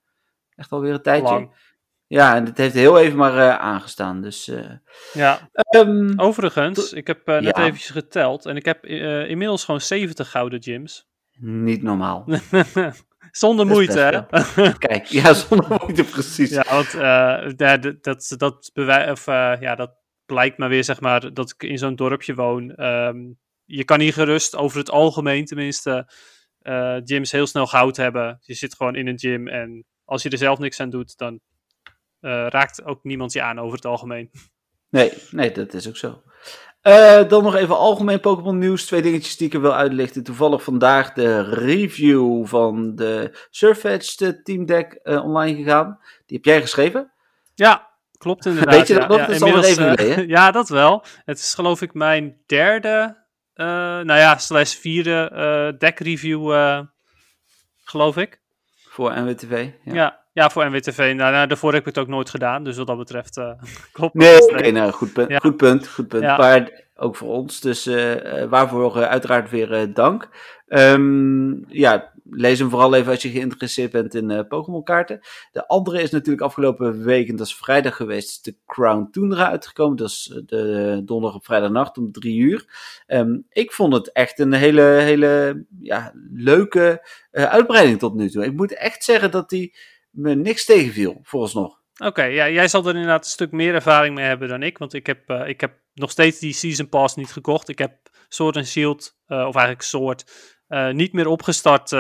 Echt 0.56 0.72
alweer 0.72 0.94
een 0.94 1.02
tijdje. 1.02 1.34
Lang. 1.34 1.71
Ja, 2.12 2.36
en 2.36 2.46
het 2.46 2.58
heeft 2.58 2.74
heel 2.74 3.00
even 3.00 3.18
maar 3.18 3.36
uh, 3.36 3.58
aangestaan. 3.58 4.22
Dus, 4.22 4.48
uh, 4.48 4.72
ja. 5.14 5.50
Um, 5.76 6.20
Overigens, 6.20 6.94
ik 6.94 7.08
heb 7.08 7.30
uh, 7.30 7.40
net 7.40 7.58
ja. 7.58 7.64
eventjes 7.64 7.90
geteld 7.90 8.46
en 8.46 8.56
ik 8.56 8.66
heb 8.66 8.86
inmiddels 8.86 9.66
gewoon 9.66 9.82
70 9.82 10.32
gouden 10.32 10.64
gyms. 10.64 11.10
Niet 11.40 11.82
normaal. 11.82 12.28
zonder 13.32 13.68
moeite, 13.68 14.00
hè? 14.00 14.72
Kijk, 14.78 15.06
ja, 15.06 15.34
zonder 15.48 15.80
moeite, 15.80 16.04
precies. 16.04 16.50
Ja, 16.50 16.66
want 16.70 16.92
dat, 17.58 18.04
dat, 18.04 18.34
dat, 18.38 18.70
bewij 18.74 19.12
of, 19.12 19.26
ja, 19.26 19.76
dat 19.76 19.92
blijkt 20.26 20.58
maar 20.58 20.70
weer, 20.70 20.84
zeg 20.84 21.00
maar, 21.00 21.34
dat 21.34 21.50
ik 21.50 21.64
in 21.64 21.78
zo'n 21.78 21.96
dorpje 21.96 22.36
woon. 22.36 22.76
Ehm, 22.76 23.18
je 23.66 23.84
kan 23.84 24.00
hier 24.00 24.14
gerust, 24.14 24.56
over 24.56 24.78
het 24.78 24.92
algemeen 24.92 25.46
tenminste, 25.46 26.08
eh, 26.62 26.98
gyms 27.04 27.32
heel 27.32 27.48
snel 27.48 27.68
goud 27.68 27.98
hebben. 27.98 28.38
Je 28.42 28.54
zit 28.54 28.76
gewoon 28.76 28.96
in 28.96 29.08
een 29.08 29.20
gym 29.20 29.48
en 29.48 29.86
als 30.06 30.24
je 30.24 30.30
er 30.30 30.38
zelf 30.38 30.60
niks 30.60 30.80
aan 30.80 30.90
doet, 30.90 31.18
dan 31.18 31.34
eh, 31.34 31.51
raakt 32.22 32.84
ook 32.84 33.04
niemand 33.04 33.34
je 33.34 33.42
aan 33.42 33.60
over 33.60 33.76
het 33.76 33.86
algemeen. 33.86 34.32
Nee, 34.90 35.14
nee, 35.32 35.52
dat 35.52 35.74
is 35.74 35.88
ook 35.88 35.98
zo. 35.98 36.22
Uh, 36.84 37.28
dan 37.28 37.44
nog 37.44 37.56
even 37.56 37.78
algemeen 37.78 38.20
Pokémon 38.20 38.58
nieuws. 38.58 38.86
Twee 38.86 39.02
dingetjes 39.02 39.38
die 39.38 39.48
ik 39.48 39.54
er 39.54 39.62
wil 39.62 39.76
uitlichten. 39.76 40.24
Toevallig 40.24 40.64
vandaag 40.64 41.14
de 41.14 41.42
review 41.42 42.46
van 42.46 42.96
de 42.96 43.46
Surfetched 43.50 44.46
Team 44.46 44.66
Deck 44.66 45.00
uh, 45.04 45.24
online 45.24 45.58
gegaan. 45.58 46.00
Die 46.26 46.38
heb 46.38 46.46
jij 46.46 46.62
geschreven? 46.62 47.12
Ja, 47.56 47.90
klopt 48.18 48.46
inderdaad. 48.46 48.76
Weet 48.76 48.88
je 48.88 48.94
dat 48.94 49.08
nog? 49.08 49.18
Ja, 49.18 49.26
dat 49.26 49.36
is 49.36 49.42
al 49.42 49.64
even 49.64 49.98
geleden. 49.98 50.28
ja, 50.38 50.52
dat 50.52 50.70
wel. 50.70 51.06
Het 51.26 51.38
is 51.38 51.54
geloof 51.54 51.82
ik 51.82 51.94
mijn 51.94 52.38
derde, 52.46 53.18
nou 53.54 54.14
ja, 54.14 54.38
slash 54.38 54.76
vierde 54.76 55.76
deck 55.78 56.00
review, 56.00 56.54
geloof 57.84 58.18
ik. 58.18 58.41
Voor 58.92 59.22
NWTV. 59.22 59.70
Ja. 59.84 59.94
ja. 59.94 60.20
Ja, 60.34 60.50
voor 60.50 60.70
NWTV. 60.70 60.98
Nou, 60.98 61.32
nou, 61.32 61.48
daarvoor 61.48 61.72
heb 61.72 61.80
ik 61.80 61.86
het 61.86 61.98
ook 61.98 62.08
nooit 62.08 62.30
gedaan. 62.30 62.64
Dus 62.64 62.78
wat 62.78 62.88
dat 62.88 62.98
betreft 62.98 63.38
uh, 63.38 63.52
klopt 63.92 64.14
Nee, 64.14 64.42
oké, 64.42 64.54
okay, 64.54 64.70
nou, 64.70 64.92
goed 64.92 65.14
punt. 65.14 65.36
Goed 65.36 65.58
punt, 65.58 65.88
goed 65.88 66.08
punt. 66.08 66.24
Ja. 66.24 66.38
Maar 66.38 66.86
ook 66.96 67.16
voor 67.16 67.28
ons. 67.28 67.62
Dus 67.62 67.88
uh, 67.88 68.44
waarvoor 68.44 68.98
uh, 68.98 69.04
uiteraard 69.04 69.50
weer 69.50 69.94
dank. 69.94 70.30
Um, 70.68 71.66
ja, 71.68 72.12
lees 72.34 72.60
hem 72.60 72.70
vooral 72.70 72.96
even 72.96 73.12
als 73.12 73.22
je 73.22 73.30
geïnteresseerd 73.30 73.92
bent 73.92 74.16
in 74.16 74.48
Pokémon 74.48 74.84
kaarten. 74.84 75.20
De 75.52 75.68
andere 75.68 76.02
is 76.02 76.10
natuurlijk 76.10 76.44
afgelopen 76.44 77.04
week, 77.04 77.30
en 77.30 77.36
dat 77.36 77.48
is 77.48 77.56
vrijdag 77.56 77.96
geweest, 77.96 78.46
de 78.46 78.56
Crown 78.66 79.08
Tundra 79.12 79.50
uitgekomen. 79.50 79.98
Dat 79.98 80.10
is 80.10 80.42
de 80.46 81.02
donderdag 81.06 81.38
op 81.38 81.46
vrijdagnacht 81.46 81.98
om 81.98 82.12
drie 82.12 82.40
uur. 82.40 82.66
Um, 83.08 83.46
ik 83.50 83.72
vond 83.72 83.94
het 83.94 84.12
echt 84.12 84.40
een 84.40 84.54
hele, 84.54 84.82
hele 84.82 85.66
ja, 85.80 86.14
leuke 86.32 87.08
uitbreiding 87.32 88.00
tot 88.00 88.16
nu 88.16 88.30
toe. 88.30 88.46
Ik 88.46 88.54
moet 88.54 88.74
echt 88.74 89.04
zeggen 89.04 89.32
dat 89.32 89.50
die 89.50 89.76
me 90.10 90.36
niks 90.36 90.66
tegenviel, 90.66 91.20
vooralsnog. 91.24 91.80
Oké, 92.04 92.24
ja, 92.24 92.50
jij 92.50 92.68
zal 92.68 92.82
er 92.82 92.94
inderdaad 92.94 93.26
een 93.26 93.32
stuk 93.32 93.52
meer 93.52 93.74
ervaring 93.74 94.16
mee 94.16 94.26
hebben 94.26 94.48
dan 94.48 94.64
ik. 94.64 94.78
Want 94.78 94.94
ik 94.94 95.06
heb, 95.06 95.30
ik 95.30 95.62
heb 95.62 95.80
nog 95.94 96.12
steeds 96.12 96.40
die 96.40 96.54
Season 96.54 96.90
Pass 96.90 97.16
niet 97.16 97.32
gekocht. 97.32 97.70
Ik 97.70 97.78
heb 97.78 98.10
Sword 98.28 98.58
and 98.58 98.68
Shield, 98.68 99.18
of 99.28 99.38
eigenlijk 99.38 99.82
Sword, 99.82 100.24
niet 100.92 101.14
meer 101.14 101.28
opgestart 101.28 101.96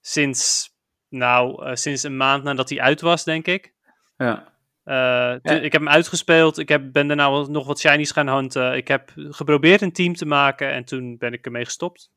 sinds, 0.00 0.70
nou, 1.08 1.76
sinds 1.76 2.02
een 2.02 2.16
maand 2.16 2.44
nadat 2.44 2.68
hij 2.68 2.80
uit 2.80 3.00
was, 3.00 3.24
denk 3.24 3.46
ik. 3.46 3.72
Ja. 4.16 4.52
ja. 4.84 5.40
Ik 5.42 5.72
heb 5.72 5.80
hem 5.80 5.88
uitgespeeld. 5.88 6.58
Ik 6.58 6.68
heb, 6.68 6.92
ben 6.92 7.06
daarna 7.06 7.28
nog 7.28 7.66
wat 7.66 7.78
shinies 7.78 8.10
gaan 8.10 8.28
hunten. 8.28 8.76
Ik 8.76 8.88
heb 8.88 9.12
geprobeerd 9.14 9.80
een 9.80 9.92
team 9.92 10.14
te 10.14 10.26
maken 10.26 10.72
en 10.72 10.84
toen 10.84 11.18
ben 11.18 11.32
ik 11.32 11.44
ermee 11.44 11.64
gestopt. 11.64 12.10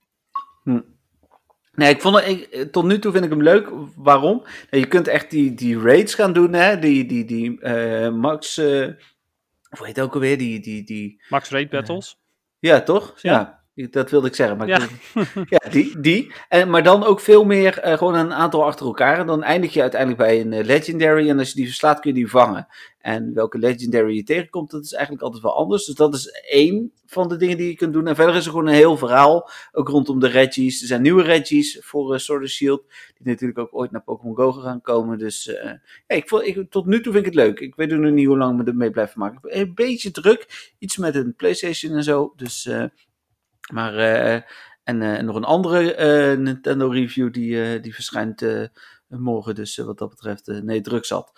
Hm. 0.64 0.80
Nee, 1.72 1.90
ik 1.90 2.02
vond 2.02 2.16
het, 2.16 2.28
ik, 2.28 2.72
tot 2.72 2.86
nu 2.86 3.00
toe 3.00 3.12
vind 3.12 3.24
ik 3.24 3.30
hem 3.30 3.44
leuk. 3.44 3.70
Waarom? 3.96 4.44
je 4.70 4.88
kunt 4.88 5.08
echt 5.08 5.30
die, 5.30 5.54
die 5.54 5.80
raids 5.80 6.16
gaan 6.16 6.34
doen, 6.34 6.54
hè? 6.54 6.80
Die, 6.80 7.06
die, 7.06 7.26
die 7.26 7.60
uh, 7.62 8.10
Max. 8.10 8.58
Uh, 8.58 8.66
hoe 9.78 9.86
heet 9.86 9.96
het 9.96 10.06
ook 10.06 10.14
alweer? 10.14 10.38
Die, 10.38 10.60
die, 10.60 10.84
die, 10.84 11.24
Max 11.30 11.50
Raid 11.50 11.70
Battles. 11.70 12.20
Ja, 12.60 12.82
toch? 12.82 13.14
Ja. 13.22 13.32
ja. 13.32 13.61
Dat 13.76 14.10
wilde 14.10 14.28
ik 14.28 14.36
zeggen. 14.36 14.58
Maar 14.58 14.68
ja, 14.68 14.88
ja 15.50 15.70
die. 15.70 16.00
die. 16.00 16.32
En, 16.50 16.70
maar 16.70 16.84
dan 16.84 17.04
ook 17.04 17.20
veel 17.20 17.46
meer 17.46 17.86
uh, 17.86 17.98
gewoon 17.98 18.16
een 18.16 18.34
aantal 18.34 18.66
achter 18.66 18.86
elkaar. 18.86 19.20
En 19.20 19.28
dan 19.28 19.44
eindig 19.44 19.74
je 19.74 19.82
uiteindelijk 19.82 20.22
bij 20.22 20.42
een 20.42 20.52
uh, 20.52 20.64
Legendary. 20.64 21.30
En 21.30 21.40
als 21.40 21.50
je 21.50 21.56
die 21.56 21.66
verslaat 21.66 22.00
kun 22.00 22.10
je 22.10 22.16
die 22.16 22.30
vangen. 22.30 22.68
En 23.00 23.34
welke 23.34 23.58
Legendary 23.58 24.16
je 24.16 24.24
tegenkomt, 24.24 24.72
dat 24.72 24.84
is 24.84 24.94
eigenlijk 24.94 25.24
altijd 25.24 25.44
wel 25.44 25.56
anders. 25.56 25.86
Dus 25.86 25.96
dat 25.96 26.14
is 26.14 26.28
één 26.50 26.92
van 27.06 27.28
de 27.28 27.38
dingen 27.38 27.58
die 27.58 27.68
je 27.68 27.76
kunt 27.76 27.94
doen. 27.94 28.08
En 28.08 28.16
verder 28.16 28.36
is 28.36 28.46
er 28.46 28.52
gewoon 28.52 28.68
een 28.68 28.74
heel 28.74 28.98
verhaal. 28.98 29.50
Ook 29.72 29.88
rondom 29.88 30.20
de 30.20 30.28
Reggies. 30.28 30.82
Er 30.82 30.88
zijn 30.88 31.02
nieuwe 31.02 31.24
Reggies 31.24 31.80
voor 31.82 32.14
uh, 32.14 32.20
Sword 32.20 32.50
Shield. 32.50 32.84
Die 33.18 33.28
natuurlijk 33.28 33.60
ook 33.60 33.76
ooit 33.76 33.92
naar 33.92 34.04
Pokémon 34.04 34.36
Go 34.36 34.52
gaan 34.52 34.82
komen. 34.82 35.18
Dus 35.18 35.44
ja, 36.08 36.16
ik 36.16 36.28
vond, 36.28 36.46
ik, 36.46 36.70
tot 36.70 36.86
nu 36.86 37.02
toe 37.02 37.14
vind 37.14 37.26
ik 37.26 37.34
het 37.34 37.44
leuk. 37.44 37.60
Ik 37.60 37.76
weet 37.76 37.90
nog 37.90 38.12
niet 38.12 38.28
hoe 38.28 38.38
lang 38.38 38.64
we 38.64 38.70
ermee 38.72 38.92
blijven 38.92 39.20
maken. 39.20 39.60
Een 39.60 39.74
beetje 39.74 40.12
druk. 40.12 40.74
Iets 40.78 40.98
met 40.98 41.16
een 41.16 41.36
PlayStation 41.36 41.96
en 41.96 42.04
zo. 42.04 42.34
Dus 42.36 42.70
maar, 43.72 43.94
uh, 43.94 44.42
en 44.84 45.02
uh, 45.02 45.20
nog 45.20 45.36
een 45.36 45.44
andere 45.44 45.98
uh, 45.98 46.38
Nintendo 46.38 46.88
review 46.88 47.34
die, 47.34 47.80
die 47.80 47.94
verschijnt 47.94 48.46
morgen. 49.08 49.56
Dus 49.56 49.78
wat 49.78 49.98
dat 49.98 50.10
betreft, 50.10 50.48
nee, 50.48 50.82
druk 50.82 51.06
zat. 51.06 51.32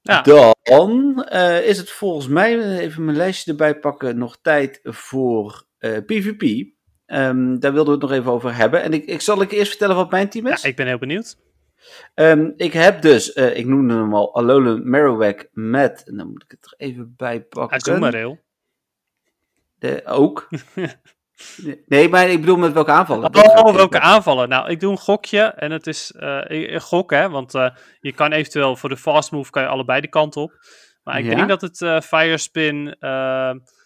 Ja. 0.00 0.22
Dan 0.62 1.24
is 1.64 1.78
het 1.78 1.90
volgens 1.90 2.28
mij, 2.28 2.78
even 2.78 3.04
mijn 3.04 3.16
lijstje 3.16 3.50
erbij 3.50 3.78
pakken, 3.78 4.18
nog 4.18 4.38
tijd 4.42 4.80
voor 4.82 5.64
PvP. 5.78 6.42
Um, 6.42 6.72
ehm, 7.06 7.58
daar 7.58 7.72
wilden 7.72 7.94
we 7.94 8.00
het 8.00 8.10
nog 8.10 8.12
even 8.12 8.32
over 8.32 8.56
hebben. 8.56 8.82
En 8.82 8.92
ik, 8.92 9.04
ik 9.04 9.20
zal 9.20 9.42
ik 9.42 9.50
eerst 9.50 9.68
vertellen 9.68 9.96
wat 9.96 10.10
mijn 10.10 10.28
team 10.28 10.46
is. 10.46 10.62
Ja, 10.62 10.68
ik 10.68 10.76
ben 10.76 10.86
heel 10.86 10.98
benieuwd. 10.98 11.36
Um, 12.14 12.52
ik 12.56 12.72
heb 12.72 13.02
dus, 13.02 13.32
ik 13.32 13.66
noemde 13.66 13.94
hem 13.94 14.14
al, 14.14 14.34
Alolan 14.34 14.90
Marowak 14.90 15.48
met, 15.52 16.02
en 16.06 16.16
dan 16.16 16.30
moet 16.30 16.42
ik 16.42 16.50
het 16.50 16.64
er 16.64 16.74
even 16.76 17.14
bij 17.16 17.42
pakken. 17.42 17.76
Azumarill. 17.76 18.43
De, 19.84 20.02
ook. 20.04 20.48
Nee, 21.86 22.08
maar 22.08 22.28
ik 22.28 22.40
bedoel 22.40 22.56
met 22.56 22.72
welke 22.72 22.90
aanvallen? 22.90 23.34
Oh, 23.34 23.74
welke 23.74 24.00
aanvallen? 24.00 24.48
Nou, 24.48 24.70
ik 24.70 24.80
doe 24.80 24.90
een 24.90 24.98
gokje 24.98 25.40
en 25.42 25.70
het 25.70 25.86
is 25.86 26.12
uh, 26.16 26.40
een 26.46 26.80
gok, 26.80 27.10
hè, 27.10 27.30
want 27.30 27.54
uh, 27.54 27.70
je 28.00 28.12
kan 28.12 28.32
eventueel 28.32 28.76
voor 28.76 28.88
de 28.88 28.96
fast 28.96 29.32
move 29.32 29.50
kan 29.50 29.62
je 29.62 29.68
allebei 29.68 30.00
de 30.00 30.08
kant 30.08 30.36
op. 30.36 30.52
Maar 31.02 31.18
ik 31.18 31.24
ja. 31.24 31.34
denk 31.34 31.48
dat 31.48 31.60
het 31.60 31.80
uh, 31.80 32.00
Fire 32.00 32.38
Spin, 32.38 32.96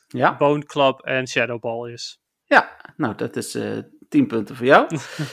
ja. 0.09 0.37
Bone 0.39 0.65
Club 0.65 1.01
en 1.01 1.29
Shadow 1.29 1.61
Ball 1.61 1.93
is. 1.93 2.21
Ja, 2.45 2.77
nou 2.97 3.15
dat 3.15 3.37
is 3.37 3.59
10 4.09 4.27
punten 4.27 4.57
voor 4.57 4.67
jou. 4.67 4.87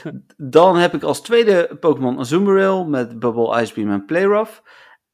Dan 0.38 0.78
heb 0.78 0.94
ik 0.94 1.04
als 1.04 1.22
tweede 1.22 1.78
Pokémon 1.80 2.20
Azumarill 2.20 2.84
met 2.84 3.20
Bubble, 3.20 3.62
Ice 3.62 3.74
Beam 3.74 3.92
en 3.92 4.06
Playrough. 4.06 4.52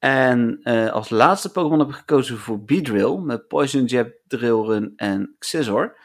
En 0.01 0.63
als 0.91 1.09
laatste 1.09 1.51
Pokémon 1.51 1.79
heb 1.79 1.89
ik 1.89 1.95
gekozen 1.95 2.37
voor 2.37 2.63
Beedrill 2.63 3.17
met 3.17 3.47
Poison 3.47 3.85
Jab, 3.85 4.11
Drillrun 4.27 4.93
en 4.95 5.35
Scizor. 5.39 5.97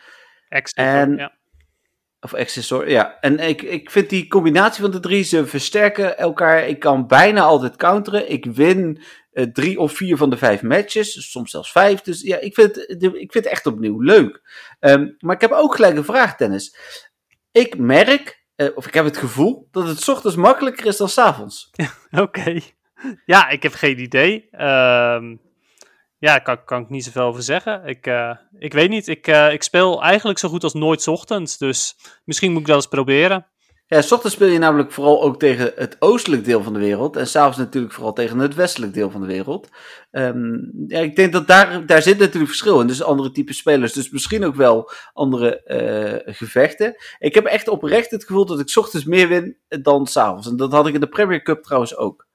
Accessor, 0.49 1.17
ja. 1.19 1.33
Of 2.21 2.35
accessor, 2.35 2.91
ja. 2.91 3.21
En 3.21 3.39
ik, 3.39 3.63
ik 3.63 3.91
vind 3.91 4.11
die 4.11 4.29
combinatie 4.29 4.83
van 4.83 4.91
de 4.91 5.01
drie, 5.01 5.23
ze 5.23 5.47
versterken 5.47 6.19
elkaar. 6.19 6.69
Ik 6.69 6.79
kan 6.79 7.07
bijna 7.07 7.41
altijd 7.41 7.77
counteren. 7.77 8.31
Ik 8.31 8.45
win 8.45 9.03
uh, 9.33 9.45
drie 9.45 9.79
of 9.79 9.93
vier 9.93 10.17
van 10.17 10.31
de 10.31 10.37
vijf 10.37 10.63
matches, 10.63 11.31
soms 11.31 11.51
zelfs 11.51 11.73
vijf. 11.73 12.01
Dus 12.01 12.21
ja, 12.21 12.39
ik 12.39 12.55
vind, 12.55 12.77
ik 12.99 13.33
vind 13.33 13.45
het 13.45 13.47
echt 13.47 13.67
opnieuw 13.67 14.01
leuk. 14.01 14.41
Um, 14.81 15.17
maar 15.19 15.35
ik 15.35 15.41
heb 15.41 15.53
ook 15.53 15.75
gelijk 15.75 15.97
een 15.97 16.05
vraag, 16.05 16.37
Dennis. 16.37 16.77
Ik 17.53 17.79
merk, 17.79 18.45
uh, 18.57 18.69
of 18.75 18.87
ik 18.87 18.95
heb 18.95 19.05
het 19.05 19.17
gevoel, 19.17 19.69
dat 19.71 19.87
het 19.87 20.09
ochtends 20.09 20.37
makkelijker 20.37 20.87
is 20.87 20.97
dan 20.97 21.09
s 21.09 21.19
avonds. 21.19 21.71
Oké. 22.11 22.23
Okay. 22.23 22.76
Ja, 23.27 23.49
ik 23.49 23.63
heb 23.63 23.73
geen 23.73 24.01
idee. 24.01 24.49
Um, 24.53 25.41
ja, 26.19 26.39
kan, 26.39 26.65
kan 26.65 26.83
ik 26.83 26.89
niet 26.89 27.05
zoveel 27.05 27.23
over 27.23 27.43
zeggen. 27.43 27.85
Ik, 27.85 28.07
uh, 28.07 28.31
ik 28.59 28.73
weet 28.73 28.89
niet. 28.89 29.09
Ik, 29.09 29.29
uh, 29.29 29.53
ik 29.53 29.63
speel 29.63 30.03
eigenlijk 30.03 30.39
zo 30.39 30.49
goed 30.49 30.63
als 30.65 30.75
nooit 30.75 31.09
ochtends. 31.09 31.59
Dus 31.59 31.97
misschien 32.25 32.53
moet 32.53 32.61
ik 32.61 32.67
dat 32.67 32.77
eens 32.77 32.87
proberen. 32.87 33.47
Ja, 33.89 34.03
s 34.03 34.13
ochtends 34.13 34.35
speel 34.35 34.49
je 34.49 34.59
namelijk 34.59 34.93
vooral 34.93 35.23
ook 35.23 35.39
tegen 35.39 35.73
het 35.77 35.97
oostelijk 35.99 36.45
deel 36.45 36.63
van 36.63 36.73
de 36.73 36.79
wereld. 36.79 37.17
En 37.17 37.27
s'avonds 37.27 37.59
natuurlijk 37.59 37.95
vooral 37.95 38.13
tegen 38.13 38.39
het 38.39 38.55
westelijk 38.55 38.95
deel 38.95 39.11
van 39.11 39.21
de 39.21 39.27
wereld. 39.27 39.69
Um, 40.11 40.73
ja, 40.87 40.99
ik 40.99 41.17
denk 41.17 41.33
dat 41.33 41.47
daar, 41.47 41.87
daar 41.87 42.03
zit 42.03 42.19
natuurlijk 42.19 42.47
verschil 42.47 42.81
in. 42.81 42.87
Dus 42.87 43.03
andere 43.03 43.31
type 43.31 43.53
spelers. 43.53 43.93
Dus 43.93 44.11
misschien 44.11 44.45
ook 44.45 44.55
wel 44.55 44.91
andere 45.13 45.63
uh, 46.27 46.35
gevechten. 46.35 46.95
Ik 47.19 47.35
heb 47.35 47.45
echt 47.45 47.69
oprecht 47.69 48.11
het 48.11 48.25
gevoel 48.25 48.47
dat 48.47 48.61
ik 48.61 48.69
s 48.69 48.77
ochtends 48.77 49.07
meer 49.07 49.29
win 49.29 49.57
dan 49.69 50.07
s'avonds. 50.07 50.49
En 50.49 50.57
dat 50.57 50.73
had 50.73 50.87
ik 50.87 50.95
in 50.95 51.01
de 51.01 51.09
Premier 51.09 51.43
Cup 51.43 51.63
trouwens 51.63 51.97
ook. 51.97 52.27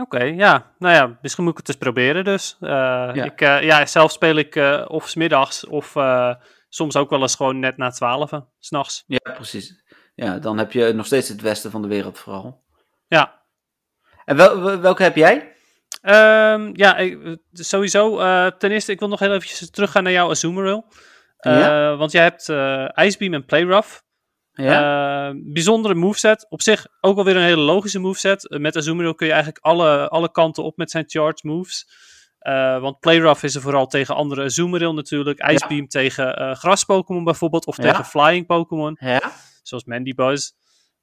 Oké, 0.00 0.22
ja. 0.22 0.72
Nou 0.78 0.94
ja, 0.94 1.18
misschien 1.22 1.44
moet 1.44 1.52
ik 1.52 1.58
het 1.58 1.68
eens 1.68 1.78
proberen 1.78 2.24
dus. 2.24 2.56
Uh, 2.60 2.70
ja. 2.70 3.24
Ik, 3.24 3.40
uh, 3.40 3.62
ja, 3.62 3.86
zelf 3.86 4.12
speel 4.12 4.36
ik 4.36 4.56
uh, 4.56 4.84
of 4.88 5.08
smiddags 5.08 5.66
of 5.66 5.96
soms 6.68 6.96
ook 6.96 7.10
wel 7.10 7.20
eens 7.20 7.34
gewoon 7.34 7.58
net 7.58 7.76
na 7.76 7.90
twaalf, 7.90 8.30
s'nachts. 8.58 9.04
Ja, 9.06 9.32
precies. 9.32 9.84
Ja, 10.14 10.38
dan 10.38 10.58
heb 10.58 10.72
je 10.72 10.92
nog 10.92 11.06
steeds 11.06 11.28
het 11.28 11.40
westen 11.40 11.70
van 11.70 11.82
de 11.82 11.88
wereld 11.88 12.18
vooral. 12.18 12.64
Ja. 13.06 13.42
En 14.24 14.36
wel, 14.36 14.80
welke 14.80 15.02
heb 15.02 15.16
jij? 15.16 15.52
Um, 16.02 16.70
ja, 16.76 16.96
ik, 16.96 17.38
sowieso. 17.52 18.16
ten 18.58 18.70
eerste, 18.70 18.92
ik 18.92 18.98
wil 18.98 19.08
nog 19.08 19.20
heel 19.20 19.34
eventjes 19.34 19.70
teruggaan 19.70 20.02
naar 20.02 20.12
jouw 20.12 20.30
Azumarill. 20.30 20.84
Ja? 21.38 21.96
Want 21.96 22.12
jij 22.12 22.22
hebt 22.22 22.48
Icebeam 22.94 23.34
en 23.34 23.44
Playrough. 23.44 23.88
Ja? 24.52 25.28
Uh, 25.28 25.40
bijzondere 25.44 25.94
moveset. 25.94 26.46
Op 26.48 26.62
zich 26.62 26.86
ook 27.00 27.18
alweer 27.18 27.36
een 27.36 27.42
hele 27.42 27.62
logische 27.62 27.98
moveset. 27.98 28.50
Uh, 28.50 28.60
met 28.60 28.76
Azumarill 28.76 29.14
kun 29.14 29.26
je 29.26 29.32
eigenlijk 29.32 29.64
alle, 29.64 30.08
alle 30.08 30.30
kanten 30.30 30.64
op 30.64 30.76
met 30.76 30.90
zijn 30.90 31.04
charge 31.06 31.46
moves. 31.46 31.88
Uh, 32.42 32.80
want 32.80 33.00
Playrough 33.00 33.44
is 33.44 33.54
er 33.54 33.60
vooral 33.60 33.86
tegen 33.86 34.14
andere 34.14 34.44
Azumarill 34.44 34.92
natuurlijk. 34.92 35.50
Ice 35.50 35.66
Beam 35.68 35.88
tegen 35.88 36.56
gras 36.56 36.84
Pokémon 36.84 37.24
bijvoorbeeld. 37.24 37.66
Of 37.66 37.76
tegen 37.76 38.04
Flying 38.04 38.46
Pokémon. 38.46 38.98
Zoals 39.62 39.84
Mandibuzz. 39.84 40.50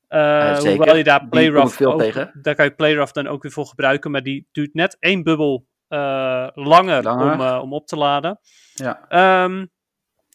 hoewel 0.08 0.96
je 0.96 1.04
daar 1.04 1.28
Playrough 1.28 1.82
ook, 1.82 2.14
daar 2.42 2.56
kan 2.56 2.66
je 2.66 2.72
Playrough 2.76 3.14
dan 3.14 3.28
ook 3.28 3.42
weer 3.44 3.52
voor 3.52 3.66
gebruiken. 3.66 4.12
Maar 4.12 4.24
die 4.24 4.48
duurt 4.52 4.74
net 4.74 4.98
één 5.00 5.24
bubbel 5.24 5.68
langer, 5.88 7.04
Langer. 7.04 7.34
Om, 7.34 7.62
om 7.62 7.74
op 7.74 7.88
te 7.88 7.96
laden. 7.96 8.40
Ja. 8.74 9.06
Ehm, 9.08 9.66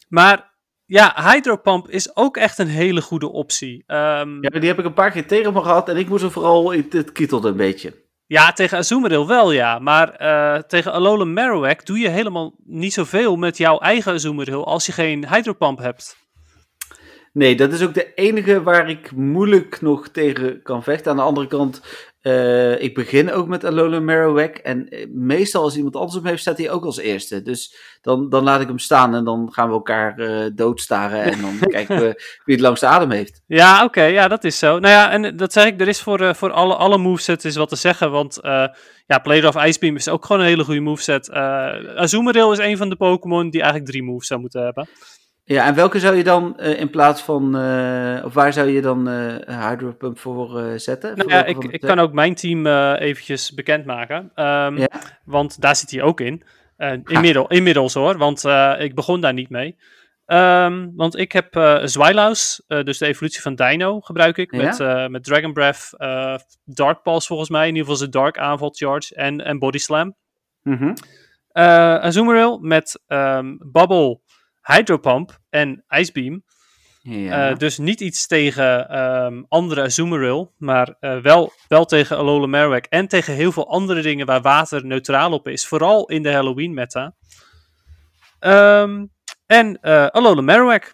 maar 0.07 0.54
ja, 0.85 1.31
Hydropump 1.31 1.89
is 1.89 2.15
ook 2.15 2.37
echt 2.37 2.57
een 2.57 2.67
hele 2.67 3.01
goede 3.01 3.31
optie. 3.31 3.83
Ehm, 3.87 4.43
ja, 4.43 4.49
die 4.49 4.69
heb 4.69 4.79
ik 4.79 4.85
een 4.85 4.93
paar 4.93 5.11
keer 5.11 5.27
tegen 5.27 5.53
me 5.53 5.61
gehad 5.61 5.89
en 5.89 5.97
ik 5.97 6.09
moest 6.09 6.23
er 6.23 6.31
vooral, 6.31 6.71
het, 6.71 6.93
het 6.93 7.11
kietelde 7.11 7.49
een 7.49 7.57
beetje. 7.57 8.03
Ja, 8.27 8.53
tegen 8.53 8.77
Azumarill 8.77 9.25
wel, 9.25 9.51
ja. 9.51 9.79
Maar 9.79 10.09
eh, 10.09 10.61
tegen 10.61 10.91
Alolan 10.91 11.33
Marowak 11.33 11.85
doe 11.85 11.99
je 11.99 12.09
helemaal 12.09 12.55
niet 12.63 12.93
zoveel 12.93 13.35
met 13.35 13.57
jouw 13.57 13.77
eigen 13.77 14.13
Azumarill 14.13 14.61
als 14.61 14.85
je 14.85 14.91
geen 14.91 15.27
Hydropump 15.29 15.79
hebt. 15.79 16.17
Nee, 17.33 17.55
dat 17.55 17.73
is 17.73 17.83
ook 17.83 17.93
de 17.93 18.13
enige 18.13 18.63
waar 18.63 18.89
ik 18.89 19.11
moeilijk 19.11 19.81
nog 19.81 20.07
tegen 20.07 20.61
kan 20.61 20.83
vechten. 20.83 21.11
Aan 21.11 21.17
de 21.17 21.23
andere 21.23 21.47
kant, 21.47 21.81
uh, 22.25 22.81
ik 22.81 22.93
begin 22.93 23.31
ook 23.31 23.47
met 23.47 23.63
Alolan 23.63 24.05
Marowak. 24.05 24.55
En 24.55 24.89
eh, 24.89 25.07
meestal 25.09 25.63
als 25.63 25.75
iemand 25.75 25.95
anders 25.95 26.13
hem 26.13 26.25
heeft, 26.25 26.41
staat 26.41 26.57
hij 26.57 26.69
ook 26.69 26.85
als 26.85 26.97
eerste. 26.97 27.41
Dus 27.41 27.75
dan, 28.01 28.29
dan 28.29 28.43
laat 28.43 28.61
ik 28.61 28.67
hem 28.67 28.79
staan 28.79 29.15
en 29.15 29.23
dan 29.23 29.49
gaan 29.51 29.67
we 29.67 29.73
elkaar 29.73 30.19
uh, 30.19 30.45
doodstaren. 30.55 31.23
En 31.23 31.41
dan 31.41 31.59
kijken 31.75 31.99
we 31.99 32.21
wie 32.45 32.55
het 32.55 32.63
langste 32.63 32.85
adem 32.85 33.11
heeft. 33.11 33.41
Ja, 33.47 33.75
oké. 33.75 33.83
Okay, 33.85 34.11
ja, 34.11 34.27
dat 34.27 34.43
is 34.43 34.59
zo. 34.59 34.79
Nou 34.79 34.93
ja, 34.93 35.11
en 35.11 35.37
dat 35.37 35.53
zeg 35.53 35.65
ik, 35.65 35.81
er 35.81 35.87
is 35.87 36.01
voor, 36.01 36.21
uh, 36.21 36.33
voor 36.33 36.51
alle, 36.51 36.75
alle 36.75 36.97
movesets 36.97 37.45
is 37.45 37.55
wat 37.55 37.69
te 37.69 37.75
zeggen. 37.75 38.11
Want 38.11 38.39
ja, 39.07 39.19
Player 39.23 39.47
of 39.47 39.65
Ice 39.65 39.79
Beam 39.79 39.95
is 39.95 40.09
ook 40.09 40.25
gewoon 40.25 40.41
een 40.41 40.47
hele 40.47 40.63
goede 40.63 40.79
moveset. 40.79 41.31
Azumarill 41.31 42.51
is 42.51 42.57
een 42.57 42.77
van 42.77 42.89
de 42.89 42.95
Pokémon 42.95 43.49
die 43.49 43.61
eigenlijk 43.61 43.91
drie 43.91 44.03
moves 44.03 44.27
zou 44.27 44.39
moeten 44.39 44.63
hebben. 44.63 44.87
Ja, 45.47 45.65
en 45.65 45.75
welke 45.75 45.99
zou 45.99 46.15
je 46.15 46.23
dan 46.23 46.57
uh, 46.59 46.79
in 46.79 46.89
plaats 46.89 47.21
van, 47.21 47.55
uh, 47.61 48.25
of 48.25 48.33
waar 48.33 48.53
zou 48.53 48.69
je 48.69 48.81
dan 48.81 49.09
uh, 49.09 49.35
Hydropump 49.69 50.19
voor 50.19 50.79
zetten? 50.79 51.09
Nou 51.09 51.21
voor 51.21 51.31
ja, 51.31 51.45
ik, 51.45 51.63
ik 51.63 51.81
kan 51.81 51.99
ook 51.99 52.13
mijn 52.13 52.35
team 52.35 52.67
eventjes 52.95 53.53
bekendmaken, 53.53 54.31
um, 54.35 54.77
ja. 54.77 54.89
want 55.25 55.61
daar 55.61 55.75
zit 55.75 55.91
hij 55.91 56.01
ook 56.01 56.19
in. 56.19 56.43
inmiddel, 57.05 57.47
inmiddels 57.47 57.93
hoor, 57.93 58.17
want 58.17 58.43
ik 58.77 58.95
begon 58.95 59.21
daar 59.21 59.33
niet 59.33 59.49
mee. 59.49 59.75
Um, 60.27 60.93
want 60.95 61.17
ik 61.17 61.31
heb 61.31 61.79
Zwylaus, 61.83 62.63
dus 62.67 62.97
de 62.97 63.05
evolutie 63.05 63.41
van 63.41 63.55
Dino, 63.55 63.99
gebruik 63.99 64.37
ik 64.37 64.51
met, 64.51 64.77
ja? 64.77 65.07
met 65.07 65.23
Dragon 65.23 65.53
Breath, 65.53 65.89
Dark 66.63 67.01
Pulse 67.01 67.27
volgens 67.27 67.49
mij, 67.49 67.67
in 67.67 67.75
ieder 67.75 67.81
geval 67.81 67.97
zijn 67.97 68.11
Dark 68.11 68.37
aanval 68.37 68.73
charge 68.75 69.15
en, 69.15 69.45
en 69.45 69.59
Body 69.59 69.77
Slam. 69.77 70.15
Mm 70.61 70.77
-hmm. 70.77 70.93
Azumarill 72.01 72.57
met 72.61 73.01
um, 73.07 73.57
Bubble, 73.71 74.19
Hydropump 74.65 75.39
en 75.49 75.83
Icebeam. 75.87 76.43
Ja. 77.01 77.51
Uh, 77.51 77.57
dus 77.57 77.77
niet 77.77 78.01
iets 78.01 78.27
tegen 78.27 78.99
um, 78.99 79.45
andere 79.49 79.81
Azumarill, 79.81 80.49
maar 80.57 80.95
uh, 80.99 81.17
wel, 81.17 81.53
wel 81.67 81.85
tegen 81.85 82.17
Alola 82.17 82.45
Marowak 82.45 82.85
en 82.85 83.07
tegen 83.07 83.33
heel 83.33 83.51
veel 83.51 83.69
andere 83.69 84.01
dingen 84.01 84.25
waar 84.25 84.41
water 84.41 84.85
neutraal 84.85 85.31
op 85.31 85.47
is. 85.47 85.67
Vooral 85.67 86.07
in 86.07 86.23
de 86.23 86.31
Halloween 86.31 86.73
meta. 86.73 87.15
Um, 88.39 89.11
en 89.45 89.77
uh, 89.81 90.05
Alola 90.07 90.41
Marowak. 90.41 90.93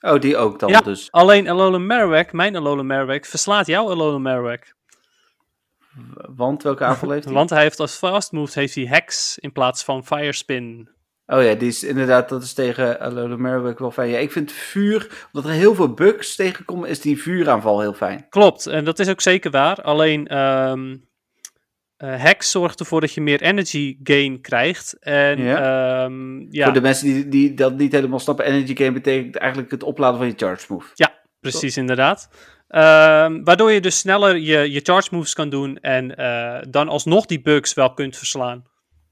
Oh, 0.00 0.20
die 0.20 0.36
ook 0.36 0.58
dan 0.58 0.68
ja, 0.68 0.80
dus. 0.80 1.10
alleen 1.10 1.48
Alola 1.48 1.78
Marowak, 1.78 2.32
mijn 2.32 2.56
Alola 2.56 2.82
Marowak, 2.82 3.26
verslaat 3.26 3.66
jouw 3.66 3.90
Alola 3.90 4.18
Marowak. 4.18 4.74
Want 6.36 6.62
welke 6.62 6.84
aanval 6.84 7.10
heeft 7.10 7.24
hij? 7.24 7.34
Want 7.40 7.50
hij 7.50 7.62
heeft 7.62 7.80
als 7.80 7.96
fast 7.96 8.32
move 8.32 8.58
heeft 8.58 8.74
hij 8.74 8.84
Hex 8.84 9.38
in 9.38 9.52
plaats 9.52 9.84
van 9.84 10.04
Fire 10.04 10.32
Spin. 10.32 10.95
Oh 11.26 11.42
ja, 11.42 11.54
die 11.54 11.68
is 11.68 11.84
inderdaad, 11.84 12.28
dat 12.28 12.42
is 12.42 12.52
tegen 12.52 13.00
Alola 13.00 13.36
Marowak 13.36 13.78
wel 13.78 13.90
fijn. 13.90 14.10
Ja, 14.10 14.18
ik 14.18 14.32
vind 14.32 14.52
vuur, 14.52 15.26
omdat 15.32 15.50
er 15.50 15.56
heel 15.56 15.74
veel 15.74 15.94
bugs 15.94 16.36
tegenkomen, 16.36 16.88
is 16.88 17.00
die 17.00 17.22
vuuraanval 17.22 17.80
heel 17.80 17.94
fijn. 17.94 18.26
Klopt, 18.28 18.66
en 18.66 18.84
dat 18.84 18.98
is 18.98 19.08
ook 19.08 19.20
zeker 19.20 19.50
waar. 19.50 19.82
Alleen 19.82 20.38
um, 20.38 20.90
uh, 21.98 22.22
Hex 22.22 22.50
zorgt 22.50 22.80
ervoor 22.80 23.00
dat 23.00 23.12
je 23.12 23.20
meer 23.20 23.42
energy 23.42 23.98
gain 24.02 24.40
krijgt. 24.40 24.96
En, 25.00 25.42
ja. 25.42 26.04
Um, 26.04 26.46
ja. 26.50 26.64
Voor 26.64 26.72
de 26.72 26.80
mensen 26.80 27.06
die, 27.06 27.28
die 27.28 27.54
dat 27.54 27.76
niet 27.76 27.92
helemaal 27.92 28.18
snappen, 28.18 28.44
energy 28.44 28.76
gain 28.76 28.92
betekent 28.92 29.36
eigenlijk 29.36 29.70
het 29.70 29.82
opladen 29.82 30.18
van 30.18 30.26
je 30.26 30.34
charge 30.36 30.66
move. 30.68 30.90
Ja, 30.94 31.12
precies 31.40 31.76
inderdaad. 31.76 32.28
Um, 32.68 33.44
waardoor 33.44 33.72
je 33.72 33.80
dus 33.80 33.98
sneller 33.98 34.36
je, 34.36 34.72
je 34.72 34.80
charge 34.80 35.08
moves 35.14 35.34
kan 35.34 35.48
doen 35.48 35.78
en 35.78 36.20
uh, 36.20 36.58
dan 36.68 36.88
alsnog 36.88 37.26
die 37.26 37.42
bugs 37.42 37.74
wel 37.74 37.94
kunt 37.94 38.16
verslaan. 38.16 38.64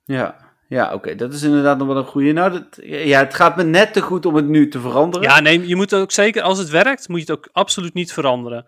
Ja, 0.05 0.37
ja, 0.69 0.85
oké, 0.85 0.95
okay. 0.95 1.15
dat 1.15 1.33
is 1.33 1.43
inderdaad 1.43 1.79
nog 1.79 1.87
wel 1.87 1.97
een 1.97 2.05
goede. 2.05 2.33
Nou, 2.33 2.51
dat, 2.51 2.65
ja, 2.83 3.19
het 3.19 3.35
gaat 3.35 3.57
me 3.57 3.62
net 3.62 3.93
te 3.93 4.01
goed 4.01 4.27
om 4.27 4.35
het 4.35 4.47
nu 4.47 4.69
te 4.69 4.81
veranderen. 4.81 5.29
Ja, 5.29 5.41
nee, 5.41 5.67
je 5.67 5.77
moet 5.77 5.95
ook 5.95 6.12
zeker, 6.12 6.43
als 6.43 6.59
het 6.59 6.71
werkt, 6.71 7.09
moet 7.09 7.27
je 7.27 7.33
het 7.33 7.37
ook 7.37 7.49
absoluut 7.53 7.95
niet 7.95 8.12
veranderen. 8.12 8.65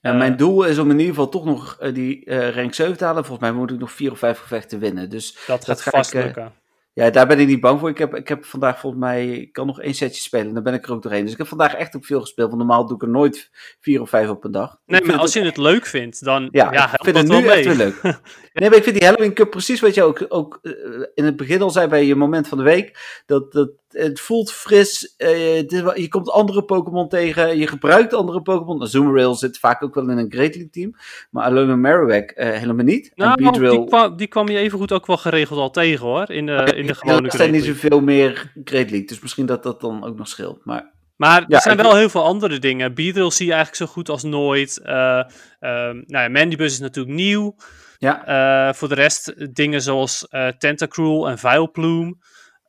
En 0.00 0.12
uh, 0.12 0.18
mijn 0.18 0.36
doel 0.36 0.64
is 0.64 0.78
om 0.78 0.90
in 0.90 0.98
ieder 0.98 1.14
geval 1.14 1.28
toch 1.28 1.44
nog 1.44 1.78
uh, 1.82 1.94
die 1.94 2.26
uh, 2.26 2.54
rank 2.54 2.74
7 2.74 2.96
te 2.96 3.04
halen. 3.04 3.24
Volgens 3.24 3.48
mij 3.48 3.58
moet 3.58 3.70
ik 3.70 3.78
nog 3.78 3.92
4 3.92 4.10
of 4.10 4.18
5 4.18 4.38
gevechten 4.38 4.78
winnen. 4.78 5.10
Dus 5.10 5.38
dat, 5.46 5.64
dat 5.64 5.80
gaat 5.80 5.94
vast 5.94 6.14
ik, 6.14 6.24
lukken. 6.24 6.52
Ja, 6.94 7.10
daar 7.10 7.26
ben 7.26 7.40
ik 7.40 7.46
niet 7.46 7.60
bang 7.60 7.80
voor. 7.80 7.88
Ik 7.88 7.98
heb, 7.98 8.14
ik 8.14 8.28
heb 8.28 8.44
vandaag 8.44 8.80
volgens 8.80 9.02
mij, 9.02 9.28
ik 9.28 9.52
kan 9.52 9.66
nog 9.66 9.80
één 9.80 9.94
setje 9.94 10.22
spelen. 10.22 10.54
Dan 10.54 10.62
ben 10.62 10.74
ik 10.74 10.86
er 10.86 10.92
ook 10.92 11.02
doorheen. 11.02 11.22
Dus 11.22 11.32
ik 11.32 11.38
heb 11.38 11.46
vandaag 11.46 11.74
echt 11.74 11.96
ook 11.96 12.04
veel 12.04 12.20
gespeeld. 12.20 12.48
Want 12.48 12.60
normaal 12.62 12.86
doe 12.86 12.96
ik 12.96 13.02
er 13.02 13.08
nooit 13.08 13.50
vier 13.80 14.00
of 14.00 14.08
vijf 14.08 14.28
op 14.28 14.44
een 14.44 14.50
dag. 14.50 14.78
Nee, 14.86 15.04
maar 15.04 15.16
als 15.16 15.34
het... 15.34 15.42
je 15.42 15.48
het 15.48 15.58
leuk 15.58 15.86
vindt, 15.86 16.24
dan 16.24 16.48
ja, 16.50 16.72
ja, 16.72 16.92
ik 16.92 17.04
vind 17.04 17.16
het 17.16 17.28
nu 17.28 17.46
echt 17.46 17.64
weer 17.64 17.74
leuk. 17.74 18.02
nee, 18.52 18.68
maar 18.68 18.78
ik 18.78 18.84
vind 18.84 18.96
die 18.96 19.04
Halloween 19.04 19.34
Cup 19.34 19.50
precies 19.50 19.80
wat 19.80 19.94
je 19.94 20.02
ook, 20.02 20.24
ook 20.28 20.58
uh, 20.62 20.72
in 21.14 21.24
het 21.24 21.36
begin 21.36 21.62
al 21.62 21.70
zei 21.70 21.88
bij 21.88 22.04
je 22.06 22.14
moment 22.14 22.48
van 22.48 22.58
de 22.58 22.64
week. 22.64 23.22
Dat, 23.26 23.52
dat 23.52 23.70
het 23.94 24.20
voelt 24.20 24.52
fris. 24.52 25.14
Uh, 25.18 25.68
je 25.94 26.06
komt 26.08 26.30
andere 26.30 26.64
Pokémon 26.64 27.08
tegen. 27.08 27.58
Je 27.58 27.66
gebruikt 27.66 28.14
andere 28.14 28.42
Pokémon. 28.42 28.82
Azumarill 28.82 29.34
zit 29.34 29.58
vaak 29.58 29.82
ook 29.82 29.94
wel 29.94 30.10
in 30.10 30.18
een 30.18 30.32
Great 30.32 30.54
League 30.54 30.70
team. 30.70 30.96
Maar 31.30 31.44
Alola 31.44 31.76
Marowak 31.76 32.32
uh, 32.36 32.50
helemaal 32.50 32.84
niet. 32.84 33.12
Nou, 33.14 33.50
die 33.52 33.84
kwam, 33.86 34.16
die 34.16 34.26
kwam 34.26 34.48
je 34.48 34.58
evengoed 34.58 34.92
ook 34.92 35.06
wel 35.06 35.16
geregeld 35.16 35.58
al 35.58 35.70
tegen 35.70 36.06
hoor. 36.06 36.30
In 36.30 36.46
de, 36.46 36.72
in 36.74 36.86
de 36.86 36.94
gewone 36.94 37.28
Er 37.28 37.36
zijn 37.36 37.52
niet 37.52 37.64
zoveel 37.64 38.00
meer 38.00 38.52
Great 38.64 38.90
League. 38.90 39.06
Dus 39.06 39.20
misschien 39.20 39.46
dat 39.46 39.62
dat 39.62 39.80
dan 39.80 40.04
ook 40.04 40.16
nog 40.16 40.28
scheelt. 40.28 40.64
Maar... 40.64 40.92
Maar 41.16 41.42
er 41.42 41.46
ja, 41.48 41.60
zijn 41.60 41.76
wel 41.76 41.96
heel 41.96 42.08
veel 42.08 42.24
andere 42.24 42.58
dingen. 42.58 42.94
Beedrill 42.94 43.30
zie 43.30 43.46
je 43.46 43.52
eigenlijk 43.52 43.82
zo 43.82 43.94
goed 43.94 44.08
als 44.08 44.22
nooit. 44.22 44.80
Uh, 44.84 44.92
uh, 44.92 45.24
nou 45.60 46.04
ja, 46.06 46.28
Mandibus 46.28 46.72
is 46.72 46.78
natuurlijk 46.78 47.14
nieuw. 47.14 47.56
Ja. 47.98 48.68
Uh, 48.68 48.74
voor 48.74 48.88
de 48.88 48.94
rest 48.94 49.54
dingen 49.54 49.82
zoals 49.82 50.28
Tentacruel 50.58 51.28
en 51.28 51.38
Vileplume. 51.38 52.16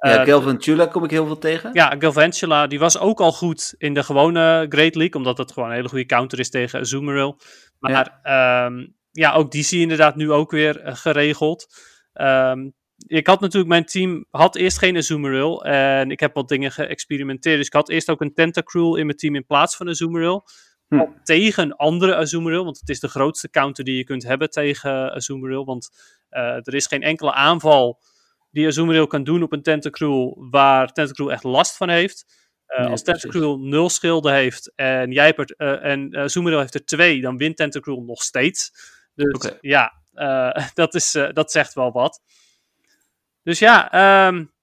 Ja, 0.09 0.25
Galvantula 0.25 0.85
kom 0.85 1.03
ik 1.03 1.09
heel 1.09 1.25
veel 1.25 1.37
tegen. 1.37 1.69
Ja, 1.73 1.95
Galvantula, 1.99 2.67
die 2.67 2.79
was 2.79 2.97
ook 2.97 3.19
al 3.19 3.31
goed 3.31 3.75
in 3.77 3.93
de 3.93 4.03
gewone 4.03 4.65
Great 4.69 4.95
League, 4.95 5.15
omdat 5.15 5.37
het 5.37 5.51
gewoon 5.51 5.69
een 5.69 5.75
hele 5.75 5.89
goede 5.89 6.05
counter 6.05 6.39
is 6.39 6.49
tegen 6.49 6.79
Azumarill. 6.79 7.35
Maar 7.79 7.91
ja, 8.23 8.65
um, 8.65 8.95
ja 9.11 9.33
ook 9.33 9.51
die 9.51 9.63
zie 9.63 9.77
je 9.77 9.83
inderdaad 9.83 10.15
nu 10.15 10.31
ook 10.31 10.51
weer 10.51 10.81
geregeld. 10.83 11.67
Um, 12.13 12.73
ik 13.07 13.27
had 13.27 13.39
natuurlijk, 13.39 13.71
mijn 13.71 13.85
team 13.85 14.25
had 14.31 14.55
eerst 14.55 14.77
geen 14.77 14.97
Azumarill 14.97 15.57
en 15.57 16.11
ik 16.11 16.19
heb 16.19 16.33
wat 16.33 16.47
dingen 16.47 16.71
geëxperimenteerd. 16.71 17.57
Dus 17.57 17.67
ik 17.67 17.73
had 17.73 17.89
eerst 17.89 18.09
ook 18.09 18.21
een 18.21 18.33
Tentacruel 18.33 18.95
in 18.95 19.05
mijn 19.05 19.17
team 19.17 19.35
in 19.35 19.45
plaats 19.45 19.75
van 19.75 19.89
Azumarill. 19.89 20.41
Hm. 20.87 21.05
Tegen 21.23 21.63
een 21.63 21.75
andere 21.75 22.15
Azumarill, 22.15 22.63
want 22.63 22.79
het 22.79 22.89
is 22.89 22.99
de 22.99 23.07
grootste 23.07 23.49
counter 23.49 23.83
die 23.83 23.97
je 23.97 24.03
kunt 24.03 24.23
hebben 24.23 24.49
tegen 24.49 25.13
Azumarill. 25.13 25.63
Want 25.63 25.89
uh, 26.31 26.41
er 26.41 26.73
is 26.73 26.87
geen 26.87 27.01
enkele 27.01 27.33
aanval 27.33 27.99
die 28.55 28.67
Azumarill 28.67 29.07
kan 29.07 29.23
doen 29.23 29.43
op 29.43 29.51
een 29.51 29.61
Tentacruel 29.61 30.47
waar 30.49 30.91
Tentacruel 30.91 31.31
echt 31.31 31.43
last 31.43 31.77
van 31.77 31.89
heeft. 31.89 32.25
Uh, 32.67 32.79
nee, 32.79 32.89
als 32.89 33.03
Tentacruel 33.03 33.59
nul 33.59 33.89
schilden 33.89 34.33
heeft 34.33 34.71
en, 34.75 35.11
jij 35.11 35.35
uh, 35.37 35.85
en 35.85 36.15
Azumarill 36.15 36.59
heeft 36.59 36.73
er 36.73 36.85
twee, 36.85 37.21
dan 37.21 37.37
wint 37.37 37.57
Tentacruel 37.57 38.01
nog 38.01 38.23
steeds. 38.23 38.71
Dus 39.15 39.33
okay. 39.33 39.57
ja, 39.61 39.93
dat, 40.73 40.93
is, 40.93 41.11
dat 41.31 41.51
zegt 41.51 41.73
wel 41.73 41.91
wat. 41.91 42.21
Dus 43.43 43.59
ja, 43.59 44.27
um, 44.27 44.53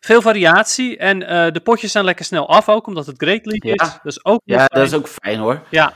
veel 0.00 0.22
variatie. 0.22 0.96
En 0.96 1.18
de 1.52 1.60
potjes 1.62 1.92
zijn 1.92 2.04
lekker 2.04 2.24
snel 2.24 2.48
af 2.48 2.68
ook, 2.68 2.86
omdat 2.86 3.06
het 3.06 3.22
Great 3.22 3.46
League 3.46 3.74
ja. 3.74 3.84
is. 3.84 3.98
Dus 4.02 4.24
ook 4.24 4.40
ja, 4.44 4.66
dat 4.66 4.86
is 4.86 4.94
ook 4.94 5.08
fijn 5.08 5.38
hoor. 5.38 5.66
Ja. 5.70 5.94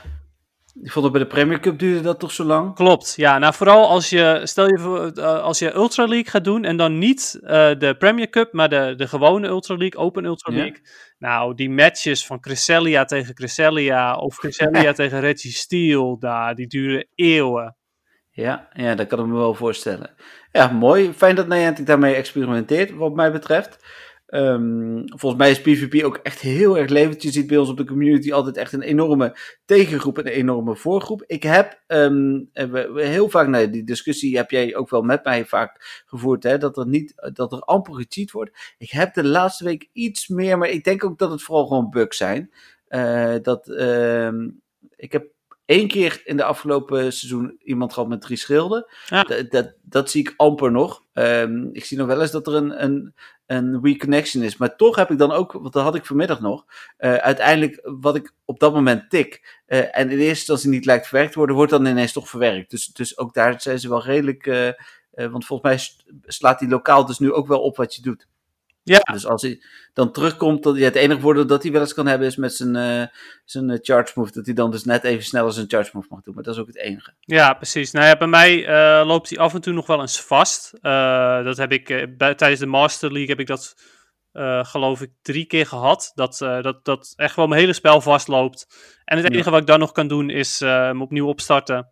Ik 0.81 0.91
vond 0.91 1.03
het 1.05 1.13
bij 1.13 1.23
de 1.23 1.27
Premier 1.27 1.59
Cup 1.59 1.79
duurde 1.79 2.01
dat 2.01 2.19
toch 2.19 2.31
zo 2.31 2.43
lang? 2.43 2.75
Klopt, 2.75 3.13
ja. 3.15 3.37
Nou, 3.37 3.53
vooral 3.53 3.87
als 3.87 4.09
je, 4.09 4.41
stel 4.43 4.67
je 4.67 4.79
voor, 4.79 5.11
uh, 5.15 5.41
als 5.41 5.59
je 5.59 5.73
Ultra 5.73 6.05
League 6.05 6.29
gaat 6.29 6.43
doen 6.43 6.63
en 6.63 6.77
dan 6.77 6.97
niet 6.97 7.39
uh, 7.41 7.49
de 7.49 7.95
Premier 7.97 8.29
Cup, 8.29 8.53
maar 8.53 8.69
de, 8.69 8.93
de 8.97 9.07
gewone 9.07 9.47
Ultra 9.47 9.75
League, 9.75 10.01
Open 10.01 10.25
Ultra 10.25 10.53
League. 10.53 10.79
Ja. 10.83 10.89
Nou, 11.17 11.55
die 11.55 11.69
matches 11.69 12.25
van 12.25 12.39
Cresselia 12.39 13.05
tegen 13.05 13.33
Cresselia 13.33 14.15
of 14.15 14.37
Cresselia 14.37 14.93
tegen 15.01 15.19
Reggie 15.19 15.51
Steel, 15.51 16.19
daar, 16.19 16.55
die 16.55 16.67
duren 16.67 17.07
eeuwen. 17.15 17.75
Ja, 18.29 18.67
ja, 18.73 18.95
dat 18.95 19.07
kan 19.07 19.19
ik 19.19 19.25
me 19.25 19.35
wel 19.35 19.53
voorstellen. 19.53 20.15
Ja, 20.51 20.67
mooi. 20.67 21.13
Fijn 21.13 21.35
dat 21.35 21.47
Niantic 21.47 21.85
daarmee 21.85 22.15
experimenteert, 22.15 22.91
wat 22.91 23.15
mij 23.15 23.31
betreft. 23.31 23.85
Um, 24.35 25.03
volgens 25.05 25.41
mij 25.41 25.51
is 25.51 25.61
PvP 25.61 26.03
ook 26.03 26.17
echt 26.17 26.39
heel 26.39 26.77
erg 26.77 26.89
levend. 26.89 27.21
Je 27.21 27.31
ziet 27.31 27.47
bij 27.47 27.57
ons 27.57 27.69
op 27.69 27.77
de 27.77 27.85
community 27.85 28.31
altijd 28.31 28.57
echt 28.57 28.73
een 28.73 28.81
enorme 28.81 29.37
tegengroep 29.65 30.17
en 30.17 30.25
een 30.25 30.31
enorme 30.31 30.75
voorgroep. 30.75 31.23
Ik 31.27 31.43
heb 31.43 31.81
um, 31.87 32.49
heel 32.93 33.29
vaak, 33.29 33.47
nou, 33.47 33.69
die 33.69 33.83
discussie 33.83 34.37
heb 34.37 34.51
jij 34.51 34.75
ook 34.75 34.89
wel 34.89 35.01
met 35.01 35.23
mij 35.23 35.45
vaak 35.45 36.03
gevoerd, 36.05 36.43
hè, 36.43 36.57
dat 36.57 36.77
er 36.77 36.87
niet, 36.87 37.31
dat 37.33 37.51
er 37.51 37.59
amper 37.59 37.93
gecheat 37.93 38.31
wordt. 38.31 38.75
Ik 38.77 38.89
heb 38.89 39.13
de 39.13 39.23
laatste 39.23 39.63
week 39.63 39.89
iets 39.93 40.27
meer, 40.27 40.57
maar 40.57 40.69
ik 40.69 40.83
denk 40.83 41.03
ook 41.03 41.17
dat 41.17 41.31
het 41.31 41.41
vooral 41.41 41.67
gewoon 41.67 41.89
bugs 41.89 42.17
zijn. 42.17 42.51
Uh, 42.89 43.35
dat, 43.41 43.67
uh, 43.67 44.29
ik 44.95 45.11
heb 45.11 45.25
één 45.65 45.87
keer 45.87 46.21
in 46.23 46.37
de 46.37 46.43
afgelopen 46.43 47.13
seizoen 47.13 47.55
iemand 47.63 47.93
gehad 47.93 48.09
met 48.09 48.21
drie 48.21 48.37
schilden. 48.37 48.85
Ja. 49.05 49.23
Dat, 49.23 49.51
dat, 49.51 49.73
dat 49.81 50.09
zie 50.09 50.21
ik 50.21 50.33
amper 50.37 50.71
nog. 50.71 51.03
Ehm, 51.13 51.67
ik 51.71 51.85
zie 51.85 51.97
nog 51.97 52.07
wel 52.07 52.21
eens 52.21 52.31
dat 52.31 52.47
er 52.47 52.53
een, 52.53 52.83
een, 52.83 53.13
een 53.45 53.79
reconnection 53.83 54.43
is. 54.43 54.57
Maar 54.57 54.75
toch 54.75 54.95
heb 54.95 55.11
ik 55.11 55.17
dan 55.17 55.31
ook, 55.31 55.51
want 55.51 55.73
dat 55.73 55.83
had 55.83 55.95
ik 55.95 56.05
vanmiddag 56.05 56.39
nog, 56.41 56.65
eh, 56.97 57.13
uiteindelijk 57.15 57.79
wat 57.83 58.15
ik 58.15 58.33
op 58.45 58.59
dat 58.59 58.73
moment 58.73 59.09
tik. 59.09 59.61
eh, 59.65 59.79
en 59.79 60.09
in 60.09 60.17
eerste 60.17 60.27
instantie 60.27 60.69
niet 60.69 60.85
lijkt 60.85 61.07
verwerkt 61.07 61.31
te 61.31 61.37
worden, 61.37 61.55
wordt 61.55 61.71
dan 61.71 61.85
ineens 61.85 62.11
toch 62.11 62.29
verwerkt. 62.29 62.69
Dus, 62.69 62.87
dus 62.87 63.17
ook 63.17 63.33
daar 63.33 63.61
zijn 63.61 63.79
ze 63.79 63.89
wel 63.89 64.03
redelijk. 64.03 64.47
eh, 64.47 64.71
want 65.31 65.45
volgens 65.45 65.69
mij 65.69 66.11
slaat 66.25 66.59
die 66.59 66.69
lokaal 66.69 67.05
dus 67.05 67.19
nu 67.19 67.31
ook 67.33 67.47
wel 67.47 67.61
op 67.61 67.77
wat 67.77 67.95
je 67.95 68.01
doet. 68.01 68.27
Ja. 68.85 68.99
Dus 68.99 69.25
als 69.25 69.41
hij 69.41 69.61
dan 69.93 70.11
terugkomt, 70.11 70.63
dat, 70.63 70.77
ja, 70.77 70.83
het 70.83 70.95
enige 70.95 71.19
voordeel 71.19 71.45
dat 71.47 71.63
hij 71.63 71.71
wel 71.71 71.81
eens 71.81 71.93
kan 71.93 72.07
hebben 72.07 72.27
is 72.27 72.35
met 72.35 72.53
zijn, 72.53 72.75
eh, 72.75 73.07
zijn 73.45 73.69
eh, 73.69 73.77
charge 73.81 74.11
move. 74.15 74.31
Dat 74.31 74.45
hij 74.45 74.53
dan 74.55 74.71
dus 74.71 74.83
net 74.83 75.03
even 75.03 75.23
sneller 75.23 75.51
zijn 75.51 75.69
charge 75.69 75.89
move 75.93 76.07
mag 76.09 76.21
doen. 76.21 76.33
Maar 76.33 76.43
dat 76.43 76.53
is 76.53 76.59
ook 76.59 76.67
het 76.67 76.77
enige. 76.77 77.13
Ja, 77.19 77.53
precies. 77.53 77.91
Nou 77.91 78.05
ja, 78.05 78.17
bij 78.17 78.27
mij 78.27 78.65
eh, 78.65 79.05
loopt 79.05 79.29
hij 79.29 79.39
af 79.39 79.53
en 79.53 79.61
toe 79.61 79.73
nog 79.73 79.87
wel 79.87 80.01
eens 80.01 80.21
vast. 80.21 80.71
Dat 80.81 81.57
heb 81.57 81.71
ik 81.71 82.17
bij, 82.17 82.35
tijdens 82.35 82.59
de 82.59 82.65
Master 82.65 83.11
League 83.11 83.29
heb 83.29 83.39
ik 83.39 83.47
dat 83.47 83.75
geloof 84.67 85.01
ik 85.01 85.11
drie 85.21 85.45
keer 85.45 85.65
gehad. 85.65 86.11
Dat, 86.15 86.37
dat, 86.37 86.85
dat 86.85 87.13
echt 87.15 87.33
gewoon 87.33 87.49
mijn 87.49 87.61
hele 87.61 87.73
spel 87.73 88.01
vastloopt. 88.01 88.67
En 89.05 89.17
het 89.17 89.25
Ja. 89.27 89.33
enige 89.33 89.49
wat 89.49 89.59
ik 89.61 89.67
dan 89.67 89.79
nog 89.79 89.91
kan 89.91 90.07
doen 90.07 90.29
is 90.29 90.59
hem 90.59 91.01
opnieuw 91.01 91.27
opstarten. 91.27 91.91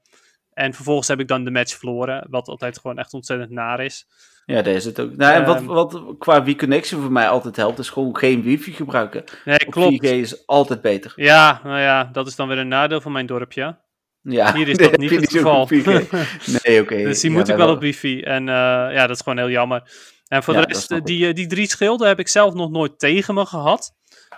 En 0.54 0.74
vervolgens 0.74 1.08
heb 1.08 1.20
ik 1.20 1.28
dan 1.28 1.44
de 1.44 1.52
match 1.52 1.78
verloren. 1.78 2.28
Wat 2.30 2.48
altijd 2.48 2.80
gewoon 2.80 2.98
echt 2.98 3.14
ontzettend 3.14 3.50
naar 3.50 3.80
is. 3.80 4.08
Ja, 4.46 4.62
daar 4.62 4.74
is 4.74 4.86
het 4.86 5.00
ook. 5.00 5.16
Nou, 5.16 5.34
en 5.34 5.46
wat, 5.46 5.56
Ehm. 5.56 5.66
wat 5.66 6.02
qua 6.18 6.44
Wii-connection 6.44 7.02
voor 7.02 7.12
mij 7.12 7.30
altijd 7.30 7.56
helpt, 7.56 7.80
is 7.80 7.90
gewoon 7.90 8.18
geen 8.18 8.44
wifi 8.44 8.72
gebruiken. 8.74 9.24
Nee, 9.46 9.60
Op 9.66 9.72
klopt. 9.74 9.92
4G 10.06 10.12
is 10.12 10.48
altijd 10.48 10.82
beter. 10.82 11.14
Ja, 11.16 11.62
nou 11.64 11.80
ja, 11.80 12.04
dat 12.04 12.28
is 12.28 12.36
dan 12.36 12.48
weer 12.48 12.58
een 12.58 12.68
nadeel 12.68 13.02
van 13.02 13.12
mijn 13.12 13.26
dorpje. 13.26 13.78
Ja, 14.22 14.54
Hier 14.54 14.68
is 14.68 14.78
nee, 14.78 14.90
dat 14.90 15.00
niet 15.00 15.10
het 15.10 15.32
geval. 15.32 15.68
4G. 15.68 15.84
Nee, 16.64 16.82
oké. 16.82 16.96
Dus 17.04 17.20
die 17.22 17.32
Ja, 17.32 17.38
moet 17.38 17.48
ik 17.50 17.56
wel 17.56 17.70
op 17.70 17.80
wifi. 17.80 18.22
En 18.22 18.50
eh, 18.50 18.56
ja, 18.94 19.08
dat 19.08 19.16
is 19.16 19.22
gewoon 19.22 19.38
heel 19.38 19.50
jammer. 19.50 19.92
En 20.28 20.44
voor 20.44 20.54
Ja, 20.54 20.62
de 20.62 20.74
rest, 20.74 20.92
eh, 20.92 21.02
die, 21.04 21.28
eh, 21.28 21.34
die 21.34 21.48
drie 21.48 21.68
schilden 21.70 22.08
heb 22.08 22.20
ik 22.20 22.28
zelf 22.28 22.54
nog 22.54 22.70
nooit 22.72 23.00
tegen 23.00 23.34
me 23.34 23.46
gehad. 23.46 23.92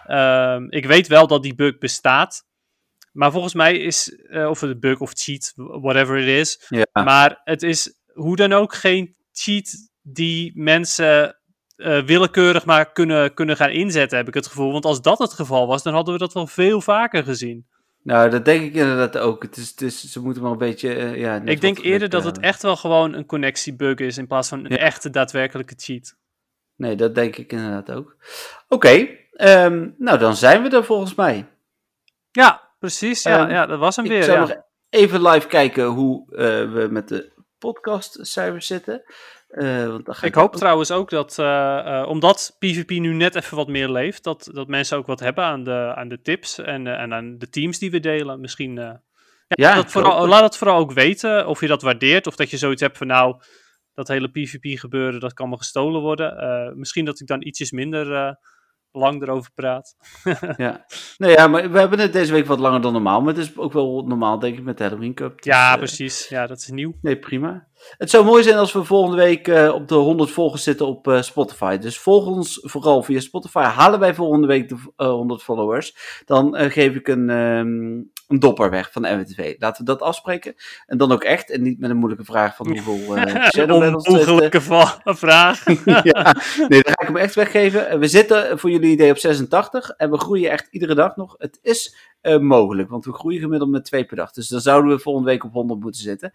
Ehm, 0.06 0.66
ik 0.70 0.86
weet 0.86 1.08
wel 1.08 1.28
dat 1.28 1.44
die 1.44 1.56
bug 1.56 1.78
bestaat. 1.78 2.44
Maar 3.12 3.32
volgens 3.32 3.54
mij 3.54 3.78
is, 3.78 4.10
eh, 4.30 4.50
of 4.50 4.62
het 4.62 4.80
bug 4.80 5.00
of 5.00 5.12
cheat, 5.14 5.54
whatever 5.56 6.18
it 6.18 6.28
is. 6.28 6.66
Ja. 6.70 7.04
Maar 7.04 7.42
het 7.44 7.64
is 7.64 7.94
hoe 8.14 8.36
dan 8.36 8.54
ook 8.54 8.74
geen 8.74 9.16
cheat 9.32 9.90
die 10.08 10.52
mensen 10.56 11.38
eh, 11.76 12.04
willekeurig 12.04 12.66
maar 12.66 12.92
kunnen, 12.92 13.34
kunnen 13.34 13.56
gaan 13.58 13.70
inzetten, 13.70 14.18
heb 14.18 14.28
ik 14.28 14.34
het 14.34 14.48
gevoel. 14.48 14.72
Want 14.72 14.86
als 14.86 15.02
dat 15.02 15.18
het 15.20 15.34
geval 15.34 15.68
was, 15.68 15.84
dan 15.84 15.94
hadden 15.94 16.14
we 16.14 16.20
dat 16.20 16.34
wel 16.34 16.48
veel 16.48 16.82
vaker 16.82 17.24
gezien. 17.24 17.68
Nou, 18.04 18.30
dat 18.30 18.46
denk 18.46 18.64
ik 18.64 18.74
inderdaad 18.74 19.18
ook. 19.18 19.44
Het 19.44 19.58
is, 19.58 19.70
het 19.70 19.82
is, 19.82 20.12
ze 20.12 20.22
moeten 20.22 20.42
maar 20.44 20.52
een 20.52 20.58
beetje. 20.58 20.94
eh, 20.96 21.16
ja, 21.20 21.42
ik 21.46 21.62
denk 21.62 21.78
eerder 21.80 22.10
dat 22.10 22.24
het 22.24 22.40
echt 22.40 22.62
wel 22.62 22.76
gewoon 22.76 23.14
een 23.14 23.26
connectiebug 23.26 23.98
is 23.98 24.18
in 24.18 24.28
plaats 24.28 24.50
van 24.50 24.66
een 24.66 24.72
Ja. 24.72 24.78
echte 24.78 25.10
daadwerkelijke 25.10 25.74
cheat. 25.78 26.16
Nee, 26.76 26.96
dat 26.96 27.16
denk 27.16 27.36
ik 27.36 27.52
inderdaad 27.52 27.92
ook. 27.92 28.16
Oké, 28.68 29.08
ehm, 29.32 29.90
nou 29.98 30.18
dan 30.20 30.36
zijn 30.36 30.64
we 30.64 30.70
er 30.70 30.84
volgens 30.86 31.16
mij. 31.16 31.48
Ja, 32.32 32.62
precies. 32.80 33.24
Ja, 33.24 33.40
Ehm, 33.44 33.52
ja 33.52 33.66
dat 33.66 33.80
was 33.80 33.96
hem 33.96 34.06
Ik 34.06 34.12
weer. 34.12 34.24
zou 34.24 34.40
Ja. 34.40 34.46
nog 34.48 34.56
even 34.90 35.22
live 35.28 35.48
kijken 35.48 35.86
hoe 35.86 36.36
eh, 36.36 36.38
we 36.74 36.88
met 36.92 37.08
de 37.08 37.32
podcastcijfers 37.58 38.68
zitten. 38.68 39.04
Eh, 39.48 39.88
want 39.88 40.06
dan 40.06 40.16
ga 40.16 40.28
Ik 40.28 40.36
hoop 40.36 40.56
trouwens 40.56 40.92
ook 40.92 41.10
dat, 41.10 41.40
eh, 41.40 42.00
eh, 42.00 42.08
omdat 42.08 42.56
PvP 42.60 42.90
nu 42.90 43.14
net 43.14 43.36
even 43.36 43.58
wat 43.58 43.68
meer 43.68 43.90
leeft, 43.90 44.24
dat, 44.24 44.50
dat 44.52 44.68
mensen 44.68 44.98
ook 44.98 45.06
wat 45.06 45.20
hebben 45.20 45.44
aan 45.44 45.64
de, 45.64 45.94
aan 45.96 46.08
de 46.08 46.22
tips 46.22 46.60
en, 46.60 46.88
en 46.88 47.14
aan 47.14 47.38
de 47.38 47.50
teams 47.50 47.80
die 47.80 47.92
we 47.92 48.00
delen. 48.00 48.40
Misschien, 48.40 48.76
ja, 48.76 49.02
Ja, 49.48 49.68
laat, 49.68 49.76
dat 49.76 49.92
vooral, 49.92 50.12
hoop 50.12 50.22
het. 50.22 50.30
laat 50.30 50.42
dat 50.42 50.58
vooral 50.58 50.80
ook 50.80 50.92
weten, 50.92 51.48
of 51.48 51.60
je 51.62 51.68
dat 51.68 51.82
waardeert, 51.82 52.28
of 52.28 52.36
dat 52.36 52.50
je 52.50 52.58
zoiets 52.58 52.82
hebt 52.82 52.98
van 52.98 53.08
nou, 53.08 53.36
dat 53.94 54.08
hele 54.08 54.30
PvP 54.30 54.80
gebeuren, 54.80 55.20
dat 55.20 55.34
kan 55.34 55.50
me 55.50 55.58
gestolen 55.58 56.02
worden. 56.02 56.74
Misschien 56.78 57.06
dat 57.06 57.20
ik 57.20 57.28
dan 57.28 57.42
ietsjes 57.42 57.72
minder 57.72 58.38
lang 58.96 59.22
erover 59.22 59.52
praat. 59.56 59.96
Ja. 60.58 60.86
Nee, 61.18 61.32
ja, 61.32 61.48
maar 61.48 61.72
we 61.72 61.80
hebben 61.80 62.00
het 62.00 62.14
deze 62.14 62.32
week 62.32 62.46
wat 62.46 62.60
langer 62.60 62.82
dan 62.82 62.94
normaal. 62.94 63.22
Maar 63.22 63.34
het 63.34 63.44
is 63.44 63.58
ook 63.58 63.74
wel 63.74 64.04
normaal, 64.08 64.40
denk 64.40 64.58
ik, 64.58 64.64
met 64.64 64.78
de 64.78 64.84
Halloween 64.84 65.14
Cup. 65.14 65.36
Dus, 65.42 65.54
ja, 65.54 65.72
eh, 65.72 65.78
precies. 65.78 66.28
Ja, 66.28 66.48
dat 66.48 66.58
is 66.58 66.68
nieuw. 66.68 66.94
Nee, 67.02 67.20
prima. 67.20 67.68
Het 67.98 68.10
zou 68.10 68.26
mooi 68.26 68.44
zijn 68.44 68.58
als 68.58 68.74
we 68.74 68.84
volgende 68.84 69.18
week 69.18 69.48
eh, 69.48 69.74
op 69.74 69.88
de 69.88 69.96
100 69.96 70.32
volgers 70.32 70.64
zitten 70.64 70.88
op 70.88 71.08
eh, 71.08 71.22
Spotify. 71.22 71.78
Dus 71.78 71.98
volg 71.98 72.26
ons 72.26 72.60
vooral 72.62 73.04
via 73.04 73.20
Spotify. 73.20 73.62
Halen 73.62 74.00
wij 74.00 74.16
volgende 74.16 74.48
week 74.48 74.70
de 74.70 74.78
eh, 74.96 75.08
100 75.08 75.44
followers, 75.44 75.96
dan 76.26 76.56
geef 76.56 76.96
ik 76.96 77.08
een, 77.08 77.30
ehm, 77.30 78.02
een 78.28 78.40
dopper 78.40 78.70
weg 78.70 78.92
van 78.92 79.02
de 79.02 79.10
NWTV. 79.10 79.56
Laten 79.60 79.86
we 79.86 79.92
dat 79.92 80.02
afspreken. 80.02 80.56
En 80.86 80.98
dan 80.98 81.12
ook 81.12 81.24
echt. 81.24 81.52
En 81.52 81.62
niet 81.62 81.80
met 81.80 81.90
een 81.90 81.98
moeilijke 81.98 82.26
vraag 82.26 82.56
van 82.56 82.68
hoeveel 82.68 83.18
Shadow 83.56 83.84
Een 83.84 84.62
va- 84.62 85.00
vraag. 85.26 85.64
ja, 85.86 86.36
nee, 86.68 86.82
dan 86.82 86.94
ga 86.94 87.02
ik 87.02 87.08
hem 87.08 87.18
echt 87.18 87.36
weggeven. 87.36 87.90
Eh, 87.90 87.98
We 88.00 88.08
zitten 88.08 88.60
voor 88.60 88.70
jullie 88.70 88.92
idee 88.92 89.12
op 89.12 89.18
86 89.18 89.90
en 89.90 90.12
we 90.12 90.18
groeien 90.18 90.52
echt 90.52 90.68
iedere 90.72 90.96
dag 90.96 91.16
nog. 91.16 91.36
Het 91.38 91.60
is 91.62 91.96
eh, 92.22 92.38
mogelijk, 92.40 92.90
want 92.90 93.06
we 93.06 93.14
groeien 93.14 93.40
gemiddeld 93.40 93.72
met 93.72 93.86
twee 93.86 94.06
per 94.06 94.16
dag. 94.18 94.32
Dus 94.32 94.48
dan 94.48 94.60
zouden 94.62 94.92
we 94.96 95.00
volgende 95.00 95.30
week 95.30 95.44
op 95.44 95.54
100 95.54 95.80
moeten 95.80 96.02
zitten. 96.02 96.34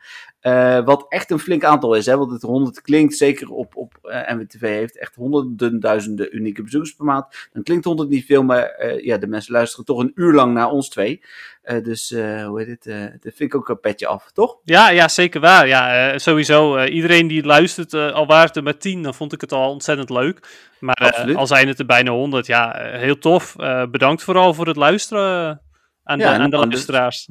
Wat 0.84 1.05
echt 1.09 1.30
een 1.30 1.38
flink 1.38 1.64
aantal 1.64 1.95
is, 1.95 2.07
hè, 2.07 2.16
want 2.16 2.30
het 2.30 2.43
100 2.43 2.80
klinkt 2.80 3.14
zeker 3.16 3.49
op, 3.51 3.76
op 3.76 3.99
eh, 4.03 4.34
NWTV 4.34 4.61
heeft 4.61 4.99
echt 4.99 5.14
honderden 5.14 5.80
duizenden 5.80 6.36
unieke 6.36 6.62
bezoekers 6.62 6.95
per 6.95 7.05
maand. 7.05 7.49
Dan 7.53 7.62
klinkt 7.62 7.84
100 7.84 8.09
niet 8.09 8.24
veel, 8.24 8.43
maar 8.43 8.86
ja, 9.05 9.18
de 9.18 9.26
mensen 9.26 9.53
luisteren 9.53 9.84
toch 9.84 9.99
een 9.99 10.12
uur 10.14 10.32
lang 10.34 10.55
naar 10.55 10.70
ons 10.70 10.88
twee. 10.88 11.22
Eh, 11.70 11.84
dus 11.84 12.10
eh, 12.12 12.44
hoe 12.46 12.58
heet 12.60 12.68
het? 12.68 12.86
eh, 12.86 13.00
dat 13.00 13.20
vind 13.34 13.40
ik 13.40 13.54
ook 13.54 13.68
een 13.68 13.80
petje 13.80 14.06
af, 14.06 14.30
toch? 14.32 14.56
Ja, 14.64 14.90
ja, 14.90 15.08
zeker 15.08 15.40
waar. 15.40 15.66
Ja, 15.66 16.18
sowieso. 16.18 16.84
iedereen 16.84 17.26
die 17.26 17.44
luistert, 17.44 17.94
al 17.94 18.26
waren 18.26 18.46
het 18.46 18.56
er 18.56 18.62
maar 18.62 18.76
tien, 18.78 19.02
dan 19.02 19.14
vond 19.14 19.32
ik 19.32 19.40
het 19.40 19.52
al 19.52 19.70
ontzettend 19.70 20.10
leuk. 20.10 20.48
Maar 20.80 21.32
al 21.34 21.46
zijn 21.46 21.68
het 21.68 21.78
er 21.78 21.86
bijna 21.86 22.10
honderd, 22.10 22.46
ja, 22.46 22.74
heel 22.78 23.18
tof. 23.18 23.56
Bedankt 23.90 24.22
vooral 24.22 24.54
voor 24.54 24.66
het 24.66 24.76
luisteren 24.76 25.62
aan, 26.02 26.18
Ja, 26.18 26.28
de, 26.28 26.34
en 26.34 26.40
aan 26.40 26.50
de 26.50 26.56
dan- 26.56 26.68
luisteraars. 26.68 27.28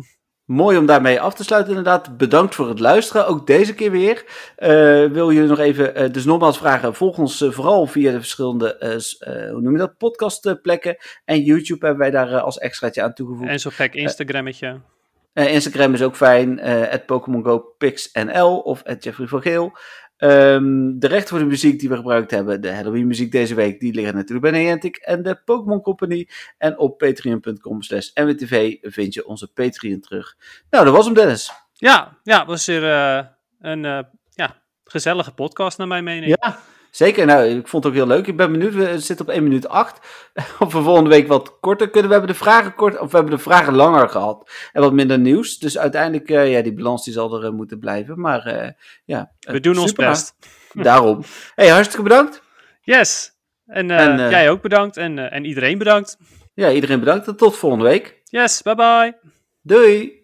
Mooi 0.49 0.77
om 0.77 0.85
daarmee 0.85 1.21
af 1.21 1.33
te 1.33 1.43
sluiten, 1.43 1.75
inderdaad. 1.75 2.17
Bedankt 2.17 2.55
voor 2.55 2.69
het 2.69 2.79
luisteren, 2.79 3.27
ook 3.27 3.47
deze 3.47 3.73
keer 3.73 3.91
weer. 3.91 4.25
Eh, 4.55 5.05
wil 5.05 5.29
je 5.29 5.41
nog 5.41 5.59
even, 5.59 5.95
eh, 5.95 6.11
dus 6.11 6.25
nogmaals 6.25 6.57
vragen, 6.57 6.95
volg 6.95 7.17
ons 7.17 7.41
eh, 7.41 7.51
vooral 7.51 7.85
via 7.85 8.11
de 8.11 8.17
verschillende, 8.17 8.77
hoe 9.51 9.61
noem 9.61 9.71
je 9.71 9.77
dat, 9.77 9.97
podcastplekken. 9.97 10.97
En 11.25 11.41
YouTube 11.41 11.85
hebben 11.85 12.11
wij 12.11 12.11
daar 12.11 12.39
als 12.39 12.57
extraatje 12.57 13.01
aan 13.01 13.13
toegevoegd. 13.13 13.49
En 13.49 13.59
zo 13.59 13.69
gek 13.73 13.93
Instagrammetje. 13.93 14.79
Instagram 15.33 15.93
is 15.93 16.01
ook 16.01 16.15
fijn, 16.15 16.59
eh 16.59 17.05
Pokémon 17.05 17.43
Go 17.43 17.59
PixNL 17.77 18.59
of 18.59 18.81
Jeffrey 18.99 19.27
van 19.27 19.41
Geel. 19.41 19.77
Ehm, 20.20 20.99
de 20.99 21.07
rechten 21.07 21.30
voor 21.30 21.39
de 21.39 21.45
muziek 21.45 21.80
die 21.80 21.89
we 21.89 21.95
gebruikt 21.95 22.32
hebben, 22.32 22.61
de 22.61 22.72
Halloween 22.72 23.07
muziek 23.07 23.32
deze 23.32 23.55
week, 23.55 23.80
die 23.80 23.93
liggen 23.93 24.15
natuurlijk 24.15 24.51
bij 24.51 24.61
Niantic 24.61 24.95
en 24.95 25.24
de 25.24 25.41
Pokémon 25.45 25.82
Company. 25.82 26.28
En 26.57 26.78
op 26.78 26.97
patreon.com 26.97 27.82
slash 27.82 28.09
nwtv 28.13 28.76
vind 28.82 29.13
je 29.13 29.28
onze 29.28 29.47
Patreon 29.47 29.99
terug. 29.99 30.38
Nou, 30.70 30.86
dat 30.86 30.93
was 30.95 31.05
hem 31.05 31.13
Dennis. 31.13 31.51
Ja, 31.74 32.17
ja, 32.24 32.45
was 32.45 32.65
weer 32.65 32.84
eh, 32.84 33.26
een 33.59 33.86
eh, 33.86 33.99
ja, 34.30 34.61
gezellige 34.84 35.32
podcast 35.32 35.78
naar 35.78 35.88
mijn 35.88 36.03
mening. 36.03 36.36
Ja, 36.41 36.59
zeker. 36.91 37.25
Nou, 37.25 37.43
ik 37.43 37.67
vond 37.67 37.83
het 37.83 37.93
ook 37.93 37.99
heel 37.99 38.07
leuk. 38.07 38.27
Ik 38.27 38.37
ben 38.37 38.51
benieuwd. 38.51 38.73
We 38.73 38.99
zitten 38.99 39.27
op 39.27 39.31
1 39.31 39.43
minuut 39.43 39.67
8. 39.67 39.99
Of 40.59 40.73
we 40.73 40.81
volgende 40.81 41.09
week 41.09 41.27
wat 41.27 41.59
korter 41.59 41.89
kunnen. 41.89 42.07
We 42.07 42.15
hebben 42.17 42.33
de 42.33 42.39
vragen 42.43 42.75
kort, 42.75 42.99
of 42.99 43.11
we 43.11 43.17
hebben 43.17 43.35
de 43.35 43.41
vragen 43.41 43.75
langer 43.75 44.09
gehad. 44.09 44.51
En 44.73 44.81
wat 44.81 44.93
minder 44.93 45.19
nieuws. 45.19 45.57
Dus 45.57 45.77
uiteindelijk, 45.77 46.29
eh, 46.29 46.51
ja, 46.51 46.61
die 46.61 46.73
balans 46.73 47.03
die 47.03 47.13
zal 47.13 47.35
er 47.37 47.45
eh, 47.45 47.51
moeten 47.51 47.79
blijven. 47.79 48.19
Maar 48.19 48.45
eh, 48.45 48.69
ja. 49.05 49.31
We 49.39 49.59
doen 49.59 49.77
ons 49.77 49.93
best. 49.93 50.35
Daarom. 50.73 51.23
hey, 51.55 51.67
hartstikke 51.67 52.03
bedankt. 52.03 52.41
Yes. 52.81 53.31
En, 53.65 53.91
En, 53.91 54.30
jij 54.30 54.49
ook 54.49 54.61
bedankt 54.61 54.97
en, 54.97 55.31
en 55.31 55.45
iedereen 55.45 55.77
bedankt. 55.77 56.18
Ja, 56.53 56.72
iedereen 56.72 56.99
bedankt. 56.99 57.27
En 57.27 57.35
tot 57.35 57.57
volgende 57.57 57.85
week. 57.85 58.22
Yes, 58.23 58.61
bye 58.61 58.76
bye. 58.76 59.18
Doei. 59.61 60.18